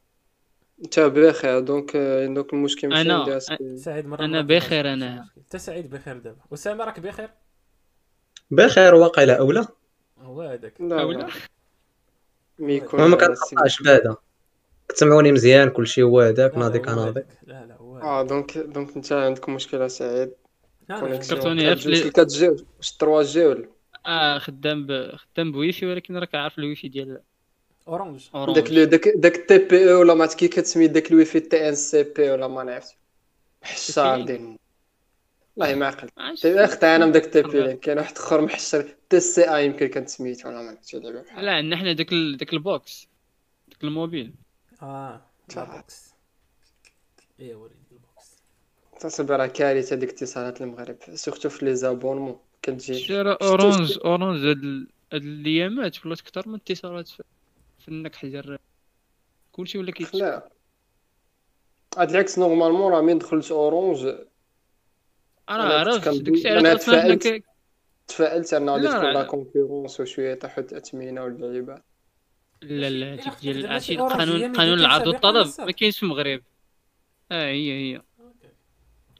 انت 0.84 1.00
بخير 1.00 1.60
دونك 1.60 1.96
آه، 1.96 2.26
دونك 2.26 2.52
المشكل 2.52 2.88
ماشي 2.88 3.08
أنا- 3.08 3.50
عندي. 3.50 3.76
سعيد 3.78 4.06
مرة 4.06 4.24
أنا 4.24 4.42
مرة 4.42 4.56
بخير 4.56 4.92
أنا. 4.92 5.28
أنت 5.38 5.56
سعيد 5.56 5.90
بخير 5.90 6.18
دابا 6.18 6.38
اسامه 6.54 6.84
راك 6.84 7.00
بخير 7.00 7.30
بخير 8.50 8.94
واقيلا 8.94 9.38
اولا 9.38 9.66
هو 10.18 10.42
هذاك 10.42 10.80
لا 10.80 11.02
أولا. 11.02 11.18
لا 11.18 11.28
ميكون 12.58 13.00
ما 13.00 13.06
ما 13.06 13.16
على 13.16 13.26
كنقطعش 13.26 13.82
بعدا 13.82 14.16
كتسمعوني 14.88 15.32
مزيان 15.32 15.70
كلشي 15.70 16.02
هو 16.02 16.20
هذاك 16.20 16.52
لا، 16.52 16.58
ناضي 16.58 16.78
لا، 16.78 16.90
هو 16.90 16.94
كناضي 16.94 17.10
هذاك. 17.10 17.26
لا 17.46 17.66
لا 17.66 17.76
هو 17.76 17.94
هذاك. 17.96 18.04
آه 18.06 18.22
donc 18.22 18.58
donc 18.58 18.96
أنت 18.96 19.12
عندك 19.12 19.48
مشكلة 19.48 19.88
سعيد 19.88 20.28
لا، 20.88 20.94
لا، 20.94 21.00
connexion 21.00 21.56
لا. 21.58 21.70
عرفت 21.70 21.86
لي- 21.86 21.92
واش 21.92 22.06
4G 22.18 22.48
واش 22.48 22.96
3G 22.96 23.46
ولا 23.46 23.68
آه 24.06 24.38
خدام 24.38 24.86
ب... 24.86 25.12
خدام 25.16 25.52
بويفي 25.52 25.86
ولكن 25.86 26.16
راك 26.16 26.34
عارف 26.34 26.58
الويفي 26.58 26.88
ديال 26.88 27.20
اورانج 27.90 28.28
داك 28.54 28.68
داك 28.72 29.08
داك 29.08 29.36
تي 29.48 29.58
بي 29.58 29.92
أو 29.92 30.00
ولا 30.00 30.14
ما 30.14 30.22
عرفت 30.22 30.38
كي 30.38 30.48
كتسمي 30.48 30.86
داك 30.86 31.10
الويفي 31.10 31.40
تي 31.40 31.68
ان 31.68 31.74
سي 31.74 32.02
بي 32.02 32.30
ولا 32.30 32.48
ما 32.48 32.62
نعرفش 32.64 32.94
حشار 33.62 34.22
ديال 34.24 34.58
والله 35.56 35.74
ما 35.74 35.86
عقلت. 35.86 36.12
اخت 36.46 36.84
أنا 36.84 37.06
بداك 37.06 37.26
تي 37.26 37.42
بي 37.42 37.76
كاين 37.76 37.98
واحد 37.98 38.16
اخر 38.16 38.40
محشر 38.40 38.94
تي 39.10 39.20
سي 39.20 39.56
اي 39.56 39.64
يمكن 39.66 39.86
كان 39.86 40.06
سميتو 40.06 40.48
ولا 40.48 40.62
ما 40.62 40.68
عرفتش 40.70 40.94
لعبه 40.94 41.22
بحال 41.22 41.44
لا 41.44 41.52
عندنا 41.52 41.76
حنا 41.76 41.92
داك. 41.92 42.08
داك 42.38 42.52
البوكس 42.52 43.08
داك 43.68 43.84
الموبيل 43.84 44.32
آه. 44.82 45.20
البوكس 45.56 46.10
إيه 47.40 47.54
وليدي 47.54 47.76
البوكس 47.92 48.36
تصبر 49.00 49.36
راه 49.40 49.46
كارثه 49.46 49.96
ديك 49.96 50.10
اتصالات 50.10 50.60
المغرب 50.60 50.96
surtout 51.14 51.48
في 51.48 51.64
les 51.64 51.74
abonnements 51.74 52.38
كتجي 52.62 53.20
اورانج 53.20 53.98
اورانج 54.04 54.38
هاد 54.46 54.56
ال- 54.64 54.88
هاد 55.12 55.22
الايامات 55.22 56.06
ولات 56.06 56.20
كثر 56.20 56.48
من 56.48 56.54
الاتصالات 56.54 57.10
النكح 57.88 58.24
ديال 58.26 58.58
كلشي 59.52 59.78
ولا 59.78 59.92
كيت 59.92 60.14
لا 60.14 60.48
هاد 61.98 62.10
العكس 62.10 62.38
normalement 62.38 62.92
راه 62.92 63.00
من 63.00 63.18
دخلت 63.18 63.50
أورونج 63.50 64.06
أنا 64.06 64.26
أنا 65.48 65.74
عرفت 65.74 66.08
داكشي 66.08 66.48
علاش 66.48 66.80
تفائلت. 66.84 67.44
تفائلت 68.08 68.54
انه 68.54 68.72
غادي 68.72 68.88
تكون 68.88 69.12
لا. 69.12 69.22
concurrence 69.22 70.00
وشوية 70.00 70.34
تحت 70.34 70.72
الاثمنه 70.72 71.24
واللعيبات 71.24 71.84
لا 72.62 72.90
لا 72.90 73.16
ديال 73.40 73.62
دابا 73.62 73.72
عرفتي 73.74 73.86
شي 73.94 73.98
أورانج 74.00 74.20
هي 74.20 74.36
قانون 74.42 74.56
قانون 74.56 74.78
العرض 74.78 75.06
والطلب. 75.06 75.48
ما 75.58 75.70
كاينش 75.72 75.96
في 75.96 76.02
المغرب 76.02 76.42
آه 77.32 77.46
هي 77.50 77.94
هي. 77.94 78.02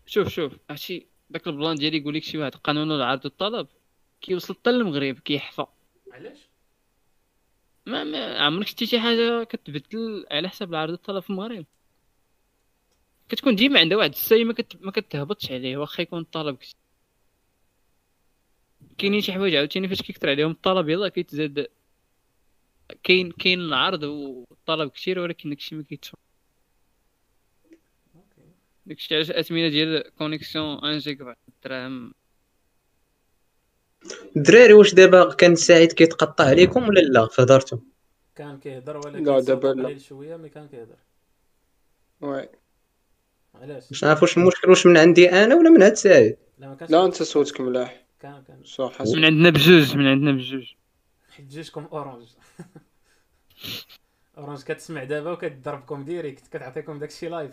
شوف 0.06 0.28
شوف 0.28 0.52
عرفتي 0.70 1.06
داك 1.30 1.46
ال 1.46 1.52
plan 1.52 1.76
ديالي 1.76 1.98
يقول 1.98 2.14
لك 2.14 2.22
شي 2.22 2.38
واحد 2.38 2.54
قانون 2.54 2.92
العرض 2.92 3.24
والطلب 3.24 3.66
كيوصل 4.20 4.54
حتى 4.54 4.70
للمغرب 4.72 5.18
كيحفى 5.18 5.66
علاش 6.12 6.49
ما, 7.90 8.38
عمرك 8.38 8.66
شفتي 8.66 8.86
شي 8.86 9.00
حاجة 9.00 9.44
كتبدل 9.44 10.26
على 10.30 10.48
حساب 10.48 10.70
العرض 10.70 10.90
والطلب 10.90 11.22
في 11.22 11.30
المغرب؟ 11.30 11.66
كتكون 13.28 13.56
ديما 13.56 13.80
عندها 13.80 13.98
واحد 13.98 14.10
الساي 14.10 14.44
ما, 14.44 14.52
كت... 14.52 14.76
ما 14.80 14.90
كتهبطش 14.90 15.52
عليه 15.52 15.76
واخا 15.76 16.02
يكون 16.02 16.20
الطلب 16.20 16.58
كاينين 18.98 19.20
شي 19.20 19.32
حوايج 19.32 19.54
عاوتاني 19.54 19.88
فاش 19.88 20.02
كيكثر 20.02 20.30
عليهم 20.30 20.50
الطلب 20.50 20.88
يلاه 20.88 21.08
كيتزاد. 21.08 21.66
كاين 23.02 23.32
كاين 23.32 23.60
العرض 23.60 24.02
والطلب 24.02 24.90
كثير 24.90 25.18
ولكن 25.18 25.50
داكشي 25.50 25.74
ما 25.76 25.82
كيتفهم 25.82 26.20
داكشي 28.86 29.14
علاش 29.14 29.30
الاثمنه 29.30 29.68
ديال 29.68 30.14
connexion 30.18 30.64
1 30.64 30.98
جيجا 30.98 31.36
دراهم 31.64 32.14
الدراري 34.36 34.72
واش 34.72 34.94
دابا 34.94 35.34
كان 35.34 35.54
سعيد 35.54 35.92
كيتقطع 35.92 36.44
عليكم 36.44 36.88
ولا 36.88 37.00
لا؟ 37.00 37.26
فهضرتو 37.26 37.78
كان 38.36 38.58
كيهضر 38.58 38.96
ولكن 38.96 39.24
لا، 39.24 39.40
دابا 39.40 39.68
لا. 39.68 39.84
قليل 39.84 40.00
شوية 40.00 40.36
mais 40.36 40.48
كان 40.48 40.68
كيهضر. 40.68 40.96
oui. 42.20 42.48
علاش؟ 43.54 43.88
باش 43.88 44.04
نعرف 44.04 44.22
واش 44.22 44.38
المشكل 44.38 44.70
واش 44.70 44.86
من 44.86 44.96
عندي 44.96 45.30
أنا 45.30 45.54
ولا 45.54 45.70
من 45.70 45.82
عند 45.82 45.94
سعيد. 45.94 46.36
لا 46.58 46.68
ما 46.68 46.74
كانش 46.74 46.90
لا 46.90 47.04
أنت 47.04 47.22
صوتك 47.22 47.60
ملاح. 47.60 48.06
كان 48.20 48.42
كان. 48.42 48.64
صح 48.64 48.98
حسن. 48.98 49.18
من 49.18 49.24
عندنا 49.24 49.50
بجوج 49.50 49.96
من 49.96 50.06
عندنا 50.06 50.32
بجوج. 50.32 50.72
حيت 51.30 51.46
جوجكم 51.46 51.88
أورانج. 51.92 52.28
أورانج 54.38 54.62
كتسمع 54.62 55.04
دابا 55.04 55.30
وكتضربكم 55.30 56.04
direct 56.04 56.46
كتعطيكم 56.46 56.98
داكشي 56.98 57.28
live. 57.28 57.52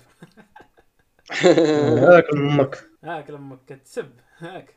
هاك 1.32 2.34
أمك 2.34 2.90
هاك 3.04 3.30
لما 3.30 3.58
كتسب. 3.68 4.12
هاك. 4.38 4.74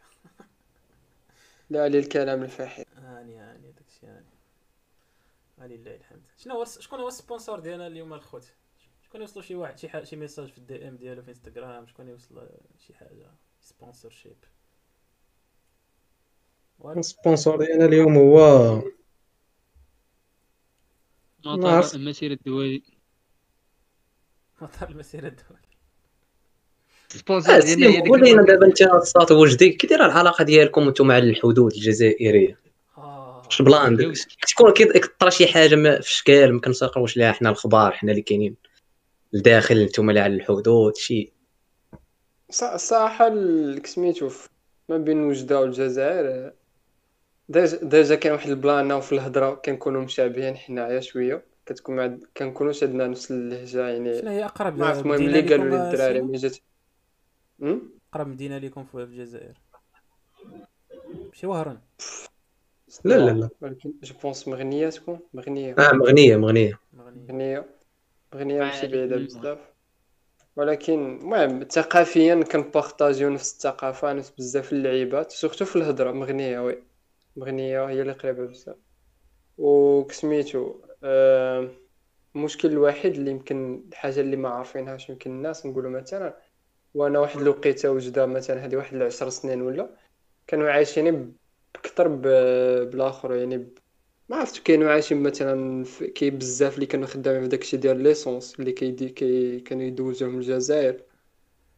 لا 1.70 1.82
علي 1.82 1.98
الكلام 1.98 2.42
الفاحش. 2.42 2.84
هاني 2.96 3.38
هاني 3.38 3.72
داكشي 3.72 4.06
هاني. 4.06 4.26
هاني 5.58 5.76
لله 5.76 5.94
الحمد. 5.94 6.26
شنو 6.38 6.54
هو 6.54 6.64
شكون 6.64 7.00
هو 7.00 7.08
ال 7.08 7.15
sponsor 7.15 7.60
ديالنا 7.60 7.86
اليوم 7.86 8.12
الخوت؟ 8.12 8.52
شكون 9.02 9.20
يوصلوا 9.20 9.44
شي 9.44 9.54
واحد 9.54 9.78
شي 9.78 9.88
حاجة 9.88 10.04
شي 10.04 10.16
message 10.16 10.48
في 10.48 10.58
ال 10.58 10.88
DM 10.88 10.96
ديالو 10.96 11.22
في 11.22 11.28
انستغرام 11.28 11.86
شكون 11.86 12.08
يوصل 12.08 12.48
شي 12.86 12.94
حاجة؟ 12.94 13.30
sponsorship 13.60 14.36
ال 16.96 17.04
sponsor 17.04 17.56
ديالنا 17.56 17.84
اليوم 17.84 18.16
هو 18.16 18.38
مطار 21.46 21.70
عرفت. 21.76 21.94
المسيرة 21.94 22.32
الدولي. 22.34 22.82
مطار 24.62 24.88
المسيرة 24.90 25.28
الدولي. 25.28 25.69
سبونسور 27.12 27.54
آه 27.54 27.58
ديالنا 27.60 27.86
هي 27.86 27.92
سيم 27.92 28.02
ديك 28.02 28.08
قول 28.10 28.20
لينا 28.20 28.30
الماركة. 28.40 28.52
دابا 28.52 28.66
انت 28.66 28.82
الساط 28.82 29.32
وجدي 29.32 29.70
كي 29.70 29.86
دايره 29.86 30.06
العلاقة 30.06 30.44
ديالكم 30.44 30.88
أنتم 30.88 31.06
مع 31.06 31.18
الحدود 31.18 31.72
الجزائرية 31.72 32.58
آه 32.98 33.42
واش 33.46 33.62
بلان 33.62 34.14
تكون 34.48 34.72
كيطرى 34.72 35.30
شي 35.30 35.46
حاجة 35.46 35.74
ما- 35.76 36.00
في 36.00 36.08
الشكال 36.10 36.52
ما 36.54 36.60
كنساقوش 36.60 37.16
ليها 37.16 37.32
حنا 37.32 37.50
الخبار 37.50 37.92
حنا 37.92 38.10
اللي 38.10 38.22
كاينين 38.22 38.56
الداخل 39.34 39.78
أنتم 39.78 40.10
اللي 40.10 40.20
على 40.20 40.34
الحدود 40.34 40.96
شي 40.96 41.32
ص- 42.50 42.62
الصراحة 42.62 43.26
ال- 43.26 43.82
سميتو 43.86 44.30
ما 44.88 44.96
بين 44.98 45.24
وجدة 45.24 45.60
والجزائر 45.60 46.52
déjà 47.48 47.78
déjà 47.82 48.14
كاين 48.14 48.32
واحد 48.32 48.50
ال 48.50 48.60
plan 48.60 49.00
في 49.00 49.12
الهضرة 49.12 49.50
كنكونوا 49.54 50.02
مشابهين 50.02 50.56
حنايا 50.56 51.00
شوية 51.00 51.44
كتكون 51.66 51.96
مع 51.96 52.16
كنكونوش 52.36 52.82
عندنا 52.82 53.06
نفس 53.06 53.30
اللهجة 53.30 53.88
يعني 53.88 54.20
شنو 54.20 54.30
هي 54.30 54.44
أقرب 54.44 54.78
ما 54.78 54.86
عرفت 54.86 55.00
المهم 55.00 55.20
اللي 55.22 55.40
قالوا 55.40 55.68
لي 55.68 55.76
الدراري؟ 55.90 56.20
ملي 56.22 56.38
جات؟ 56.38 56.56
أقرب 57.62 58.28
مدينة 58.28 58.58
لكم 58.58 58.84
في 58.84 58.94
الجزائر. 58.94 59.54
ماشي 61.28 61.46
وهران. 61.46 61.78
لا 63.04 63.14
لا 63.14 63.30
لا. 63.30 63.48
ولكن 63.60 63.92
je 64.02 64.14
pense 64.22 64.48
مغنية 64.48 64.88
تكون؟ 64.88 65.20
مغنية. 65.34 65.74
آه 65.78 65.92
مغنية 65.92 66.36
مغنية. 66.36 66.80
مغنية. 66.92 67.20
مغنية. 67.28 67.66
مغنية 68.34 68.60
ماشي 68.60 68.88
منها. 68.88 69.18
بزاف. 69.18 69.58
ولكن 70.56 71.18
المهم 71.18 71.64
ثقافيا 71.64 72.44
كنبارطاجيو 72.44 73.30
نفس 73.30 73.52
الثقافة 73.52 74.12
نفس 74.12 74.30
بزاف 74.30 74.72
اللعيبات 74.72 75.30
surtout 75.30 75.64
في 75.64 75.76
الهضرة. 75.76 76.12
مغنية 76.12 76.60
oui. 76.60 76.82
مغنية 77.36 77.84
هي 77.84 78.02
اللي 78.02 78.12
قريبة 78.12 78.46
بزاف. 78.46 78.76
وكسميتو 79.58 80.74
آه 81.04 81.70
المشكل 82.36 82.68
الوحيد 82.68 83.14
اللي 83.14 83.30
يمكن 83.30 83.84
الحاجة 83.88 84.20
اللي 84.20 84.36
ما 84.36 84.48
عارفينهاش 84.48 85.10
يمكن 85.10 85.30
الناس 85.30 85.66
نقولوا 85.66 85.90
مثلا 85.90 86.36
وأنا 86.94 87.18
واحد 87.18 87.40
الوقيته 87.40 87.90
وجدة 87.90 88.26
مثلا 88.26 88.64
هذه 88.64 88.76
واحد 88.76 88.94
العشر 88.94 89.28
سنين 89.28 89.62
ولا 89.62 89.90
كانوا 90.46 90.70
عايشين 90.70 91.36
بكثر 91.74 92.08
بالآخر 92.08 93.34
يعني 93.34 93.68
ما 94.28 94.36
عرفت 94.36 94.62
كانوا 94.62 94.90
عايشين 94.90 95.22
مثلا 95.22 95.84
كاين 96.14 96.38
بزاف 96.38 96.74
اللي 96.74 96.86
كانوا 96.86 97.06
خدامين 97.06 97.42
في 97.42 97.48
داكشي 97.48 97.76
ديال 97.76 98.02
l'essence 98.02 98.60
اللي 98.60 98.72
كيدي 98.72 99.08
كي 99.08 99.60
كانوا 99.60 99.82
يدوزوهم 99.84 100.36
الجزائر. 100.36 101.02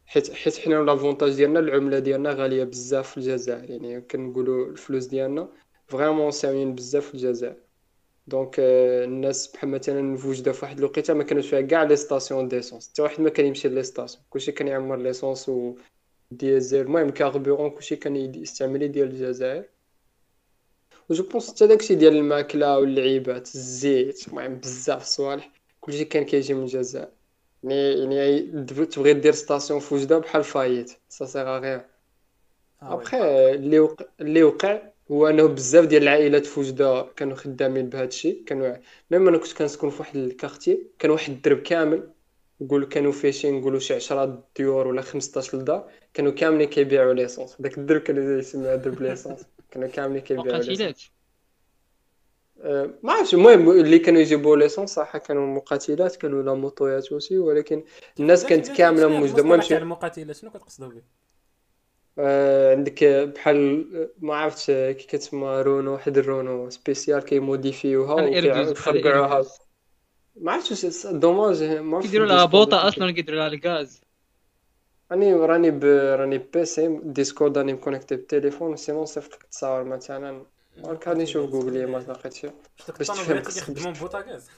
حيت 0.05 0.33
حيت 0.33 0.57
حنا 0.57 0.75
l'avantage 0.75 1.35
ديالنا 1.35 1.59
العملة 1.59 1.99
ديالنا 1.99 2.31
غالية 2.31 2.63
بزاف 2.63 3.11
في 3.11 3.17
الجزائر 3.17 3.69
يعني 3.69 4.01
كنقولوا 4.01 4.67
الفلوس 4.67 5.05
ديالنا 5.05 5.49
vraiment 5.87 6.31
ساويين 6.31 6.75
بزاف 6.75 7.05
في 7.07 7.13
الجزائر. 7.13 7.62
donc 8.27 8.55
آه، 8.59 9.05
الناس 9.05 9.47
بحال 9.47 9.69
مثلا 9.69 10.17
في 10.17 10.27
وجدة 10.27 10.51
في 10.51 10.65
واحد 10.65 10.77
الوقيته 10.77 11.13
ما 11.13 11.23
كانوش 11.23 11.49
فيها 11.49 11.61
كاع 11.61 11.83
les 11.83 11.95
stations 11.95 12.47
d'essence 12.47 12.89
حتى 12.89 13.01
واحد 13.01 13.21
ما 13.21 13.29
كان 13.29 13.45
يمشي 13.45 13.69
les 13.69 13.83
stations 13.83 14.23
كلشي 14.29 14.51
كان 14.51 14.67
يعمر 14.67 14.97
l'essence 14.97 15.49
و 15.49 15.75
ديزل 16.31 16.81
المهم 16.81 17.09
carburant 17.09 17.69
كلشي 17.69 17.95
كان 17.95 18.15
يستعمل 18.15 18.91
ديال 18.91 19.07
الجزائر 19.07 19.63
و 21.09 21.14
je 21.14 21.23
pense 21.23 21.51
حتى 21.51 21.67
داكشي 21.67 21.95
ديال 21.95 22.15
الماكلة 22.15 22.79
واللعيبات 22.79 23.55
الزيت 23.55 24.27
المهم 24.27 24.55
بزاف 24.55 25.03
صوالح 25.03 25.51
كلشي 25.81 26.05
كان 26.05 26.25
كيجي 26.25 26.53
من 26.53 26.63
الجزائر 26.63 27.09
يعني 27.63 28.15
يعني 28.15 28.65
تبغي 28.65 29.13
دير 29.13 29.31
station 29.31 29.79
في 29.79 29.95
وجدة 29.95 30.17
بحال 30.17 30.43
فايت 30.43 30.91
سا 31.09 31.25
سيغ 31.25 31.59
غير 31.59 31.85
آه. 32.81 32.93
ابخي 32.93 33.51
اللي 33.53 33.79
وقع 33.79 34.05
اللي 34.21 34.43
وقع 34.43 34.92
هو 35.13 35.27
أنه 35.27 35.47
بزاف 35.47 35.85
ديال 35.85 36.03
العائلات 36.03 36.45
في 36.45 36.59
وجده 36.59 37.05
كانوا 37.15 37.35
خدامين 37.35 37.89
بهذا 37.89 38.03
الشيء 38.03 38.43
كانوا 38.45 38.75
même 39.11 39.27
أنا 39.27 39.37
كنت 39.37 39.53
كنسكن 39.53 39.89
في 39.89 39.99
واحد 39.99 40.15
ال 40.15 40.23
quartier 40.23 40.87
كان 40.99 41.11
واحد 41.11 41.33
الدرب 41.33 41.59
كامل. 41.59 42.09
نقول 42.61 42.85
كانوا 42.85 43.11
فيه 43.11 43.31
شي 43.31 43.51
نقولوا 43.51 43.79
شي 43.79 43.93
10 43.93 44.43
ديور 44.55 44.87
ولا 44.87 45.01
15 45.01 45.57
دار 45.57 45.89
كانوا 46.13 46.31
كاملين 46.31 46.69
كيبيعوا 46.69 47.13
l'essence. 47.13 47.55
داك 47.59 47.77
الدرب 47.77 48.01
كانوا 48.01 48.39
يسميوه 48.39 48.75
درب 48.75 49.01
l'essence. 49.01 49.39
كانوا 49.71 49.87
كاملين 49.87 50.21
كيبيعوا 50.21 50.57
l'essence. 50.57 50.79
مقاتلات 50.79 51.01
أه، 52.61 52.89
ما 53.03 53.13
عرفتش. 53.13 53.33
المهم 53.33 53.69
اللي 53.69 53.99
كانوا 53.99 54.21
يجيبوا 54.21 54.57
l'essence 54.57 54.89
صح 54.89 55.17
كانوا 55.17 55.55
مقاتلات 55.55 56.15
كانوا 56.15 56.43
لا 56.43 56.53
موطويات 56.53 57.31
ولكن 57.31 57.83
الناس 58.19 58.45
كانت 58.45 58.67
كاملة 58.67 59.07
موجودة. 59.07 59.41
المهم 59.41 59.61
المقاتلة 59.71 60.33
شنو 60.33 60.49
كتقصدوا 60.51 60.89
به؟ 60.89 61.22
آه، 62.19 62.71
عندك 62.75 63.03
بحال 63.03 63.85
ما 64.19 64.35
عرفتش 64.35 64.65
كي 64.67 64.93
كتسمى 64.93 65.61
رونو 65.61 65.93
واحد 65.93 66.17
ال 66.17 66.24
Renault 66.24 66.69
spéciale 66.69 67.19
كيموديفيوها 67.23 68.15
إيربوز. 69.05 69.49
ما 70.35 70.51
عرفتش 70.51 71.05
dommage 71.07 71.63
ما 71.63 71.95
عرفتش 71.95 72.11
كيديروا 72.11 72.27
لها 72.27 72.45
بوطه 72.45 72.87
أصلا 72.87 73.11
كيديروا 73.11 73.39
لها 73.39 73.47
الغاز 73.47 74.01
راني 75.11 75.33
راني 75.33 75.71
ب... 75.71 75.83
راني 76.19 76.37
PC 76.37 76.99
Discord 77.03 77.57
راني 77.57 77.73
مكونيكتي 77.73 78.15
بالتليفون 78.15 78.75
sinon 78.75 79.05
صيفط 79.05 79.33
لك 79.33 79.43
التصاور 79.43 79.83
مثلا 79.83 80.45
ولك 80.83 81.07
غادي 81.07 81.23
نشوف 81.23 81.49
جوجل 81.51 81.87
ما 81.87 81.99
داك 81.99 82.97
باش 82.97 83.07
تفهم 83.07 83.39
كيخدموا 83.39 83.91
ببوطاغاز 83.91 84.49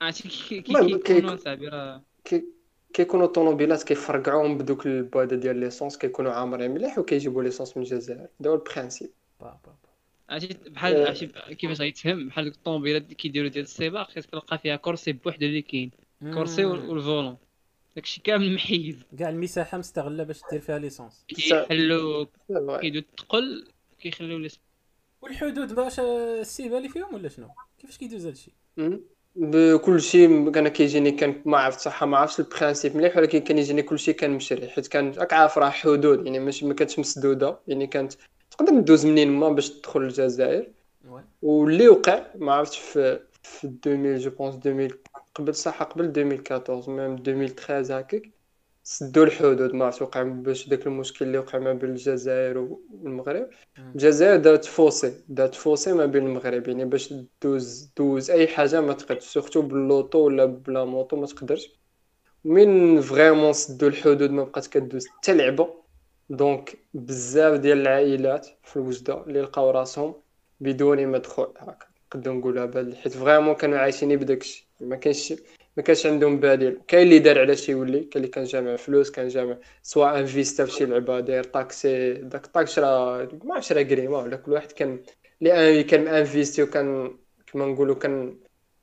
عرفتي 0.00 0.22
كي 0.28 0.60
كي 0.60 0.60
كيكونوا 0.60 0.98
كيك- 0.98 1.44
صاحبي 1.44 1.68
راه 1.68 2.02
كي 2.24 2.44
كيكونوا 2.92 3.26
الطوموبيلات 3.26 3.82
كيفرقعوهم 3.82 4.58
بدوك 4.58 4.86
البواده 4.86 5.36
ديال 5.36 5.56
l'essence 5.56 5.98
كيكونوا 5.98 6.32
عامرين 6.32 6.70
مليح 6.70 6.98
وكيجيبوا 6.98 7.42
l'essence 7.42 7.76
من 7.76 7.82
الجزائر 7.82 8.20
هذا 8.40 8.50
هو 8.50 8.54
ال 8.54 8.60
principe 8.60 9.10
با- 9.40 9.46
با- 9.46 9.58
با. 9.64 9.88
عرفتي 10.34 10.70
بحال 10.70 10.96
آه. 10.96 11.06
عرفتي 11.08 11.26
كيفاش 11.54 11.80
غيتفهم 11.80 12.28
بحال 12.28 12.46
الطوموبيلات 12.46 13.02
اللي 13.02 13.14
كيديروا 13.14 13.48
ديال 13.48 13.64
السباق 13.64 14.10
كتلقى 14.12 14.58
فيها 14.58 14.76
كرسي 14.76 15.12
بوحدو 15.12 15.46
اللي 15.46 15.62
كاين 15.62 15.90
كرسي. 16.34 16.64
وال 16.64 16.82
volant 16.82 17.36
داكشي 17.96 18.20
كامل 18.20 18.54
محيد 18.54 19.02
كاع 19.18 19.28
المساحة 19.28 19.78
مستغلة 19.78 20.24
باش 20.24 20.40
دير 20.50 20.60
فيها 20.60 20.78
ليسونس 20.78 21.24
كيحلوا 21.28 22.26
كيدو 22.80 22.98
الثقل 22.98 23.68
كيخليو 24.00 24.38
لي 24.38 24.48
والحدود 25.22 25.74
باش 25.74 26.00
السيبة 26.00 26.78
اللي 26.78 26.88
فيهم 26.88 27.14
ولا 27.14 27.28
شنو؟ 27.28 27.48
كيفاش 27.78 27.98
كيدوز 27.98 28.26
هادشي؟ 28.26 28.52
بكل 29.40 30.00
شيء 30.00 30.58
أنا 30.58 30.68
كيجيني 30.68 31.10
كان 31.10 31.42
ما 31.44 31.58
عرفت 31.58 31.80
صح 31.80 32.04
ما 32.04 32.16
عرفتش 32.18 32.40
ال 32.40 32.46
principe 32.46 32.96
مليح 32.96 33.16
ولكن 33.16 33.38
كان 33.38 33.58
يجيني 33.58 33.82
كل 33.82 33.98
شيء 33.98 34.14
كان 34.14 34.30
مشري 34.30 34.68
حيت 34.68 34.86
كان 34.86 35.12
راك 35.12 35.32
عارف 35.32 35.58
راه 35.58 35.70
حدود 35.70 36.26
يعني 36.26 36.38
ماشي 36.38 36.66
ما 36.66 36.74
كانتش 36.74 36.98
مسدودة 36.98 37.58
يعني 37.68 37.86
كانت 37.86 38.12
تقدر 38.50 38.72
ندوز 38.72 39.06
منين 39.06 39.28
ما 39.28 39.48
باش 39.48 39.70
تدخل 39.70 40.00
الجزائر 40.00 40.66
oui. 41.08 41.22
واللي 41.42 41.88
وقع 41.88 42.26
ما 42.34 42.52
عرفتش 42.52 42.78
في 42.78 43.20
في 43.42 43.64
2000 43.86 44.16
je 44.16 44.30
pense 44.30 44.54
2000 44.66 44.96
قبل 45.34 45.54
صح 45.54 45.82
قبل 45.82 46.04
2014 46.04 46.90
même 46.92 47.14
2013 47.14 48.00
هكاك 48.00 48.37
سدوا 48.90 49.24
الحدود 49.24 49.74
ما 49.74 49.84
عرفت 49.84 50.02
وقع 50.02 50.22
باش 50.22 50.68
داك 50.68 50.86
المشكل 50.86 51.24
اللي 51.24 51.38
وقع 51.38 51.58
ما 51.58 51.72
بين 51.72 51.90
الجزائر 51.90 52.58
والمغرب. 52.58 53.48
الجزائر 53.78 54.36
دارت 54.36 54.64
fossé 54.64 55.24
دارت 55.28 55.54
fossé 55.54 55.92
ما 55.92 56.06
بين 56.06 56.26
المغرب 56.26 56.68
يعني 56.68 56.84
باش 56.84 57.14
دوز 57.42 57.92
دوز 57.96 58.30
أي 58.30 58.46
حاجة 58.46 58.80
ما 58.80 58.92
تقدرش 58.92 59.24
surtout 59.24 59.62
بال 59.62 59.76
l'auto 59.76 60.18
ولا 60.18 60.44
ب 60.44 60.57
la 60.57 60.84
moto 60.84 61.16
ما 61.16 61.26
تقدرش. 61.26 61.78
من 62.44 63.00
vraiment 63.00 63.52
سدوا 63.52 63.88
الحدود 63.88 64.30
ما 64.30 64.44
بقات 64.44 64.66
كدوز 64.66 65.06
حتى 65.06 65.34
لعبة. 65.34 65.74
donc 66.30 66.78
بزاف 66.94 67.60
ديال 67.60 67.78
العائلات 67.78 68.46
في 68.62 68.76
الوجدة 68.76 69.24
اللي 69.24 69.40
لقاو 69.40 69.70
راسهم 69.70 70.14
بدون 70.60 71.08
مدخول 71.08 71.54
هكا. 71.58 71.86
نقدروا 72.06 72.36
نقولها 72.36 72.66
بهذا 72.66 72.96
حيت 72.96 73.12
vraiment 73.12 73.54
كانوا 73.54 73.78
عايشين 73.78 74.16
بداكشي. 74.16 74.68
ما 74.80 74.96
كانش 74.96 75.34
ما 75.78 75.84
كانش 75.84 76.06
عندهم 76.06 76.40
بديل. 76.40 76.80
كاين 76.88 77.02
اللي 77.02 77.18
دار 77.18 77.38
على 77.38 77.56
شي 77.56 77.72
يولي 77.72 78.00
كاين 78.00 78.10
اللي 78.16 78.28
كان 78.28 78.44
جامع 78.44 78.76
فلوس 78.76 79.10
كان 79.10 79.28
جامع 79.28 79.58
سواء 79.82 80.18
investa 80.18 80.64
في 80.64 80.72
شي 80.72 80.86
لعبة 80.86 81.20
داير 81.20 81.44
طاكسي 81.44 82.12
داك 82.14 82.44
الطاكسي 82.44 82.78
راه 82.78 83.28
ما 83.44 83.54
عرفتش 83.54 83.72
راه 83.72 83.82
كريمه 83.82 84.18
ولا 84.18 84.36
كل 84.36 84.52
واحد 84.52 84.72
كان 84.72 85.02
اللي 85.42 85.82
كان 85.82 86.08
investi 86.08 86.62
وكان 86.62 87.16
كما 87.46 87.66
نقولوا 87.66 87.94
كان 87.94 88.38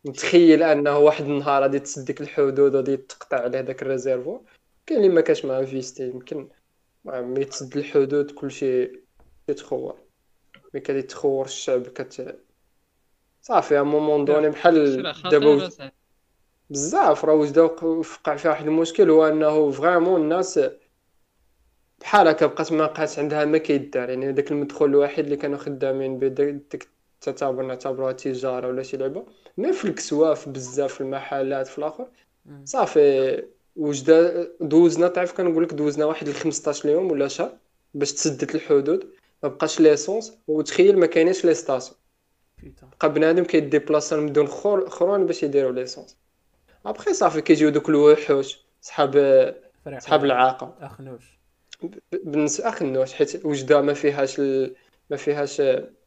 متخيل 0.06 0.64
أنه 0.64 0.98
واحد 0.98 1.26
النهار 1.26 1.62
غادي 1.62 1.80
تسدك 1.80 2.22
الحدود 2.22 2.60
وغادي 2.60 2.98
تقطع 2.98 3.38
عليه 3.38 3.62
داك 3.62 3.82
ال 3.82 3.88
réservoir 3.88 4.42
كاين 4.86 5.00
اللي 5.00 5.10
ما 5.14 5.22
كانش 5.22 5.46
ما 5.46 5.60
investi 5.60 6.04
يمكن 6.04 6.50
ملي 7.06 7.46
تسد 7.46 7.78
الحدود 7.78 8.32
كلشي 8.32 8.92
كيتخور 9.48 9.96
ملي 10.74 11.02
تخور 11.02 11.46
الشعب 11.46 11.88
كت 11.88 12.40
صافي 13.42 13.80
à 13.80 13.84
moment 13.84 14.26
donné 14.26 14.50
بحال 14.50 15.04
دابا 15.32 15.70
بزاف 16.70 17.26
راه 17.26 17.34
وجده 17.34 17.64
وقع 17.64 18.36
فيها 18.36 18.52
واحد 18.52 18.68
المشكل 18.68 19.10
هو 19.10 19.28
انه 19.28 19.72
vraiment 19.72 20.22
الناس 20.22 20.60
بحال 22.02 22.28
هكا 22.28 22.46
بقات 22.46 22.72
ما 22.72 22.86
بقات 22.86 23.20
عندها 23.20 23.46
ما 23.46 23.58
كيدار. 23.58 24.10
يعني 24.10 24.32
داك 24.32 24.52
المدخول 24.52 24.90
الوحيد 24.90 25.26
اللي 25.26 25.38
كانوا 25.38 25.58
خدامين 25.58 26.20
به 26.20 26.28
ديك 26.28 26.88
تعتبر 27.22 27.64
نعتبروها 27.66 28.12
تجارة 28.12 28.68
ولا 28.68 28.84
شي 28.84 28.98
لعبة. 28.98 29.26
mais 29.58 29.74
في 29.74 29.86
الكسوه 29.86 30.34
في 30.34 30.50
بزاف 30.50 30.94
في 30.94 31.02
المحلات 31.02 31.68
في 31.68 31.78
الآخر. 31.78 32.08
صافي 32.64 33.44
وجده 33.76 34.52
دوزنا 34.62 35.08
تعرف 35.08 35.34
كنقول 35.38 35.64
لك 35.64 35.74
دوزنا 35.74 36.06
واحد 36.06 36.30
ل 36.30 36.34
15 36.34 36.90
يوم 36.90 37.12
ولا 37.12 37.28
شهر 37.28 37.58
باش 37.94 38.14
تسدت 38.14 38.56
الحدود. 38.56 39.10
ما 39.44 39.50
بقاش 39.50 39.80
ليسونس 39.80 40.38
وتخيل 40.48 41.00
ما 41.00 41.06
كايناش 41.06 41.46
لي 41.46 41.54
ستاسيون 41.54 41.98
بقى 43.00 43.14
بنادم 43.14 43.44
كيديبلاصا 43.44 44.16
من 44.18 44.34
دون 44.34 44.48
خور 44.48 44.88
اخرين 44.88 45.26
باش 45.26 45.44
يديروا 45.44 45.72
ليسونس. 45.72 46.18
ابخي 46.86 47.14
صافي 47.14 47.42
كيجيو 47.42 47.70
دوك 47.70 47.90
الوحوش 47.90 48.60
صحاب 48.82 49.12
صحاب 50.00 50.26
العاقه 50.26 50.76
أخنوش. 50.82 51.40
بالنسبة 52.24 52.70
أخنوش 52.70 53.14
حيت 53.14 53.46
وجده 53.46 53.82
ما 53.82 53.94
فيهاش 53.94 54.40
ال... 54.40 54.76
ما 55.10 55.18
فيهاش 55.18 55.62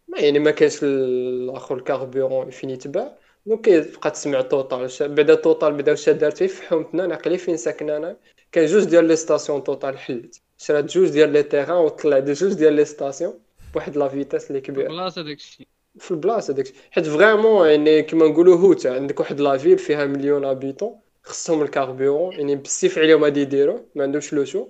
ما 0.08 0.18
يعني 0.18 0.38
ما 0.38 0.50
كاينش 0.50 0.78
الآخر 0.82 1.74
الكاربيرون 1.76 2.50
فين 2.50 2.70
يتباع. 2.70 3.18
دونك 3.46 3.60
كيبقى 3.64 4.10
تسمع 4.10 4.40
توتال 4.40 4.88
بعدا 5.00 5.34
توتال 5.34 5.72
بعدا 5.72 5.90
واش 5.90 6.08
دارت 6.08 6.36
في 6.38 6.48
فحومتنا 6.48 7.06
ناقلي 7.06 7.38
فين 7.38 7.56
ساكن 7.56 7.90
أنا. 7.90 8.16
كان 8.52 8.66
جوج 8.66 8.84
ديال 8.84 9.04
les 9.04 9.16
stations 9.16 9.64
Total 9.64 9.98
حلت. 9.98 10.40
شرات 10.58 10.84
جوج 10.84 11.08
ديال 11.08 11.32
les 11.32 11.42
terrains 11.42 11.76
وطلع 11.76 12.18
دي 12.18 12.32
جوج 12.32 12.52
ديال 12.52 12.72
les 12.72 12.84
stations 12.84 13.34
بواحد 13.74 13.96
la 13.96 14.08
vitesse 14.08 14.50
اللي 14.50 14.60
كبيرة. 14.60 14.88
بلاصه 14.88 15.22
داكشي 15.22 15.68
في 15.98 16.10
البلاصة 16.10 16.52
داكشي 16.54 16.74
حيت 16.90 17.06
vraiment 17.06 17.68
يعني 17.68 18.02
كيما 18.02 18.26
نقولوا 18.28 18.56
نتا 18.56 18.88
عندك 18.88 19.20
واحد 19.20 19.40
la 19.40 19.56
ville 19.58 19.78
فيها 19.78 20.06
مليون 20.06 20.44
habitants 20.44 21.00
خصهم 21.22 21.62
ال 21.62 21.69
carburant 21.69 22.32
يعني 22.32 22.56
بالسيف 22.56 22.98
عليهم 22.98 23.24
غادي 23.24 23.40
يديروا 23.40 23.78
ما 23.94 24.02
عندهمش 24.02 24.32
le 24.32 24.44
choix 24.44 24.68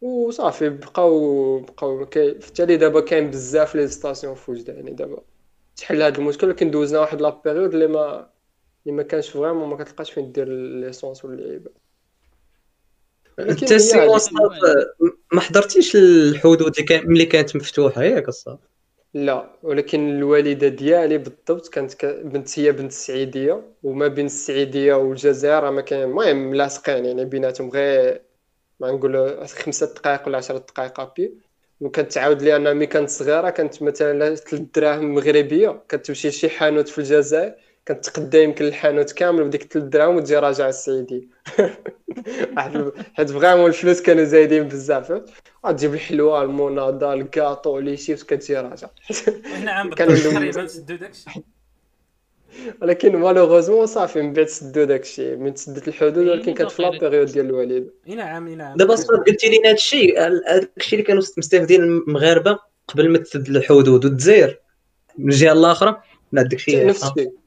وصافي 0.00 0.68
بقاو 0.68 1.58
بقاو 1.60 2.02
التالي 2.16 2.76
دابا 2.76 3.00
كاين 3.00 3.30
بزاف 3.30 3.74
les 3.74 3.88
stations 3.88 4.34
في 4.34 4.50
وجده 4.50 4.72
يعني 4.72 4.90
دابا 4.90 5.22
تحل 5.76 6.02
هذا 6.02 6.18
المشكل. 6.18 6.46
ولكن 6.46 6.70
دوزنا 6.70 7.00
واحد 7.00 7.20
la 7.20 7.40
période 7.44 7.74
اللي 7.74 7.86
ما 7.86 8.30
اللي 8.86 8.96
ما 8.96 9.02
كانش 9.02 9.28
vraiment 9.28 9.68
ما 9.68 9.76
كتلقاش 9.76 10.10
فين 10.10 10.32
دير 10.32 10.48
l'essence 10.48 11.24
واللعيبه 11.24 11.70
انت 13.38 13.72
وسط 13.94 14.32
ما 15.32 15.40
حضرتيش 15.40 15.96
الحدود 15.96 16.62
اللي 16.62 16.82
كان 16.82 17.10
ملي 17.10 17.26
كانت 17.26 17.56
مفتوحة؟ 17.56 18.02
ياك 18.02 18.28
الصاد 18.28 18.58
لا 19.14 19.50
ولكن 19.62 20.10
الوالدة 20.10 20.68
ديالي 20.68 21.18
بالضبط 21.18 21.68
كانت 21.68 21.94
ك... 21.94 22.04
بنت 22.06 22.58
هي 22.58 22.72
بنت 22.72 22.90
السعيديه 22.92 23.62
وما 23.82 24.08
بين 24.08 24.26
السعيدية 24.26 24.94
والجزائر 24.94 25.70
ما 25.70 25.80
كاين 25.80 26.02
المهم 26.02 26.54
لاصقين 26.54 27.04
يعني 27.04 27.24
بيناتهم 27.24 27.70
غير 27.70 28.22
ما 28.80 28.90
نقول 28.92 29.46
خمسة 29.48 29.94
دقائق 29.94 30.28
ولا 30.28 30.38
عشرة 30.38 30.58
دقائق 30.58 31.00
ابي 31.00 31.34
وكانت 31.80 32.12
تعاود 32.12 32.42
لي 32.42 32.56
أنا 32.56 32.72
ملي 32.72 32.86
كانت 32.86 33.08
صغيرة 33.10 33.50
كانت 33.50 33.82
مثلا 33.82 34.34
ثلاث 34.34 34.54
دراهم 34.74 35.14
مغربية 35.14 35.82
كتمشي 35.88 36.28
لشي 36.28 36.48
حانوت 36.50 36.88
في 36.88 36.98
الجزائر. 36.98 37.54
كانت 37.86 38.04
تقدا 38.04 38.42
يمكن 38.42 38.64
الحانوت 38.64 39.12
كامل 39.12 39.44
بديك 39.44 39.72
ثلاث 39.72 39.84
دراهم 39.84 40.16
وتجي 40.16 40.36
راجع 40.36 40.68
السعيديه 40.68 41.22
واحد 42.56 42.92
حيت 43.14 43.30
vraiment 43.30 43.68
الفلوس 43.68 44.02
كانوا 44.02 44.24
زايدين 44.24 44.68
بزاف 44.68 45.22
غتجيب 45.66 45.94
الحلوه 45.94 46.42
الموناضة 46.42 47.12
ال 47.12 47.21
gâteau 47.21 47.78
les 47.78 47.96
chips 47.96 48.24
كتجي 48.24 48.56
راجع 48.56 48.88
هنا 49.44 49.72
عام 49.72 49.90
تقريبا 49.90 50.66
سدوا 50.66 50.96
داكشي. 50.96 51.30
ولكن 52.82 53.16
malheureusement 53.16 53.86
صافي 53.86 54.22
من 54.22 54.32
بعد 54.32 54.46
سدوا 54.46 54.84
داكشي. 54.84 55.36
من 55.36 55.54
تسدت 55.54 55.88
الحدود 55.88 56.28
ولكن 56.28 56.54
كانت 56.54 56.70
في 56.70 56.82
la 56.82 56.90
période 56.90 57.26
ديال 57.32 57.46
الوالده 57.46 57.94
هنا 58.08 58.22
عام 58.22 58.48
هنا 58.48 58.64
عام 58.64 58.76
دابا 58.76 58.94
الصاد 58.94 59.18
قلتي 59.18 59.48
لي 59.48 59.60
هذا 59.64 59.72
الشيء 59.72 60.20
هذاك 60.20 60.70
الشيء 60.76 60.98
اللي 60.98 61.06
كانوا 61.06 61.22
مستافدين 61.38 61.82
المغاربة 61.82 62.58
قبل 62.88 63.08
ما 63.08 63.18
تسد 63.18 63.48
الحدود 63.48 63.88
والجزائر. 63.88 64.60
من 65.18 65.32
الجهة 65.32 65.52
الأخرى 65.52 66.02
لا 66.32 66.42
داك 66.42 66.54
الشيء 66.54 66.86
نفس 66.86 67.04
الشيء 67.04 67.39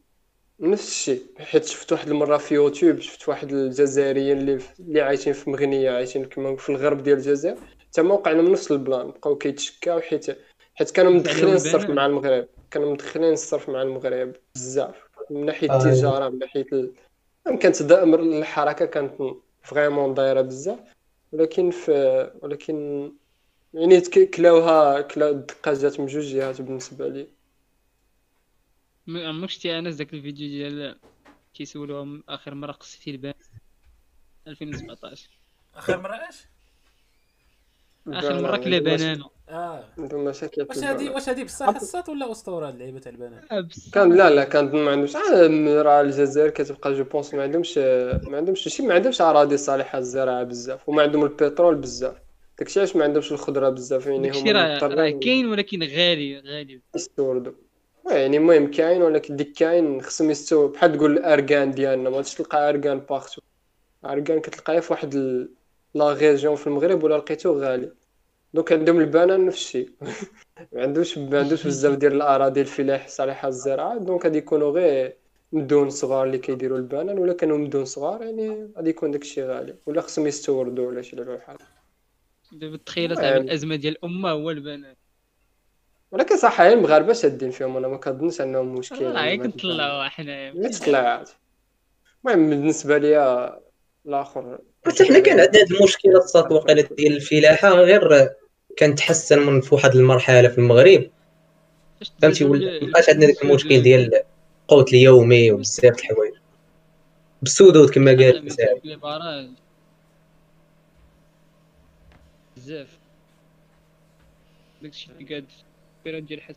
نفس 0.64 0.88
الشيء 0.88 1.22
حيت 1.40 1.66
شفت 1.66 1.92
واحد 1.92 2.10
المرة 2.10 2.38
في 2.38 2.56
يوتيوب 2.56 3.00
شفت 3.00 3.30
واحد 3.30 3.54
الجزائريين 3.54 4.38
اللي 4.38 4.60
اللي 4.80 5.02
عايشين 5.02 5.34
في 5.34 5.50
مغنية 5.50 5.92
عايشين 5.92 6.26
كما 6.26 6.56
في 6.56 6.70
الغرب 6.70 7.04
ديال 7.04 7.18
الجزائر 7.18 7.58
تما 7.94 8.14
وقع 8.14 8.32
لهم 8.32 8.52
نفس 8.52 8.72
ال 8.72 8.79
plan 8.79 9.08
بقاو 9.08 9.36
كيتشكاو 9.36 10.00
حيت 10.00 10.26
حيت 10.76 10.92
كانوا 10.92 11.12
مدخلين 11.12 11.54
الصرف. 11.54 11.90
مع 11.90 12.06
المغرب 12.06 12.48
كانوا 12.72 12.94
مدخلين 12.94 13.34
الصرف 13.34 13.70
مع 13.70 13.82
المغرب 13.82 14.34
بزاف 14.56 14.96
من 15.30 15.46
ناحية 15.46 15.72
آه. 15.72 15.78
التجارة 15.78 16.30
من 16.30 16.40
ناحية 16.40 16.66
ال... 16.74 16.92
كانت 17.60 17.84
دائما 17.84 18.16
الحركة 18.16 18.86
كانت 18.86 19.14
vraiment 19.64 20.14
دايرة 20.14 20.42
بزاف 20.42 20.80
ولكن 21.32 21.72
في 21.72 22.32
ولكن 22.42 23.12
يعني 23.74 24.02
كلاوها 24.02 25.02
كلاو 25.02 25.30
الدقة 25.30 25.74
جات 25.74 26.00
من 26.00 26.06
جوج 26.06 26.24
جهات 26.24 26.62
بالنسبة 26.62 27.08
لي 27.08 27.22
ما 27.22 27.28
عمرك 29.08 29.50
شتي 29.50 29.80
آنس 29.80 29.96
داك 29.96 30.14
الفيديو 30.14 30.48
ديال 30.50 31.00
كيسولوهم 31.54 32.24
آخر 32.30 32.56
مرة 32.56 32.72
قصيتي 32.72 33.12
البان 33.12 33.34
2017 34.48 35.30
آخر 35.76 36.02
مرة 36.02 36.16
اش 36.16 36.36
آخر 38.08 38.42
مرة 38.42 38.58
كلا 38.58 38.80
بنانه 38.80 39.30
آه. 39.50 39.84
عندهم 39.98 40.26
مشاكل 40.26 40.66
في 40.66 40.70
واش 40.70 40.78
هادي. 40.84 41.10
واش 41.10 41.30
هادي 41.30 41.44
بصح 41.44 41.68
الصات 41.68 42.10
ولا 42.10 42.32
اسطوره 42.32 42.68
هاد 42.68 42.74
اللعيبة 42.74 43.00
تاع 43.00 43.12
البنات؟ 43.12 43.44
أبس. 43.52 43.90
كان 43.92 44.18
لا 44.18 44.30
لا 44.30 44.44
كان 44.44 44.66
ما 44.76 44.94
آه، 44.94 45.82
راه 45.82 46.02
الجزائر 46.02 46.50
كتبقى 46.50 46.94
جو 46.94 47.04
بونس 47.04 47.34
ما 47.34 47.44
عندهمش 47.44 47.78
ما 48.28 48.38
عندهمش 48.38 48.60
شي 48.68 48.84
ما 48.84 48.94
عندهمش 48.94 49.22
أراضي 49.22 49.58
صالحة 49.58 49.98
للزراعة 50.00 50.44
بزاف 50.44 50.90
وما 50.90 51.02
عندهم 51.02 51.24
البترول 51.24 51.76
بزاف. 51.76 52.16
داكشي 52.60 52.80
علاش 52.80 52.96
ما 52.96 53.04
عندهمش 53.04 53.32
الخضرة 53.32 53.70
بزاف 53.70 54.06
يعني 54.06 54.32
هما 54.32 54.52
راه 54.52 55.10
كاين 55.10 55.46
ولكن 55.46 55.84
غالي 55.84 56.40
غالي. 56.40 56.82
يستوردوا. 56.96 57.54
يعني 58.12 58.38
المهم 58.38 58.72
كاين 58.72 59.02
ولكن 59.02 59.36
ديك 59.36 59.52
كاين 59.54 60.02
خصهم 60.02 60.30
يستووا 60.32 60.70
بحال 60.70 60.98
تقول 60.98 61.12
الأركان 61.18 61.72
ديالنا. 61.72 62.10
ما 62.10 62.16
غاديش 62.18 62.34
تلقى 62.36 62.70
أركان 62.70 63.00
partout 63.00 63.42
أركان 64.06 64.42
كتلقاه 64.42 64.80
في 64.80 64.94
واحد 64.94 65.16
ال- 65.16 65.54
la 65.96 66.14
région 66.14 66.56
في 66.56 66.68
المغرب 66.68 67.04
ولا 67.04 67.16
لقيتو 67.18 67.60
غالي. 67.62 67.94
donc 68.54 68.74
عندهم 68.74 69.00
البنان 69.00 69.46
نفس 69.46 69.58
الشيء 69.58 69.92
ما 70.74 70.82
عندوش 70.84 71.18
ما 71.18 71.40
عندوش 71.40 71.68
بزاف 71.68 71.96
ديال 71.98 72.14
الأراضي 72.14 72.62
الفلاح 72.62 73.08
صالحه 73.08 73.48
للزراعه 73.48 73.98
donc 74.00 74.24
غادي 74.26 74.38
يكونوا 74.38 74.72
غير 74.72 75.18
مدون 75.52 75.90
صغار 75.90 76.26
اللي 76.28 76.38
كيديروا 76.38 76.78
البنان 76.78 77.20
ولا 77.20 77.34
كانوا 77.34 77.58
مدون 77.58 77.86
صغار 77.86 78.24
يعني 78.24 78.72
غادي 78.78 78.90
يكون 78.90 79.12
داكشي 79.12 79.44
غالي. 79.44 79.76
ولا 79.88 80.02
خصهم 80.02 80.28
يستوردوا 80.28 80.88
ولا 80.88 81.02
شي 81.02 81.16
بحال 81.16 81.58
دابا 82.52 82.78
تخيل 82.78 83.12
المهم. 83.12 83.16
صاحبي 83.16 83.38
الازمه 83.38 83.76
ديال 83.76 83.94
الأمة 83.98 84.30
هو 84.32 84.50
البنات 84.52 84.98
ولكن 86.14 86.38
صح 86.38 86.62
هي 86.62 86.74
المغاربه 86.74 87.14
شادين 87.14 87.52
فيهم 87.52 87.78
أنا 87.78 87.88
ما 87.88 87.98
كنظنش 87.98 88.42
أنهم 88.42 88.76
مشكل 88.76 89.06
راه 89.06 89.22
غير 89.22 89.44
كنطلعوا 89.44 90.04
حنايا 90.04 90.54
ما 90.54 90.70
تطلعات 90.70 91.30
المهم 92.26 92.50
بالنسبة 92.50 92.98
لي 92.98 93.50
الآخر. 94.06 94.58
حتى 94.86 95.06
حنا 95.06 95.20
كان 95.20 95.40
عندنا 95.40 95.62
هاد 95.62 95.72
المشكلة 95.72 96.18
الصاد 96.18 96.52
واقيلا 96.52 96.82
ديال 96.82 97.16
الفلاحة 97.16 97.70
غير 97.70 98.30
كان 98.78 98.96
تحسن 98.96 99.40
من 99.40 99.62
في 99.62 99.76
واحد 99.76 99.96
المرحلة 99.96 100.48
في 100.50 100.58
المغرب. 100.58 101.10
فهمتي؟ 102.22 102.46
مابقاش 102.46 103.10
عندنا 103.10 103.26
داك 103.26 103.44
المشكل 103.44 103.82
ديال 103.82 104.24
القوت 104.64 104.90
اليومي 104.94 105.52
وبزاف 105.52 105.96
د 105.96 106.00
الحوايج. 106.00 106.34
بالسدود 107.42 107.90
كما 107.90 108.12
قال 108.12 108.46
بزاف. 112.56 112.88
داكشي 114.82 115.12
اللي 115.12 115.30
قاعد 115.30 115.46
في 116.04 116.10
ال 116.10 116.12
période 116.12 116.26
ديال 116.26 116.42
حس 116.42 116.56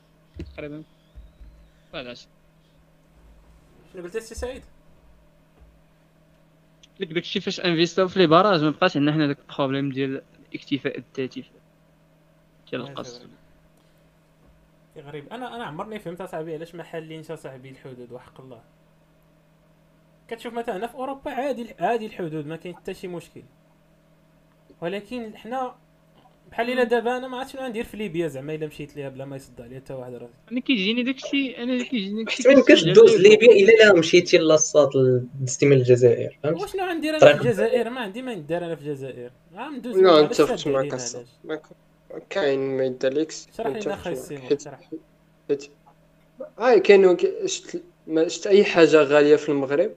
تقريبا. 0.55 0.83
علاش 1.95 2.27
شنو 3.93 4.03
قلت 4.03 4.17
السي 4.17 4.35
سعيد؟ 4.35 4.63
لك 7.01 7.13
داكشي 7.13 7.41
فاش 7.41 7.61
انفيستاو 7.61 8.09
في 8.09 8.19
les 8.19 8.27
barrages 8.27 8.65
ما 8.65 8.71
بقاش 8.71 8.97
عندنا 8.97 9.13
حنا 9.13 9.27
داك 9.27 9.39
ال 9.51 9.55
problème 9.55 9.93
ديال 9.93 10.23
الاكتفاء 10.49 10.99
الذاتي 10.99 11.45
ديال 12.71 12.81
القص 12.81 13.21
شي 14.95 15.01
غريب. 15.01 15.29
أنا 15.33 15.57
أنا 15.57 15.65
عمرني 15.65 15.99
فهمت 15.99 16.21
أصاحبي 16.21 16.55
علاش 16.55 16.75
ما 16.75 16.83
حالينش 16.83 17.31
اصاحبي 17.31 17.71
الحدود 17.71 18.13
وحق 18.13 18.41
الله. 18.41 18.63
كتشوف 20.29 20.55
مثلا 20.55 20.87
في 20.87 20.95
أوروبا 20.95 21.31
عادي 21.31 21.75
عادي 21.81 22.07
الحدود 22.07 22.47
ما 22.47 22.57
كاين 22.57 22.77
حتى 22.77 22.95
شي 22.95 23.09
مشكل. 23.09 23.43
ولكن 24.81 25.37
حنا 25.37 25.77
بحال 26.57 26.71
الا 26.71 26.85
دابا 26.85 27.17
أنا 27.17 27.29
ما 27.29 27.37
عرفتش 27.37 27.53
شنو 27.53 27.63
غندير 27.63 27.85
في 27.85 27.97
ليبيا 27.97 28.29
زعما 28.29 28.55
الا 28.55 28.67
مشيت 28.67 28.97
ليها 28.97 29.09
بلا 29.09 29.25
ما 29.25 29.37
يصدع 29.37 29.67
ليا 29.67 29.77
حتى 29.81 29.93
واحد 29.93 30.13
راسي 30.15 30.33
أنا 30.53 30.61
كيجيني 30.61 31.03
داكشي 31.03 31.57
أنا 31.63 31.83
كيجيني 31.85 32.25
داكشي 32.25 32.37
حيت 32.43 32.47
ما 32.47 32.53
يمكنش 32.53 32.67
كيستعجل 32.85 32.93
دوز 32.93 33.17
ليا. 33.17 33.29
ليبيا 33.29 33.49
الا 33.53 33.73
لا 33.85 33.93
مشيتي 33.99 34.39
لاصات 34.39 34.91
دزتي 35.41 35.67
من 35.67 35.73
الجزائر 35.77 36.39
فهمت؟ 36.43 36.63
وشنو 36.63 36.85
غندير 36.85 37.11
أنا 37.17 37.19
في 37.19 37.41
الجزائر؟ 37.41 37.91
ما 37.91 38.01
عندي 38.01 38.23
ما 38.23 38.35
ندير 38.35 38.59
أنا 38.65 38.75
في 38.77 38.83
الجزائر. 38.83 39.31
غندوز 39.57 39.97
لا 39.99 40.31
السد 40.31 41.27
معك 41.45 41.63
كاين 42.31 42.77
ما 42.77 42.85
يدالكش 42.85 43.47
شرح 43.57 43.67
لنا 43.67 43.89
معك. 43.89 44.07
السيمون 44.07 44.59
شرح. 44.59 44.91
حيت 45.49 45.65
اي 46.61 46.81
كاينو 46.81 47.17
ك- 47.17 47.47
شت 47.47 47.83
ما 48.07 48.29
شت 48.29 48.47
أي 48.47 48.65
حاجة 48.65 49.03
غالية 49.03 49.37
في 49.37 49.49
المغرب؟ 49.49 49.91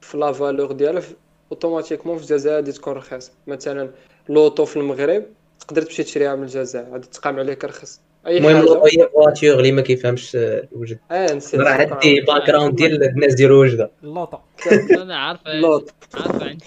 في 0.00 0.18
لا 0.18 0.32
فالور 0.32 0.72
ديالها 0.72 1.02
اوتوماتيكمون 1.52 2.16
في 2.16 2.22
الجزائر 2.22 2.56
غادي 2.56 2.72
تكون 2.72 2.92
رخيصة. 2.92 3.32
مثلا 3.46 3.90
لوطو 4.28 4.64
في 4.64 4.76
المغرب 4.76 5.24
تقدر 5.68 5.82
تمشي 5.82 6.02
تشريها 6.02 6.34
من 6.34 6.42
الجزائر 6.42 6.92
غادي 6.92 7.06
تقام 7.08 7.38
عليك 7.38 7.64
رخص 7.64 8.00
أي 8.26 8.38
المهم 8.38 8.56
هي 8.86 9.08
فواتور 9.12 9.58
اللي 9.58 9.72
ما 9.72 9.82
كيفهمش 9.82 10.36
آه، 10.36 10.68
الوجد 10.72 10.98
آه 11.10 11.32
نسيت 11.34 11.60
راه. 11.60 11.68
عندي 11.70 12.20
باك 12.20 12.46
جراوند 12.46 12.74
ديال 12.76 13.04
الناس 13.04 13.34
ديال 13.34 13.52
وجده 13.52 13.90
اللوطة. 14.02 14.42
أنا 15.02 15.16
عارفه 15.16 15.52
لوط 15.60 15.90
عارفه 16.14 16.44
عندي. 16.48 16.64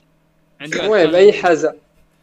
المهم 0.62 1.16
أي 1.16 1.34
حاجة. 1.34 1.76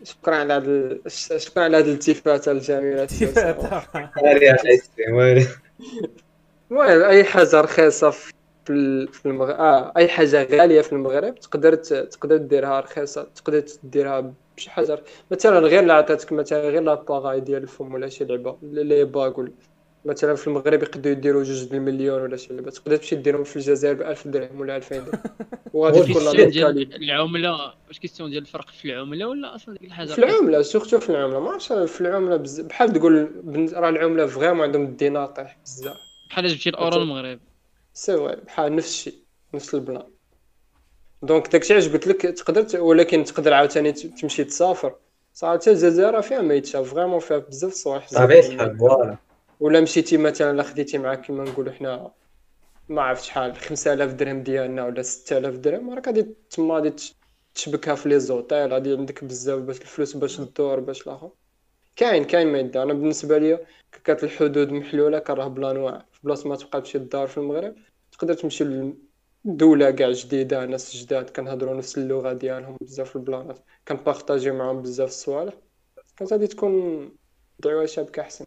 شكرا 0.04 0.36
على 0.36 0.52
هذا 0.54 0.98
شكرا 1.38 1.62
على 1.62 1.76
هذه 1.76 1.84
الالتفاته 1.84 2.52
الجميله 2.52 3.06
المهم 6.70 7.02
أي 7.04 7.24
حاجة 7.24 7.60
رخيصة 7.60 8.10
في 8.10 8.32
ال- 8.70 9.08
في 9.12 9.26
المغرب 9.26 9.56
آه 9.56 9.92
أي 9.96 10.08
حاجة 10.08 10.42
غالية 10.44 10.80
في 10.80 10.92
المغرب 10.92 11.34
تقدر 11.34 11.74
ت- 11.74 11.94
تقدر 11.94 12.36
ديرها 12.36 12.80
رخيصة 12.80 13.26
تقدر 13.36 13.64
ديرها 13.82 14.32
بشي 14.56 14.70
حاجة 14.70 15.04
مثلا 15.30 15.58
غير 15.58 15.80
اللي 15.80 15.92
عطاتك 15.92 16.32
مثلا 16.32 16.60
غير 16.60 16.82
لاباغاي 16.82 17.40
ديال 17.40 17.62
الفم 17.62 17.94
ولا 17.94 18.08
شي 18.08 18.24
لعبة 18.24 18.58
لي 18.62 19.04
باغ 19.04 19.40
ولا 19.40 19.52
مثلا 20.04 20.34
في 20.34 20.46
المغرب 20.46 20.82
يقدروا 20.82 21.12
يديروا 21.12 21.42
جوج 21.42 21.74
المليون 21.74 22.22
ولا 22.22 22.36
شي 22.36 22.54
لعبة 22.54 22.70
تقدر 22.70 22.96
تمشي 22.96 23.16
ديرهم 23.16 23.44
في 23.44 23.56
الجزائر 23.56 23.94
ب 23.94 24.02
1000 24.02 24.28
درهم 24.28 24.60
ولا 24.60 24.76
2000 24.76 24.98
درهم. 24.98 25.22
وغادي 25.74 26.00
تكون 26.00 26.22
العملة؟ 27.02 27.74
واش 27.88 27.98
question 27.98 28.30
ديال 28.30 28.42
الفرق 28.42 28.70
في 28.70 28.84
العملة 28.84 29.28
ولا 29.28 29.54
أصلا 29.54 29.74
ديك 29.74 29.84
الحاجة؟ 29.84 30.12
في 30.12 30.18
العملة 30.18 30.62
surtout 30.62 31.00
في 31.00 31.10
العملة. 31.10 31.40
ما 31.40 31.50
عرفتش 31.50 31.72
في 31.72 32.00
العملة 32.00 32.36
بزاف 32.36 32.66
بحال 32.66 32.92
تقول 32.92 33.30
راه 33.74 33.88
العملة 33.88 34.26
vraiment 34.26 34.60
عندهم 34.60 34.84
الدينار 34.84 35.26
طايح 35.26 35.58
بزاف. 35.64 35.96
بحال 36.30 36.46
جبتي 36.46 36.70
الأورو 36.70 37.02
المغرب. 37.02 37.40
c'est 37.92 38.16
vrai 38.16 38.36
بحال 38.36 38.76
نفس 38.76 38.88
الشيء 38.88 39.14
نفس 39.54 39.74
ال 39.74 39.81
plan. 39.81 40.13
donc 41.26 41.48
داكشي 41.52 41.72
علاش 41.72 41.88
قلت 41.88 42.06
لك 42.06 42.20
تقدر 42.22 42.80
ولكن 42.80 43.24
تقدر 43.24 43.52
عاوتاني 43.52 43.92
تمشي 43.92 44.44
تسافر. 44.44 44.94
صراحة 45.34 45.60
الجزائر 45.66 46.22
فيها 46.22 46.40
ما 46.40 46.54
يتشاف 46.54 46.94
vraiment 46.94 47.18
فيها 47.18 47.38
بزاف 47.38 47.72
الصوالح 47.72 48.08
الحال 48.12 48.78
voilà. 48.78 49.16
ولا 49.60 49.80
مشيتي 49.80 50.16
مثلا 50.16 50.56
لا 50.56 50.62
خديتي 50.62 50.98
معاك 50.98 51.20
كيما 51.20 51.44
نقولوا 51.44 51.72
حنا 51.72 52.10
ما 52.88 53.02
عرفت 53.02 53.24
شحال 53.24 53.56
5000 53.56 54.12
درهم 54.12 54.42
ديالنا 54.42 54.84
ولا 54.86 55.02
6000 55.02 55.56
درهم 55.56 55.90
راك 55.94 56.06
غادي 56.06 56.26
تما 56.50 56.74
غادي 56.74 56.90
تش- 56.90 57.14
تشبكها 57.54 57.94
في 57.94 58.08
les 58.08 58.20
hôtels 58.20 58.72
غادي 58.72 58.92
عندك 58.96 59.24
بزاف 59.24 59.58
باش 59.60 59.80
الفلوس 59.80 60.16
باش 60.16 60.36
تدور 60.36 60.80
باش 60.80 61.02
الآخر. 61.06 61.30
كاين 61.96 62.24
كاين 62.24 62.46
ما 62.52 62.58
يدار. 62.58 62.82
أنا 62.82 62.92
بالنسبة 62.94 63.38
ليا 63.38 63.60
كانت 64.04 64.24
الحدود 64.24 64.72
محلولة 64.72 65.18
كان 65.18 65.36
راه 65.36 65.48
plan 65.48 65.76
واعر 65.76 66.04
في 66.12 66.20
بلاصة 66.24 66.48
ما 66.48 66.56
تبقى 66.56 66.80
تمشي 66.80 66.98
للدار 66.98 67.26
في 67.26 67.38
المغرب 67.38 67.74
تقدر 68.12 68.34
تمشي 68.34 68.64
لدولة 69.44 69.90
كاع 69.90 70.10
جديدة 70.10 70.64
ناس 70.64 70.96
جداد 70.96 71.30
كنهضروا 71.30 71.74
نفس 71.74 71.98
اللغة 71.98 72.32
ديالهم 72.32 72.76
بزاف 72.80 73.10
في 73.10 73.16
البلانات 73.16 73.58
كنبارطاجي 73.88 74.50
معاهم 74.50 74.82
بزاف 74.82 75.08
الصوالح. 75.08 75.54
كانت 76.16 76.32
غادي 76.32 76.46
تكون 76.46 77.10
دعوة 77.58 77.86
شابكة 77.86 78.22
أحسن 78.22 78.44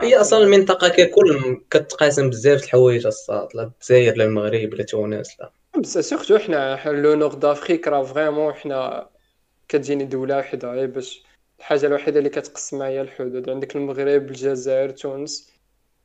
هي 0.00 0.16
أصلا 0.20 0.44
المنطقة 0.44 0.88
ككل 0.88 1.60
كتقاسم 1.70 2.30
بزاف 2.30 2.64
الحوايج 2.64 3.06
الصاد 3.06 3.48
لا 3.54 3.62
الجزائر 3.62 4.16
لا 4.16 4.24
المغرب 4.24 4.74
لا 4.74 4.84
تونس 4.84 5.40
لا. 5.40 5.52
بس 5.80 5.98
surtout 5.98 6.38
حنا 6.38 6.82
le 6.86 7.14
nord 7.14 7.34
d'Afrique 7.34 7.88
راه 7.88 8.02
vraiment 8.02 8.52
حنا 8.52 9.08
كتجيني 9.68 10.04
دولة 10.04 10.38
وحدة 10.38 10.72
غير 10.72 10.86
باش 10.86 11.24
الحاجة 11.58 11.86
الوحيدة 11.86 12.18
اللي 12.18 12.30
كتقسمها 12.30 12.88
هي 12.88 13.00
الحدود. 13.00 13.50
عندك 13.50 13.76
المغرب 13.76 14.28
الجزائر 14.28 14.90
تونس 14.90 15.50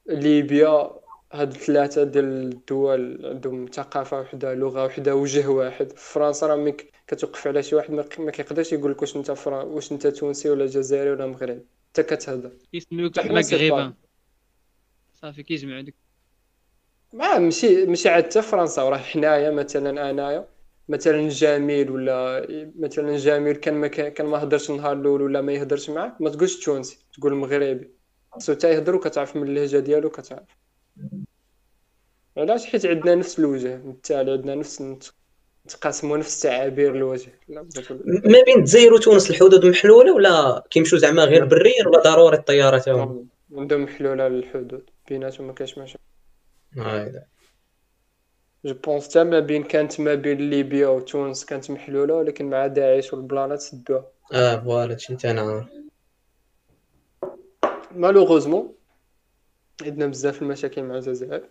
ليبيا 0.09 1.00
هاد 1.33 1.51
الثلاثة 1.51 2.03
ديال 2.03 2.25
الدول 2.25 3.25
عندهم 3.25 3.65
ثقافة 3.73 4.19
وحدة 4.19 4.53
لغة 4.53 4.85
وحدة 4.85 5.15
وجه 5.15 5.47
واحد. 5.47 5.91
في 5.91 6.13
فرنسا 6.13 6.47
راه 6.47 6.55
ملي 6.55 6.77
كتوقف 7.07 7.47
على 7.47 7.63
شي 7.63 7.75
واحد 7.75 7.91
ما 8.19 8.31
كيقدرش 8.31 8.73
يقول 8.73 8.91
لك 8.91 9.01
واش 9.01 9.15
انت 9.15 9.31
فرا... 9.31 9.63
واش 9.63 9.91
انت 9.91 10.07
تونسي 10.07 10.49
ولا 10.49 10.65
جزائري 10.65 11.11
ولا 11.11 11.27
مغربي. 11.27 11.65
انت 11.87 12.01
كتهضر. 12.01 12.51
كيسميوك 12.71 13.19
مغربان 13.19 13.93
صافي 15.13 15.43
كيجمعوا 15.43 15.81
ديك 15.81 15.95
ما 17.13 17.37
ماشي 17.37 17.85
ماشي 17.85 18.09
عاد 18.09 18.23
حتى 18.23 18.41
فرنسا. 18.41 18.81
وراه 18.81 18.97
حنايا 18.97 19.51
مثلا 19.51 20.09
آنايا. 20.09 20.47
مثلا 20.89 21.29
جميل 21.29 21.91
ولا 21.91 22.47
مثلا 22.79 23.17
جميل 23.17 23.55
كان 23.55 23.73
ما 23.73 23.87
كان 23.87 24.25
ما 24.25 24.43
هضرش 24.43 24.69
النهار 24.69 24.93
الأول 24.93 25.21
ولا 25.21 25.41
ما 25.41 25.53
يهضرش 25.53 25.89
معاك 25.89 26.21
ما 26.21 26.29
تقولش 26.29 26.65
تونسي 26.65 27.05
تقول 27.13 27.35
مغربي. 27.35 27.91
خصو 28.31 28.53
حتى 28.53 28.71
يهضر 28.71 28.95
وكتعرف 28.95 29.35
من 29.35 29.47
اللهجة 29.47 29.77
ديالو 29.77 30.09
كتعرف 30.09 30.61
علاش 32.37 32.65
حيت 32.65 32.85
عندنا 32.85 33.15
نفس 33.15 33.39
الوجه 33.39 33.75
بالتالي 33.75 34.31
عندنا 34.31 34.55
نفس 34.55 34.81
نت- 34.81 35.11
نتقاسموا 35.65 36.17
نفس 36.17 36.41
تعابير 36.41 36.95
الوجه. 36.95 37.31
ما 38.07 38.41
بين 38.45 38.57
الجزائر 38.57 38.93
وتونس 38.93 39.29
الحدود 39.31 39.65
محلولة 39.65 40.13
ولا 40.13 40.63
كيمشوا 40.69 40.97
زعما 40.97 41.23
غير 41.23 41.45
بريا 41.45 41.87
ولا 41.87 41.99
ضروري 42.03 42.37
الطيارة 42.37 42.77
تاعهم؟ 42.77 43.27
عندهم 43.55 43.87
حلول 43.87 44.21
على 44.21 44.37
الحدود 44.37 44.89
بيناتهم 45.09 45.47
ما 45.47 45.53
كاينش 45.53 45.77
مشاكل. 45.77 45.99
je 48.65 48.73
pense 48.73 49.09
حتى 49.09 49.23
ما 49.23 49.39
بين 49.39 49.63
كانت 49.63 49.99
ما 49.99 50.15
بين 50.15 50.49
ليبيا 50.49 50.87
وتونس 50.87 51.45
كانت 51.45 51.71
محلولة 51.71 52.13
ولكن 52.13 52.49
مع 52.49 52.67
داعش 52.67 53.13
والبلانات 53.13 53.59
سدوها 53.61 54.05
آه 54.33 54.59
voilà 54.59 54.91
هادشي 54.91 55.13
انت 55.13 55.25
أنا؟ 55.25 55.67
malheureusement 57.95 58.73
عندنا 59.83 60.05
بزاف 60.07 60.41
المشاكل 60.41 60.83
مع 60.83 60.95
الجزائر. 60.95 61.43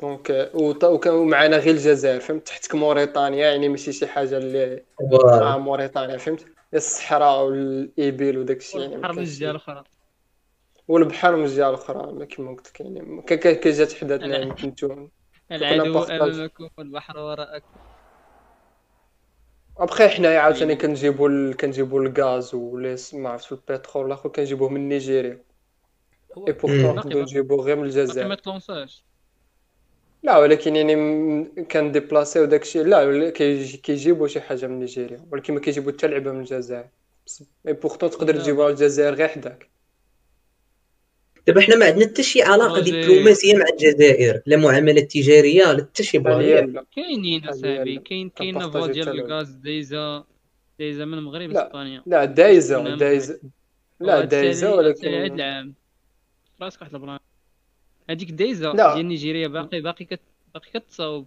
donc 0.00 0.50
وط- 0.54 0.84
وكان 0.84 1.14
معنا 1.14 1.56
غير 1.56 1.74
الجزائر 1.74 2.20
فهمت؟ 2.20 2.46
تحتك 2.46 2.74
موريتانيا 2.74 3.50
يعني 3.50 3.68
ماشي 3.68 3.92
شي 3.92 4.06
حاجة 4.06 4.38
اللي 4.38 4.84
مع 5.24 5.56
موريتانيا 5.56 6.16
فهمت؟ 6.16 6.46
الصحراء 6.74 7.44
والابل 7.44 8.38
وداك 8.38 8.56
الشيء 8.56 8.80
يعني 8.80 9.02
حرب 9.02 9.16
من 9.16 9.22
الجهة 9.22 9.50
الأخرى. 9.50 9.84
والبحر 10.88 11.36
من 11.36 11.44
الجهة 11.44 11.68
الأخرى 11.68 12.12
ما 12.12 12.24
كيما 12.24 12.50
قلت 12.50 12.66
لك 12.66 12.80
يعني 12.80 13.60
جات 13.64 13.92
حداتنا 13.92 14.38
يمكن 14.38 14.74
تون 14.74 15.10
العدو. 15.52 16.04
أمامكم 16.04 16.68
والبحر 16.78 17.18
وراءكم. 17.18 17.80
ابخي 19.78 20.08
حنايا 20.08 20.40
عاوتاني 20.40 20.76
كنجيبو 20.76 21.26
ال... 21.26 21.56
كنجيبو 21.56 21.98
الغاز 21.98 22.54
ولي 22.54 22.96
ما 23.12 23.28
عرفتش 23.28 23.52
البترول 23.52 24.06
الآخر 24.06 24.28
كنجيبوه 24.28 24.68
من 24.68 24.88
نيجيريا. 24.88 25.49
اي 26.36 26.52
بورتون. 26.52 26.94
نقدروا 26.94 27.22
نجيبوه 27.22 27.64
غير 27.64 27.76
من 27.76 27.82
باقي 27.88 28.00
ما 28.00 28.02
الجزائر 28.02 28.34
تلونساش 28.34 29.04
لا 30.22 30.38
ولكن 30.38 30.76
يعني 30.76 30.94
كنديبلاسيو 31.68 32.44
داكشي 32.44 32.82
لا 32.82 33.30
كيجيبوا 33.30 34.28
شي 34.28 34.40
حاجة 34.40 34.66
من 34.66 34.78
نيجيريا. 34.78 35.26
ولكن 35.32 35.54
ما 35.54 35.60
كيجيبوا 35.60 35.92
حتى 35.92 36.06
لعبه 36.06 36.32
من 36.32 36.40
الجزائر. 36.40 36.88
et 37.68 37.72
pourtant 37.72 38.10
تقدر 38.10 38.34
من 38.34 38.66
الجزائر 38.70 39.14
غير 39.14 39.28
حداك. 39.28 39.70
دابا 41.46 41.60
حنا 41.60 41.76
ما 41.76 41.86
عندنا 41.86 42.06
حتى 42.06 42.22
شي 42.22 42.42
علاقة. 42.42 42.80
دبلوماسية 42.80 43.54
مع 43.54 43.64
الجزائر. 43.72 44.42
لا 44.46 44.56
معاملات 44.56 45.12
تجارية 45.12 45.72
لا 45.72 45.84
حتى 45.84 46.02
شي 46.02 46.18
لا. 46.18 46.84
كاينين 46.96 47.48
اصاحبي. 47.48 47.98
كاين 47.98 48.30
كاين 48.30 48.70
فوا 48.70 48.86
ديال. 48.86 49.08
الغاز 49.08 49.50
دايزة. 49.50 50.24
دايزة 50.78 51.04
من 51.04 51.18
المغرب 51.18 51.50
لا. 51.50 51.60
لاسبانيا 51.60 52.02
لا 52.06 52.24
دايزة. 52.24 52.96
دايزة. 52.96 53.40
لا 54.00 54.24
دايزة 54.24 54.74
ولكن 54.74 55.74
راسك 56.62 56.80
واحد 56.80 56.94
ال 56.94 56.99
plan 56.99 57.18
هذيك 58.10 58.30
دايزة. 58.30 58.94
ديال 58.94 59.08
نيجيريا 59.08 59.48
باقي 59.48 59.80
باقي 59.80 60.04
كت 60.04 60.20
باقي 60.54 60.70
كتصاوب. 60.74 61.26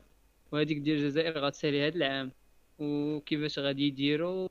وهذيك 0.52 0.78
ديال 0.78 0.98
الجزائر 0.98 1.38
غتسالي 1.38 1.88
هاد 1.88 1.96
العام. 1.96 2.32
وكيفاش 2.80 3.60
غادي 3.60 3.88
يديروا 3.88 4.48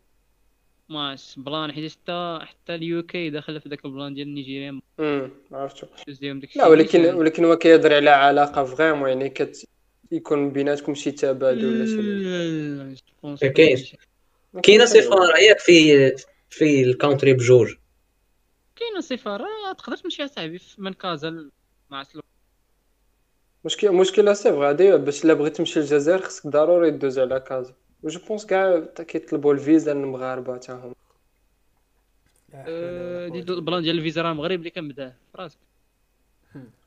ماش 0.88 1.34
plan 1.36 1.72
حيت 1.72 1.92
حتى 1.92 2.38
حتى 2.42 2.74
ال 2.74 3.02
UK 3.02 3.30
داخلة 3.30 3.58
في 3.58 3.68
داك 3.68 3.84
ال 3.84 3.90
plan 3.90 4.14
ديال 4.14 4.34
نيجيريا. 4.34 4.80
امم 5.00 5.30
عرفتو 5.52 5.86
لا 6.56 6.66
ولكن 6.66 7.14
ولكن 7.14 7.44
هو 7.44 7.56
كيهضر 7.56 7.94
على 7.94 8.10
علاقة 8.10 8.64
vraiment 8.64 9.08
يعني 9.08 9.28
كت 9.28 9.68
يكون 10.12 10.50
بيناتكم 10.50 10.94
شي 10.94 11.10
تبادل 11.10 11.66
ولا 11.66 11.86
شي 11.86 13.06
ما 13.22 13.50
كاينش. 13.50 13.96
كاينة 14.62 14.84
سفاره 14.84 15.38
ياك 15.38 15.58
في 15.58 16.12
في 16.50 16.82
ال 16.82 16.89
country 16.89 17.32
بجوج؟ 17.32 17.74
كاينة 18.82 19.00
سفاره 19.00 19.72
تقدر 19.78 19.96
تمشي 19.96 20.28
صاحبي 20.28 20.58
في 20.58 20.82
من 20.82 20.92
كازا 20.92 21.50
مع 21.90 22.02
سلو 22.02 22.22
مشكل 23.64 23.92
مشكلة 23.92 24.32
سي 24.32 24.50
فغي 24.50 24.68
هادي 24.68 24.96
باش 24.96 25.24
إلا 25.24 25.34
بغيت 25.34 25.56
تمشي 25.56 25.80
للجزائر 25.80 26.22
خصك 26.22 26.46
ضروري 26.46 26.90
دوز 26.90 27.18
على 27.18 27.40
كازا. 27.40 27.74
وجو 28.02 28.20
بونس 28.28 28.46
كاع 28.46 28.80
كيطلبوا 28.80 29.54
الفيزا 29.54 29.94
للمغاربة 29.94 30.56
تا 30.56 30.72
هما. 30.72 30.94
ولا 32.54 33.28
دي. 33.28 33.52
البلان 33.52 33.82
ديال 33.82 33.98
الفيزا 33.98 34.22
راه 34.22 34.32
المغرب 34.32 34.58
اللي 34.58 34.70
كنبداه 34.70 35.08
في 35.08 35.38
راسك. 35.38 35.58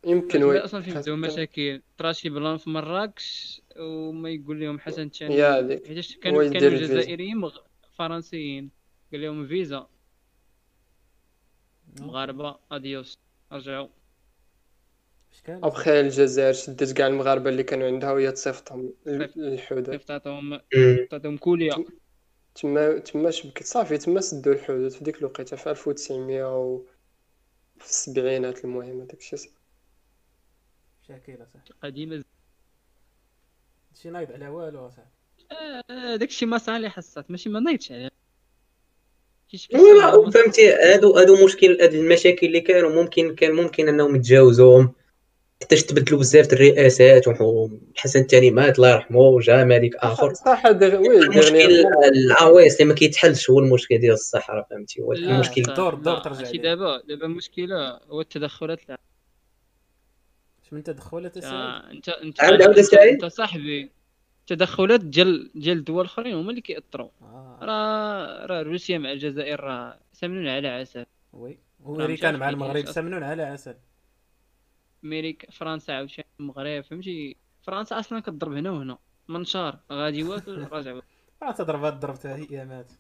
يمكن 0.06 0.44
وي. 0.44 0.60
أصلا 0.60 0.82
فين 0.82 0.94
بداو 0.94 1.16
مشاكل 1.16 1.82
طرا 1.98 2.12
شي 2.12 2.30
بلان 2.30 2.58
في 2.58 2.70
مراكش 2.70 3.62
وما 3.80 4.30
يقول 4.30 4.60
لهم 4.60 4.80
حسن 4.80 5.02
يا 5.02 5.06
الثاني 5.06 5.44
هذيك. 5.44 5.88
حيتاش 5.88 6.18
كانوا 6.18 6.50
كانوا. 6.50 6.70
جزائريين. 6.70 7.52
فرنسيين. 7.98 8.70
قال 9.12 9.22
لهم 9.22 9.48
فيزا. 9.48 9.88
مغاربة. 12.02 12.56
أديوس. 12.72 13.18
رجعوا 13.52 13.88
كان 15.44 15.64
ابخي 15.64 16.00
الجزائر 16.00 16.54
شدت 16.54 16.94
كاع 16.94 17.08
المغاربة 17.08 17.50
اللي 17.50 17.64
كانوا 17.64 17.88
عندها 17.88 18.12
وهي 18.12 18.32
تصيفطهم. 18.32 18.94
لل- 19.06 19.32
للحدود 19.36 20.00
تعطيهم. 20.00 20.60
تعطيهم 21.10 21.38
كوليا 21.38 21.86
تما 22.56 23.00
تما 23.00 23.32
شبكت 23.32 23.64
صافي 23.64 23.98
تما 23.98 24.22
سدوا 24.22 24.54
الحدود 24.54 24.92
في 24.92 25.04
ديك 25.04 25.18
الوقيتة 25.18 25.58
في 25.58 25.70
1900 25.72 26.58
و 26.60 26.86
في 27.80 27.86
السبعينات 27.90 28.66
المهم 28.66 29.02
هذاك 29.02 29.14
الشيء. 29.20 29.52
شاكيلة 31.08 31.46
صح. 31.54 31.60
قديمة 31.84 32.24
شي 33.94 34.10
نايض 34.10 34.32
على 34.32 34.48
والو 34.48 34.90
صح. 34.90 35.04
آه، 35.52 36.16
داك 36.16 36.30
الشيء 36.30 36.48
مصالح 36.48 36.96
حسات 36.96 37.32
ماشي 37.32 37.50
ما 37.50 37.60
نايتش 37.60 37.92
عليه 37.92 38.10
لا 39.72 40.30
فهمتي؟ 40.32 40.74
هادو 40.74 41.18
هادو 41.18 41.46
مشكل 41.46 41.78
هاد 41.82 41.94
المشاكل 41.94 42.48
اللي 42.48 42.62
كانوا 42.62 42.90
ممكن 43.04 43.36
كان 43.36 43.52
ممكن 43.52 43.88
أنهم 43.88 44.16
يتجاوزوهم. 44.16 44.94
حتى 45.62 45.76
تبدلوا 45.76 46.20
بزاف 46.20 46.54
الرئاسات 46.54 47.24
وحسن 47.28 48.20
الثاني 48.20 48.52
مات 48.52 48.76
الله 48.76 48.90
يرحمه 48.94 49.20
وجا 49.20 49.64
ملك 49.64 49.96
آخر. 49.96 50.34
صح 50.34 50.66
هذا 50.66 50.98
وي 50.98 51.18
المشكل. 51.20 51.84
العوايس 52.16 52.74
اللي 52.82 52.86
ما 52.90 52.94
كيتحلش 52.96 53.50
هو 53.50 53.60
المشكل 53.60 53.98
ديال 53.98 54.14
الصحراء 54.14 54.68
فهمتي؟ 54.70 55.02
هو 55.02 55.14
المشكل. 55.14 55.62
الدور- 55.68 55.94
الدور 55.94 56.18
ترجع 56.18 56.50
ليه. 56.50 56.62
دابا 56.62 57.02
دابا 57.08 57.26
المشكلة 57.26 58.00
هو 58.10 58.22
التدخلات 58.22 58.80
الع- 58.90 58.98
من 60.72 60.84
تدخلات 60.84 61.38
السعوديه 61.38 61.58
آه، 61.58 61.92
انت 61.92 62.10
انت 62.10 62.42
عاود- 62.42 62.62
عاود 62.62 62.82
سعيد. 62.82 63.14
انت 63.14 63.26
صاحبي. 63.26 63.92
التدخلات 64.52 65.00
ديال 65.02 65.52
ديال 65.56 65.78
الدول 65.78 66.00
الاخرين 66.02 66.34
هما 66.36 66.50
اللي 66.50 66.62
كيأثروا. 66.62 67.10
آه. 67.22 67.60
راه 67.62 68.46
راه 68.46 68.62
روسيا 68.62 68.98
مع 68.98 69.12
الجزائر 69.12 69.60
راه 69.60 70.00
سمنون 70.14 70.48
على 70.48 70.68
عسل. 70.68 71.06
وي. 71.34 71.52
راه 71.52 71.90
وامريكان 71.90 72.36
مع 72.40 72.50
المغرب 72.50 72.78
كيفاش 72.78 72.96
سمنون 72.96 73.24
على 73.24 73.44
عسل. 73.44 73.76
أمريكا 75.04 75.52
فرنسا 75.52 75.92
عاوتاني 75.92 76.28
المغرب 76.40 76.84
فهمتي؟ 76.84 77.36
فرنسا 77.64 78.00
أصلا 78.00 78.20
كضرب 78.20 78.54
هنا 78.54 78.72
وهنا. 78.72 78.98
منشار 79.28 79.80
غادي 79.92 80.24
واكل 80.24 80.64
راجع 80.72 81.00
فرنسا 81.42 81.64
ضربات 81.64 81.94
ضربتها 81.94 82.36
هيامات 82.36 82.92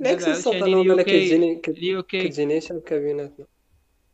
بالعكس 0.00 0.22
دابا 0.24 0.36
السلطه 0.36 0.66
أنا 0.92 1.02
كتجيني 1.02 1.56
كتجيني 2.02 2.60
شبكه 2.60 2.98
بيناتنا 2.98 3.46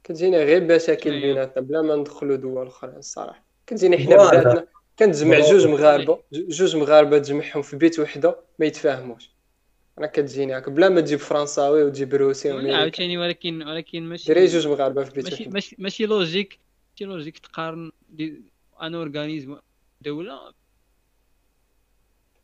كتجيني 0.04 0.36
غير 0.36 0.74
مشاكل 0.74 1.10
أيوة. 1.10 1.22
بيناتنا 1.22 1.62
بلا 1.62 1.82
ما 1.82 1.96
ندخلوا 1.96 2.36
دول 2.36 2.66
أخرى 2.66 2.96
الصراحه 2.96 3.44
كتجيني 3.66 3.98
حنا. 3.98 4.16
بلادنا. 4.16 4.66
كنتجمع. 5.06 5.40
جوج 5.40 5.66
مغاربة 5.66 6.22
جوج 6.32 6.76
مغاربة 6.76 7.18
تجمعهم 7.18 7.62
في 7.62 7.76
بيت 7.76 7.98
وحدة 7.98 8.36
ما 8.58 8.66
يتفاهموش. 8.66 9.30
أنا 9.98 10.06
كتجيني 10.06 10.58
هكا 10.58 10.70
بلا 10.70 10.88
ما 10.88 11.00
تجيب 11.00 11.18
فرنساوي 11.18 11.82
وتجيب 11.82 12.14
روسي 12.14 12.50
عاوتاني 12.50 13.18
ولكن 13.18 13.62
ولكن 13.62 14.02
ماشي 14.02 14.34
ديري 14.34 14.46
جوج 14.46 14.66
مغاربة 14.68 15.04
في 15.04 15.10
بيت 15.10 15.24
ماشي 15.24 15.36
وحدة. 15.42 15.50
ماشي 15.54 15.76
ماشي 15.78 16.06
logique 16.06 16.58
ماشي 16.92 17.04
logique 17.04 17.38
تقارن 17.38 17.92
دي- 18.08 18.42
un 18.82 18.94
organisme 18.94 19.56
دولة. 20.00 20.52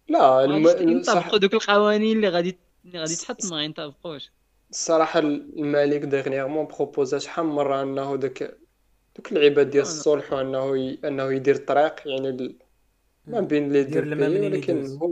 لا 0.09 0.45
الم... 0.45 0.69
صح 0.69 0.81
ينطبقوا 0.81 1.39
دوك 1.39 1.55
القوانين 1.55 2.17
اللي 2.17 2.29
غادي 2.29 2.57
اللي 2.85 2.99
غادي 2.99 3.17
تحط 3.17 3.45
ما 3.45 3.65
ينطبقوش. 3.65 4.31
الصراحه 4.71 5.21
الملك 5.21 6.01
dernièrement 6.01 6.67
proposa 6.67 7.19
شحال 7.19 7.47
من 7.47 7.53
مرة 7.53 7.83
أنه 7.83 8.17
داك 8.17 8.59
دوك 9.17 9.33
اللعيبات 9.33 9.67
ديال 9.67 9.83
الصلح 9.83 10.33
وأنه 10.33 10.79
ي... 10.79 10.99
أنه 11.05 11.33
يدير 11.33 11.57
طريق 11.57 12.09
يعني 12.09 12.29
ال... 12.29 12.57
ما 13.27 13.41
بين 13.41 13.73
لي 13.73 13.85
منين 14.15 14.53
ولكن. 14.53 14.87
هو 14.87 15.11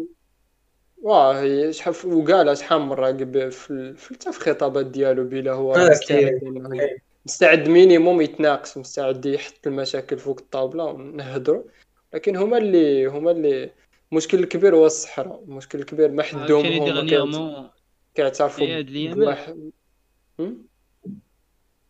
واه 1.02 1.40
هي 1.42 1.72
شحال 1.72 1.94
وقالها 2.04 2.54
شحال 2.54 2.80
من 2.80 2.86
مرة 2.86 3.06
قبل 3.06 3.52
في 3.52 3.94
حتى 4.14 4.32
في 4.32 4.38
الخطابات 4.38 4.86
ديالو 4.86 5.24
بلا 5.24 5.52
هو 5.52 5.74
آه، 5.74 5.90
مستعد 5.90 6.18
كاين. 6.18 6.56
انه 6.56 6.82
ي- 6.82 6.98
مستعد 7.26 7.68
minimum 7.68 8.20
يتناقش 8.20 8.78
مستعد 8.78 9.26
يحط 9.26 9.66
المشاكل 9.66 10.18
فوق 10.18 10.40
الطاولة 10.40 10.84
ونهضروا 10.84 11.62
لكن 12.14 12.36
هما 12.36 12.58
اللي 12.58 13.06
هما 13.06 13.30
اللي 13.30 13.70
المشكل 14.12 14.38
الكبير 14.38 14.76
هو 14.76 14.86
الصحراء 14.86 15.44
المشكل 15.48 15.78
الكبير 15.78 16.10
ما 16.10 16.22
حدهم 16.22 16.66
هما 17.36 17.70
كيعترفوا 18.14 18.66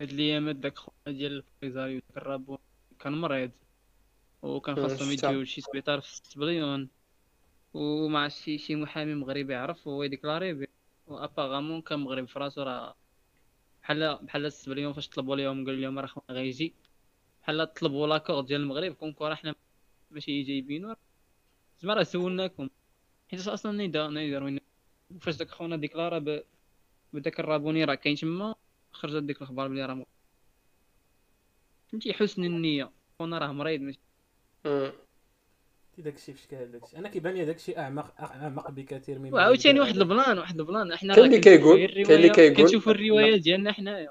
هاد 0.04 0.12
الايامات 0.12 0.56
داك 0.56 0.78
خونا 0.78 0.96
ديال 1.06 1.32
البوليزاريو 1.32 2.00
داك 2.08 2.16
الرابون 2.16 2.58
كان 3.00 3.12
مريض 3.12 3.50
وكان 4.42 4.76
خاصهم. 4.76 5.10
يديو 5.10 5.42
لشي 5.42 5.60
سبيطار 5.60 6.00
في 6.00 6.16
سبليون 6.16 6.88
ومع 7.74 8.28
شي 8.28 8.58
شي 8.58 8.76
محامي 8.76 9.14
مغربي 9.14 9.54
عرف 9.54 9.88
هو 9.88 10.02
يديكلاري 10.02 10.52
بلي 10.52 10.68
apparemment 11.06 11.82
كان 11.82 11.98
مغربي 11.98 12.26
في 12.26 12.38
راسو 12.38 12.62
راه 12.62 12.94
بحال 13.82 14.18
بحال 14.22 14.52
سبليون 14.52 14.92
فاش 14.92 15.08
طلبوا 15.08 15.36
ليهم 15.36 15.66
قال 15.66 15.82
لهم 15.82 15.98
راه 15.98 16.06
خونا 16.06 16.26
غيجي 16.30 16.74
بحال 17.42 17.74
طلبوا 17.74 18.06
لاكور 18.06 18.40
ديال 18.40 18.60
المغرب 18.60 18.94
كونكو 18.94 19.26
راه 19.26 19.34
حنا 19.34 19.54
ماشي 20.10 20.42
جايبينو 20.42 20.96
زعما 21.80 21.94
راه 21.94 22.02
سولناكم 22.02 22.68
حيت 23.30 23.48
أصلا 23.48 23.72
نيدا 23.72 24.10
نيديرو 24.10 24.58
فاش 25.20 25.36
داك 25.36 25.50
خونا 25.50 25.76
ديكلارا. 25.76 26.42
بداك 27.12 27.40
الرابوني 27.40 27.84
راه 27.84 27.94
كاين 27.94 28.16
تما 28.16 28.54
خرجت 28.94 29.22
ديك 29.22 29.36
الأخبار 29.36 29.68
بلي 29.68 29.86
راه 29.86 30.06
فهمتي 31.92 32.12
حسن 32.12 32.44
النية. 32.44 32.90
خونا 33.18 33.38
راه 33.38 33.52
مريض 33.52 33.80
ماشي. 33.80 34.00
مم. 34.64 34.92
داك 35.98 36.14
الشيء 36.14 36.34
في 36.34 36.42
شكال 36.42 36.72
داك 36.72 36.82
الشيء 36.84 36.98
أنا 36.98 37.08
كيبان 37.08 37.34
لي 37.34 37.44
داك 37.44 37.56
الشيء 37.56 37.78
أعمق 37.78 38.20
أعمق 38.20 38.70
بكثير 38.70 39.18
مما 39.18 39.34
وعاوتاني 39.34 39.80
واحد. 39.80 39.96
البلان 39.96 40.38
واحد 40.38 40.60
البلان. 40.60 40.96
حنا 40.96 41.14
كاين 41.14 41.24
راه 41.24 41.26
اللي 41.30 41.40
كيقول- 41.40 41.86
كاين 41.86 42.10
اللي 42.10 42.28
كيقول- 42.28 42.56
كنشوفوا 42.56 42.92
الروايه 42.92 43.36
ديالنا 43.36 43.72
حنايا. 43.72 44.10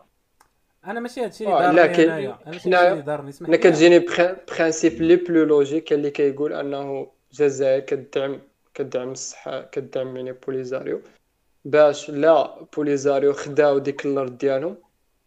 أنا 0.85 0.99
ماشي 0.99 1.21
هادشي 1.21 1.47
آه، 1.47 1.69
اللي 1.69 1.81
لا، 1.81 1.85
دارني 1.87 2.03
انايا 2.03 2.29
أنا 2.43 2.51
ماشي 2.51 2.59
حنايا- 2.59 2.91
اللي 2.91 3.01
دارني. 3.03 3.29
اسمح 3.29 3.47
أنا 3.49 3.55
لي. 3.55 3.61
كتجيني 3.61 3.99
بخ- 3.99 4.35
principe 4.55 5.01
les 5.01 5.15
plus 5.15 5.43
logique 5.43 5.93
اللي 5.93 6.11
كيقول 6.11 6.53
أنه 6.53 7.11
الجزائر 7.31 7.79
كدعم 7.79 8.41
كدعم 8.73 9.11
الصح 9.11 9.61
كدعم 9.61 10.17
يعني 10.17 10.31
بوليزاريو. 10.31 11.01
باش 11.65 12.09
لا 12.09 12.65
بوليزاريو 12.77 13.33
خداو 13.33 13.77
ديك 13.77 14.05
الأرض 14.05 14.37
ديالهم 14.37 14.77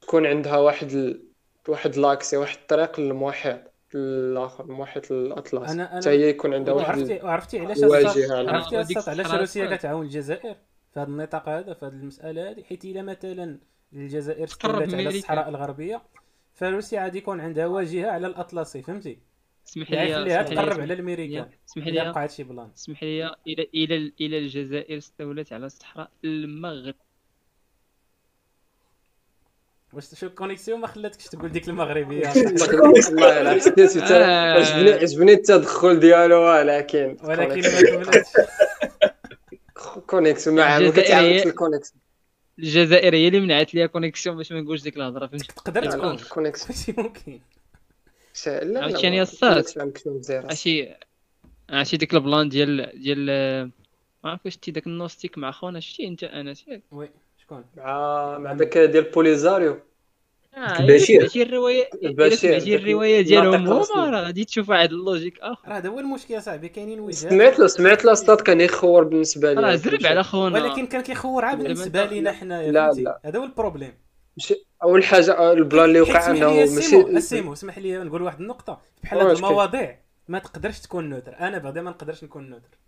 تكون 0.01 0.27
عندها 0.27 0.57
واحد 0.57 0.91
ال... 0.93 1.23
واحد 1.69 1.97
l'accès 1.97 2.37
واحد 2.37 2.57
الطريق 2.59 3.01
للمحيط 3.01 3.61
الآخر 3.95 4.65
المحيط 4.65 5.13
الاطلسي 5.13 5.67
أنا- 5.75 5.89
أنا- 5.91 5.95
حتى 5.97 6.11
هي 6.11 6.29
يكون 6.29 6.55
عندها 6.55 6.75
واحد 6.75 7.21
وعرفتي 7.25 7.59
علاش 7.59 7.79
عرفتي 7.85 9.11
علاش 9.11 9.35
روسيا. 9.35 9.77
كتعاون 9.77 10.05
الجزائر 10.05 10.55
في 10.95 11.01
هذا 11.01 11.09
النطاق 11.09 11.49
هذا 11.49 11.75
في 11.75 11.87
هذه 11.87 11.93
المسألة 11.93 12.51
هذه 12.51 12.63
حيت 12.63 12.85
إلا 12.85 13.03
مثلا 13.03 13.59
الجزائر 13.93 14.47
تقرب 14.47 14.75
استولت 14.83 14.95
من 14.95 15.07
على. 15.07 15.19
الصحراء 15.19 15.49
الغربية 15.49 16.03
فروسيا 16.55 17.03
غادي 17.03 17.19
يكون 17.19 17.41
عندها 17.41 17.67
واجهة 17.67 18.11
على 18.11 18.27
الأطلسي 18.27 18.83
فهمتي 18.83 19.19
اسمح 19.69 19.91
يعني 19.93 20.09
لي 20.09 20.15
خليها 20.15 20.41
اسمح 20.43 20.51
لي- 20.51 20.57
تقرب 20.57 20.73
على 20.81 20.87
لي- 20.87 20.95
الامريكان 20.95 21.47
اسمح 21.69 21.87
لي 21.87 21.93
بقى 22.05 22.23
هادشي 22.23 22.45
plan. 22.45 22.71
اسمح 22.77 23.03
لي 23.03 23.35
إلى 23.47 23.69
إلى 23.75 24.13
إلى 24.21 24.39
الجزائر 24.39 24.99
استولت 24.99 25.53
على 25.53 25.67
الصحراء 25.67 26.11
المغرب. 26.25 26.95
واش 29.93 30.15
شو 30.15 30.29
connexion 30.31 30.81
ما 30.81 30.87
خلاتكش 30.87 31.25
تقول 31.25 31.49
ديك 31.53 31.69
المغربية؟ 31.69 32.29
والله 32.73 33.41
الا 33.41 33.55
حسيت. 33.61 34.03
عجبني 34.13 34.91
عجبني 34.93 35.33
التدخل 35.33 36.01
ديالو 36.01 36.43
ولكن 36.43 37.17
ولكن 37.25 37.61
ما 37.63 38.03
كملتش. 38.05 38.29
كونيكس 40.07 40.49
مع 40.49 40.55
ما 40.55 40.77
الجزائر 40.79 41.05
كتعاونش 41.05 41.27
هي- 41.43 41.43
الكونيكس 41.43 41.95
الجزائر 42.59 43.15
هي 43.15 43.29
اللي 43.29 43.41
منعت 43.41 43.75
ليا 43.75 43.87
كونيكسيون 43.87 44.37
باش 44.37 44.53
ما 44.53 44.61
نقولش 44.61 44.83
ديك 44.83 44.97
الهضرة 44.97 45.27
فهمتي 45.27 45.47
تقدر 45.47 45.87
تكون 45.91 46.11
الكونيكس 46.15 46.71
ماشي 46.71 46.95
ممكن. 47.03 47.41
لا 48.47 48.91
كتكون 49.91 50.17
مزيرة. 50.17 50.41
عرفتي 50.41 50.95
عرفتي 51.71 51.97
ديك 51.97 52.15
البلان 52.15 52.49
ديال 52.49 52.91
ديال 53.03 53.27
ما 54.25 54.31
عرف 54.31 54.41
واش 54.45 54.55
شتي 54.55 54.71
داك 54.71 54.87
النوستيك 54.87 55.39
مع 55.39 55.51
خونا 55.51 55.81
شتي 55.81 56.07
انت 56.07 56.25
انس 56.25 56.69
ياك 56.69 56.83
وي 56.91 57.11
شكون؟ 57.43 57.65
مع 57.77 58.39
مع 58.39 58.53
داك 58.53 58.79
ديال 58.79 59.05
بوليزاريو. 59.05 59.81
آه، 60.57 60.81
البشير. 60.81 61.21
سمعتي 61.21 61.43
الروايه 61.43 61.91
البشير، 62.05 62.79
الرواية 62.79 63.21
ديالهم 63.21 63.67
هما. 63.69 64.11
راه 64.11 64.21
غادي 64.21 64.45
تشوف 64.45 64.69
واحد 64.69 64.91
اللوجيك 64.91 65.39
آخر. 65.41 65.69
راه 65.69 65.77
هذا 65.77 65.89
هو 65.89 66.01
المشكل 66.01 66.43
صاحبي 66.43 66.69
كاينين 66.69 67.01
وجهات. 67.01 67.33
سمعت 67.33 67.59
له 67.59 67.67
سمعت 67.67 68.05
له 68.05 68.13
أستاذ 68.13 68.35
كان 68.35 68.61
يخور 68.61 69.05
بالنسبة 69.05 69.53
لي. 69.53 69.61
راه 69.61 69.75
زرب 69.75 70.07
على 70.07 70.25
خونا. 70.25 70.65
ولكن 70.65 70.87
كان 70.87 71.03
كيخور 71.03 71.45
عا 71.45 71.55
بالنسبة 71.55 72.05
لينا 72.05 72.33
حنايا 72.33 72.73
لا، 72.73 72.93
لا. 72.93 73.21
هذا 73.25 73.39
هو 73.39 73.45
ال 73.45 73.49
problème. 73.49 73.93
أول 74.83 75.05
حاجة 75.05 75.53
ال 75.53 75.59
plan 75.59 75.85
اللي 75.85 76.01
وقع 76.01 76.31
أنه 76.31 76.49
ماشي 76.49 77.01
السيمو 77.01 77.53
اسمح 77.53 77.79
لي 77.79 77.99
نقول 77.99 78.23
واحد 78.23 78.41
النقطة. 78.41 78.81
بحال 79.03 79.19
هاد؟ 79.19 79.37
المواضيع 79.37 80.01
ما 80.29 80.39
تقدرش 80.39 80.81
تكون 80.81 81.11
neutre 81.11 81.39
أنا 81.41 81.59
بعدا 81.59 81.83
ما 81.83 81.91
نقدرش 81.91 82.25
نكون 82.25 82.51
neutre 82.51 82.79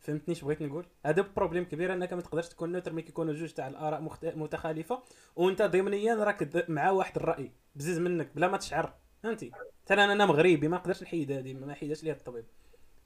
فهمتني 0.00 0.34
اش 0.34 0.44
بغيت 0.44 0.62
نقول؟ 0.62 0.86
هذا 1.06 1.26
problème 1.36 1.64
كبير 1.64 1.92
أنك 1.92 2.12
ما 2.12 2.20
تقدرش 2.20 2.48
تكون 2.48 2.72
neutre 2.72 2.92
ملي 2.92 3.02
كيكونوا 3.02 3.34
جوج 3.34 3.50
تاع 3.50 3.68
الآراء 3.68 4.00
مخت... 4.00 4.24
متخالفة 4.24 5.02
وأنت 5.36 5.62
ضمنيا 5.62 6.14
راك 6.14 6.64
مع 6.68 6.90
واحد 6.90 7.16
الرأي 7.16 7.52
بزز 7.74 7.98
منك 7.98 8.30
بلا 8.34 8.48
ما 8.48 8.56
تشعر. 8.56 8.94
فهمتي؟ 9.22 9.50
مثلا 9.86 10.12
أنا 10.12 10.26
مغربي 10.26 10.68
ما 10.68 10.76
نقدرش 10.76 11.02
نحيد 11.02 11.32
هذه 11.32 11.54
ما 11.54 11.74
حيداش 11.74 12.04
ليا 12.04 12.12
الطبيب. 12.12 12.44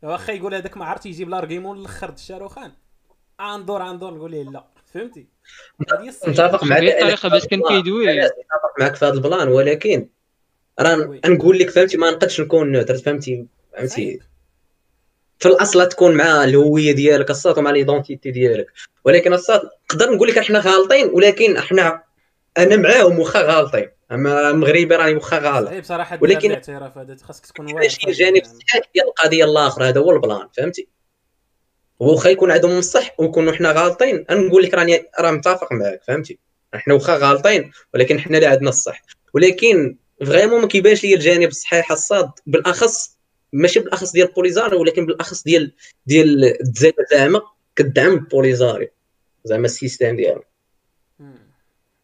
واخا 0.02 0.32
يقول 0.32 0.54
هذاك 0.54 0.76
ما 0.76 0.84
عرفتش 0.84 1.06
يجيب 1.06 1.28
لارغيمون 1.28 1.78
الآخر 1.78 2.10
د 2.10 2.14
الشاروخان 2.14 2.72
أندور 3.40 3.90
أندور 3.90 4.14
نقول 4.14 4.30
ليه 4.30 4.42
لا. 4.42 4.64
فهمتي؟ 4.94 5.26
هذه 5.92 6.02
هي 6.04 6.08
الصعيبة. 6.08 6.44
متفق 6.44 6.64
معك 6.64 6.82
الطريقة 6.82 7.28
باش 7.28 7.46
كان 7.46 7.62
كيدوي. 7.68 8.06
متفق 8.16 8.80
معك 8.80 8.94
في 8.96 9.04
هذا 9.04 9.14
البلان 9.14 9.48
ولكن 9.48 10.08
راه. 10.80 11.20
نقول 11.26 11.58
لك 11.58 11.70
فهمتي؟ 11.70 11.96
ما 11.96 12.10
نقدش 12.10 12.40
نكون 12.40 12.72
نوتر 12.72 12.94
فهمتي؟ 12.98 13.46
فهمتي. 13.76 14.20
في 15.38 15.48
الأصل 15.48 15.88
تكون 15.88 16.14
مع 16.14 16.44
الهوية 16.44 16.92
ديالك 16.92 17.30
الصاد 17.30 17.58
ومع 17.58 17.70
ليدونتيتي 17.70 18.30
ديالك. 18.30 18.66
ولكن 19.04 19.32
الصاد 19.32 19.60
نقدر 19.94 20.12
نقول 20.14 20.28
لك 20.28 20.38
إحنا 20.38 20.58
غالطين 20.58 21.10
ولكن 21.12 21.56
إحنا 21.56 22.02
أنا 22.58 22.76
معاهم 22.76 23.18
واخا 23.18 23.42
غالطين. 23.42 23.88
أما 24.12 24.52
مغربي 24.52 24.84
راني 24.96 25.14
واخا 25.14 25.38
غلط 25.38 25.68
صعيب 25.68 25.84
صراحة 25.84 26.18
ولكن- 26.22 26.50
الاعتراف 26.50 26.98
هذا 26.98 27.16
خاصك 27.22 27.46
تكون 27.46 27.74
واعي 27.74 27.88
الجانب 28.08 28.42
ديال 28.94 29.06
القضية 29.08 29.44
الآخر 29.44 29.84
هذا 29.84 30.00
هو 30.00 30.10
ال 30.10 30.18
plan 30.18 30.48
فهمتي؟ 30.56 30.88
واخا 32.00 32.28
يكون 32.28 32.50
عندهم 32.50 32.78
الصح 32.78 33.20
ونكونوا 33.20 33.52
حنا 33.52 33.72
غالطين. 33.72 34.24
نقول 34.30 34.62
لك 34.62 34.74
راني 34.74 35.04
راه 35.20 35.30
متفق 35.30 35.72
معك 35.72 36.02
فهمتي؟ 36.06 36.38
حنا 36.74 36.94
واخا 36.94 37.16
غالطين 37.16 37.70
ولكن 37.94 38.20
حنا 38.20 38.36
اللي 38.36 38.46
عندنا 38.46 38.68
الصح. 38.68 39.02
ولكن 39.34 39.96
vraiment 40.26 40.60
ما 40.60 40.66
كيبانش 40.66 41.04
لي 41.04 41.14
الجانب 41.14 41.48
الصحيح 41.48 41.92
الصاد. 41.92 42.30
بالأخص 42.46 43.16
ماشي 43.52 43.80
بالأخص 43.80 44.12
ديال 44.12 44.26
بوليزاري 44.26 44.76
ولكن 44.76 45.06
بالأخص 45.06 45.42
ديال 45.42 45.72
ديال 46.06 46.44
الجزائر 46.44 46.94
زعما 47.10 47.40
كدعم 47.76 48.16
بوليزاري 48.18 48.90
زعما 49.44 49.64
ال 49.64 49.71
système 49.71 50.16
ديالو. 50.16 50.42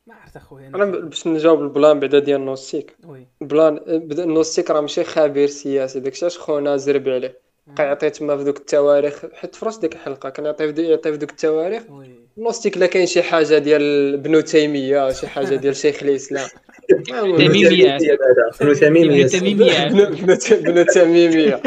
ما 0.06 0.14
اسكت 0.24 0.36
أخويا 0.36 0.68
أنا 0.68 0.84
باش 0.84 1.26
نجاوب 1.26 1.62
ال 1.62 1.70
plan 1.70 2.00
بعدا 2.00 2.18
ديال 2.18 2.44
نوستيك 2.44 2.96
ال 3.42 3.50
plan 3.50 3.80
بدا 3.86 4.24
النوستيك 4.24 4.70
راه 4.70 4.80
ماشي 4.80 5.04
خبير 5.04 5.48
سياسي. 5.48 6.00
داكشي 6.00 6.26
اش 6.26 6.38
خونا 6.38 6.76
زرب 6.76 7.08
عليه 7.08 7.41
بقى 7.66 7.86
يعطي 7.86 8.10
تما 8.10 8.36
في 8.36 8.44
دوك 8.44 8.56
التواريخ 8.56 9.22
حيت 9.34 9.54
في 9.54 9.66
راس 9.66 9.78
ديك 9.78 9.94
الحلقة 9.94 10.28
كان 10.28 10.46
يعطي 10.46 10.66
في 10.66 10.72
دو- 10.72 10.82
يعطي 10.82 11.12
في 11.12 11.16
دوك 11.18 11.30
التواريخ. 11.30 11.82
oui. 11.90 12.10
النوستيك 12.38 12.78
لا 12.78 12.86
كاين 12.86 13.06
شي 13.06 13.22
حاجة 13.22 13.58
ديال 13.58 14.14
ابن 14.14 14.44
تيمية 14.44 15.12
شي 15.12 15.26
حاجة 15.26 15.54
ديال 15.56 15.76
شيخ 15.76 16.02
الإسلام. 16.02 16.48
تميمية. 16.88 17.96
ابن 17.96 18.78
تميمية. 18.80 19.22
ابن 19.22 19.26
تميمية. 19.28 19.86
ابن 19.86 20.00
ابن 20.00 20.38
ت- 20.38 20.52
ابن 20.52 20.86
تيميه 20.86 21.62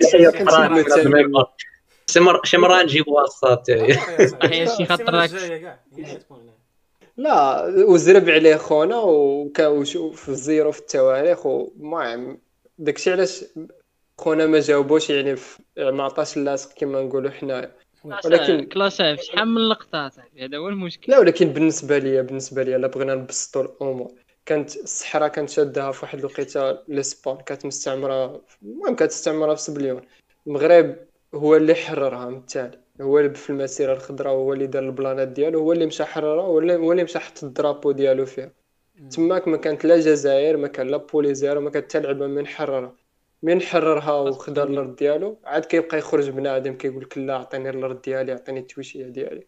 تحية 0.00 0.30
كانش 0.30 0.48
قران 0.50 0.78
ابن 0.78 0.84
تيمية. 1.02 1.44
شي 2.06 2.20
مر- 2.20 2.40
شي 2.44 2.56
مرة 2.58 2.82
نجيب 2.82 3.04
وسط 3.08 3.70
صحيح 4.42 4.76
شي 4.76 4.84
خطرك. 4.86 5.30
لا 7.16 7.64
وزرب 7.88 8.28
عليه 8.28 8.56
خونا 8.56 8.96
وكان 9.00 9.66
وشوف 9.66 10.22
في 10.22 10.28
الزيرو 10.28 10.72
في 10.72 10.78
التواريخ 10.80 11.46
ومهم. 11.46 12.38
داكشي 12.78 13.12
علاش 13.12 13.44
خونا 14.20 14.46
ما 14.46 14.60
جاوبوش 14.60 15.10
يعني 15.10 15.36
ما 15.78 16.02
عطاش 16.04 16.36
اللاصق 16.36 16.72
كما 16.78 17.02
نقولوا 17.02 17.30
حنايا 17.30 17.72
ولكن- 18.24 18.64
كلاسه 18.64 19.16
في 19.16 19.22
شحال 19.24 19.48
من 19.48 19.68
لقطة؟ 19.68 20.08
صاحبي 20.08 20.44
هذا 20.44 20.56
هو 20.58 20.68
المشكل. 20.68 21.12
لا 21.12 21.18
ولكن 21.18 21.48
بالنسبة 21.48 21.98
ليا 21.98 22.22
بالنسبة 22.22 22.62
ليا 22.62 22.78
لا 22.78 22.86
بغينا 22.86 23.14
نبسطوا 23.14 23.62
الأمور. 23.62 24.10
كانت 24.46 24.76
الصحراء 24.76 25.28
كانت 25.28 25.50
شادها 25.50 25.92
في 25.92 26.04
واحد 26.04 26.18
الوقيتة 26.18 26.78
لإسبان 26.88 27.36
كانت 27.36 27.66
مستعمرة 27.66 28.40
المهم 28.62 28.94
كانت 28.96 29.10
مستعمرة 29.12 29.54
في 29.54 29.62
سبليون. 29.62 30.00
المغرب 30.46 30.96
هو 31.34 31.56
اللي 31.56 31.74
حررها 31.74 32.28
من 32.28 32.36
التالي 32.36 32.78
هو 33.00 33.18
اللي 33.18 33.34
في 33.34 33.50
المسيرة 33.50 33.92
الخضراء 33.92 34.32
هو 34.32 34.52
اللي 34.52 34.66
دار 34.66 34.82
البلانات 34.82 35.28
ديالو 35.28 35.58
هو 35.60 35.72
اللي 35.72 35.86
مشى 35.86 36.04
حررها 36.04 36.42
هو 36.44 36.58
اللي 36.58 36.76
هو 36.76 36.92
اللي 36.92 37.04
مشى 37.04 37.18
حط 37.18 37.44
الدرابو 37.44 37.92
ديالو 37.92 38.26
فيها. 38.26 38.50
تماك 39.10 39.48
ما 39.48 39.56
كانت 39.56 39.84
لا 39.84 39.96
جزائر 40.00 40.56
ما 40.56 40.68
كان 40.68 40.88
لا 40.88 40.96
بوليزير 40.96 41.60
ما 41.60 41.70
كانت 41.70 41.84
حتى 41.84 42.00
لعبة 42.00 42.26
من 42.26 42.46
حررها. 42.46 42.94
من 43.42 43.62
حررها 43.62 44.12
وخدا 44.12 44.62
الأرض 44.62 44.96
ديالو. 44.96 45.38
عاد 45.44 45.64
كيبقى 45.64 45.98
يخرج 45.98 46.30
بنادم 46.30 46.74
كيقول 46.74 47.02
لك 47.02 47.18
لا 47.18 47.36
عطيني 47.36 47.70
الأرض 47.70 48.02
ديالي 48.02 48.32
عطيني 48.32 48.60
التويشية 48.60 49.06
ديالي. 49.06 49.46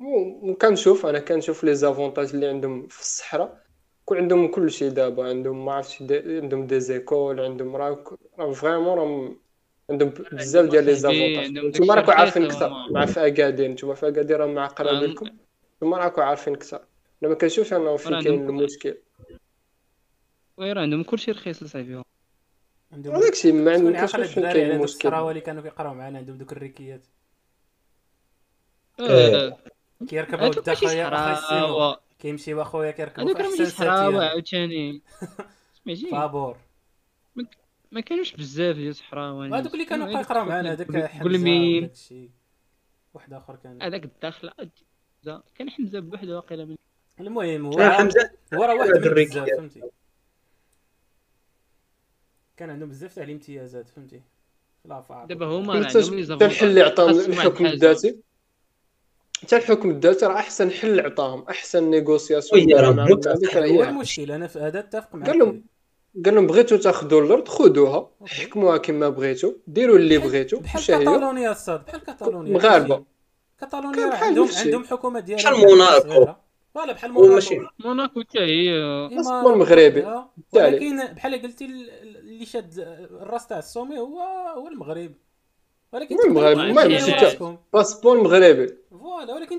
و- 0.00 0.50
وكنشوف 0.50 1.06
أنا 1.06 1.18
كنشوف 1.18 1.64
les 1.64 1.74
avantages 1.74 2.34
اللي 2.34 2.46
عندهم 2.46 2.86
في 2.86 3.00
الصحراء. 3.00 3.62
كون 4.04 4.18
عندهم 4.18 4.48
كل 4.48 4.70
شيء 4.70 4.90
دابا. 4.90 5.28
عندهم 5.28 5.64
ما 5.64 5.72
عرفتش 5.72 6.02
عندهم 6.12 6.66
des 6.66 6.80
écoles 6.80 7.40
عندهم 7.40 7.76
راه 7.76 8.04
راه 8.38 8.52
فريمون 8.52 8.98
راه 8.98 9.36
عندهم 9.90 10.08
بزاف 10.32 10.70
ديال 10.70 10.84
لي 10.84 10.94
زافونتاج. 10.94 11.58
نتوما 11.58 11.94
داكشي 11.94 12.12
عارفين 12.12 12.44
أكثر. 12.44 12.68
مع 12.90 13.06
في 13.06 13.26
اكادير 13.26 13.68
نتوما 13.70 13.94
في 13.94 14.08
اكادير 14.08 14.40
راه 14.40 14.46
مع 14.46 14.66
قرابلكم 14.66 15.26
نتوما 15.76 15.96
راكم 15.98 16.22
عارفين 16.22 16.54
أكثر 16.54 16.84
أنا 17.22 17.30
ما 17.30 17.34
كنشوفش 17.34 17.72
انه 17.72 17.96
فين 17.96 18.20
كاين 18.22 18.48
المشكل. 18.48 18.98
وي 20.56 20.72
راه 20.72 20.82
عندهم 20.82 21.02
كلشي 21.02 21.30
رخيص 21.30 21.64
صاحبي 21.64 22.02
عندهم 22.92 23.14
هذاك 23.14 23.46
ما 23.46 23.76
كنشوف 23.76 24.16
فين 24.20 24.42
كاين 24.42 24.70
المشكل 24.70 24.84
الصحراوه 24.84 25.30
اللي 25.30 25.40
كانوا 25.40 25.62
كيقراو 25.62 25.94
معانا 25.94 26.18
عندهم 26.18 26.38
دوك 26.38 26.52
الريكيات 26.52 27.06
آه، 29.00 29.56
كيركبوا 30.08 30.46
هادوك 30.46 30.68
ماشي 30.68 30.84
الدخايا 30.86 31.08
اخا 31.08 31.32
السيمو 31.32 31.60
صحراوه 31.60 32.00
كيمشيو 32.18 32.62
اخويا 32.62 32.90
كيركبوا 32.90 33.34
في 33.34 33.42
راه 33.42 33.48
احسن 33.48 33.58
ماشي 33.58 33.70
صحراوه 33.70 34.12
ساتيان 34.12 34.22
عاوتاني. 34.22 35.02
سمعتي 35.84 36.10
فابور. 36.10 36.56
ما 37.92 38.00
كانوش 38.00 38.36
بزاف 38.36 38.76
ديال 38.76 38.96
صحراوه 38.96 39.50
وهذوك 39.50 39.74
اللي 39.74 39.84
كانوا 39.84 40.06
بقاو 40.06 40.20
يقراو 40.20 40.44
معانا 40.44 40.72
هذاك 40.72 40.86
حمزة 40.86 41.24
قلمين 41.24 41.82
وداك 41.84 41.92
الشيء. 41.92 42.30
واحد 43.14 43.32
آخر 43.32 43.56
كان. 43.56 43.82
هذاك 43.82 44.04
الداخل 44.04 44.50
حمزة. 44.50 45.42
كان 45.54 45.70
حمزة 45.70 46.00
بوحده 46.00 46.36
واقيلا 46.36 46.64
من 46.64 46.76
المهم 47.20 47.66
هو 47.66 47.80
آه، 47.80 47.90
حمزة. 47.90 48.30
هو 48.54 48.62
راه 48.64 48.74
واحد 48.74 48.90
من 48.90 48.96
الريكيات. 48.96 49.44
بزاف 49.44 49.56
فهمتي؟ 49.58 49.82
كان 52.56 52.70
عندهم 52.70 52.88
بزاف 52.88 53.14
تاع 53.14 53.24
الامتيازات 53.24 53.88
فهمتي؟ 53.88 54.20
دابا 55.28 55.46
هما 55.46 55.72
عندهم 55.74 55.84
حتى 56.36 56.44
الحل 56.46 56.66
اللي 56.66 56.82
عطاهم 56.82 57.18
الحكم. 57.20 57.66
الذاتي. 57.66 58.16
حتى 59.42 59.56
الحكم 59.56 59.90
الذاتي 59.90 60.26
راه 60.26 60.34
أحسن 60.34 60.70
حل 60.70 61.00
عطاهم 61.00 61.44
أحسن 61.50 61.90
négociation 61.90 62.72
هو 62.72 63.02
هي 63.62 63.88
المشكل 63.88 64.30
أنا 64.30 64.46
في 64.46 64.58
هذا 64.58 64.78
أتفق 64.78 65.14
معك 65.14 65.28
قال 65.30 65.38
لهم 65.38 65.64
قال 66.24 66.34
لهم 66.34 66.46
بغيتو 66.46 66.76
تاخذوا 66.76 67.20
الأرض 67.22 67.48
خذوها 67.48 68.10
حكموها 68.26 68.76
كما 68.76 69.08
بغيتو 69.08 69.52
ديروا 69.66 69.96
اللي 69.96 70.18
بغيتو 70.18 70.60
بحال 70.60 70.82
كاتالونيا 70.86 71.50
الصاد 71.50 71.84
بحال 71.84 72.00
كاتالونيا. 72.00 72.52
مغاربة. 72.52 73.04
كاتالونيا 73.60 74.14
عندهم. 74.14 74.48
عندهم 74.56 74.84
حكومة 74.84 75.20
ديالها 75.20 75.50
بحال 75.52 75.66
موناكو. 75.66 76.32
voilà 76.74 76.92
بحال 76.92 77.12
موناكو. 77.12 77.54
موناكو 77.78 78.20
حتى 78.20 78.38
هي 78.38 78.70
إما 79.12 79.20
أصلاً 79.20 79.56
مغربي. 79.56 80.06
ولكن 80.52 81.04
بحال 81.04 81.42
قلتي 81.42 81.64
ال- 81.64 82.15
اللي 82.36 82.46
شاد 82.46 82.78
الراس 83.22 83.46
تاع 83.46 83.58
الصومي 83.58 83.98
هو 83.98 84.20
هو 84.56 84.68
المغرب 84.68 85.12
ولكن 85.92 86.16
المغرب، 86.26 86.78
حتى. 86.78 87.24
راسكم. 87.24 87.58
passeport 87.72 88.22
مغربي 88.22 88.74
voilà 88.90 89.34
ولكن 89.34 89.58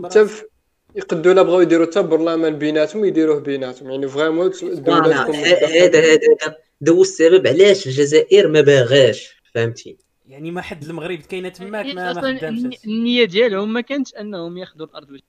براسك. 0.00 0.48
يقدوا 0.96 1.32
لا 1.34 1.42
بغاو 1.42 1.60
يديروا 1.60 1.86
حتى 1.86 2.02
برلمان 2.02 2.58
بيناتهم 2.58 3.04
يديروه 3.04 3.40
بيناتهم 3.40 3.90
يعني 3.90 4.08
vraiment 4.08 4.50
تكون 4.50 4.94
هذا 5.34 5.66
هذا 5.66 6.00
هذا 6.12 6.56
هو 6.88 7.02
السبب 7.02 7.46
علاش 7.46 7.86
الجزائر 7.86 8.48
ما 8.48 8.60
باغاش 8.60 9.42
فهمتي 9.54 9.96
يعني 10.28 10.50
ما 10.50 10.60
حد 10.60 10.84
المغرب 10.84 11.18
كاينة 11.18 11.48
تماك 11.48 11.86
ما 11.86 12.10
أصلا 12.10 12.38
خدامش. 12.38 12.84
النية 12.84 13.24
ديالهم 13.24 13.72
ما 13.72 13.80
كانتش 13.80 14.14
أنهم 14.14 14.58
ياخذوا 14.58 14.86
الأرض 14.86 15.06
باش 15.08 15.20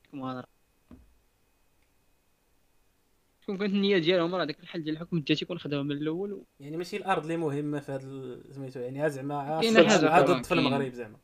كون 3.48 3.57
كانت 3.57 3.74
النية 3.74 3.98
ديالهم 3.98 4.36
راه 4.36 4.45
داك 4.45 4.60
الحل 4.60 4.84
ديال 4.84 4.95
الحكم 4.95 5.18
الذاتي 5.18 5.45
يكون 5.45 5.60
خداها 5.60 5.84
من 5.84 5.91
الأول 5.91 6.34
و- 6.34 6.45
يعني 6.60 6.78
ماشي 6.78 6.98
الأرض 6.98 7.22
اللي 7.24 7.38
مهمة 7.38 7.80
في 7.80 7.91
هذا 7.91 8.40
سميتو 8.52 8.80
يعني 8.80 9.10
زعما 9.10 10.22
ضد 10.22 10.45
في. 10.45 10.53
المغرب 10.53 10.94
زعما. 10.94 11.18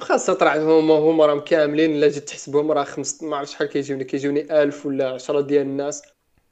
خاصة 0.00 0.34
طلع 0.34 0.56
هما 0.56 0.94
هما 0.94 1.26
راهم 1.26 1.40
كاملين 1.40 1.90
الا 1.96 2.08
جيت 2.08 2.28
تحسبهم 2.28 2.72
راه 2.72 2.84
خمس 2.84 3.22
ما 3.22 3.36
عرفتش 3.36 3.52
شحال 3.54 3.68
كيجيوني. 3.68 4.04
كيجيوني 4.04 4.62
1000 4.62 4.86
ولا 4.86 5.10
10 5.10 5.40
ديال 5.40 5.62
الناس. 5.62 6.02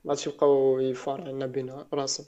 ما 0.04 0.10
عرفتش 0.10 0.26
يبقاو 0.26 0.80
يفارعنا 0.80 1.46
بين 1.46 1.72
راسهم. 1.92 2.26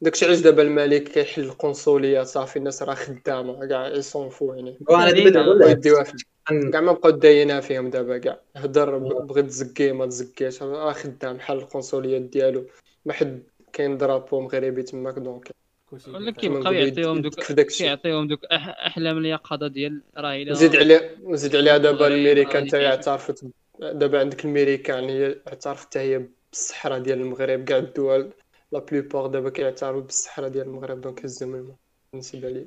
داكشي 0.00 0.24
علاش 0.26 0.40
دابا 0.40 0.62
الملك 0.62 1.02
كيحل 1.08 1.42
القنصليات 1.42 2.26
صافي 2.26 2.58
الناس 2.58 2.82
راه 2.82 2.94
خدامة 2.94 3.66
كاع 3.66 3.88
يصون 3.88 4.28
فو 4.28 4.54
يعني. 4.54 4.78
وأنا 4.88 5.10
دابا 5.10 5.70
يديوها 5.70 6.04
في- 6.04 6.24
كاع 6.46 6.80
ما 6.80 6.92
بقاو 6.92 7.10
داينها 7.10 7.60
فيهم 7.60 7.90
دابا 7.90 8.18
كاع 8.18 8.40
هضر 8.56 8.98
ب- 8.98 9.26
بغيت 9.26 9.44
تزكي 9.46 9.92
ما 9.92 10.06
تزكيش. 10.06 10.62
راه 10.62 10.92
خدام 10.92 11.36
بحال 11.36 11.58
القنصليات 11.58 12.22
ديالو. 12.22 12.66
ما 13.04 13.12
حد 13.12 13.42
كاين 13.72 13.98
درابو 13.98 14.40
مغربي 14.40 14.82
تماك 14.82 15.14
donc 15.14 15.50
ولا. 15.92 16.00
كيما 16.02 16.30
كيبقاو 16.30 16.72
يعطيهم 16.72 17.22
دوك 17.22 17.52
كيعطيهم 17.52 18.28
دوك 18.28 18.44
أح- 18.46 18.86
أحلام 18.86 19.18
اليقظة 19.18 19.66
ديال 19.66 20.02
راه 20.16 20.34
إلا 20.36 20.54
زيد 20.54 20.76
عليها 20.76 21.10
وزيد 21.22 21.56
عليها 21.56 21.76
دابا 21.78 22.06
الميريكان 22.06 22.66
حتى 22.66 22.76
هي. 22.76 22.86
اعترفت 22.86 23.44
دابا 23.80 24.20
عندك 24.20 24.44
الميريكان 24.44 25.04
هي 25.04 25.36
اعترفت 25.48 25.86
حتى 25.86 25.98
هي 25.98 26.26
بالصحراء 26.52 26.98
ديال 26.98 27.20
المغرب. 27.20 27.64
كاع 27.64 27.78
الدول 27.78 28.32
la 28.72 28.78
plupart 28.78 29.26
دابا 29.26 29.50
كيعترفوا 29.50 30.00
بالصحراء 30.00 30.48
ديال 30.48 30.66
المغرب 30.66 31.00
donc 31.00 31.24
هزهم 31.24 31.54
المهم. 31.54 31.76
بالنسبة 32.12 32.48
لي. 32.48 32.66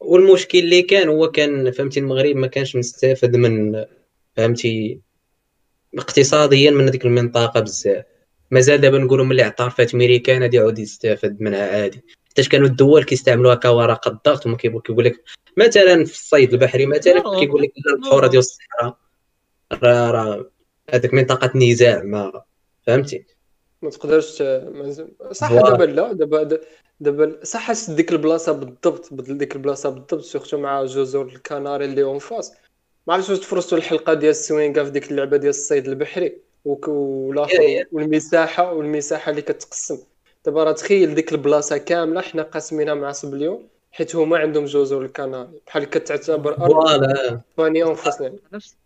والمشكل 0.00 0.58
اللي 0.58 0.82
كان 0.82 1.08
هو 1.08 1.30
كان 1.30 1.70
فهمتي 1.70 2.00
المغرب 2.00 2.36
ما 2.36 2.46
كانش 2.46 2.76
مستافد 2.76 3.36
من 3.36 3.84
فهمتي 4.36 5.00
اقتصاديا 5.98 6.70
من 6.70 6.88
هذيك 6.88 7.04
المنطقة 7.04 7.60
بزاف 7.60 8.04
مازال 8.50 8.80
دابا 8.80 8.98
نقولوا 8.98 9.24
ملي 9.24 9.42
اعترفت 9.42 9.94
ميريكان 9.94 10.42
غادي 10.42 10.56
يعود 10.56 10.78
يستافد 10.78 11.40
منها 11.40 11.68
عادي 11.82 12.04
حيت 12.36 12.48
كانوا 12.48 12.66
الدول 12.66 13.04
كيستعملوها 13.04 13.54
كورقة 13.54 14.08
الضغط 14.08 14.46
وما 14.46 14.56
كيقول 14.56 14.82
كيقول 14.82 15.04
لك 15.04 15.22
مثلا 15.56 16.04
في 16.04 16.12
الصيد 16.12 16.52
البحري 16.52 16.86
مثلا 16.86 17.12
لا، 17.12 17.38
كيقول 17.40 17.62
لك 17.62 17.72
البحوره 17.94 18.26
ديال 18.26 18.38
الصحراء 18.38 18.98
راه 19.72 20.10
راه 20.10 20.50
هذيك 20.90 21.14
منطقة 21.14 21.58
نزاع 21.58 22.02
ما 22.02 22.42
فهمتي 22.86 23.24
ما 23.82 23.90
تقدرش 23.90 24.42
صح. 25.32 25.52
دابا 25.52 25.84
لا 25.84 26.12
دابا 26.12 26.60
دابا 27.00 27.44
صح 27.44 27.60
حس 27.60 27.90
ديك 27.90 28.12
البلاصة 28.12 28.52
بالضبط 28.52 29.14
بد- 29.14 29.38
ديك 29.38 29.56
البلاصة 29.56 29.88
بالضبط 29.88 30.20
surtout 30.20 30.58
مع 30.58 30.84
جزر 30.84 31.22
الكناري 31.22 31.84
اللي 31.84 32.02
en 32.02 32.18
face. 32.18 32.52
ما 33.06 33.14
عرفتش 33.14 33.30
واش 33.30 33.38
تفرجتوا 33.38 33.78
الحلقة 33.78 34.14
ديال 34.14 34.30
السوينغا 34.30 34.84
في 34.84 34.90
ديك 34.90 35.10
اللعبة 35.10 35.36
ديال 35.36 35.50
الصيد 35.50 35.88
البحري 35.88 36.38
والآخر 36.64 37.60
يا. 37.60 37.86
والمساحه 37.92 38.72
والمساحة 38.72 39.30
اللي 39.30 39.42
كتقسم. 39.42 39.98
دابا 40.44 40.64
راه 40.64 40.72
تخيل 40.72 41.14
ديك 41.14 41.32
البلاصة 41.32 41.76
كاملة 41.76 42.20
حنا 42.20 42.42
قاسمينها 42.42 42.94
مع 42.94 43.12
سبليون 43.12 43.68
حيت 43.92 44.16
هما 44.16 44.38
عندهم 44.38 44.64
جزر 44.64 45.02
الكناري. 45.02 45.48
بحال 45.66 45.84
كتعتبر 45.84 46.58
أرض 46.58 46.72
voilà. 46.72 47.40
ثانية 47.56 47.84
منفصله 47.84 48.38
نفس 48.52 48.76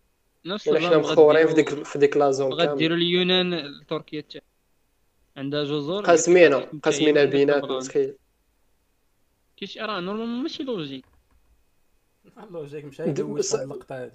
نفس 0.45 0.67
يعني 0.67 0.79
حنا 0.87 0.97
مخورين 0.97 1.47
في 1.47 1.53
ديك 1.53 1.69
في 1.83 1.99
ديك 1.99 2.17
la 2.17 2.31
zone 2.31 2.49
بغا 2.49 2.65
كاملة. 2.65 2.77
ديروا 2.77 2.97
اليونان 2.97 3.63
تركيا 3.89 4.21
حتى 4.21 4.41
عندها 5.41 5.63
جزر 5.63 6.05
من 7.13 7.13
ديك 7.13 7.25
بيناتنا. 7.31 7.79
تخيل 7.79 8.13
كيش 9.57 9.77
راه 9.77 9.99
normalement 9.99 10.41
ماشي 10.43 10.63
logique 10.63 11.05
ال 12.43 12.48
logique 12.48 12.85
مشى 12.85 13.03
د- 13.03 13.07
يدوز 13.07 13.55
اللقطة 13.55 13.95
هادي 14.03 14.11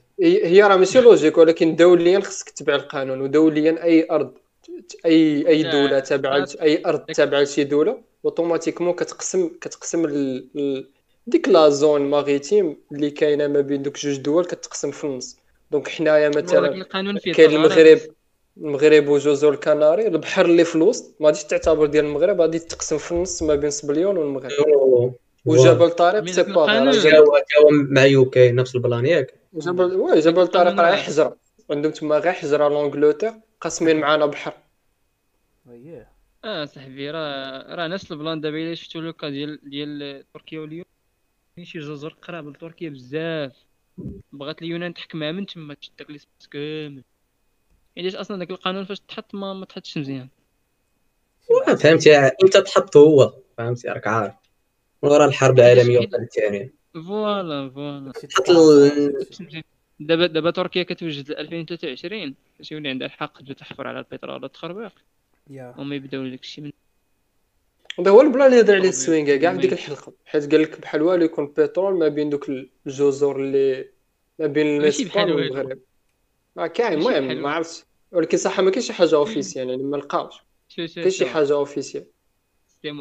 هي 0.46 0.62
راه 0.62 0.76
ماشي 0.76 1.00
logique 1.00 1.38
ولكن 1.38 1.76
دوليا 1.76 2.20
خصك 2.20 2.50
تتبع 2.50 2.74
القانون 2.74 3.20
ودوليا 3.20 3.82
أي 3.84 4.06
أرض 4.10 4.34
أي 5.06 5.48
أي 5.48 5.62
دولة 5.62 6.00
تابعه. 6.00 6.46
أي 6.62 6.82
أرض 6.86 7.00
تابعه 7.06 7.40
لشي 7.40 7.64
دولة 7.64 8.02
automatiquement 8.24 8.92
كتقسم 8.94 9.48
كتقسم 9.60 10.04
ال... 10.04 10.48
ال... 10.56 10.88
ديك 11.26 11.48
la 11.48 11.68
zone 11.68 12.00
maritime 12.10 12.76
اللي 12.92 13.10
كاينة 13.10 13.46
ما 13.46 13.60
بين 13.60 13.82
دوك 13.82 13.98
جوج 13.98 14.16
دول 14.16 14.44
كتقسم 14.44 14.90
في 14.90 15.04
النص 15.04 15.36
donc 15.70 15.88
حنايا 15.88 16.28
مثلا 16.28 16.84
كاين. 17.34 17.50
المغرب 17.50 17.98
المغرب 18.56 19.08
وجزر 19.08 19.50
الكناري 19.50 20.06
البحر 20.06 20.44
اللي 20.44 20.64
في 20.64 20.76
الوسط 20.76 21.20
ما 21.20 21.26
غاديش 21.26 21.44
تعتبر 21.44 21.86
ديال 21.86 22.04
المغرب 22.04 22.40
غادي 22.40 22.58
تقسم 22.58 22.98
في 22.98 23.12
النص 23.12 23.42
ما 23.42 23.54
بين 23.54 23.70
سبليون 23.70 24.16
والمغرب. 24.16 25.14
وجبل 25.44 25.90
طارق 25.90 26.26
c'est 26.26 26.42
pas 26.42 26.66
مع 27.70 28.04
UK 28.04 28.52
نفس 28.52 28.74
البلان 28.74 29.06
ياك. 29.06 29.34
جبل 29.54 29.96
oui 29.96 30.20
جبل 30.20 30.46
طارق 30.46 30.80
راه. 30.80 30.96
حجرة. 30.96 31.36
عندهم 31.70 31.92
تما 31.92 32.18
غير 32.18 32.32
حجرة 32.32 32.68
l'Angleterre 32.68 33.32
قاسمين 33.60 34.00
معانا 34.00 34.26
بحر. 34.26 34.52
آه 36.44 36.64
صاحبي 36.64 37.10
راه 37.10 37.74
راه 37.74 37.86
نفس 37.86 38.12
ال 38.12 38.17
plan. 38.17 38.40
دابا 38.40 38.56
إلا 38.56 38.74
شفتو 38.74 39.00
le 39.00 39.11
cas 39.11 39.28
ديال 39.28 39.60
ديال 39.70 40.24
تركيا 40.34 40.60
واليونان 40.60 40.86
كاين 41.56 41.66
شي 41.66 41.78
جزر 41.78 42.16
قراب 42.22 42.48
لتركيا 42.48 42.90
بزاف. 42.90 43.52
بغات 44.32 44.62
اليونان 44.62 44.94
تحكمها 44.94 45.32
من 45.32 45.46
تما 45.46 45.74
تشد 45.74 45.90
داك 45.98 46.10
l'espace 46.10 46.48
كامل. 46.50 47.02
علاش 47.98 48.14
أصلا 48.14 48.38
داك 48.38 48.50
القانون 48.50 48.84
فاش 48.84 49.00
تحط 49.00 49.34
ما 49.34 49.54
ما 49.54 49.64
تحطش 49.64 49.98
مزيان. 49.98 50.28
فهمتي 51.78 52.16
إمتى 52.16 52.62
تحط 52.62 52.96
هو 52.96 53.34
فهمتي 53.58 53.88
راك 53.88 54.06
عارف. 54.06 54.34
من 55.02 55.10
ورا 55.10 55.24
الحرب 55.24 55.58
العالمية 55.58 56.00
الثانية 56.00 56.72
voilà 56.94 57.70
voilà. 57.70 58.12
دابا 60.00 60.26
دابا 60.26 60.50
تركيا 60.50 60.82
كتوجد 60.82 61.30
ل 61.30 61.34
2023 61.34 62.34
باش 62.58 62.72
يولي 62.72 62.88
عندها 62.88 63.06
الحق 63.06 63.38
تجي 63.42 63.54
تحفر 63.54 63.86
على 63.86 63.98
البترول 63.98 64.42
والتخربيق 64.42 64.92
يا. 65.50 65.74
هما 65.76 65.94
يبداو 65.94 66.22
لك 66.22 66.40
الشيء 66.40 66.64
من 66.64 66.72
هذا 68.00 68.10
هو 68.10 68.20
ال 68.20 68.25
plan 68.25 68.46
اللي 68.46 68.60
هضر 68.60 68.74
عليه. 68.74 68.88
السوينغا 68.88 69.36
كاع 69.36 69.52
في 69.52 69.58
ديك. 69.58 69.72
الحلقة. 69.72 70.12
حيت 70.26 70.52
قال 70.52 70.62
لك 70.62 70.80
بحال 70.80 71.02
والو 71.02 71.24
يكون 71.24 71.46
بترول 71.46 71.98
ما 71.98 72.08
بين 72.08 72.30
دوك 72.30 72.48
الجزر 72.86 73.36
اللي 73.36 73.88
ما 74.38 74.46
بين 74.46 74.80
ماشي 74.82 75.02
الإسبان 75.02 75.24
بحال 75.24 75.32
والو. 75.32 75.54
والمغرب. 75.54 75.68
ما 75.68 75.76
كاين 76.56 76.98
ماشي 76.98 77.18
المهم 77.18 77.42
ما. 77.42 77.50
عرفتش. 77.50 77.84
ولكن 78.12 78.38
صح 78.38 78.60
ما 78.60 78.70
كاينش 78.70 78.86
شي 78.86 78.92
حاجة 78.92 79.16
officielle 79.16 79.70
يعني 79.70 79.82
ما 79.82 79.96
لقاوش. 79.96 80.34
كاين 80.76 81.10
شي. 81.10 81.26
حاجة 81.26 81.52
officielle 81.52 82.06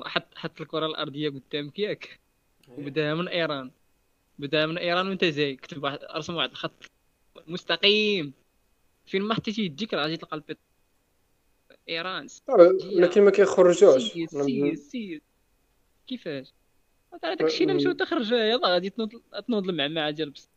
حط 0.05 0.35
حط 0.35 0.61
الكرة 0.61 0.85
الأرضية 0.85 1.29
قدامك 1.29 1.79
ياك 1.79 2.19
وبداها 2.77 3.15
من 3.15 3.27
إيران. 3.27 3.71
بداها 4.39 4.65
من 4.65 4.77
إيران 4.77 5.07
وأنت 5.07 5.23
جاي 5.23 5.55
كتب 5.55 5.83
واحد 5.83 5.99
ارسم 6.01 6.35
واحد 6.35 6.49
الخط. 6.49 6.91
مستقيم. 7.47 8.33
فين 9.05 9.21
ما 9.21 9.33
حطيتي 9.33 9.61
يديك 9.61 9.93
راه 9.93 10.03
غادي 10.03 10.17
تلقى 10.17 10.37
البيترول. 10.37 10.57
إيران. 11.89 12.27
ولكن 12.47 13.21
ما 13.21 13.31
كيخرجوش. 13.31 14.11
كيفاش؟ 16.07 16.53
ترى 17.21 17.35
داك 17.35 17.41
الشيء 17.41 17.67
إلا 17.67 17.73
مشاو 17.73 17.91
تخرجوا 17.91 18.37
يلاه 18.37 18.69
غادي 18.69 18.89
تنوض 18.89 19.21
تنوض 19.47 19.69
المعمعة 19.69 20.11
ديال 20.11 20.29
بس. 20.29 20.49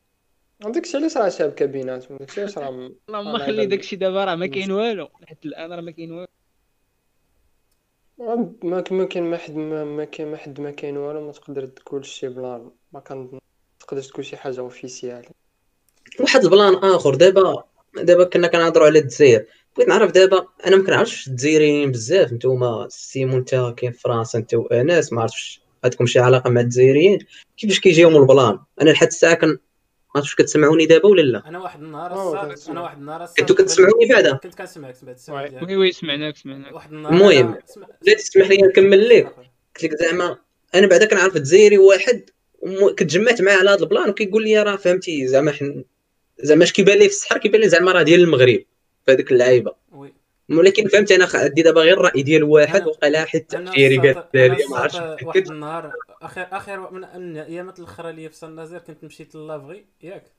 داك 0.60 0.84
الشيء 0.84 1.00
علاش 1.00 1.16
راه 1.16 1.28
شابكه 1.28 1.66
بيناتهم 1.66 2.16
داك 2.18 2.28
الشيء 2.28 2.42
علاش 2.44 2.58
راه 2.58 2.68
اللهم 3.08 3.38
خلي 3.38 3.62
هذا- 3.62 3.64
داك 3.70 3.80
الشيء 3.80 3.98
دابا 3.98 4.24
راه 4.24 4.34
ما 4.34 4.46
كاين 4.46 4.70
والو. 4.72 5.08
لحد 5.22 5.36
الان 5.44 5.72
راه 5.72 5.80
ما 5.80 5.90
كاين 5.90 6.12
والو. 6.12 6.26
ما 8.18 8.84
ما 8.90 9.04
كاين 9.04 9.24
ما 9.24 9.36
حد 9.36 9.54
ما, 9.54 9.84
ما 9.84 10.04
كاين 10.04 10.28
ما 10.30 10.36
حد 10.36 10.60
ما 10.60 10.70
كاين 10.70 10.96
والو. 10.96 11.26
ما 11.26 11.32
تقدر 11.32 11.66
تقول 11.66 12.06
شي 12.06 12.28
plan. 12.28 12.70
ما 12.92 13.00
كان 13.00 13.38
تقدرش 13.80 14.06
تقول 14.06 14.24
شي 14.24 14.36
حاجة 14.36 14.60
officielle 14.60 15.24
واحد 16.20 16.44
ال 16.44 16.50
plan 16.50 16.74
آخر 16.74 17.14
دابا 17.14 17.64
دابا 18.02 18.24
كنا 18.24 18.46
كنهضروا 18.48 18.86
على 18.86 18.98
الجزائر. 18.98 19.46
بغيت 19.76 19.88
نعرف 19.88 20.10
دابا 20.12 20.46
أنا 20.66 20.76
ما 20.76 20.84
كنعرفش 20.86 21.28
الجزائريين 21.28 21.90
بزاف. 21.92 22.32
نتوما 22.32 22.86
سيمون 22.90 23.36
انت 23.38 23.74
كاين 23.76 23.92
في 23.92 23.98
فرنسا 24.00 24.38
انت 24.38 24.54
واناس 24.54 25.12
ما 25.12 25.20
عرفتش 25.22 25.60
عندكم 25.84 26.06
شي 26.06 26.18
علاقة 26.18 26.50
مع 26.50 26.60
الجزائريين؟ 26.60 27.18
كيفاش 27.56 27.80
كيجيهم 27.80 28.16
ال 28.16 28.23
plan؟ 28.23 28.58
أنا 28.82 28.90
لحد 28.90 29.06
الساعة 29.06 29.34
كن 29.34 29.58
ما 30.18 30.22
عرفتش 30.22 30.34
كتسمعوني 30.34 30.86
دابا 30.86 31.08
ولا 31.08 31.22
لا؟ 31.22 31.42
أنا 31.48 31.58
واحد 31.58 31.82
النهار. 31.82 32.12
أنا 32.68 32.80
واحد 32.80 32.98
النهار 32.98 33.28
كنتو 33.38 33.54
كتسمعوني 33.54 34.06
بعدا؟ 34.10 34.32
كنت 34.32 34.54
كنسمعك 34.54 34.94
سمعت 34.94 35.16
السؤال 35.16 35.42
oui. 35.42 35.48
ديالك 35.48 35.68
oui 35.68 35.76
oui 35.76 35.92
سمعناك 35.92 36.36
سمعناك. 36.36 36.74
واحد 36.74 36.92
النهار 36.92 37.12
المهم، 37.12 37.58
لا 38.02 38.14
تسمح 38.14 38.48
لي 38.48 38.56
نكمل 38.56 39.08
لك 39.08 39.26
قلت 39.74 39.84
لك 39.84 39.94
زعما 40.02 40.38
أنا 40.74 40.86
بعدا 40.86 41.06
كنعرف 41.06 41.36
الجزائري 41.36 41.78
واحد 41.78 42.30
كتجمعت 42.96 43.42
معاه 43.42 43.56
على 43.56 43.70
هذا 43.70 43.82
ال 43.82 43.88
plan 43.88 44.10
وكيقول 44.10 44.44
لي 44.44 44.62
راه 44.62 44.76
فهمتي 44.76 45.26
زعما 45.26 45.52
حن... 45.52 45.84
زعما 46.38 46.64
اش 46.64 46.72
كيبان 46.72 46.98
لي 46.98 47.04
في 47.04 47.14
الصحراء 47.14 47.40
كيبان 47.40 47.60
لي 47.60 47.68
زعما 47.68 47.92
راه 47.92 48.02
ديال 48.02 48.20
المغرب 48.20 48.64
في 49.06 49.12
هذيك 49.12 49.32
اللعيبة. 49.32 49.72
oui. 49.92 50.12
ولكن 50.50 50.88
فهمت 50.88 51.12
أنا 51.12 51.28
عندي 51.34 51.62
دابا 51.62 51.80
غير 51.80 52.00
الرأي 52.00 52.22
ديال 52.22 52.44
واحد 52.44 52.86
وقال 52.86 53.16
حيت 53.16 53.54
الجزائري 53.54 53.98
قال 53.98 54.24
أنا 54.36 54.68
ما 54.70 54.76
عرفتش 54.76 55.22
واحد. 55.22 55.50
النهار 55.50 55.92
اخر 56.22 56.48
اخر 56.52 56.90
من 56.90 57.04
أيامات 57.36 57.78
الأخرى 57.78 58.12
ليا 58.12 58.28
في 58.28 58.36
سنازير 58.36 58.80
كنت 58.80 59.04
مشيت 59.04 59.34
للافغي 59.34 59.86
ياك. 60.02 60.32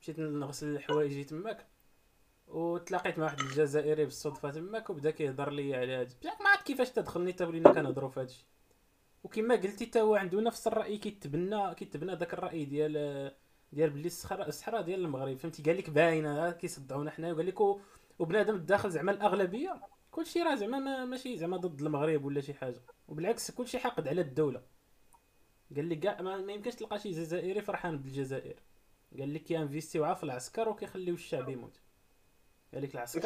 مشيت 0.00 0.18
نغسل 0.18 0.66
الحوايج 0.66 1.26
تماك 1.26 1.66
وتلاقيت 2.46 3.18
مع 3.18 3.24
واحد 3.24 3.40
الجزائري 3.40 4.04
بالصدفة 4.04 4.50
تماك 4.50 4.90
وبدا 4.90 5.10
كيهضر 5.10 5.50
لي 5.50 5.74
على 5.74 5.94
هذا 5.94 6.08
بصح 6.22 6.40
ما 6.40 6.48
عرفت 6.48 6.66
كيفاش 6.66 6.90
تدخلني 6.90 7.32
حتى 7.32 7.44
ولينا 7.44 7.72
كنهضروا 7.72 8.10
في 8.10 8.20
هذا 8.20 8.26
الشيء. 8.28 8.44
وكما 9.24 9.54
قلتي 9.54 9.86
حتى 9.86 10.00
هو 10.00 10.14
عنده 10.14 10.40
نفس 10.40 10.66
الرأي 10.66 10.98
كيتبنى 10.98 11.74
كيتبنى 11.74 12.16
داك 12.16 12.34
الرأي 12.34 12.64
ديال 12.64 13.32
ديال 13.72 13.90
بلي 13.90 14.06
الصحراء 14.06 14.48
الصحراء 14.48 14.82
ديال 14.82 15.00
المغرب. 15.00 15.36
فهمتي؟ 15.36 15.62
قال 15.62 15.76
لك 15.76 15.90
باينة 15.90 16.50
كيصدعونا 16.50 17.10
حنا 17.10 17.32
وقال 17.32 17.46
لك 17.46 17.60
وبنادم 18.18 18.54
الداخل 18.54 18.90
زعما 18.90 19.12
الأغلبية 19.12 19.80
كلشي 20.10 20.42
راه 20.42 20.54
زعما 20.54 20.78
ما- 20.78 21.04
ماشي 21.04 21.36
زعما 21.36 21.56
ضد 21.56 21.80
المغرب 21.80 22.24
ولا 22.24 22.40
شي 22.40 22.54
حاجة. 22.54 22.80
وبالعكس 23.08 23.50
كلشي 23.50 23.78
حاقد 23.78 24.08
على 24.08 24.20
الدولة. 24.20 24.62
قال 25.76 25.88
لك 25.88 25.98
كاع 26.00 26.22
ما, 26.22 26.36
ما 26.36 26.52
يمكنش 26.52 26.74
تلقى 26.74 26.98
شي 26.98 27.10
جزائري 27.10 27.60
فرحان 27.62 27.98
بالجزائر. 27.98 28.56
قال 29.18 29.34
لك 29.34 29.42
كي 29.42 29.56
investi 29.56 30.07
و 30.07 30.14
في 30.14 30.24
العسكر 30.24 30.68
وكيخليو 30.68 31.14
الشعب 31.14 31.48
يموت. 31.48 31.80
قال 32.74 32.82
لك 32.82 32.94
العسكر. 32.94 33.20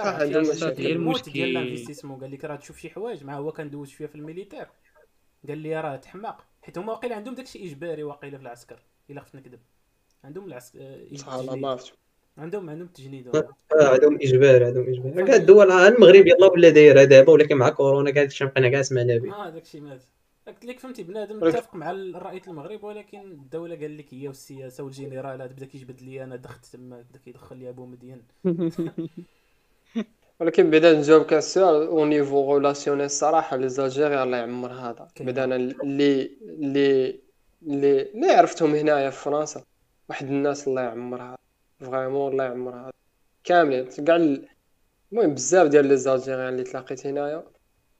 هي 0.80 0.92
الموت. 0.92 1.28
ديال 1.28 1.56
ال 1.56 1.60
investissement 1.60 2.20
قال 2.20 2.30
لك 2.30 2.44
راه 2.44 2.56
تشوف 2.56 2.78
شي 2.78 2.90
حوايج 2.90 3.24
مع 3.24 3.34
هو 3.34 3.52
كندوز 3.52 3.88
شوية 3.88 4.08
في 4.08 4.14
ال 4.14 4.19
militaire. 4.19 4.68
قال 5.48 5.58
لي 5.58 5.80
راه 5.80 5.96
تحماق. 5.96 6.44
حيت 6.62 6.78
هما 6.78 6.92
واقيلا 6.92 7.16
عندهم 7.16 7.34
داكشي 7.34 7.64
إجباري 7.64 8.02
واقيلا 8.02 8.36
في 8.36 8.42
العسكر 8.42 8.82
إلا 9.10 9.20
خفت 9.20 9.34
نكذب. 9.36 9.60
عندهم 10.24 10.44
العسكر 10.44 10.78
ما 11.56 11.68
عرفتش. 11.68 11.92
عندهم 12.38 12.70
عندهم 12.70 12.88
تجنيد. 12.88 13.36
آه 13.36 13.48
عندهم 13.72 14.18
إجبار 14.22 14.64
عندهم 14.64 14.88
إجبار. 14.88 15.26
كاع 15.26 15.36
الدول 15.36 15.70
ها 15.70 15.88
المغرب 15.88 16.26
يلا 16.26 16.46
ولا 16.46 16.68
دايرها 16.68 17.04
دابا 17.04 17.32
ولكن 17.32 17.56
مع 17.56 17.68
كورونا 17.68 18.10
كاع 18.10 18.22
هادشي 18.22 18.44
بقينا 18.46 18.68
كاع 18.68 18.82
سمعنا 18.82 19.18
به 19.18 19.34
آه 19.34 19.50
داكشي 19.50 19.80
مات. 19.80 20.02
قلت 20.48 20.64
لك 20.64 20.78
فهمتي 20.78 21.02
بنادم 21.02 21.36
متفق 21.36 21.74
مع 21.74 21.90
الراي 21.90 22.40
المغرب 22.48 22.84
ولكن 22.84 23.20
الدولة 23.20 23.76
قال 23.76 23.96
لك 23.98 24.14
هي 24.14 24.28
والسياسة 24.28 24.84
والجنرالات 24.84 25.52
بدا 25.52 25.66
كيجبد 25.66 26.02
لي 26.02 26.24
أنا 26.24 26.36
دخت 26.36 26.66
تما 26.66 27.04
بدا 27.10 27.18
كيدخل 27.24 27.56
لي 27.56 27.68
أبو 27.68 27.86
مدين. 27.86 28.22
ولكن 30.40 30.70
بعدا 30.70 30.98
نجاوبك 30.98 31.32
على 31.32 31.38
السؤال 31.38 31.86
au 31.86 32.04
niveau 32.04 32.54
relationnel 32.56 33.04
الصراحه 33.04 33.56
les 33.56 33.68
Algériens 33.68 34.22
الله 34.22 34.36
يعمرها 34.36 34.72
دار. 34.72 35.08
بعدا 35.20 35.44
أنا 35.44 35.56
اللي 35.56 36.30
اللي 36.42 37.20
اللي 37.62 38.02
اللي 38.02 38.30
عرفتهم 38.30 38.74
هنايا 38.74 39.10
في 39.10 39.22
فرنسا. 39.22 39.64
واحد 40.08 40.26
الناس 40.26 40.68
الله 40.68 40.82
يعمرها 40.82 41.37
vraiment 41.80 42.32
الله 42.32 42.44
يعمرها 42.44 42.90
كاملين 43.44 43.84
كاع 44.06 44.16
ال- 44.16 44.48
المهم 45.12 45.34
بزاف 45.34 45.68
ديال 45.68 45.86
les 45.86 45.96
Algériens 45.96 46.48
اللي 46.48 46.62
تلاقيت 46.62 47.06
هنايا 47.06 47.44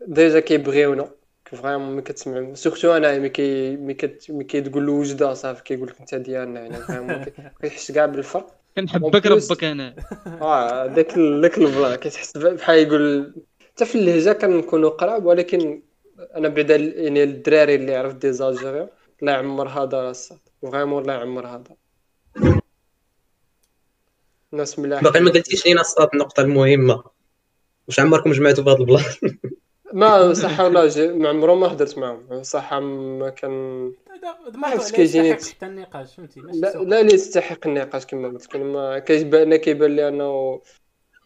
déjà 0.07 0.41
كيبغيونا 0.41 1.11
vraiment 1.53 1.93
ملي 1.93 2.03
كتسمع 2.03 2.55
surtout 2.55 2.97
أنا 2.97 3.19
ملي 3.19 3.29
كي 3.29 3.77
ملي 3.77 3.95
كت- 3.95 4.33
كتقول 4.49 4.87
له 4.87 4.93
وجده 4.93 5.35
صافي 5.35 5.63
كيقول 5.63 5.89
لك 5.89 6.01
انت 6.01 6.15
ديالنا 6.15 6.61
يعني 6.61 6.75
vraiment 6.77 7.25
كي- 7.25 7.33
كيحس 7.63 7.93
كاع 7.93 8.07
بالفرق 8.07 8.55
كنحبك 8.77 9.27
ربك 9.27 9.65
أنا 9.65 9.95
آه 10.27 10.87
داك 10.87 11.15
داك 11.19 11.59
ال 11.59 11.66
plan 11.66 11.95
كتحس 11.97 12.37
بحال 12.37 12.79
يقول 12.79 13.35
حتى 13.73 13.85
في 13.85 13.95
اللهجه 13.99 14.33
كنكونوا 14.33 14.91
قراب 14.91 15.25
ولكن 15.27 15.83
أنا 16.37 16.49
بعدا 16.49 16.77
يعني 16.77 17.23
الدراري 17.25 17.75
اللي 17.75 17.97
عرفت 17.97 18.17
des 18.17 18.33
Algériens 18.33 18.89
الله 19.23 19.33
يعمرها 19.33 19.69
دار 19.69 20.11
الصاط 20.11 20.39
vraiment 20.63 21.03
الله 21.03 21.15
يعمرها 21.15 21.47
دار 21.47 21.77
ناس 24.53 24.79
ملاح 24.79 25.03
باقي 25.03 25.21
ما 25.21 25.31
قلتيش 25.31 25.67
لينا 25.67 25.81
الصاط 25.81 26.09
النقطة 26.15 26.41
المهمة. 26.41 27.05
واش 27.89 28.01
عمركم 28.01 28.33
جمعتوا 28.33 28.65
في 28.65 28.71
هذا 28.71 28.79
ال 28.79 28.84
plan 28.84 29.05
ما 29.93 30.35
صح 30.35 30.61
ولا 30.61 30.89
جي 30.89 31.09
ما 31.09 31.29
عمرو 31.29 31.55
ما 31.57 31.67
هضرت 31.67 31.99
معاهم. 31.99 32.43
صح 32.43 32.75
ما 32.75 33.31
كان 33.31 33.51
ما 34.55 34.69
عرفت 34.69 34.95
كيجيني 34.95 35.35
حتى 35.35 35.67
النقاش 35.67 36.15
فهمتي؟ 36.15 36.41
لا. 36.41 36.73
لا 36.83 37.01
اللي 37.01 37.15
يستحق 37.15 37.67
النقاش 37.67 38.07
كما 38.07 38.29
قلت 38.29 38.55
لك. 38.55 38.57
ما 38.57 38.99
كيبان 38.99 39.57
كيبان 39.57 39.97
لي 39.97 40.09
أنه 40.09 40.61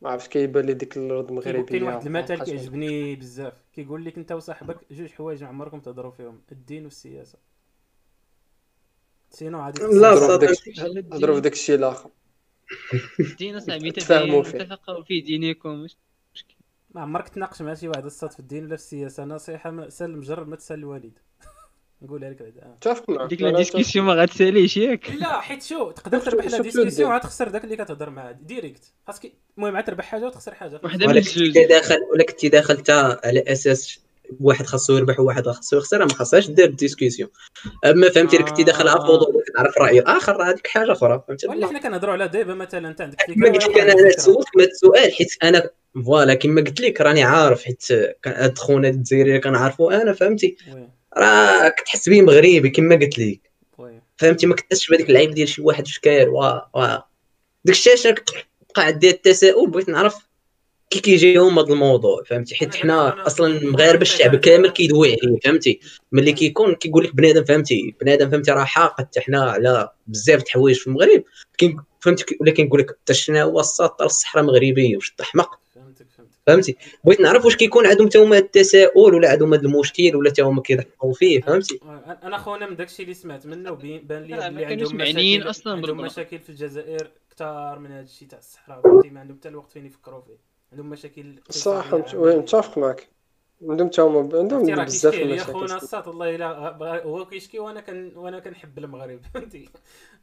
ما 0.02 0.10
عرفتش 0.10 0.28
كيبان 0.28 0.66
لي 0.66 0.74
ديك 0.74 0.96
الأرض 0.96 1.28
المغربيه 1.28 1.62
كاين 1.62 1.82
واحد 1.82 2.06
المثل 2.06 2.44
كيعجبني 2.44 3.16
بزاف. 3.16 3.52
كيقول 3.74 4.04
لك 4.04 4.16
أنت 4.16 4.32
وصاحبك 4.32 4.76
جوج 4.90 5.10
حوايج 5.10 5.42
ما 5.42 5.48
عمركم 5.48 5.80
تهضروا 5.80 6.10
فيهم 6.10 6.40
الدين 6.52 6.84
والسياسة. 6.84 7.38
sinon 9.30 9.60
عادي 9.60 9.82
لا، 9.82 10.12
هضروا 10.12 11.34
في 11.34 11.40
داك 11.40 11.52
الشيء 11.52 11.76
الآخر. 11.76 12.10
دين 13.38 13.56
اصاحبي. 13.56 13.90
تفقهوا 13.90 15.02
في 15.02 15.20
دينكم 15.20 15.86
ما 16.94 17.00
عمرك 17.00 17.28
تناقش 17.28 17.62
مع 17.62 17.74
شي 17.74 17.88
واحد 17.88 18.04
الصاط 18.04 18.32
في 18.32 18.40
الدين 18.40 18.64
ولا 18.64 18.76
في 18.76 18.82
السياسة 18.82 19.24
نصيحه 19.24 19.88
سال 19.88 20.10
المجرب 20.10 20.48
ما 20.48 20.56
تسال 20.56 20.78
الوالد 20.78 21.18
نقولها 22.02 22.30
لك 22.30 22.42
بعدا 22.42 22.62
آه. 22.62 22.68
متفق 22.68 23.10
معك 23.10 23.28
ديك 23.28 23.42
la 23.42 23.56
discussion 23.56 24.06
ما 24.06 24.14
غاتساليش 24.14 24.76
ياك. 24.76 25.10
لا 25.10 25.40
حيت 25.40 25.62
شو 25.62 25.90
تقدر 25.90 26.18
تربح 26.18 26.44
la 26.44 26.58
discussion. 26.58 27.12
غتخسر 27.12 27.48
داك 27.48 27.64
اللي 27.64 27.76
كتهضر 27.76 28.10
معاه 28.10 28.32
direct. 28.32 28.92
خاصك 29.06 29.32
المهم 29.58 29.76
عاد 29.76 29.84
تربح 29.84 30.04
حاجة 30.04 30.26
وتخسر 30.26 30.54
حاجة. 30.54 30.80
وحده 30.84 31.06
من 31.06 31.16
الجوج 31.16 31.66
داخل 31.68 31.98
ولا 32.12 32.24
كنتي 32.24 32.48
داخل 32.48 32.76
تا 32.76 33.20
على 33.24 33.44
أساس 33.46 34.00
واحد 34.40 34.66
خاصو 34.66 34.96
يربح 34.96 35.20
وواحد 35.20 35.48
خاصو 35.48 35.76
يخسر 35.76 35.98
ما 35.98 36.14
خاصهاش 36.14 36.50
دير 36.50 36.70
discussion. 36.70 37.28
أما 37.84 38.10
فهمتي 38.10 38.36
الا 38.36 38.44
كنتي 38.44 38.62
داخل 38.62 38.88
على 38.88 39.00
تعرف 39.56 39.78
رأي 39.78 40.00
آخر 40.00 40.42
هذيك 40.42 40.66
حاجة 40.66 40.92
أخرى 40.92 41.24
فهمتي 41.28 41.46
ولا 41.48 41.66
حنا 41.66 41.78
كنهضروا 41.78 42.12
على 42.12 42.28
دابا 42.28 42.54
مثلا 42.54 42.88
انت 42.88 43.00
عندك 43.00 43.16
كما 43.22 43.48
قلت 43.48 43.68
لك 43.68 43.78
أنا. 43.78 44.10
تسولت 44.12 44.46
ما 44.56 44.64
السؤال 44.64 45.12
حيت 45.14 45.32
أنا 45.42 45.70
voilà 46.04 46.34
كما 46.34 46.60
قلت 46.60 46.80
لك 46.80 47.00
راني 47.00 47.22
عارف 47.22 47.64
حيت 47.64 47.86
هاد 48.26 48.58
خونا 48.58 48.88
الجزائري 48.88 49.28
اللي 49.28 49.40
كنعرفو 49.40 49.90
أنا 49.90 50.12
فهمتي؟ 50.12 50.56
oui. 50.74 50.88
راك 51.16 51.80
تحس 51.86 52.08
بيه 52.08 52.22
مغربي 52.22 52.70
كما 52.70 52.94
قلت 52.96 53.18
لك. 53.18 53.40
فهمتي؟ 54.16 54.46
ما 54.46 54.54
كتحسش 54.54 54.88
بهذيك 54.90 55.08
اللعيب 55.08 55.30
ديال 55.30 55.48
شي 55.48 55.62
واحد 55.62 55.86
شكال 55.86 56.28
وا 56.28 56.78
وا. 56.78 56.96
ديك 57.64 57.74
الشاشه 57.76 58.14
بقى 58.76 58.86
عندي 58.86 59.10
التساؤل 59.10 59.70
بغيت 59.70 59.88
نعرف 59.88 60.16
كي 60.92 61.00
كيجيهم 61.00 61.58
هذا 61.58 61.72
الموضوع 61.72 62.22
فهمتي؟ 62.22 62.54
حيت 62.54 62.74
حنا 62.74 63.26
أصلا 63.26 63.46
المغاربه 63.56 64.02
الشعب 64.02 64.36
كامل 64.36 64.70
كيدوي 64.70 65.16
عليه 65.22 65.38
فهمتي؟ 65.44 65.80
ملي 66.12 66.32
كيكون 66.32 66.74
كيقول 66.74 67.04
لك 67.04 67.14
بنادم 67.16 67.44
فهمتي؟ 67.44 67.94
بنادم 68.00 68.30
فهمتي؟ 68.30 68.50
راه 68.50 68.64
حاقد 68.64 69.04
حتى 69.04 69.20
حنا 69.20 69.50
على 69.50 69.88
بزاف 70.06 70.40
د 70.40 70.42
الحوايج 70.42 70.76
في 70.76 70.86
المغرب. 70.86 71.24
فهمتي؟ 72.00 72.36
ولا 72.40 72.50
كنقول 72.50 72.80
لك 72.80 72.90
حتى 72.90 73.14
شنو 73.14 73.38
هو 73.38 73.60
الساط 73.60 74.02
الصحراء 74.02 74.44
مغربيه 74.44 74.96
واش 74.96 75.10
تحمق؟ 75.10 75.58
فهمتك 75.74 76.06
فهمتك. 76.16 76.32
فهمتي؟ 76.46 76.76
بغيت 77.04 77.20
نعرف 77.20 77.44
واش 77.44 77.56
كيكون 77.56 77.86
عندهم 77.86 78.08
حتى 78.08 78.18
هما 78.18 78.38
التساؤل 78.38 79.14
ولا 79.14 79.30
عندهم 79.30 79.54
هذا 79.54 79.62
المشكل 79.62 80.16
ولا 80.16 80.30
حتى 80.30 80.42
هما 80.42 80.62
كيضحكوا 80.62 81.12
فيه 81.12 81.40
فهمتي. 81.40 81.80
انا 82.22 82.38
خونا 82.38 82.70
من 82.70 82.76
داكشي 82.76 83.02
اللي 83.02 83.14
سمعت 83.14 83.46
منه 83.46 83.70
وبين 83.72 84.06
بان 84.06 84.22
لي 84.22 84.36
كانوش 84.36 84.62
عندهم 84.62 84.96
معنيين 84.96 85.40
مشاكل 85.40 85.50
أصلاً 85.50 85.72
عندهم. 85.72 85.96
مشاكل 85.96 86.38
في 86.38 86.50
الجزائر 86.50 87.10
كثار 87.30 87.78
من 87.78 87.90
هذا 87.90 88.02
الشيء 88.02 88.28
تاع 88.28 88.38
الصحراء 88.38 88.82
فهمتي؟ 88.82 89.10
ما 89.10 89.20
عندهم 89.20 89.36
حتى 89.36 89.48
الوقت 89.48 89.72
فين 89.72 89.86
يفكروا 89.86 90.20
فيه. 90.20 90.51
عندهم 90.72 90.90
مشاكل 90.90 91.40
صح. 91.50 91.94
متفق 91.94 92.78
معك. 92.78 93.08
عندهم 93.68 93.88
تا 93.88 94.02
هما 94.02 94.38
عندهم 94.38 94.84
بزاف 94.84 95.14
المشاكل. 95.14 95.52
خونا 95.52 95.76
الساط 95.76 96.08
والله 96.08 96.34
إلا 96.34 97.02
هو 97.04 97.26
كيشكي 97.26 97.58
وأنا 97.58 97.80
كن 97.80 98.12
وأنا 98.16 98.38
كنحب 98.38 98.78
المغرب. 98.78 99.20
فهمتي 99.34 99.68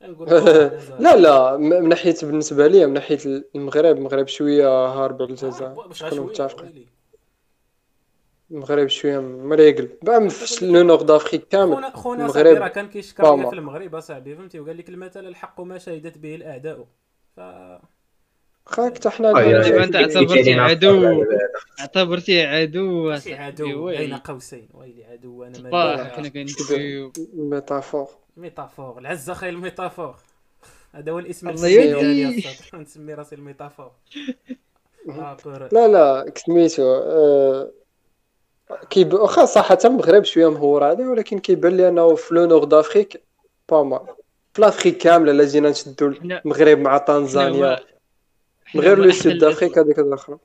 لا 0.99 1.15
لا 1.15 1.57
من 1.57 1.89
ناحيه 1.89 2.15
بالنسبة 2.21 2.67
لي 2.67 2.85
من 2.85 2.93
ناحية 2.93 3.19
المغرب 3.55 3.97
المغرب 3.97 4.27
شوية 4.27 4.85
هارب 4.85 5.21
على 5.21 5.31
الجزائر. 5.31 5.87
باش 5.87 6.03
كنا 6.03 6.21
متفقين 6.21 6.85
المغرب 8.51 8.87
شوية 8.87 9.19
مريقل 9.19 9.89
بعد 10.03 10.27
في 10.27 10.65
لو 10.65 10.83
نور 10.83 11.01
دافريك 11.01 11.47
كامل 11.47 11.93
خونا 11.93 12.23
المغرب 12.23 12.57
راه 12.57 12.67
كان 12.67 12.87
كيشكر. 12.87 13.49
في 13.49 13.55
المغرب 13.55 13.95
اصاحبي 13.95 14.35
فهمتي؟ 14.35 14.59
وقال 14.59 14.77
لك 14.77 14.89
المثل 14.89 15.25
الحق 15.25 15.61
ما 15.61 15.77
شهدت 15.77 16.17
به 16.17 16.35
الأعداء. 16.35 16.87
ف 17.35 17.39
خاك 18.69 18.95
حتى 18.95 19.09
حنا 19.09 19.29
آه، 19.29 19.41
كبيرة. 19.41 19.97
اعتبرتي 19.97 20.53
عدو. 20.53 21.25
اعتبرتيه 21.79 22.47
عدو 22.47 23.11
عدو. 23.27 23.85
بين 23.85 24.13
قوسين 24.15 24.69
ويلي 24.73 25.05
عدو 25.05 25.43
أنا 25.43 25.59
ما. 25.59 26.03
كنا 26.15 26.29
كندويو 26.29 27.11
ميتافور 27.33 28.07
ميتافور 28.37 28.97
العزة 28.99 29.33
خير 29.33 29.49
الميتافور 29.49 30.15
هذا 30.93 31.11
هو 31.11 31.19
الاسم. 31.19 31.51
ديالي 31.51 32.39
أصاحبي. 32.39 32.83
نسمي 32.83 33.13
راسي 33.13 33.35
الميتافور 33.35 33.91
آه، 35.09 35.37
لا 35.71 35.87
لا 35.87 36.33
سميتو 36.35 36.83
آه، 36.83 37.71
كيب 38.89 39.13
واخا 39.13 39.45
صح 39.45 39.69
حتى 39.69 39.87
المغرب 39.87 40.23
شوية 40.23 40.51
مهور 40.51 40.83
عليه 40.83 41.05
ولكن 41.05 41.39
كيبان 41.39 41.77
لي 41.77 41.87
أنه 41.89 42.15
في 42.15 42.35
لو 42.35 42.45
نور 42.45 42.63
دافريك 42.63 43.21
با 43.69 43.83
مال 43.83 43.99
في 44.53 44.61
l'Afrique 44.61 44.97
كاملة 44.97 45.31
الا 45.31 45.45
جينا 45.45 45.69
نشدو 45.69 46.07
المغرب 46.07 46.77
مع 46.79 46.97
تنزانيا 46.97 47.79
حنا 48.73 48.81
غير 48.81 48.97
le 48.97 49.11
sud. 49.11 49.37
d'Afrique 49.37 49.77
هذيك 49.77 49.99
الاخرى 49.99 50.37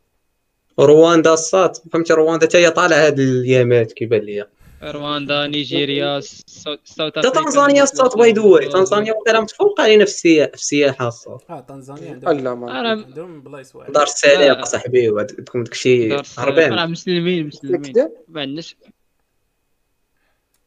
رواندا 0.80 1.34
الساط 1.34 1.82
فهمتي 1.92 2.12
رواندا؟ 2.12 2.46
حتى 2.46 2.58
هي 2.58 2.70
طالعة 2.70 3.06
هاد 3.06 3.18
الأيامات 3.18 3.92
كيبان 3.92 4.20
لي. 4.20 4.46
رواندا 4.82 5.46
نيجيريا 5.46 6.20
حتى 6.20 6.76
أفريقيا، 6.98 7.30
تنزانيا 7.30 7.82
الساط 7.82 8.16
by 8.16 8.32
the 8.32 8.42
way 8.42 8.68
تنزانيا 8.68 9.12
وقيلا 9.12 9.40
متفوق 9.40 9.80
علينا 9.80 10.04
في 10.04 10.10
السياحه 10.10 10.48
في 10.48 10.54
السياحه 10.54 11.10
آه 11.50 11.60
تنزانيا 11.60 12.10
عندهم 12.10 12.40
لا 12.40 12.54
ما 12.54 12.72
عندهم. 12.72 13.40
بلايص 13.40 13.76
واعرين 13.76 13.92
دار 13.92 14.02
السلام 14.02 14.58
لا. 14.58 14.64
صاحبي 14.64 15.10
وعندكم 15.10 15.64
داكشي 15.64 16.14
السلام. 16.14 16.48
راه 16.48 16.64
هربان. 16.64 16.90
مسلمين 16.90 17.46
مسلمين. 17.46 17.94
ما 18.28 18.40
عندناش. 18.40 18.76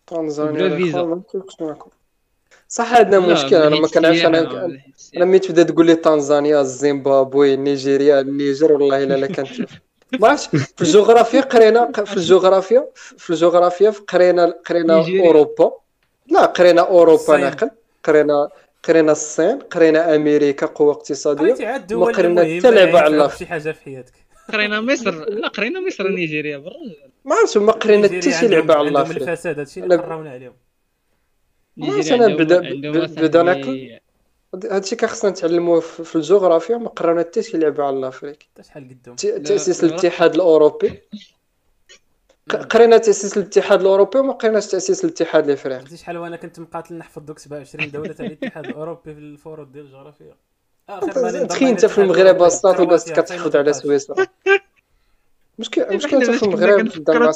تنزانيا 0.07 0.67
ما 0.67 1.23
معكم. 1.61 1.89
صح 2.69 2.93
عندنا 2.93 3.19
مشكل 3.19 3.55
أنا 3.55 3.69
من 3.69 3.81
ما 3.81 3.87
كنعرفش 3.87 4.25
أنا 4.25 4.39
أنا. 5.15 5.25
ملي 5.25 5.39
تبدأ 5.39 5.63
تقول 5.63 5.85
لي 5.85 5.95
تنزانيا 5.95 6.61
الزيمبابوي 6.61 7.55
نيجيريا 7.55 8.19
النيجر 8.21 8.71
والله 8.73 9.03
إلا 9.03 9.13
لا 9.13 9.27
كانت 9.27 9.49
ما 10.19 10.27
عرفتش. 10.27 10.47
في 10.47 10.81
الجغرافيا 10.81 11.41
قرينا 11.41 11.91
في 11.91 12.17
الجغرافيا 12.17 12.87
في 13.17 13.29
الجغرافيا 13.29 13.93
قرينا 14.07 14.53
قرينا 14.65 14.95
نيجيريا. 14.97 15.27
أوروبا. 15.27 15.71
لا 16.31 16.45
قرينا 16.45 16.81
أوروبا. 16.81 17.37
ناقل. 17.37 17.69
قرينا 18.03 18.49
قرينا 18.83 19.11
الصين 19.11 19.59
قرينا 19.59 20.15
أمريكا 20.15 20.65
قوة 20.65 20.91
اقتصادية. 20.91 21.55
ما 21.91 22.05
قرينا 22.05 22.41
حتى 22.41 22.71
لعبة 22.71 23.07
اللي 23.07 23.23
على. 23.23 23.31
شي 23.37 23.45
حاجة 23.45 23.71
في 23.71 23.81
حياتك. 23.81 24.13
قرينا 24.53 24.81
مصر. 24.81 25.11
لا 25.41 25.47
قرينا 25.47 25.79
مصر 25.79 26.05
ونيجيريا 26.05 26.57
بالرجل 26.57 26.95
ما 27.25 27.35
عرفتش 27.35 27.57
ما 27.57 27.71
قرينا 27.71 28.03
حتى 28.07 28.15
نيجيريا 28.15 28.37
شي 28.39 28.47
لعبه 28.47 28.73
على 28.73 28.87
الله 28.87 29.03
فريق 29.03 29.29
الفساد 29.29 29.59
هادشي 29.59 29.79
اللي 29.79 29.95
قراونا 29.95 30.29
عليهم. 30.31 30.53
عندهم- 31.83 32.35
بدا- 32.37 33.05
بدا 33.21 33.43
ناكل. 33.43 33.99
هادشي 34.71 34.95
كخصنا 34.95 35.31
نتعلموه 35.31 35.79
في 35.79 36.03
في 36.03 36.15
الجغرافيا 36.15 36.77
ما 36.77 36.89
قرانا 36.89 37.19
حتى 37.19 37.43
شي 37.43 37.57
لعبة 37.57 37.83
على 37.83 38.11
حتى 38.11 38.63
شحال 38.63 38.83
قدهم؟ 38.89 39.15
ت- 39.15 39.25
تأسيس 39.27 39.83
لا. 39.83 39.89
الاتحاد 39.89 40.35
الأوروبي. 40.35 41.01
ق- 42.49 42.55
قرينا 42.55 42.97
تأسيس 42.97 43.37
الاتحاد 43.37 43.81
الأوروبي 43.81 44.19
وما 44.19 44.33
قريناش 44.33 44.67
تأسيس 44.67 45.05
الاتحاد 45.05 45.45
الإفريقي. 45.45 45.79
عرفتي 45.79 45.97
شحال 45.97 46.17
وأنا 46.17 46.35
كنت 46.35 46.59
مقاتل 46.59 46.95
نحفظ 46.97 47.21
دوك 47.23 47.39
27 47.39 47.91
دولة 47.91 48.13
تاع 48.13 48.25
الاتحاد 48.25 48.65
الأوروبي 48.65 49.13
في 49.13 49.19
الفروض 49.19 49.71
ديال 49.71 49.85
الجغرافيا. 49.85 50.35
تخيل 51.47 51.67
أنت 51.67 51.85
في 51.85 52.01
المغرب 52.01 52.41
أصلا 52.41 52.73
كرواتيا 52.77 53.13
كتحفظ 53.13 53.55
على 53.55 53.69
2013. 53.69 53.73
سويسرا. 53.73 54.25
مشكل 55.59 55.95
مشكل 55.95 56.17
انت 56.17 56.31
في 56.31 56.43
المغرب 56.43 56.91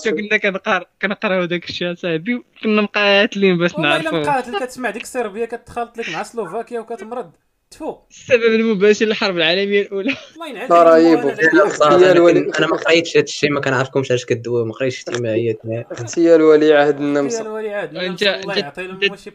كنا 0.06 0.38
كنقرا 0.38 0.86
كنقرأو 1.02 1.46
داك 1.46 1.70
الشيء 1.70 1.96
صاحبي 1.96 2.36
وكنا 2.36 2.82
مقاتلين 2.82 3.58
باش 3.58 3.74
والله 3.74 3.96
إلا 3.96 4.12
نعرفوا 4.12 4.20
مقاتل 4.32 4.60
كتسمع 4.66 4.90
ديك 4.90 5.06
صربيا 5.06 5.46
كتخالط 5.46 5.98
لك 5.98 6.10
مع 6.10 6.24
سلوفاكيا 6.24 6.80
وكتمرض. 6.80 7.32
تفو. 7.72 7.96
السبب 8.12 8.44
المباشر 8.44 9.06
للحرب 9.06 9.38
العالمية 9.38 9.82
الأولى. 9.82 10.16
الله 10.36 12.22
ولي- 12.22 12.42
كن- 12.42 12.54
أنا 12.56 12.68
ما 12.68 12.78
قريتش 12.78 13.18
هذا 13.18 13.24
الشيء 13.24 13.52
ما 13.52 13.60
كنعرفكمش 13.62 14.12
علاش 14.12 14.26
كدويو 14.26 14.66
ما 14.66 14.74
قريتش 14.74 15.00
اجتماعيات 15.00 15.66
نهائي. 15.66 15.86
اغتيال 15.92 16.42
ولي 16.42 16.74
عهد 16.74 17.00
النمسا. 17.02 17.42
الولي 17.42 17.70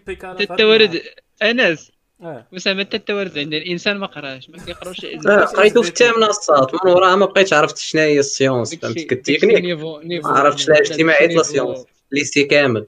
بيكالا 0.06 0.32
حتى 0.32 0.42
التوارد 0.42 1.00
أنس. 1.42 1.92
آه 2.22 2.46
اسامه 2.56 2.80
حتى 2.84 2.96
التوالد 2.96 3.38
عند 3.38 3.54
الإنسان 3.54 3.96
ما 3.98 4.06
قراش 4.06 4.50
ما 4.50 4.64
كيقراوش 4.64 5.04
لا 5.04 5.44
قريتو 5.44 5.82
في 5.82 5.88
الثامنه 5.88 6.26
الساط 6.26 6.74
من 6.84 6.90
وراها 6.92 7.16
ما 7.16 7.26
بقيتش 7.26 7.52
عرفت 7.52 7.78
شنو 7.78 8.00
هي 8.02 8.18
ال 8.18 8.24
sciences 8.24 8.74
فهمت 8.74 9.12
التكنيك 9.12 9.64
ما 10.24 10.28
عرفتش 10.30 10.68
لا 10.68 10.78
اجتماعيات 10.78 11.30
لا 11.30 11.42
sciences 11.42 11.84
lycée 12.12 12.44
كامل. 12.44 12.86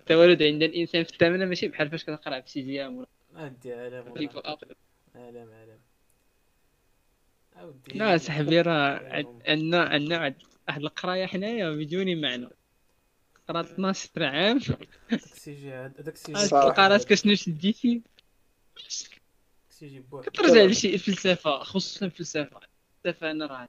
التوالد 0.00 0.42
عند 0.42 0.62
الإنسان 0.62 1.04
في 1.04 1.10
الثامنة 1.12 1.44
ماشي 1.44 1.68
بحال 1.68 1.90
فاش 1.90 2.02
كتقرا 2.04 2.40
في 2.40 2.50
sixième 2.50 2.96
ولا 2.96 3.06
ادي. 3.36 3.72
عالم 3.72 4.04
عالم 5.14 5.78
أودي. 7.60 7.98
لا 7.98 8.16
صاحبي 8.16 8.60
راه 8.60 8.98
عن- 9.12 9.38
عندنا 9.46 9.82
عندنا 9.84 10.34
واحد 10.68 10.82
القرايه 10.82 11.26
حنايا 11.26 11.70
بدون 11.70 12.20
معنى. 12.20 12.48
قرأت 13.48 13.66
12 13.70 14.08
عام. 14.24 14.58
داك 14.58 14.88
السي 15.12 15.52
جي 15.54 15.72
عاد 15.72 15.92
داك 15.98 16.14
السي 16.14 16.32
جي 16.32 16.38
صح. 16.38 16.62
تلقى 16.62 16.88
راسك 16.88 17.14
شنو 17.14 17.34
شديتي؟ 17.34 18.02
كترجع 20.22 20.62
لشي 20.62 20.94
الفلسفه 20.94 21.58
خصوصا 21.58 22.06
الفلسفه 22.06 22.60
الفلسفه 23.04 23.30
أنا 23.30 23.46
راه 23.46 23.68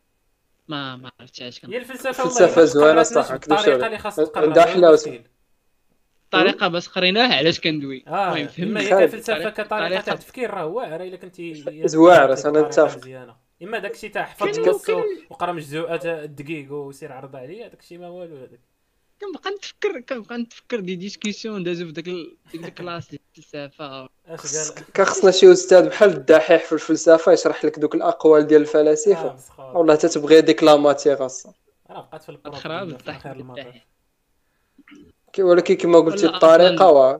ما 0.68 0.96
ما 0.96 1.12
عرفتهاش 1.20 1.66
هي 1.66 1.78
الفلسفة 1.78 2.10
الفلسفة 2.10 2.62
والله 2.62 2.94
ما 2.94 3.04
زوينة 3.04 3.04
تقراتناش 3.04 3.60
صح، 3.60 3.68
عليك. 3.68 3.84
اللي 3.84 3.98
خاص 3.98 4.16
تقرأ 4.16 4.46
عندها. 4.48 4.76
المشكل. 4.76 5.22
الطريقة 6.26 6.68
باش 6.68 6.90
قريناها 6.90 7.36
علاش 7.36 7.60
كندوي 7.60 8.04
آه 8.08 8.34
المهم 8.36 8.50
إما 8.60 8.82
هي 8.82 8.90
خالد. 8.90 9.10
كفلسفه 9.10 9.50
كطريقة 9.50 10.02
تاع 10.02 10.14
التفكير 10.14 10.50
راه 10.52 10.66
واعرة 10.66 11.04
إلا 11.04 11.18
كنتي 11.18 11.64
أنا 11.68 12.36
طريقة 12.36 12.68
نتفق. 12.68 13.36
إما 13.64 13.80
داكشي 13.80 14.10
تاع 14.10 14.26
حفظ 14.26 14.90
وقرأ 15.30 15.52
مجزوءات 15.52 16.06
الدقيق 16.06 16.72
وسير 16.72 17.12
عرض 17.12 17.36
عليا 17.36 17.68
داكشي 17.68 17.98
ما 17.98 18.10
والو 18.10 18.36
هذاك 18.38 18.60
كنبقى 19.22 19.50
نتفكر 19.52 20.00
كنبقى 20.00 20.38
نتفكر 20.38 20.80
des 20.80 20.96
discussions 20.96 21.64
دازو 21.64 21.86
في 21.86 21.92
داك 21.92 22.04
ديك 22.06 22.66
ال 22.66 22.72
classe 22.72 23.10
ديال 23.10 23.22
الفلسفة. 24.30 24.86
كان 24.94 25.06
خصنا 25.06 25.32
شي 25.32 25.52
أستاذ 25.52 25.88
بحال 25.90 26.10
الدحيح 26.10 26.66
في 26.66 26.74
الفلسفة 26.74 27.32
يشرح 27.32 27.66
لك 27.66 27.80
دوك 27.80 27.96
الأقوال 27.96 28.48
ديال 28.48 28.62
آه، 28.62 28.64
الفلاسفه 28.66 29.34
مسخر. 29.34 29.78
والله 29.78 29.96
تتبغي 29.96 30.42
ديك 30.42 30.64
la 30.64 30.76
matière 30.76 31.26
أصلا. 31.26 31.54
راه 31.90 32.02
بقات 32.02 32.24
في 32.24 32.30
الضحك. 32.30 33.84
كي- 35.34 35.44
ولكن 35.44 35.76
كما 35.76 36.00
قلتي 36.00 36.26
الطريقة 36.26 36.78
أصلاً- 36.78 37.16
و... 37.16 37.20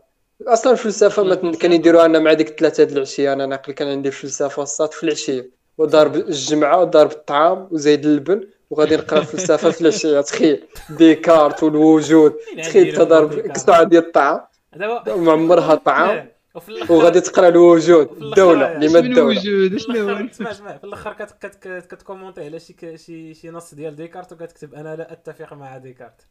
أصلا 0.54 0.72
الفلسفة 0.74 1.24
ما 1.24 1.52
يديروها 1.64 2.08
لنا 2.08 2.20
مع 2.20 2.34
ديك 2.34 2.50
الثلاثه 2.50 2.84
د 2.84 2.92
العشية. 2.92 3.34
أنا 3.34 3.46
ناقل 3.46 3.74
كان 3.74 3.88
عندي 3.88 4.08
الفلسفة 4.10 4.64
الصاط 4.64 4.92
في 4.94 5.04
العشية. 5.04 5.52
وضارب 5.78 6.16
الجمعة 6.16 6.82
وضارب 6.82 7.12
الطعام 7.12 7.68
وزايد 7.72 8.06
اللبن 8.06 8.48
وغادي 8.70 8.96
نقرا 8.98 9.20
الفلسفة 9.20 9.72
في 9.72 9.82
العشيه 9.82 10.22
تخيل 10.22 10.68
ديكارت 10.90 11.64
والوجود 11.64 12.34
تخيل 12.64 12.96
تضارب 12.96 13.40
قصعة 13.40 13.84
ديال 13.84 14.06
الطعام. 14.06 14.42
دابا 14.76 15.16
معمرها 15.16 15.76
طعام. 15.76 16.30
الآخر 16.70 16.94
وغادي 16.94 17.22
تقرا 17.22 17.48
الوجود 17.48 18.08
في 18.08 18.22
الدولة 18.22 18.78
الآخر 18.78 18.88
لما 18.88 19.00
الدولة؟ 19.00 19.40
وجود 19.40 19.72
في 19.72 19.80
شنو 19.80 20.10
هو؟ 20.10 20.26
اسمع 20.32 20.52
اسمع. 20.52 20.78
في 20.78 20.84
الأخر 20.84 21.14
كت 21.14 21.32
كت 21.42 21.56
كت 21.56 21.86
كت 21.96 22.05
commenter 22.05 22.46
على 22.46 22.60
شي 22.60 22.74
ك- 22.74 22.96
شي 22.96 23.34
شي 23.34 23.50
نص 23.50 23.74
ديال 23.74 23.96
ديكارت 23.96 24.34
وكتكتب 24.34 24.74
أنا 24.74 24.96
لا 24.96 25.12
أتفق 25.12 25.54
مع 25.54 25.78
ديكارت. 25.78 26.28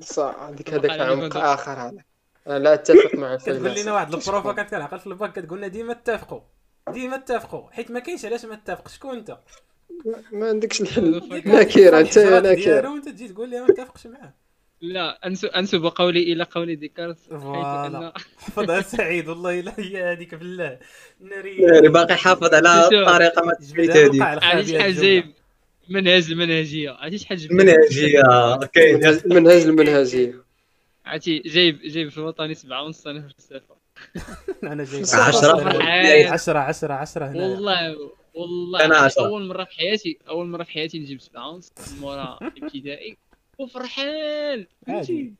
صح 0.00 0.36
هذيك 0.48 0.68
وقع 0.68 0.76
هذاك 0.78 1.00
عمق. 1.00 1.36
آخر 1.36 1.72
هذا. 1.72 2.02
أنا 2.46 2.58
لا 2.58 2.74
أتفق 2.74 3.14
مع 3.14 3.36
كتقول 3.36 3.74
لنا 3.80 3.92
واحد 3.94 4.14
ال 4.14 4.22
prof 4.22 4.52
كانت 4.52 4.70
كنعقل 4.70 4.98
في 4.98 5.06
الباك 5.06 5.32
كتقول 5.38 5.58
لنا 5.58 5.66
ديما 5.68 5.92
اتفقوا 5.92 6.40
ديما 6.92 7.16
اتفقوا. 7.16 7.70
حيت 7.70 7.90
ما 7.90 8.00
كاينش 8.00 8.24
علاش 8.24 8.44
ما 8.44 8.54
اتفق 8.54 8.88
شكون 8.88 9.16
أنت؟ 9.16 9.38
ما 10.32 10.48
عندكش 10.48 10.80
الحل. 10.80 11.20
ديكارت 11.20 11.46
نكير 11.46 11.98
انت 12.00 12.16
الحجرات 12.18 12.46
نكير 12.46 12.64
ديالو 12.64 12.92
وأنت 12.94 13.08
تجي 13.08 13.28
تقول 13.28 13.50
لي 13.50 13.60
ما 13.60 13.66
اتفقش 13.68 14.06
معاه. 14.06 14.34
لا 14.80 15.26
انسب 15.26 15.48
أنسب 15.48 15.84
قولي 15.84 16.32
إلى 16.32 16.44
قول 16.44 16.76
ديكارت 16.76 17.18
voilà. 17.18 18.12
حفظها 18.38 18.80
سعيد 18.80 19.28
والله 19.28 19.60
الا 19.60 19.74
هي 19.78 20.12
هذيك 20.12 20.34
بالله 20.34 20.78
ناري 21.20 21.88
باقي 21.88 22.16
حافظ 22.16 22.54
على. 22.54 22.84
الطريقة 22.84 23.42
ما 23.44 23.52
هذه. 23.78 24.06
الوقع 24.06 24.46
عرفتي 24.46 24.78
شحال. 24.78 24.94
جايب 24.94 25.32
منهج 25.88 26.30
المنهجية. 26.30 26.90
عرفتي 26.90 27.18
شحال 27.18 27.38
جبت 27.38 27.52
منهجية 27.52 28.22
كاين 28.72 29.06
المنهج 29.06 29.62
المنهجية. 29.62 30.44
عرفتي 31.06 31.38
جايب 31.38 31.78
جايب 31.84 32.08
في 32.08 32.18
الوطني 32.18 32.54
سبعة 32.54 32.82
ونص 32.82 33.06
أنا 33.06 33.20
في 33.20 33.26
الفلسفه 33.26 33.74
أنا 34.72 34.84
جايب 34.84 35.04
عشرة. 35.14 35.56
فرحان. 35.56 36.26
10 36.32 36.58
10 36.58 36.92
10 36.94 37.26
هنا. 37.26 37.42
والله. 37.42 37.96
والله 38.34 38.84
أنا 38.84 38.96
عشرة. 38.96 39.26
أول 39.26 39.46
مرة 39.46 39.64
في 39.64 39.70
حياتي 39.70 40.18
أول 40.28 40.46
مرة 40.46 40.62
في 40.62 40.70
حياتي 40.70 40.98
نجيب 40.98 41.20
سبعة 41.20 41.48
ونص 41.48 41.72
من 41.92 42.00
مورا 42.00 42.38
ابتدائي. 42.42 43.16
وفرحان 43.58 44.66
فهمتي؟ 44.86 45.32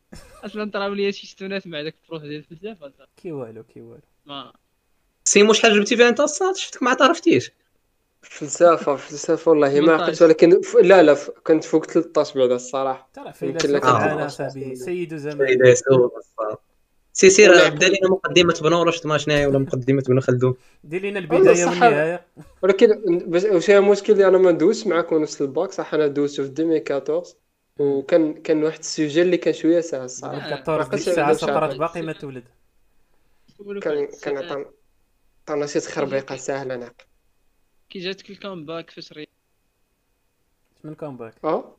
أصلا 0.44 0.70
طراو 0.70 0.94
لي 0.94 1.12
شي 1.12 1.26
ستونات 1.26 1.66
مع 1.66 1.82
داك 1.82 1.94
ال 2.04 2.08
prof 2.08 2.22
ديال 2.22 2.44
الفلسفه 2.52 2.92
كي 3.16 3.32
والو 3.32 3.62
كي 3.62 3.80
والو. 3.80 4.02
ما. 4.26 4.52
سيمو 5.24 5.52
شحال 5.52 5.80
جبتي 5.80 5.96
فيها 5.96 6.08
أنت 6.08 6.20
الصاد 6.20 6.56
شفتك 6.56 6.82
ما 6.82 6.96
عرفتيش 7.00 7.50
فلسفة 8.22 8.96
فلسفة 8.96 9.50
والله 9.50 9.68
ما 9.68 9.74
18. 9.74 10.02
عقلت 10.02 10.22
ولكن 10.22 10.62
ف... 10.62 10.76
لا 10.76 11.02
لا 11.02 11.14
ف... 11.14 11.30
كنت 11.30 11.64
فوق 11.64 11.84
13 11.84 12.40
بعدا 12.40 12.54
الصراحة. 12.54 13.10
ترى 13.14 13.32
فيلسوف. 13.32 14.28
صاحبي 14.28 14.76
سيد 14.76 15.16
زمان. 15.16 15.74
سي 17.16 17.30
سير 17.30 17.68
بدا 17.68 17.88
لنا 17.88 18.10
مقدمة 18.10 18.54
بن 18.62 18.74
رشد 18.74 19.06
ما 19.06 19.18
شناهي 19.18 19.46
ولا 19.46 19.58
مقدمة 19.58 20.02
بن 20.08 20.20
خلدون. 20.20 20.54
دير 20.84 21.06
لنا 21.06 21.18
البداية. 21.18 21.64
والنهاية. 21.66 22.26
ولكن 22.62 22.88
بس 23.30 23.44
واش 23.44 23.70
هي 23.70 23.78
المشكل 23.78 24.12
اللي 24.12 24.28
أنا 24.28 24.38
ما 24.38 24.52
ندوزش 24.52 24.86
معكم 24.86 25.22
نفس 25.22 25.42
الباك 25.42 25.72
صح؟ 25.72 25.94
أنا 25.94 26.06
دوزت 26.06 26.40
في 26.40 26.46
2014 26.46 27.34
وكان 27.78 28.34
كان 28.34 28.64
واحد 28.64 28.78
ال 28.78 28.85
sujet 28.85 29.22
اللي 29.22 29.36
كان 29.36 29.54
شوية 29.54 29.80
سهل 29.80 30.04
الصراحه 30.04 30.52
14 30.52 30.82
ديك 30.82 30.88
عقلت 30.88 31.08
الساعة 31.08 31.26
على 31.26 31.34
سقراط 31.34 31.70
شعبي. 31.70 31.78
باقي 31.78 32.02
ما 32.02 32.12
تولد. 32.12 32.44
كان 33.82 34.08
كان 34.22 34.36
عطانا 34.36 34.66
عطانا 35.42 35.66
شي 35.66 35.80
تخربيقه 35.80 36.36
سهلة 36.36 36.76
نعم. 36.76 36.92
كي 37.90 37.98
جاتك 37.98 38.30
ال 38.30 38.37
comeback 38.37 38.90
فاش 38.90 39.12
ري 39.12 39.28
من 40.84 40.94
comeback 40.94 41.34
أه؟ 41.44 41.76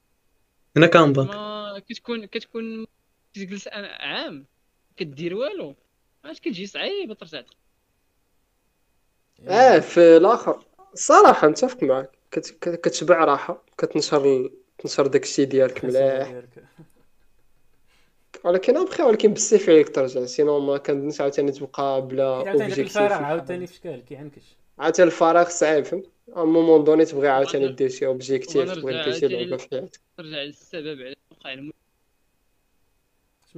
هنا 0.78 0.88
comeback؟ 0.88 1.28
ما 1.28 1.82
كتكون 1.90 2.26
كتكون 2.26 2.86
كتجلس 3.34 3.68
أنا 3.68 3.88
عام. 3.88 4.46
كدير 4.98 5.36
والو؟ 5.36 5.76
علاش 6.24 6.40
كتجي 6.40 6.66
صعيبه 6.68 7.14
ترجع 7.14 7.44
آه 9.48 9.80
في 9.80 10.18
الآخر. 10.18 10.66
الصراحه 10.94 11.48
نتفق 11.48 11.84
معك 11.84 12.10
كت... 12.32 12.50
كت- 12.62 12.76
كتشبع 12.82 13.24
راحة. 13.26 13.64
كتنشر 13.78 14.50
تنشر 14.78 15.08
داكشي 15.08 15.46
ديالك 15.46 15.86
مليح. 15.86 16.44
ولكن 18.44 18.78
أبخي 18.78 19.04
ولكن 19.04 19.34
بالسيف 19.34 19.70
عليك 19.70 19.96
ترجع 19.96 20.26
sinon 20.26 20.60
ما 20.60 20.78
كندنش 20.78 21.22
عاوتاني 21.22 21.52
تبقى 21.52 22.08
بلا 22.08 22.52
objectif 22.52 22.80
الفراغ 22.80 23.24
عاوتاني 23.24 23.68
في 23.68 23.74
شكال 23.76 24.06
كيعنكش 24.06 24.44
عاوتاني 24.80 25.08
الفراغ 25.08 25.50
صعيب 25.50 25.86
فهمت؟ 25.86 26.10
ا 26.34 26.44
مومون 26.44 26.84
دوني 26.84 27.06
تبغي 27.06 27.28
عاوتاني 27.28 27.68
دير 27.68 27.90
شي 27.90 28.06
اوبجيكتيف 28.06 28.72
تبغي 28.74 29.04
دير 29.04 29.14
شي 29.14 29.28
لعبة 29.28 29.58
في 29.58 29.68
حياتك. 29.70 30.00
ترجع 30.18 30.38
للسبب 30.38 31.02
على 31.02 31.16
وقع 31.32 31.54
المشكل 31.54 31.76
اش 33.46 33.56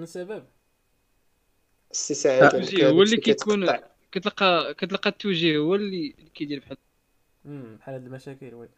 السي 1.92 2.14
سعيد 2.14 2.44
آه، 2.44 2.48
التوجيه 2.48 2.78
كان 2.78 2.94
هو 2.94 3.02
اللي 3.02 3.18
كيكون. 3.18 3.68
كتلقى 4.12 4.74
كتلقى 4.74 5.10
التوجيه 5.10 5.58
هو 5.58 5.76
اللي 5.76 6.16
كيدير 6.36 6.60
بحال 6.60 6.78
بحال 7.46 7.96
هاد 7.96 8.06
المشاكل 8.06 8.54
وي. 8.54 8.70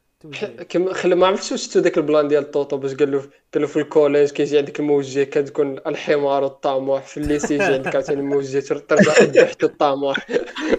كما 0.69 0.93
خلي 0.93 1.15
ما 1.15 1.27
عرفتش 1.27 1.51
واش 1.51 1.65
شفتو 1.65 1.79
داك 1.79 1.97
البلان 1.97 2.27
ديال 2.27 2.51
طوطو 2.51 2.77
باش 2.77 2.93
قال 2.95 3.11
له 3.11 3.19
قال 3.53 3.61
له 3.61 3.67
في 3.67 3.79
الكوليج 3.79 4.29
كيجي 4.31 4.57
عندك 4.57 4.79
الموجه 4.79 5.23
كتكون 5.23 5.77
الحمار 5.87 6.43
والطموح 6.43 7.05
في 7.07 7.17
الليسي 7.17 7.53
يجي 7.53 7.63
عندك 7.63 7.95
عاوتاني 7.95 8.19
الموجه 8.19 8.59
ترجع 8.59 9.13
الضحك 9.21 9.63
والطموح 9.63 10.27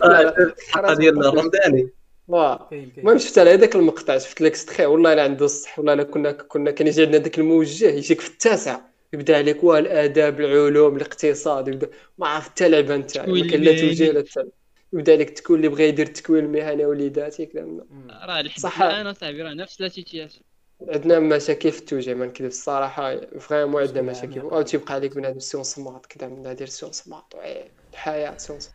الحلقة 0.05 0.95
ديال 0.95 1.27
الرمضاني 1.27 1.91
واه 2.29 2.69
المهم 2.73 3.19
شفت 3.19 3.39
على 3.39 3.55
هذاك 3.55 3.77
المقطع 3.77 4.19
شفت 4.19 4.41
لك 4.41 4.55
ستخي 4.55 4.87
والله 4.87 5.13
الا 5.13 5.23
عنده 5.23 5.45
الصح 5.45 5.79
والله 5.79 5.93
الا 5.93 6.03
كنا 6.03 6.33
كنا 6.33 6.71
كان 6.71 6.87
يجي 6.87 7.03
عندنا 7.03 7.19
داك 7.19 7.39
الموجه 7.39 7.89
يجيك 7.91 8.21
في 8.21 8.31
التاسعه 8.31 8.91
يبدأ 9.13 9.37
عليك 9.37 9.65
واه 9.65 9.79
الاداب 9.79 10.41
العلوم 10.41 10.97
الاقتصاد 10.97 11.69
يبدا 11.69 11.91
ما 12.19 12.29
عرف 12.29 12.45
حتى 12.45 12.69
لعبة 12.69 12.95
أنت 12.95 13.19
ما 13.19 13.47
كان 13.51 13.61
لا. 13.63 13.81
توجيه 13.81 14.11
لا 14.13 14.25
حتى. 14.31 14.45
يبدأ 14.93 15.13
عليك 15.13 15.31
تكون 15.31 15.57
اللي 15.57 15.69
بغى 15.69 15.89
يدير 15.89 16.07
التكوين 16.07 16.45
المهني 16.45 16.87
وليداتي 16.87 17.47
كذا. 17.47 17.63
مم. 17.63 18.11
راه 18.11 18.43
لحد 18.43 18.61
صح. 18.61 18.83
الآن 18.83 19.07
أصاحبي 19.07 19.43
راه 19.43 19.55
نفس 19.55 19.81
لا 19.81 19.89
سيتياسيون 19.89 20.43
عندنا 20.89 21.19
مشاكل 21.21 21.73
في 21.73 21.79
التوجيه 21.79 22.15
ما 22.15 22.27
نكذب 22.27 22.47
الصراحة 22.49 23.21
فريمون 23.39 23.83
عندنا 23.83 24.03
مشاكل. 24.03 24.41
أو 24.41 24.63
تيبقى 24.63 24.95
عليك 24.95 25.15
بنادم 25.17 25.39
سيون 25.39 25.65
سماط 25.65 26.07
كذا 26.07 26.29
من 26.29 26.55
دير 26.57 26.67
سيون 26.67 26.93
سماط 26.93 27.35
وإيه، 27.35 27.71
الحياة 27.93 28.37
سيون 28.39 28.61
سماط 28.61 28.75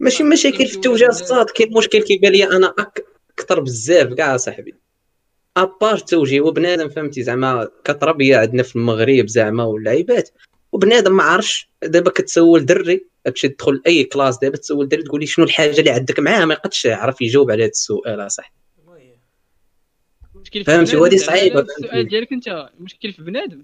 ماشي 0.00 0.22
مشاكل 0.24 0.66
في 0.66 0.76
التوجيه 0.76 1.06
الصاد 1.06 1.50
كاين 1.50 1.72
مشكل 1.78 2.02
كيبان 2.02 2.32
لي 2.32 2.44
أنا 2.44 2.74
أك- 2.80 3.02
أكثر 3.38 3.60
بزاف 3.60 4.12
كاع 4.14 4.36
صاحبي 4.36 4.74
à 5.62 5.68
part 5.68 5.94
التوجيه 5.94 6.40
وبنادم 6.40 6.88
فهمتي 6.88 7.22
زعما 7.22 7.68
كتربيه 7.84 8.36
عندنا 8.36 8.62
في 8.62 8.76
المغرب 8.76 9.26
زعما 9.28 9.64
واللعيبات. 9.64 10.30
وبنادم 10.72 11.16
ما 11.16 11.22
عارفش 11.22 11.70
دابا 11.82 12.10
كتسول 12.10 12.66
دري 12.66 13.06
تمشي 13.24 13.48
تدخل 13.48 13.82
أي 13.86 14.04
classe 14.04 14.38
دابا 14.38 14.56
تسول 14.56 14.88
دري 14.88 15.02
تقول 15.02 15.20
لي 15.20 15.26
شنو 15.26 15.44
الحاجة 15.44 15.80
اللي 15.80 15.90
عندك 15.90 16.20
معاه 16.20 16.44
ما 16.44 16.54
يقدش 16.54 16.84
يعرف 16.84 17.22
يجاوب 17.22 17.50
على 17.50 17.62
هذا 17.62 17.70
السؤال 17.70 18.26
أصاحبي. 18.26 18.54
فهمتي، 20.66 20.96
وهذه 20.96 21.16
فهمتي. 21.16 21.60
السؤال 21.60 22.08
ديالك 22.08 22.32
أنت 22.32 22.70
المشكل 22.78 23.12
في 23.12 23.22
بنادم. 23.22 23.62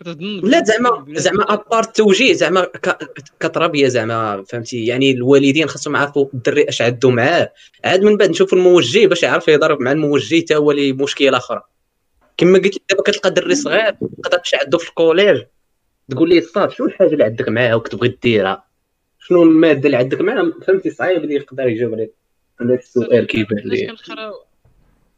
كتظن 0.00 0.40
لا 0.44 0.64
زعما 0.64 1.04
زعما 1.08 1.52
à 1.54 1.59
part 1.59 1.80
التوجيه 1.84 2.32
زعما 2.32 2.64
ك- 2.64 2.98
كتربيه 3.40 3.88
زعما 3.88 4.44
فهمتي؟ 4.48 4.86
يعني 4.86 5.10
الوالدين 5.10 5.68
خاصهم 5.68 5.94
يعرفوا 5.96 6.26
الدري 6.34 6.68
اش 6.68 6.82
عندو 6.82 7.10
معاه. 7.10 7.52
عاد 7.84 8.02
من 8.02 8.16
بعد 8.16 8.30
نشوفوا 8.30 8.58
الموجه 8.58 9.06
باش 9.06 9.22
يعرف 9.22 9.48
يضرب 9.48 9.80
مع 9.80 9.92
الموجه 9.92 10.40
حتى 10.40 10.56
هو 10.56 10.72
لي 10.72 10.92
مشكلة 10.92 11.36
أخرى. 11.36 11.62
كما 12.36 12.58
قلت 12.58 12.74
لك 12.74 12.82
دابا 12.90 13.02
كتلقى 13.02 13.30
دري 13.30 13.54
صغير 13.54 13.96
يقدر 14.18 14.40
اش 14.44 14.54
عنده 14.54 14.78
في 14.78 14.88
ال 14.88 14.94
collège. 14.94 15.42
تقول 16.10 16.28
ليه 16.28 16.40
صاد 16.40 16.70
شنو 16.70 16.86
الحاجة 16.86 17.12
اللي 17.12 17.24
عندك 17.24 17.48
معاه 17.48 17.74
وكتبغي 17.76 18.18
ديرها؟ 18.22 18.64
شنو 19.18 19.42
المادة 19.42 19.86
اللي 19.86 19.96
عندك 19.96 20.20
معاه؟ 20.20 20.52
فهمتي؟ 20.66 20.90
صعيب 20.90 21.24
اللي 21.24 21.34
يقدر 21.34 21.68
يجاوب 21.68 21.92
على 21.94 22.08
هذا 22.60 22.74
السؤال. 22.74 23.26
كيبان 23.26 23.58
لي 23.58 23.86
كنقراو 23.86 24.32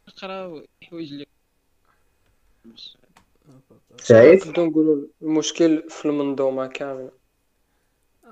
كنقراو 0.07 0.63
حوايج 0.83 1.13
اللي 1.13 1.27
سعيد 4.03 4.47
نبداو 4.49 4.67
نقولوا 4.67 5.07
المشكل 5.23 5.85
في 5.89 6.05
المنظومة 6.05 6.67
كاملة؟ 6.67 7.11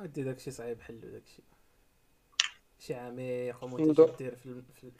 ودي 0.02 0.22
داكشي 0.22 0.50
صعيب 0.50 0.80
حلو 0.80 0.98
داكشي 0.98 1.42
شي 2.80 2.94
عميق 2.94 3.56
ندو- 3.56 3.74
ومنتشر 3.74 4.14
دير 4.18 4.36
في 4.42 4.62
في 4.80 4.90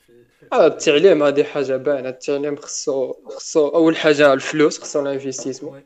في 0.41 0.47
هذا 0.53 0.67
التعليم 0.67 1.23
هذه 1.23 1.43
حاجة 1.45 1.77
باينة. 1.77 2.09
التعليم 2.09 2.57
خصو 2.57 3.13
خصو 3.27 3.69
أول 3.69 3.97
حاجة 3.97 4.33
الفلوس 4.33 4.79
خصو 4.79 5.01
ال 5.03 5.07
investissement. 5.07 5.73
oui. 5.75 5.85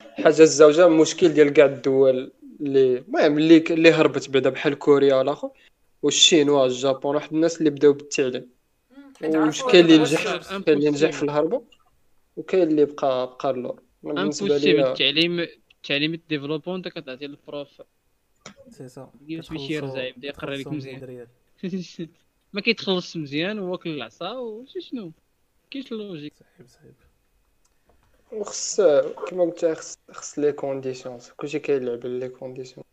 حاجة 0.00 0.42
الزوجة 0.42 0.86
المشكل 0.86 1.28
ديال 1.28 1.50
كاع 1.52 1.64
الدول 1.66 2.32
اللي 2.60 2.98
المهم 2.98 3.38
اللي 3.38 3.56
اللي 3.70 3.92
هربت 3.92 4.30
بعدا 4.30 4.50
بحال 4.50 4.78
كوريا 4.78 5.14
والاخر 5.14 5.50
والشينوا 6.02 6.62
والجابون 6.62 7.14
واحد 7.14 7.32
الناس 7.32 7.58
اللي 7.58 7.70
بداو 7.70 7.92
بالتعليم. 7.92 8.50
كاين 9.20 9.34
اللي 9.84 9.98
نجح. 9.98 10.46
كاين 10.58 10.76
اللي 10.78 10.90
نجح 10.90 11.12
في 11.12 11.22
الهربة 11.22 11.62
وكاين 12.36 12.62
اللي 12.62 12.84
بقى 12.84 13.26
بقى 13.26 13.50
اللور. 13.50 13.80
impossible 14.06 14.60
لي 14.60 14.90
التعليم 14.90 15.40
التعليم 15.40 16.14
développement 16.14 16.74
انت 16.74 16.88
كتعطي 16.88 17.26
لل 17.26 17.45
prof 17.45 17.82
سي 18.68 18.88
سا. 18.88 19.12
كيفاش 19.28 19.50
باش 19.50 19.70
يرجع 19.70 20.02
يبدا 20.02 20.28
يقرأ 20.28 20.56
لك 20.56 20.66
مزيان. 20.66 21.00
100 21.00 21.04
ريال. 21.04 21.28
ما 22.52 22.60
كيتخلص 22.60 23.16
مزيان 23.16 23.58
واكل 23.58 23.90
العصا 23.90 24.32
وشي 24.32 24.80
شنو؟ 24.80 25.12
كاينش 25.70 25.92
ال 25.92 25.96
logique؟ 25.96 26.32
صحيب 26.36 26.66
صحيب. 26.66 26.94
وخص 28.32 28.80
كما 29.28 29.44
قلت 29.44 29.64
خص 29.64 29.98
خص 30.10 30.38
les 30.38 30.52
conditions 30.52 31.18
كلشي 31.36 31.58
كيلعب 31.58 32.00
على 32.04 32.18
les 32.18 32.28
conditions. 32.28 32.84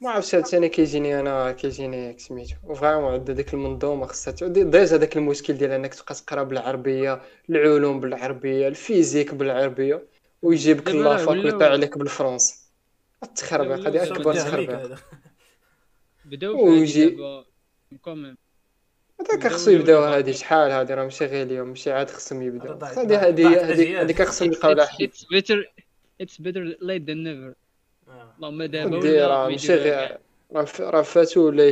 ما 0.00 0.10
عرفتش 0.10 0.34
هاد 0.34 0.46
ثاني 0.46 0.68
كيجيني 0.68 1.20
أنا 1.20 1.52
كيجيني 1.52 2.18
سميتو. 2.18 2.54
و 2.64 2.69
vraiment 2.69 3.12
عندها 3.12 3.34
ديك 3.34 3.54
المنظومة 3.54 4.06
خصها 4.06 4.32
ت- 4.32 4.44
دي- 4.44 4.64
déjà 4.64 4.96
داك 4.96 5.16
المشكل 5.16 5.52
ديال 5.54 5.70
إنك 5.70 5.94
تبقى 5.94 6.14
تقرا 6.14 6.42
بالعربية 6.42 7.22
العلوم 7.50 8.00
بالعربية 8.00 8.68
ال 8.68 8.75
physique 8.75 9.34
بالعربية 9.34 10.04
ويجيبك 10.42 10.84
دابا 10.86 10.98
la 10.98 11.10
fac 11.10 11.28
ويطيع 11.44 11.70
عليك 11.70 11.98
بالفرنسي. 11.98 12.68
التخربيق 13.22 13.88
هذه 13.88 14.02
اكبر 14.02 14.34
تخربيق 14.34 14.70
هذا. 14.70 14.98
بداو 16.24 16.68
ويجي- 16.68 17.16
هذاك 19.20 19.46
خصو 19.52 19.70
يبداو 19.70 20.02
هادي 20.02 20.32
شحال 20.32 20.70
هادي 20.70 20.94
راه 20.94 21.04
ماشي 21.04 21.24
غير 21.26 21.46
اليوم 21.46 21.68
ماشي 21.68 21.92
عاد 21.92 22.10
خصهم 22.10 22.42
يبداو 22.42 22.78
هادي 22.82 23.16
هادي. 23.16 23.96
هادي 23.96 24.14
خصهم 24.14 24.48
يلقاو 24.48 24.72
لها 24.72 24.86
حل 24.86 25.04
اتس 25.04 25.24
better 25.24 25.72
it's 26.20 26.40
better 26.40 26.76
late 26.82 27.02
than 27.02 27.24
never 27.24 27.48
آه. 27.48 27.67
اللهم 28.38 28.62
دابا 28.62 28.96
ودي 28.96 29.08
ولا 29.08 29.26
راه 29.28 29.44
ما 29.44 29.48
ماشي 29.50 29.74
غير. 29.74 30.18
راه 30.52 30.66
راه 30.80 31.02
فاتو 31.02 31.40
ولا 31.46 31.68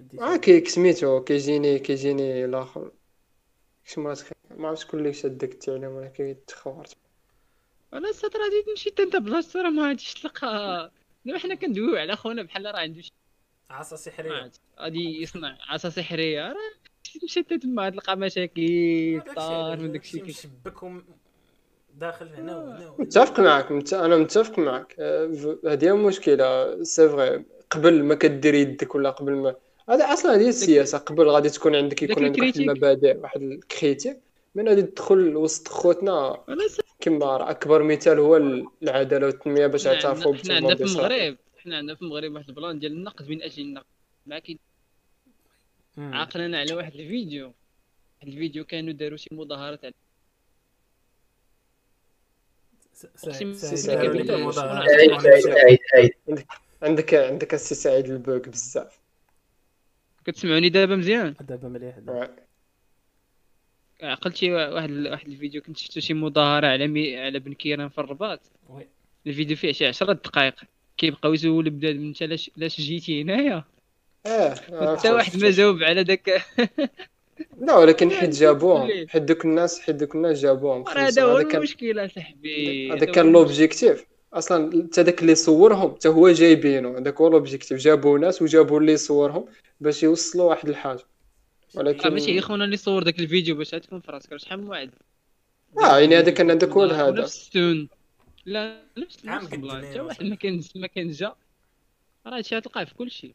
هديت. 0.00 0.20
آه 0.20 0.36
كي 0.36 0.64
سميتو 0.64 1.24
كيجيني 1.24 1.78
كيجيني 1.78 2.44
الآخر 2.44 2.90
شنو 3.84 4.04
ما 4.04 4.68
عرفتش 4.68 4.84
شكون 4.84 5.00
اللي 5.00 5.12
شاد 5.12 5.38
داك 5.38 5.52
التعليم 5.52 5.84
ولا 5.90 6.08
كيتخورت 6.08 6.96
أنا 7.94 8.08
السطر 8.08 8.38
غادي 8.42 8.62
تمشي 8.66 8.90
حتى 8.90 9.02
انت 9.02 9.16
بلاصتو 9.16 9.58
راه 9.58 9.70
ما 9.70 9.88
غاديش 9.88 10.14
تلقى 10.14 10.90
دابا 11.24 11.38
حنا 11.38 11.54
كندويو 11.54 11.96
على 11.96 12.16
خونا 12.16 12.42
بحال 12.42 12.64
راه 12.66 12.78
عنده 12.80 13.00
شي 13.00 13.12
عصا 13.70 13.96
سحريه. 13.96 14.50
غادي 14.80 15.22
يصنع 15.22 15.58
عصا 15.68 15.88
سحريه 15.88 16.48
راه 16.52 16.56
تمشي 17.20 17.40
حتى 17.42 17.58
تما 17.58 17.90
تلقى 17.90 18.16
مشاكل 18.16 19.20
طار 19.36 19.76
من 19.76 19.92
داكشي 19.92 20.20
كي- 20.20 20.22
مشبك 20.30 20.82
وم- 20.82 21.04
داخل 21.98 22.28
هنا 22.28 22.56
وهنا 22.56 22.88
وهنا. 22.90 22.94
متفق 22.98 23.40
معك 23.40 23.72
مت... 23.72 23.92
أنا 23.92 24.16
متفق 24.16 24.58
معك. 24.58 24.96
آه، 24.98 25.56
هذه 25.66 25.84
هي 25.84 25.90
المشكلة 25.90 26.82
c'est 26.84 27.08
vrai 27.08 27.44
قبل 27.70 28.02
ما 28.04 28.14
كدير 28.14 28.54
يدك 28.54 28.94
ولا 28.94 29.10
قبل 29.10 29.32
ما 29.32 29.54
هذا 29.88 30.04
أصلا 30.12 30.34
هذه 30.34 30.48
السياسة. 30.48 30.98
قبل 30.98 31.28
غادي 31.28 31.48
تكون 31.50 31.76
عندك 31.76 32.02
يكون 32.02 32.24
عندك 32.24 32.40
واحد. 32.40 32.56
المبادئ 32.56 33.16
واحد 33.18 33.42
ال 33.42 33.50
critique. 33.50 34.20
من 34.54 34.68
غادي 34.68 34.82
تدخل 34.82 35.36
وسط 35.36 35.68
خوتنا 35.68 36.44
كما 37.00 37.36
راه 37.36 37.50
أكبر 37.50 37.82
مثال 37.82 38.18
هو 38.18 38.36
العدالة 38.82 39.26
والتنمية 39.26 39.66
باش 39.66 39.86
يعترفوا 39.86 40.34
عندنا- 40.34 40.44
حنا 40.44 40.54
عندنا 40.54 40.74
في 40.76 40.82
المغرب. 40.84 41.36
حنا 41.58 41.76
عندنا 41.76 41.94
في 41.94 42.02
المغرب 42.02 42.32
واحد 42.34 42.48
ال 42.48 42.54
plan 42.54 42.78
ديال 42.78 42.92
النقد. 42.92 43.28
من 43.28 43.42
أجل 43.42 43.62
النقد؟ 43.62 43.84
ما 44.26 44.38
كاين 44.38 44.58
مم. 45.96 46.14
عاقلنا 46.14 46.58
على 46.58 46.74
واحد 46.74 46.94
الفيديو. 46.94 47.44
واحد 47.46 48.28
الفيديو 48.28 48.64
كانوا 48.64 48.92
داروا 48.92 49.16
شي 49.16 49.28
مظاهرات 49.32 49.84
على 49.84 49.92
س- 49.92 49.96
أقسم 49.96 50.04
سعيد- 50.04 50.06
بالله 52.72 52.87
سعيد 52.87 52.87
بالله. 52.87 52.87
داروا 52.87 52.87
لك 52.87 52.87
بالله. 52.87 52.87
المظاهرات. 52.87 52.87
عيد 52.87 52.87
عيد 52.87 52.87
عيد 52.87 52.87
عيد 52.87 52.87
عندك 56.82 57.14
عندك 57.14 57.54
السي 57.54 57.74
سعيد 57.74 58.10
البوك 58.10 58.48
بزاف 58.48 58.98
كتسمعوني 60.24 60.68
دابا 60.68 60.96
مزيان؟ 60.96 61.34
دابا 61.40 61.68
مليح 61.68 61.98
دابا. 61.98 62.36
عقلت 64.02 64.36
شي 64.36 64.52
واحد 64.52 64.90
واحد 64.90 65.28
الفيديو 65.28 65.62
كنت 65.62 65.76
شفتو 65.76 66.00
شي 66.00 66.14
مظاهرة 66.14 66.66
على 66.66 66.86
مي... 66.86 67.16
على 67.16 67.38
بن 67.38 67.52
كيران 67.52 67.88
في 67.88 67.98
الرباط. 67.98 68.40
oui. 68.68 68.86
الفيديو 69.26 69.56
فيه 69.56 69.72
شي 69.72 69.86
10 69.86 70.12
دقائق. 70.12 70.54
كيبقاو 70.96 71.34
يسولوا 71.34 71.72
بنادم 71.72 72.06
انت 72.06 72.22
لاش 72.22 72.50
لاش 72.56 72.80
جيتي 72.80 73.22
هنايا. 73.22 73.64
آه 74.26 74.54
حتى 74.96 75.10
واحد 75.10 75.36
ما 75.36 75.50
جاوب 75.50 75.82
على 75.82 76.04
داك. 76.04 76.30
لا 77.60 77.76
ولكن 77.76 78.10
حيت 78.10 78.30
جابوهم. 78.30 79.06
حيت 79.08 79.22
دوك 79.22 79.44
الناس 79.44 79.80
حيت 79.80 79.96
دوك 79.96 80.14
الناس 80.14 80.40
جابوهم. 80.40 80.88
هذا 80.88 81.22
هو 81.22 81.36
هذا 81.36 81.56
المشكل 81.56 82.04
اصاحبي 82.04 82.92
هذا 82.92 83.04
كان 83.04 83.32
l'objectif 83.32 84.06
أصلا 84.32 84.84
حتى 84.86 85.02
داك 85.02 85.22
اللي 85.22 85.34
صورهم 85.34 85.94
حتى 85.94 86.08
هو 86.08 86.28
جايبينه 86.28 86.98
هذاك 86.98 87.20
هو 87.20 87.28
l'objectif 87.28 87.78
جابوا 87.78 88.18
ناس 88.18 88.42
وجابوا 88.42 88.80
اللي 88.80 88.92
يصورهم 88.92 89.46
باش 89.80 90.02
يوصلوا 90.02 90.44
واحد 90.44 90.68
الحاجة. 90.68 90.98
راه 91.76 91.80
ولكن 91.80 92.10
ماشي 92.10 92.32
غير 92.32 92.42
خونا 92.42 92.64
اللي 92.64 92.76
صور 92.76 93.02
داك 93.02 93.20
الفيديو 93.20 93.56
باش 93.56 93.70
تكون 93.70 94.00
في 94.00 94.12
راسك 94.12 94.36
شحال 94.36 94.60
من 94.60 94.68
واحد؟ 94.68 94.90
آه 95.78 95.98
يعني 95.98 96.18
هذا 96.18 96.30
كان 96.30 96.50
عندك 96.50 96.68
هو 96.68 96.84
الهدف. 96.84 97.18
ونفس 97.18 97.46
التون. 97.46 97.88
لا 98.46 98.82
نفس 98.98 99.24
نفس 99.24 99.52
البلان 99.52 99.86
حتى 99.86 100.00
واحد. 100.00 100.24
ما 100.24 100.34
كان 100.34 100.62
ما 100.74 100.86
كان 100.86 101.10
جا. 101.10 101.34
راه 102.26 102.36
هادشي 102.36 102.56
غتلقاه 102.56 102.84
في 102.84 102.94
كلشي 102.94 103.34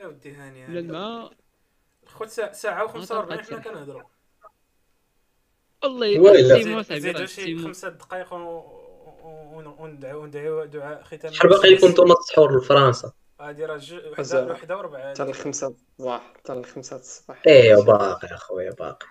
يا 0.00 0.06
ودي 0.06 0.32
هاني. 0.32 0.78
الماء. 0.78 1.32
خوت 2.06 2.28
ساعة 2.28 2.52
ساعة 2.52 2.86
و45 2.88 3.06
طلقت 3.08 3.50
حنا. 3.52 3.58
كنهضروا. 3.62 4.02
سيمو 5.82 6.82
صاحبي 6.82 7.00
زيدوا 7.00 7.26
شي 7.26 7.58
خمسة 7.58 7.88
دقائق 7.88 8.32
و- 8.32 8.36
و- 8.36 9.56
ون- 9.56 9.66
وندعو 9.78 10.26
ندعو 10.26 10.64
دعاء 10.64 11.02
ختام. 11.02 11.32
شحال 11.32 11.50
باقي 11.50 11.74
لكم 11.74 11.86
نتوما 11.88 12.14
تسحور 12.14 12.58
لفرنسا. 12.58 13.12
هادي 13.40 13.64
راه 13.64 13.80
مزال. 14.18 14.50
وحدة 14.50 14.76
وربعة 14.76 15.10
حتى 15.10 15.22
الخمسة 15.22 15.66
الصباح 15.98 16.32
حتى 16.36 16.52
الخمسة 16.52 16.96
الصباح. 16.96 17.42
إيه 17.46 17.74
باقي 17.74 18.34
اخويا 18.34 18.70
باقي. 18.70 19.06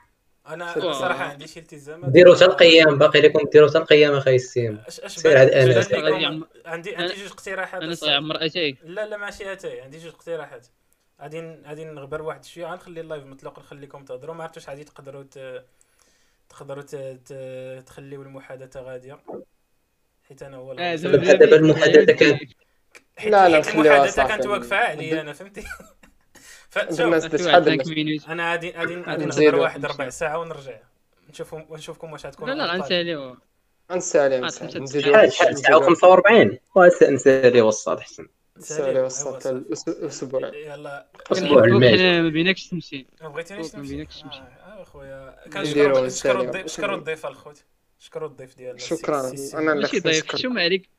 أنا. 0.47 0.73
صراحة 0.93 1.23
عندي 1.23 1.47
شي 1.47 1.59
التزامات 1.59 2.09
ديروا 2.09 2.35
حتى 2.35 2.45
القيام 2.45 2.97
باقي 2.97 3.21
لكم 3.21 3.39
ديروا 3.53 3.69
حتى 3.69 3.77
القيام 3.77 4.13
أخي 4.13 4.35
السيمو. 4.35 4.81
سير 5.07 5.37
عاد 5.37 5.49
يعم- 5.49 6.47
عندي 6.65 6.95
عندي 6.95 7.13
جوج 7.13 7.31
اقتراحات 7.31 7.81
أنا. 7.81 7.95
صايع 7.95 8.15
عمر 8.17 8.45
اتاي 8.45 8.77
لا 8.83 9.05
لا 9.07 9.17
ماشي 9.17 9.51
اتاي 9.53 9.81
عندي 9.81 9.97
جوج 9.97 10.13
اقتراحات. 10.13 10.67
غادي 11.21 11.55
غادي 11.65 11.85
نغبر 11.85 12.21
واحد 12.21 12.45
شوية 12.45 12.65
غنخلي 12.65 13.01
ال 13.01 13.06
live 13.06 13.23
مطلق 13.23 13.59
نخليكم 13.59 14.05
تهضروا 14.05 14.35
ما 14.35 14.43
عرفتش 14.43 14.69
غادي 14.69 14.83
تقدروا 14.83 15.23
ت... 15.31 15.65
تقدروا 16.49 16.83
ت... 16.83 16.95
ت... 16.95 17.33
تخليو 17.87 18.21
المحادثة 18.21 18.81
غادية. 18.81 19.19
حيت 20.27 20.43
أنا 20.43 20.57
هو 20.57 20.71
آه،. 20.71 20.95
دابا 20.95 21.55
المحادثة 21.55 22.13
كانت 22.13 22.41
حيت 23.17 23.31
لا، 23.31 23.49
لا، 23.49 23.57
المحادثة. 23.57 24.27
كانت 24.27 24.45
واقفة 24.45 24.75
عليا 24.75 25.21
أنا 25.21 25.33
فهمتي. 25.33 25.63
فشوف. 26.69 27.01
الناس 27.01 27.25
في 27.25 27.37
شحال 27.37 27.53
واحد 27.53 27.67
الناس 27.67 27.87
5 27.87 27.95
minutes 27.95 28.29
أنا 28.29 28.51
غادي 28.51 28.71
غادي 28.71 28.95
غادي. 28.95 29.25
نهضر 29.25 29.55
واحد 29.55 29.85
ربع 29.85 30.09
ساعة 30.09 30.39
ونرجع. 30.39 30.79
نشوفهم 31.29 31.65
ونشوفكم 31.69 32.11
واش 32.11 32.25
غتكون 32.25 32.49
لا 32.49 32.53
لا. 32.53 32.73
غنساليو. 32.73 33.37
نسالي 33.91 34.39
نسالي 34.39 34.69
خمسة 34.69 34.79
نزيدو 34.79 35.11
شحال 35.11 35.33
شحال 35.33 35.57
ساعة 35.57 35.77
و 35.77 35.81
45 35.81 36.59
نسالي 37.13 37.61
وسط 38.57 39.09
صافي. 39.09 39.49
الأسبوع. 39.87 40.47
يلا. 40.55 41.07
أسبوع 41.31 41.63
الماجد. 41.63 41.99
حنا 41.99 42.21
ما 42.21 42.29
بيناكش 42.29 42.67
تمشي. 42.67 43.05
ما 43.21 43.29
بغيتينيش 43.29 43.65
فوق، 43.65 43.75
ما 43.75 43.81
تمشي؟ 43.81 43.95
بينكش 43.95 44.21
تمشي. 44.21 44.37
آه 44.37 44.41
آه، 44.41 44.83
خويا 44.83 45.35
نديرو 45.47 45.93
كنشكروا 45.93 46.05
نساليو. 46.05 46.43
نشكروا 46.43 46.45
الضيف 46.45 46.67
شكروا 46.67 46.97
الضيف 46.97 47.25
الخوت. 47.25 47.63
شكروا 47.99 48.29
الضيف 48.29 48.57
ديال 48.57 48.81
شكرا. 48.81 49.19
أنا 49.53 49.71
اللي 49.71 49.81
ماشي 49.81 49.99
خصني 49.99 50.11
ضيف 50.11 50.35
شو 50.35 50.49
ما 50.49 50.61
عليك 50.61 50.89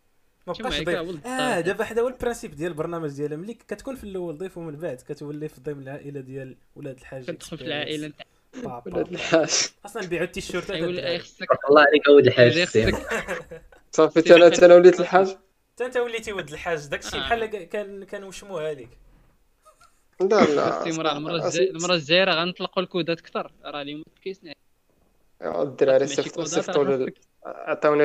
ما 0.47 0.53
بقاش 0.53 0.81
ضيف. 0.81 1.01
ولد 1.01 1.27
آه. 1.27 1.61
دابا 1.61 1.85
هذا 1.85 2.03
هو 2.03 2.09
البرانسيب 2.09 2.55
ديال 2.55 2.73
البرنامج 2.73 3.11
ديال 3.11 3.37
ملي 3.39 3.55
كتكون 3.55 3.97
في 3.97 4.05
الأول 4.05 4.39
ضيف 4.39 4.59
ومن 4.59 4.77
بعد 4.77 4.97
كتولي 5.09 5.49
في 5.49 5.61
ضمن 5.61 5.83
العائلة 5.83 6.21
ديال 6.21 6.57
ولاد 6.77 6.99
الحاج. 6.99 7.25
كتدخل 7.25 7.59
في 7.59 7.65
العائلة. 7.65 8.13
نتاع 8.59 8.83
ولاد 8.87 9.13
الحاج. 9.13 9.69
أصلا 9.87 10.03
نبيعوا 10.05 10.27
التيشيرتات. 10.27 11.21
خصك 11.21 11.49
بارك 11.49 11.69
الله 11.69 11.81
عليك 11.81 12.09
اود 12.09 12.27
الحاج 12.27 12.65
خصك 12.65 13.07
صافي 13.93 14.65
أنا 14.65 14.75
وليت 14.75 15.01
الحاج. 15.01 15.37
حتى 15.75 15.87
انت 15.87 15.97
وليتي 15.97 16.33
ولد 16.33 16.51
الحاج 16.53 16.87
داكشي 16.87 17.17
آه. 17.17 17.21
بحال 17.21 17.45
كان 17.65 18.05
كان 18.05 18.25
وشموها 18.25 18.75
لك 18.75 18.89
لا 20.21 20.45
لا 20.45 20.87
المرة 20.87 21.13
الجاية 21.47 21.71
المرة 21.71 21.95
الجاية 21.95 22.25
راه 22.25 22.35
غنطلقوا 22.35 22.83
الكودات 22.83 23.21
كثر 23.21 23.53
راه 23.65 23.83
اليوم 23.83 24.05
كيسنا 24.23 24.55
الدراري 25.43 26.07
صيفطوا 26.07 26.45
صيفطوا 26.45 26.85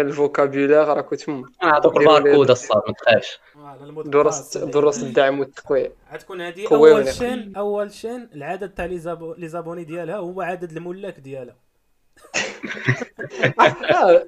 ال 0.02 0.09
vocabulaire 0.09 0.88
راه 0.88 1.02
كنت 1.02 1.22
تما. 1.22 1.50
نعطوك 1.64 1.98
لي- 1.98 2.00
الباركود 2.02 2.50
الصاد 2.52 2.82
ما 2.88 2.94
تخافش. 2.94 3.40
الخاص. 4.38 4.58
دروس 4.58 5.04
الدعم 5.04 5.40
والتقوية. 5.40 5.92
غتكون 6.14 6.42
هذه 6.42 6.68
أول؟ 6.72 7.14
شين 7.14 7.56
أول 7.56 7.92
شين 7.92 8.30
العدد 8.34 8.70
تاع 8.70 8.86
لي 8.86 9.00
زابو 9.00 9.34
لي 9.34 9.48
زابوني 9.48 9.84
ديالها 9.84 10.16
هو 10.16 10.42
عدد 10.42 10.72
الملاك 10.72 11.20
ديالها. 11.20 11.56
آه، 12.36 12.40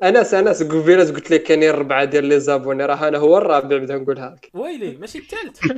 أنس 0.04 0.34
أنس 0.34 0.64
قبيله 0.64 1.04
قلت 1.04 1.32
لك 1.32 1.44
كاينين 1.44 1.72
ربعه 1.72 2.06
ديال 2.06 2.26
لي 2.26 2.40
زابوني. 2.40 2.86
راه 2.86 3.08
أنا 3.08 3.18
هو 3.18 3.38
الرابع 3.38 3.78
بدا 3.78 3.98
نقولها 3.98 4.30
لك 4.30 4.50
ويلي 4.54 4.96
ماشي 4.98 5.18
الثالث 5.18 5.72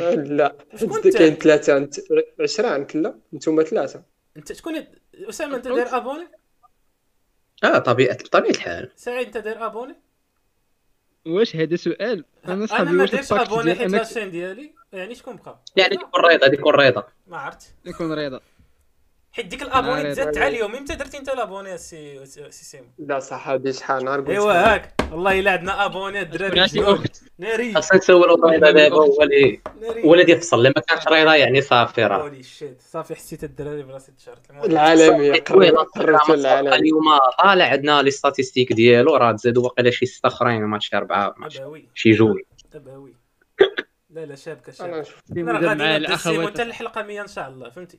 آه، 0.00 0.14
لا 0.40 0.56
كاين؟ 1.18 1.34
ثلاثة 1.34 1.76
أنت 1.76 1.94
20 2.40 2.84
كلا 2.84 3.18
نتوما 3.34 3.62
ثلاثة. 3.62 4.02
أنت 4.36 4.52
شكون 4.52 4.84
أسامة 5.28 5.56
أنت 5.56 5.68
داير 5.68 5.96
أبوني؟ 5.96 6.28
آه 7.64 7.78
طبيعة 7.78 8.16
بطبيعة 8.16 8.50
الحال. 8.50 8.90
سعيد 8.96 9.26
أنت 9.26 9.36
داير 9.38 9.66
أبوني؟ 9.66 9.94
واش 11.26 11.56
هذا 11.56 11.76
سؤال؟ 11.76 12.24
أنا 12.44 12.54
أنا 12.54 12.66
صاحبي 12.66 12.90
ما 12.90 13.02
واش 13.02 13.10
دايرش 13.10 13.32
الباكت 13.32 13.50
أبوني 13.52 13.74
حيت 13.74 13.90
لاشين 13.90 14.30
ديالي. 14.30 14.74
يعني 14.92 15.14
شكون 15.14 15.36
بقى؟ 15.36 15.60
يعني 15.76 15.96
ديكون 15.96 16.20
ريضة 16.24 16.46
ديكون 16.46 16.74
ريضة. 16.74 17.04
ما 17.26 17.36
عرفت. 17.36 17.74
يكون 17.84 18.12
رضا 18.12 18.40
حيت 19.34 19.46
ديك 19.46 19.62
الابوني 19.62 20.02
تزاد 20.14 20.26
ناري. 20.38 20.44
عليهم. 20.44 20.74
إمتى 20.74 20.94
درتي 20.94 21.18
انت 21.18 21.28
الابوني 21.28 21.78
سي 21.78 22.26
سي 22.26 22.50
سيمو 22.50 22.86
لا 22.98 23.18
صح 23.20 23.48
هادي 23.48 23.72
شحال 23.72 24.04
نهار 24.04 24.20
قلت 24.20 24.30
ايوا. 24.30 24.52
هاك. 24.74 24.94
والله 25.12 25.40
إلا 25.40 25.50
عندنا 25.50 25.84
ابوني 25.84 26.20
الدراري 26.20 26.60
ناري. 27.38 27.74
خاصنا 27.74 27.98
نسولو 27.98 28.24
رضا 28.24 28.56
دابا 28.56 28.88
هو 28.94 29.22
اللي 29.22 29.60
هو 30.04 30.14
اللي 30.14 30.32
يفصل. 30.32 30.58
اللي 30.58 30.72
ما 30.76 30.82
كانش 30.82 31.06
رضا 31.06 31.34
يعني 31.36 31.60
صافي 31.60 32.04
راه. 32.04 32.22
هولي 32.22 32.42
شيت 32.42 32.80
صافي 32.82 33.14
حسيت 33.14 33.44
الدراري 33.44 33.82
براسي 33.82 34.12
تشارت 34.12 34.50
وين 34.50 35.76
قربت 35.76 36.30
العالم 36.30 36.72
اليوم 36.72 37.02
طالع 37.38 37.64
عندنا 37.64 38.02
لي 38.02 38.10
ستاتيستيك 38.10 38.72
ديالو. 38.72 39.16
راه 39.16 39.32
تزادوا 39.32 39.64
واقيلا 39.64 39.90
شي 39.90 40.06
ستة 40.06 40.26
أخرين 40.26 40.62
ما 40.64 40.78
شي 40.78 40.96
أربعة 40.96 41.34
ما 41.38 41.48
شي- 41.94 42.10
جوج 42.10 42.38
اباوي 42.74 43.14
لا 44.10 44.26
لا 44.26 44.34
شابكه 44.34 44.72
شابكه 44.72 45.02
أنا 45.32 45.52
راه 45.52 45.60
مع 45.60 45.68
غادي 45.68 45.96
الاخوات 45.96 46.50
حتى 46.50 46.62
الحلقة 46.62 47.02
100 47.02 47.20
إن 47.22 47.26
شاء 47.26 47.48
الله 47.48 47.70
فهمتي؟ 47.70 47.98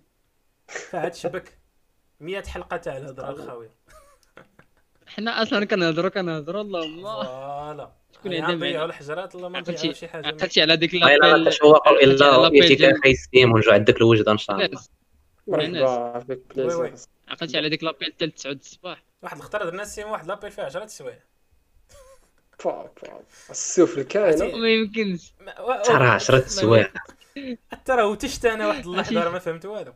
فعاد 0.67 1.13
شبك 1.13 1.57
100 2.19 2.43
حلقة 2.43 2.77
تاع 2.77 2.97
الهضرة 2.97 3.29
الخاوية. 3.29 3.71
حنا 5.07 5.41
أصلا 5.41 5.65
كنهضروا 5.65 6.09
كنهضروا 6.09 6.61
اللهم. 6.61 7.03
فوالا. 7.03 7.91
شكون 8.15 8.31
يعني 8.31 8.55
نضيعوا 8.55 8.73
معنى؟ 8.73 8.85
الحجرات 8.85 9.35
الله 9.35 9.49
ما 9.49 9.59
نضيعوا 9.59 9.93
شي 9.93 10.07
حاجة 10.07 10.27
عقلتي 10.27 10.61
على 10.61 10.77
ديك 10.77 10.93
لابيل 10.93 11.23
عقلتي 11.23 12.23
على 12.23 12.47
إلا 12.47 12.99
كاي 13.03 13.15
ستيم 13.15 13.51
ونرجع 13.51 13.73
عندك 13.73 13.97
الوجده 13.97 14.31
إن 14.31 14.37
شاء 14.37 14.55
الله. 14.55 14.67
ناس. 14.67 14.89
مرحبا 15.47 16.19
بك 16.19 16.41
عقلتي 17.27 17.57
على 17.57 17.69
ديك 17.69 17.83
l'appel 17.83 18.13
حتى 18.13 18.27
9 18.27 18.51
الصباح. 18.51 19.03
واحد 19.21 19.37
الخطره 19.37 19.65
درنا 19.65 19.81
السيمو 19.81 20.11
واحد 20.11 20.27
l'appel 20.27 20.51
فيها 20.51 20.65
10 20.65 20.87
سوايع 20.87 21.19
فا 22.59 22.89
فا 22.95 23.51
السفل 23.51 24.01
كاينة 24.01 24.57
ما 24.57 24.69
يمكنش. 24.69 25.33
ترى 25.85 26.07
10 26.07 26.39
سوايع 26.39 26.91
حتى 27.71 27.91
راه 27.91 28.15
تشت 28.15 28.45
أنا 28.45 28.67
واحد 28.67 28.85
اللحظة 28.85 29.29
ما 29.29 29.39
فهمت 29.39 29.65
والو. 29.65 29.93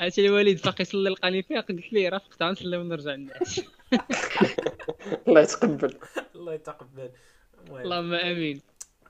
عرفتي 0.00 0.26
الوالد 0.26 0.58
فاق 0.58 0.80
يصلي 0.80 1.10
لقاني 1.10 1.42
فيها 1.42 1.60
قلت 1.60 1.92
ليه 1.92 2.08
راه 2.08 2.18
فقت 2.18 2.42
غنصلي 2.42 2.76
ونرجع 2.76 3.14
الناس 3.14 3.60
الله 5.28 5.40
يتقبل. 5.40 5.94
الله 6.34 6.54
يتقبل. 6.54 7.10
اللهم 7.70 8.14
آمين. 8.14 8.60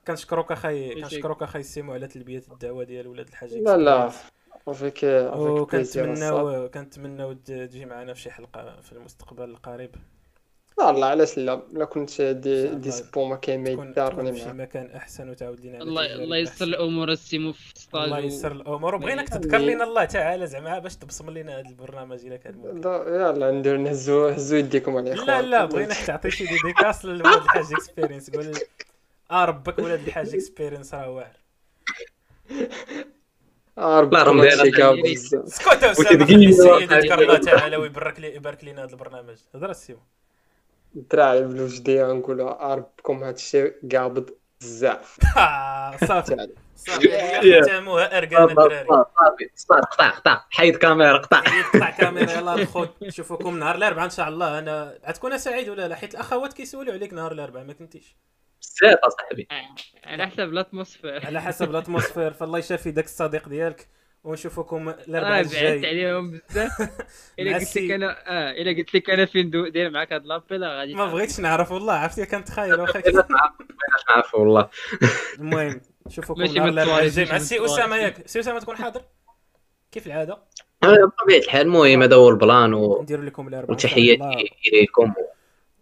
كنشكروك 0.07 0.51
اخاي 0.51 0.87
يسعدك. 0.87 1.03
كنشكروك 1.03 1.43
اخاي 1.43 1.61
السيمو 1.61 1.93
على 1.93 2.07
تلبيه 2.07 2.43
الدعوة 2.51 2.83
ديال 2.83 3.07
ولاد 3.07 3.27
الحاج. 3.27 3.53
لا 3.53 3.77
لا. 3.77 4.11
الصاد. 4.67 5.37
وكنتمناو 5.37 6.69
كنتمناو 6.69 7.33
تجي 7.33 7.85
معنا 7.85 8.13
في 8.13 8.21
شي 8.21 8.31
حلقة 8.31 8.81
في 8.81 8.91
المستقبل 8.91 9.49
القريب. 9.49 9.95
الله 10.79 11.05
علاش 11.07 11.37
لا 11.37 11.61
لا 11.73 11.85
كنت 11.85 12.21
دي 12.21 12.63
الله. 12.65 12.73
dispo 12.73 13.25
ما 13.25 13.35
كاين 13.35 13.63
ما 13.63 13.69
يدار 13.69 14.15
راني 14.15 14.33
في 14.33 14.45
معاك. 14.45 14.55
مكان 14.55 14.89
أحسن 14.95 15.29
وتعاود 15.29 15.59
لينا 15.59 15.75
على 15.77 15.83
الله 15.83 16.15
الله 16.15 16.37
يسر. 16.37 16.65
الأمور 16.65 17.11
السيمو 17.11 17.53
في 17.53 17.71
stage 17.75 18.01
الله 18.03 18.19
يسر 18.19 18.51
الأمور. 18.51 18.95
وبغيناك 18.95 19.29
تذكر 19.29 19.57
لنا 19.57 19.83
الله 19.83 20.05
تعالى 20.05 20.47
زعما 20.47 20.79
باش 20.79 20.95
تبصم 20.95 21.29
لنا 21.29 21.59
هذا 21.59 21.69
البرنامج 21.69 22.25
إلا 22.25 22.37
كان 22.37 22.55
ممكن. 22.55 22.81
لا- 22.81 23.29
يلا 23.29 23.51
ندير 23.51 23.77
نهزو 23.77 24.27
هزو 24.27 24.55
يديكم 24.55 24.97
على 24.97 25.13
لا 25.13 25.41
لا 25.41 25.65
بغيناك 25.65 25.97
تعطي 25.97 26.31
شي 26.31 26.45
dédicace 26.45 27.05
لولاد 27.05 27.25
الحاج 27.43 27.65
experience 27.73 28.29
قول 28.29 28.51
آه 29.31 29.45
ربك 29.45 29.79
ولاد 29.79 30.07
الحاج 30.07 30.35
experience 30.35 30.93
راه 30.93 31.09
واعر. 31.09 31.35
بزاف 33.77 35.33
اسكت 35.45 35.83
اسامه 35.83 36.25
الواقع 36.25 36.97
يذكر 36.97 36.99
ديالو. 36.99 37.21
الله 37.21 37.37
تعالى 37.37 37.77
ويبارك 37.77 38.19
لي 38.19 38.35
يبارك 38.35 38.63
لنا 38.63 38.83
هذا 38.83 38.91
البرنامج. 38.91 39.35
هضر 39.55 39.69
السيمو 39.71 39.99
الدراعي 40.95 41.43
بالوجدية 41.43 42.13
نقولوا 42.13 42.71
آه 42.71 42.75
ربكم 42.75 43.23
هادشي 43.23 43.67
قابض 43.67 44.29
بزاف 44.61 45.17
صافي. 46.05 46.47
صافي. 46.75 47.61
ختاموها 47.63 48.17
ارقام 48.17 48.49
الدراري 48.49 48.87
صافي 48.87 49.49
صافي 49.55 49.81
قطع 49.81 50.09
قطع 50.09 50.45
حيد 50.49 50.75
كاميرا 50.75 51.17
قطع 51.17 51.43
قطع 51.73 51.89
كاميرا 51.89 52.31
يلا 52.31 52.53
الخوت 52.53 52.89
نشوفكم 53.01 53.59
نهار 53.59 53.75
الاربعاء 53.75 54.05
ان 54.05 54.09
شاء 54.09 54.29
الله 54.29 54.59
أنا 54.59 54.97
غتكون 55.07 55.37
سعيد 55.37 55.69
ولا 55.69 55.87
لا 55.87 55.95
حيت 55.95 56.13
الاخوات 56.15 56.53
كيسولوا 56.53 56.93
عليك 56.93 57.13
نهار 57.13 57.31
الاربعاء 57.31 57.65
ما 57.65 57.73
كنتيش 57.73 58.15
بزاف 58.61 58.99
اصاحبي 59.03 59.47
على 60.03 60.27
حسب 60.27 60.49
ال 60.49 60.56
atmosphère 60.56 61.25
على 61.25 61.41
حسب 61.41 61.69
ال 61.69 61.75
atmosphère 61.75 62.33
فالله 62.33 62.59
يشافي 62.59 62.91
داك 62.91 63.05
الصديق 63.05 63.49
ديالك 63.49 63.87
ونشوفكم 64.23 64.89
الاربعاء 64.89 65.23
راه 65.23 65.29
بعدت 65.41 65.53
الجاي 65.53 65.87
عليهم 65.87 66.31
بزاف. 66.49 66.71
إلا 67.39 67.57
قلت 67.57 67.77
لك 67.77 67.91
أنا 67.91 68.17
آه 68.27 68.51
إلا 68.51 68.77
قلت 68.77 68.95
لك 68.95 69.09
أنا 69.09 69.25
فين 69.25 69.49
دو- 69.49 69.67
داير 69.67 69.89
معاك 69.89 70.13
هاد 70.13 70.25
l'appel 70.25 70.61
راه 70.61 70.79
غادي 70.79 70.95
ما 71.01 71.05
بغيتش 71.05 71.39
نعرف 71.39 71.71
والله 71.71 71.93
عرفتي؟ 71.93 72.25
كنتخيل 72.25 72.79
واخا 72.81 72.99
بغيناش 72.99 73.25
نعرف 74.09 74.35
والله. 74.35 74.69
المهم 75.39 75.81
نشوفكم 76.07 76.41
الاربعاء 76.41 77.03
الجاي 77.05 77.25
مع 77.25 77.35
السي. 77.35 77.65
أسامة 77.65 77.95
ياك 77.95 78.27
سي 78.27 78.39
أسامة 78.39 78.59
تكون 78.59 78.75
حاضر؟ 78.75 79.01
كيف 79.91 80.07
العادة؟ 80.07 80.37
آه، 80.83 80.87
بطبيعة 80.87 81.39
الحال 81.39 81.61
المهم 81.61 82.03
هذا 82.03 82.15
هو 82.15 82.29
ال 82.29 82.38
plan 82.38 82.73
ندير 83.01 83.21
لكم 83.21 83.47
الاربعاء. 83.47 83.71
وتحياتي 83.71 84.51
إليكم. 84.67 85.13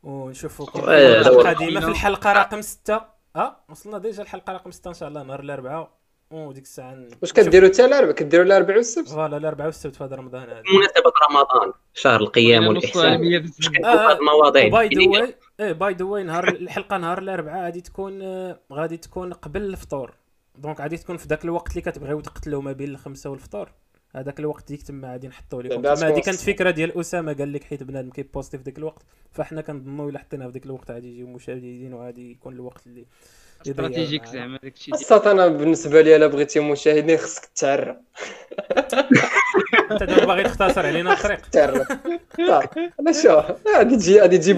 ونشوفكم 0.03 0.79
آه،. 0.89 1.21
القادمة 1.21 1.79
في 1.79 1.87
الحلقة 1.87 2.33
رقم 2.33 2.61
6 2.61 3.01
آه 3.35 3.57
وصلنا 3.69 3.97
déjà 3.97 4.23
الحلقة 4.23 4.53
رقم 4.53 4.71
6 4.71 4.87
إن 4.87 4.93
شاء 4.93 5.09
الله 5.09 5.23
نهار 5.23 5.39
الاربعاء 5.39 5.98
وديك 6.31 6.63
الساعة 6.63 6.93
ن- 6.93 7.09
واش 7.21 7.33
كديروا 7.33 7.69
حتى 7.69 7.85
الاربعاء 7.85 8.11
كديروا 8.15 8.45
الاربعاء 8.45 8.77
والسبت؟ 8.77 9.07
voilà 9.09 9.37
الاربعاء 9.37 9.67
والسبت 9.67 9.95
في 9.95 10.03
هذا 10.03 10.15
رمضان 10.15 10.41
هذا. 10.49 10.61
بمناسبه 10.61 11.11
رمضان 11.29 11.73
شهر 11.93 12.19
القيام 12.19 12.67
والإحسان. 12.67 13.23
المواضيع 14.11 14.67
by 14.67 14.87
the. 14.87 15.09
way 15.09 15.35
إيه 15.59 15.71
by 15.71 15.93
the 15.93 16.05
way 16.05 16.23
نهار 16.23 16.47
الحلقة 16.47 16.97
نهار 16.97 17.17
الأربعاء 17.17 17.63
غادي 17.63 17.81
تكون 17.81 18.21
آه، 18.21 18.59
غادي 18.73 18.97
تكون 18.97 19.33
قبل 19.33 19.61
الفطور. 19.61 20.13
donc 20.57 20.81
غادي 20.81 20.97
تكون 20.97 21.17
في 21.17 21.27
ذاك 21.27 21.45
الوقت 21.45 21.71
اللي 21.71 21.81
كتبغيو 21.81 22.19
تقتلوا 22.19 22.61
ما 22.61 22.71
بين 22.71 22.89
الخمسة 22.89 23.29
والفطور. 23.29 23.69
هذاك 24.15 24.39
الوقت 24.39 24.67
ديك 24.67 24.81
تما 24.83 25.11
غادي 25.11 25.27
نحطوا 25.27 25.61
لكم 25.61 25.81
تما 25.81 26.07
هذه. 26.07 26.19
كانت 26.19 26.39
فكرة 26.39 26.71
ديال 26.71 26.99
أسامة 26.99 27.33
قال 27.33 27.53
لك 27.53 27.63
حيت 27.63 27.83
بنادم 27.83 28.09
كي 28.09 28.21
poster 28.21 28.57
في 28.57 28.63
ذاك 28.63 28.77
الوقت. 28.77 29.01
فاحنا 29.31 29.61
كنظنوا 29.61 30.09
إلا 30.09 30.19
حطيناها 30.19 30.47
في 30.47 30.53
ذاك 30.53 30.65
الوقت 30.65 30.91
غادي 30.91 31.07
يجيو 31.11 31.27
مشاهدين 31.27 31.93
وغادي 31.93 32.31
يكون 32.31 32.53
الوقت 32.53 32.87
اللي 32.87 33.05
stratégique. 33.67 34.25
زعما 34.25 34.59
داك 34.63 34.73
الشيء 34.75 34.93
الصات 34.93 35.27
أنا 35.27 35.47
بالنسبة 35.47 36.01
لي 36.01 36.15
الا 36.15 36.27
بغيتي 36.27 36.59
مشاهدين 36.59 37.17
خصك 37.17 37.45
تعرى 37.45 37.97
أنت 39.91 40.03
دابا 40.03 40.25
باغي 40.25 40.43
تختصر 40.43 40.85
علينا 40.85 41.13
الطريق. 41.13 41.39
تعرى 41.51 41.85
صافي 42.47 42.89
أنا 42.99 43.11
شو؟ 43.11 43.41
غادي 43.75 43.95
تجي 43.95 44.19
غادي 44.21 44.37
تجيب 44.37 44.57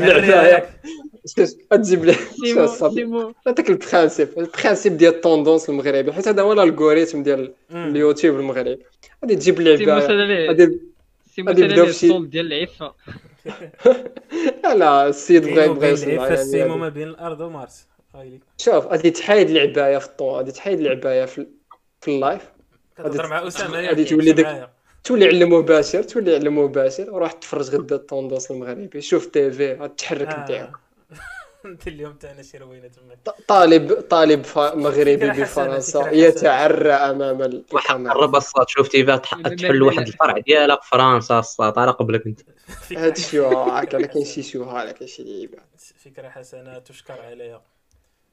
تجيب 1.72 2.12
سيمو 2.46 2.64
الصبر 2.64 2.96
سيمو. 2.96 3.34
هذاك 3.48 3.70
البرانسيب 3.70 4.30
البرانسيب 4.38 4.98
ديال 4.98 5.14
التوندونس 5.14 5.70
المغربي. 5.70 6.14
حيت 6.14 6.28
هذا 6.28 6.42
هو 6.42 6.54
الالغوريثم 6.54 7.24
ديال. 7.24 7.54
اليوتيوب 7.72 8.40
المغربي. 8.40 8.80
غادي 9.24 9.36
تجيب 9.36 9.62
ليه 9.62 9.76
غادي 10.48 10.66
بشي- 11.62 11.90
الصول 11.90 12.30
ديال 12.30 12.54
العفة. 12.54 12.94
لا 14.80 15.08
السيد 15.08 15.44
بغى 15.44 15.56
كاين 15.56 15.72
يبغى 15.72 15.90
يوصل 15.90 16.10
العفة 16.10 16.34
السيمو 16.34 16.66
يعني 16.68 16.82
ما 16.82 16.90
بين 16.90 17.08
الأرض 17.08 17.42
ومارس. 17.42 17.88
هاي 18.16 18.30
ليك 18.30 18.42
شوف 18.58 18.86
غادي 18.88 19.12
تحيد 19.12 19.50
العبايه 19.50 19.98
في 19.98 20.06
الطون 20.06 20.36
غادي 20.36 20.52
تحيد 20.52 20.80
العبايه 20.80 21.26
في 21.26 21.48
في 22.02 22.16
اللايف 22.16 22.52
كتهضر 22.96 23.28
مع 23.28 23.48
اسامه 23.48 23.88
غادي 23.88 24.04
تولي 24.06 24.32
داك- 24.32 24.46
معايا. 24.46 24.70
تولي 25.04 25.26
علم 25.26 25.54
مباشر 25.54 26.04
تولي 26.04 26.36
علم 26.36 26.58
مباشر 26.60 27.12
وراح 27.12 27.32
تفرج 27.32 27.76
غدا 27.76 27.96
التوندونس 27.96 28.52
المغربي. 28.52 29.02
شوف 29.02 29.26
تيفي 29.26 29.74
غتحرك 29.74 30.28
آه. 30.28 30.44
نتاعك 30.44 30.72
أنت 31.66 31.88
اليوم 31.88 32.14
تاعنا 32.14 32.44
شي 32.44 32.58
روينة 32.58 32.88
تماك 32.88 33.18
ط- 33.26 33.36
طالب 33.48 33.94
طالب 33.94 34.44
ف- 34.44 34.58
مغربي 34.58 35.30
بفرنسا. 35.42 36.10
يتعرى 36.12 36.92
أمام 36.92 37.42
الكاميرا 37.42 38.14
قرب 38.14 38.36
الصاد 38.36 38.66
لا، 38.94 39.02
لا، 39.04 39.56
تحل 39.56 39.84
واحد. 39.84 40.08
الفرع 40.08 40.38
ديالها 40.38 40.76
في 40.82 40.90
فرنسا 40.90 41.40
الصاد 41.40 41.78
على 41.80 41.92
قبلك 41.92 42.26
أنت. 42.28 42.42
هاد 42.98 43.18
الشيوعات 43.18 43.96
أنا 43.96 44.08
كاين 44.08 44.26
شي 44.26 44.44
شيوعات 44.44 44.98
كاين 44.98 45.08
شي 45.08 45.24
لعيبة. 45.24 45.58
فكره 46.06 46.30
حسنة 46.30 46.80
تشكر 46.80 47.22
عليها. 47.22 47.62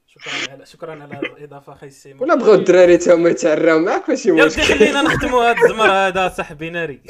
شكرا 0.08 0.52
على 0.52 0.66
شكرا 0.66 0.92
على 0.92 1.14
هذه 1.14 1.32
الإضافة 1.38 1.72
أخي 1.72 1.86
السيمو 1.86 2.22
ولا 2.22 2.34
بغاو 2.34 2.54
الدراري 2.54 2.96
تا 2.96 3.14
هما 3.14 3.30
يتعراو 3.30 3.78
معاك 3.78 4.08
ماشي 4.08 4.30
مشكل؟ 4.32 4.62
خلينا 4.62 5.02
نختموا 5.02 5.50
هذا 5.50 5.56
الزمر 5.64 5.90
هذا 5.90 6.28
صاحبي 6.28 6.70
ناري. 6.70 7.00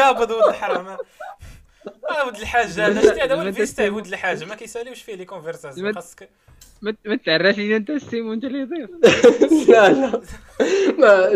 قابض 0.00 0.30
ولد 0.30 0.48
الحرام 0.48 0.96
آه 2.10 2.26
ولد 2.26 2.36
الحاج 2.36 2.66
هذا 2.66 3.00
شتي 3.00 3.20
هذا 3.20 3.34
هو 3.34 3.42
الفيس 3.42 3.74
تاع 3.74 3.90
ولد 3.90 4.06
الحاج 4.06 4.44
ما 4.44 4.54
كيساليوش 4.54 5.02
فيه 5.02 5.14
لي 5.14 5.24
كونفرساسيون 5.24 5.94
خاصك 5.94 6.28
ما 6.82 7.16
تعرفش 7.26 7.58
لينا 7.58 7.76
أنت 7.76 7.90
السيمو 7.90 8.32
انت 8.32 8.44
اللي 8.44 8.58
يضيف 8.58 8.90
لا 9.70 9.88
لا. 9.88 10.20
ما 10.98 11.30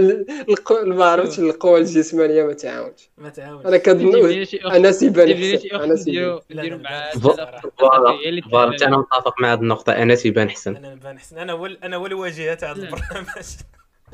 ما 0.84 1.04
عرفتش 1.04 1.38
القوى 1.38 1.80
الجسمانية 1.80 2.42
ما 2.42 2.52
تعاونش. 2.52 3.10
ما 3.18 3.28
تعاونش. 3.28 3.66
أنا 3.66 3.76
كنظن 3.76 4.46
أنا 4.64 4.92
سيبان 4.92 5.30
أنا 5.72 5.96
سيبان 5.96 6.40
فوالا 8.50 8.86
أنا 8.86 8.96
متفق 8.96 9.40
مع 9.40 9.52
هذه 9.52 9.60
النقطة. 9.60 9.92
أنا 9.92 10.14
تيبان 10.14 10.50
حسن 10.50 10.76
أنا 10.76 10.94
نبان 10.94 11.18
حسن. 11.18 11.38
أنا 11.38 11.52
هو 11.52 11.66
أنا 11.66 11.96
هو 11.96 12.06
الواجهه 12.06 12.54
تاع 12.54 12.72
هذا. 12.72 12.82
البرنامج. 12.82 13.46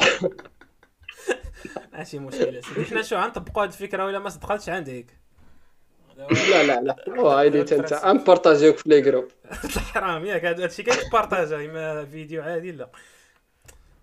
ماشي 1.92 2.18
مشكلة 2.18 2.60
سيدي. 2.60 2.84
حنا 2.84 3.02
شو 3.02 3.16
غنطبقوا 3.16 3.64
هذه 3.64 3.68
الفكرة 3.68 4.06
ولا 4.06 4.18
ما 4.18 4.28
صدقاتش 4.28 4.68
عندك؟ 4.68 5.19
لا 6.50 6.62
لا 6.62 6.80
لا. 6.80 6.96
وهايدي 7.08 7.60
انت 7.60 7.92
امبارطاجيوك 7.92 8.76
في 8.76 8.88
les 8.88 9.00
groupes 9.00 9.28
حرام 9.76 10.24
ياك 10.24 10.44
هذا 10.44 10.64
الشيء 10.64 10.84
كيتبارطاجا 10.84 11.56
ما 11.56 12.04
فيديو 12.04 12.42
عادي 12.42 12.72
لا. 12.72 12.90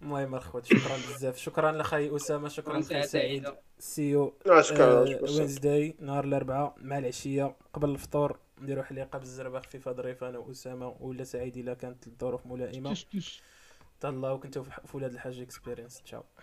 المهم 0.02 0.35
الخوت 0.35 0.65
شكرا 0.65 0.98
بزاف. 0.98 1.38
شكرا 1.38 1.72
لخي 1.72 2.15
أسامة 2.15 2.49
شكرا 2.49 2.80
لخي 2.80 3.03
سعيد. 3.03 3.48
see 3.79 4.06
you 4.06 4.34
آه،. 4.48 5.18
Wednesday 5.21 5.95
نهار 5.99 6.23
الأربعاء 6.23 6.76
مع 6.77 6.98
العشية. 6.98 7.56
قبل 7.73 7.89
الفطور 7.89 8.38
نديرو 8.61 8.84
حليقه 8.84 9.19
بالزربة 9.19 9.60
خفيفة 9.60 9.91
ظريفة 9.91 10.30
أنا 10.30 10.38
وأسامة 10.38 10.95
ولا 10.99 11.23
سعيد 11.23 11.57
إلا 11.57 11.73
كانت 11.73 12.07
الظروف 12.07 12.45
ملائمة. 12.45 12.98
تهلاو 13.99 14.39
كنتو 14.39 14.64
في 14.64 14.98
ولاد 14.98 15.14
الحاج 15.14 15.39
اكسبيرينس 15.39 16.02
تشاو. 16.02 16.23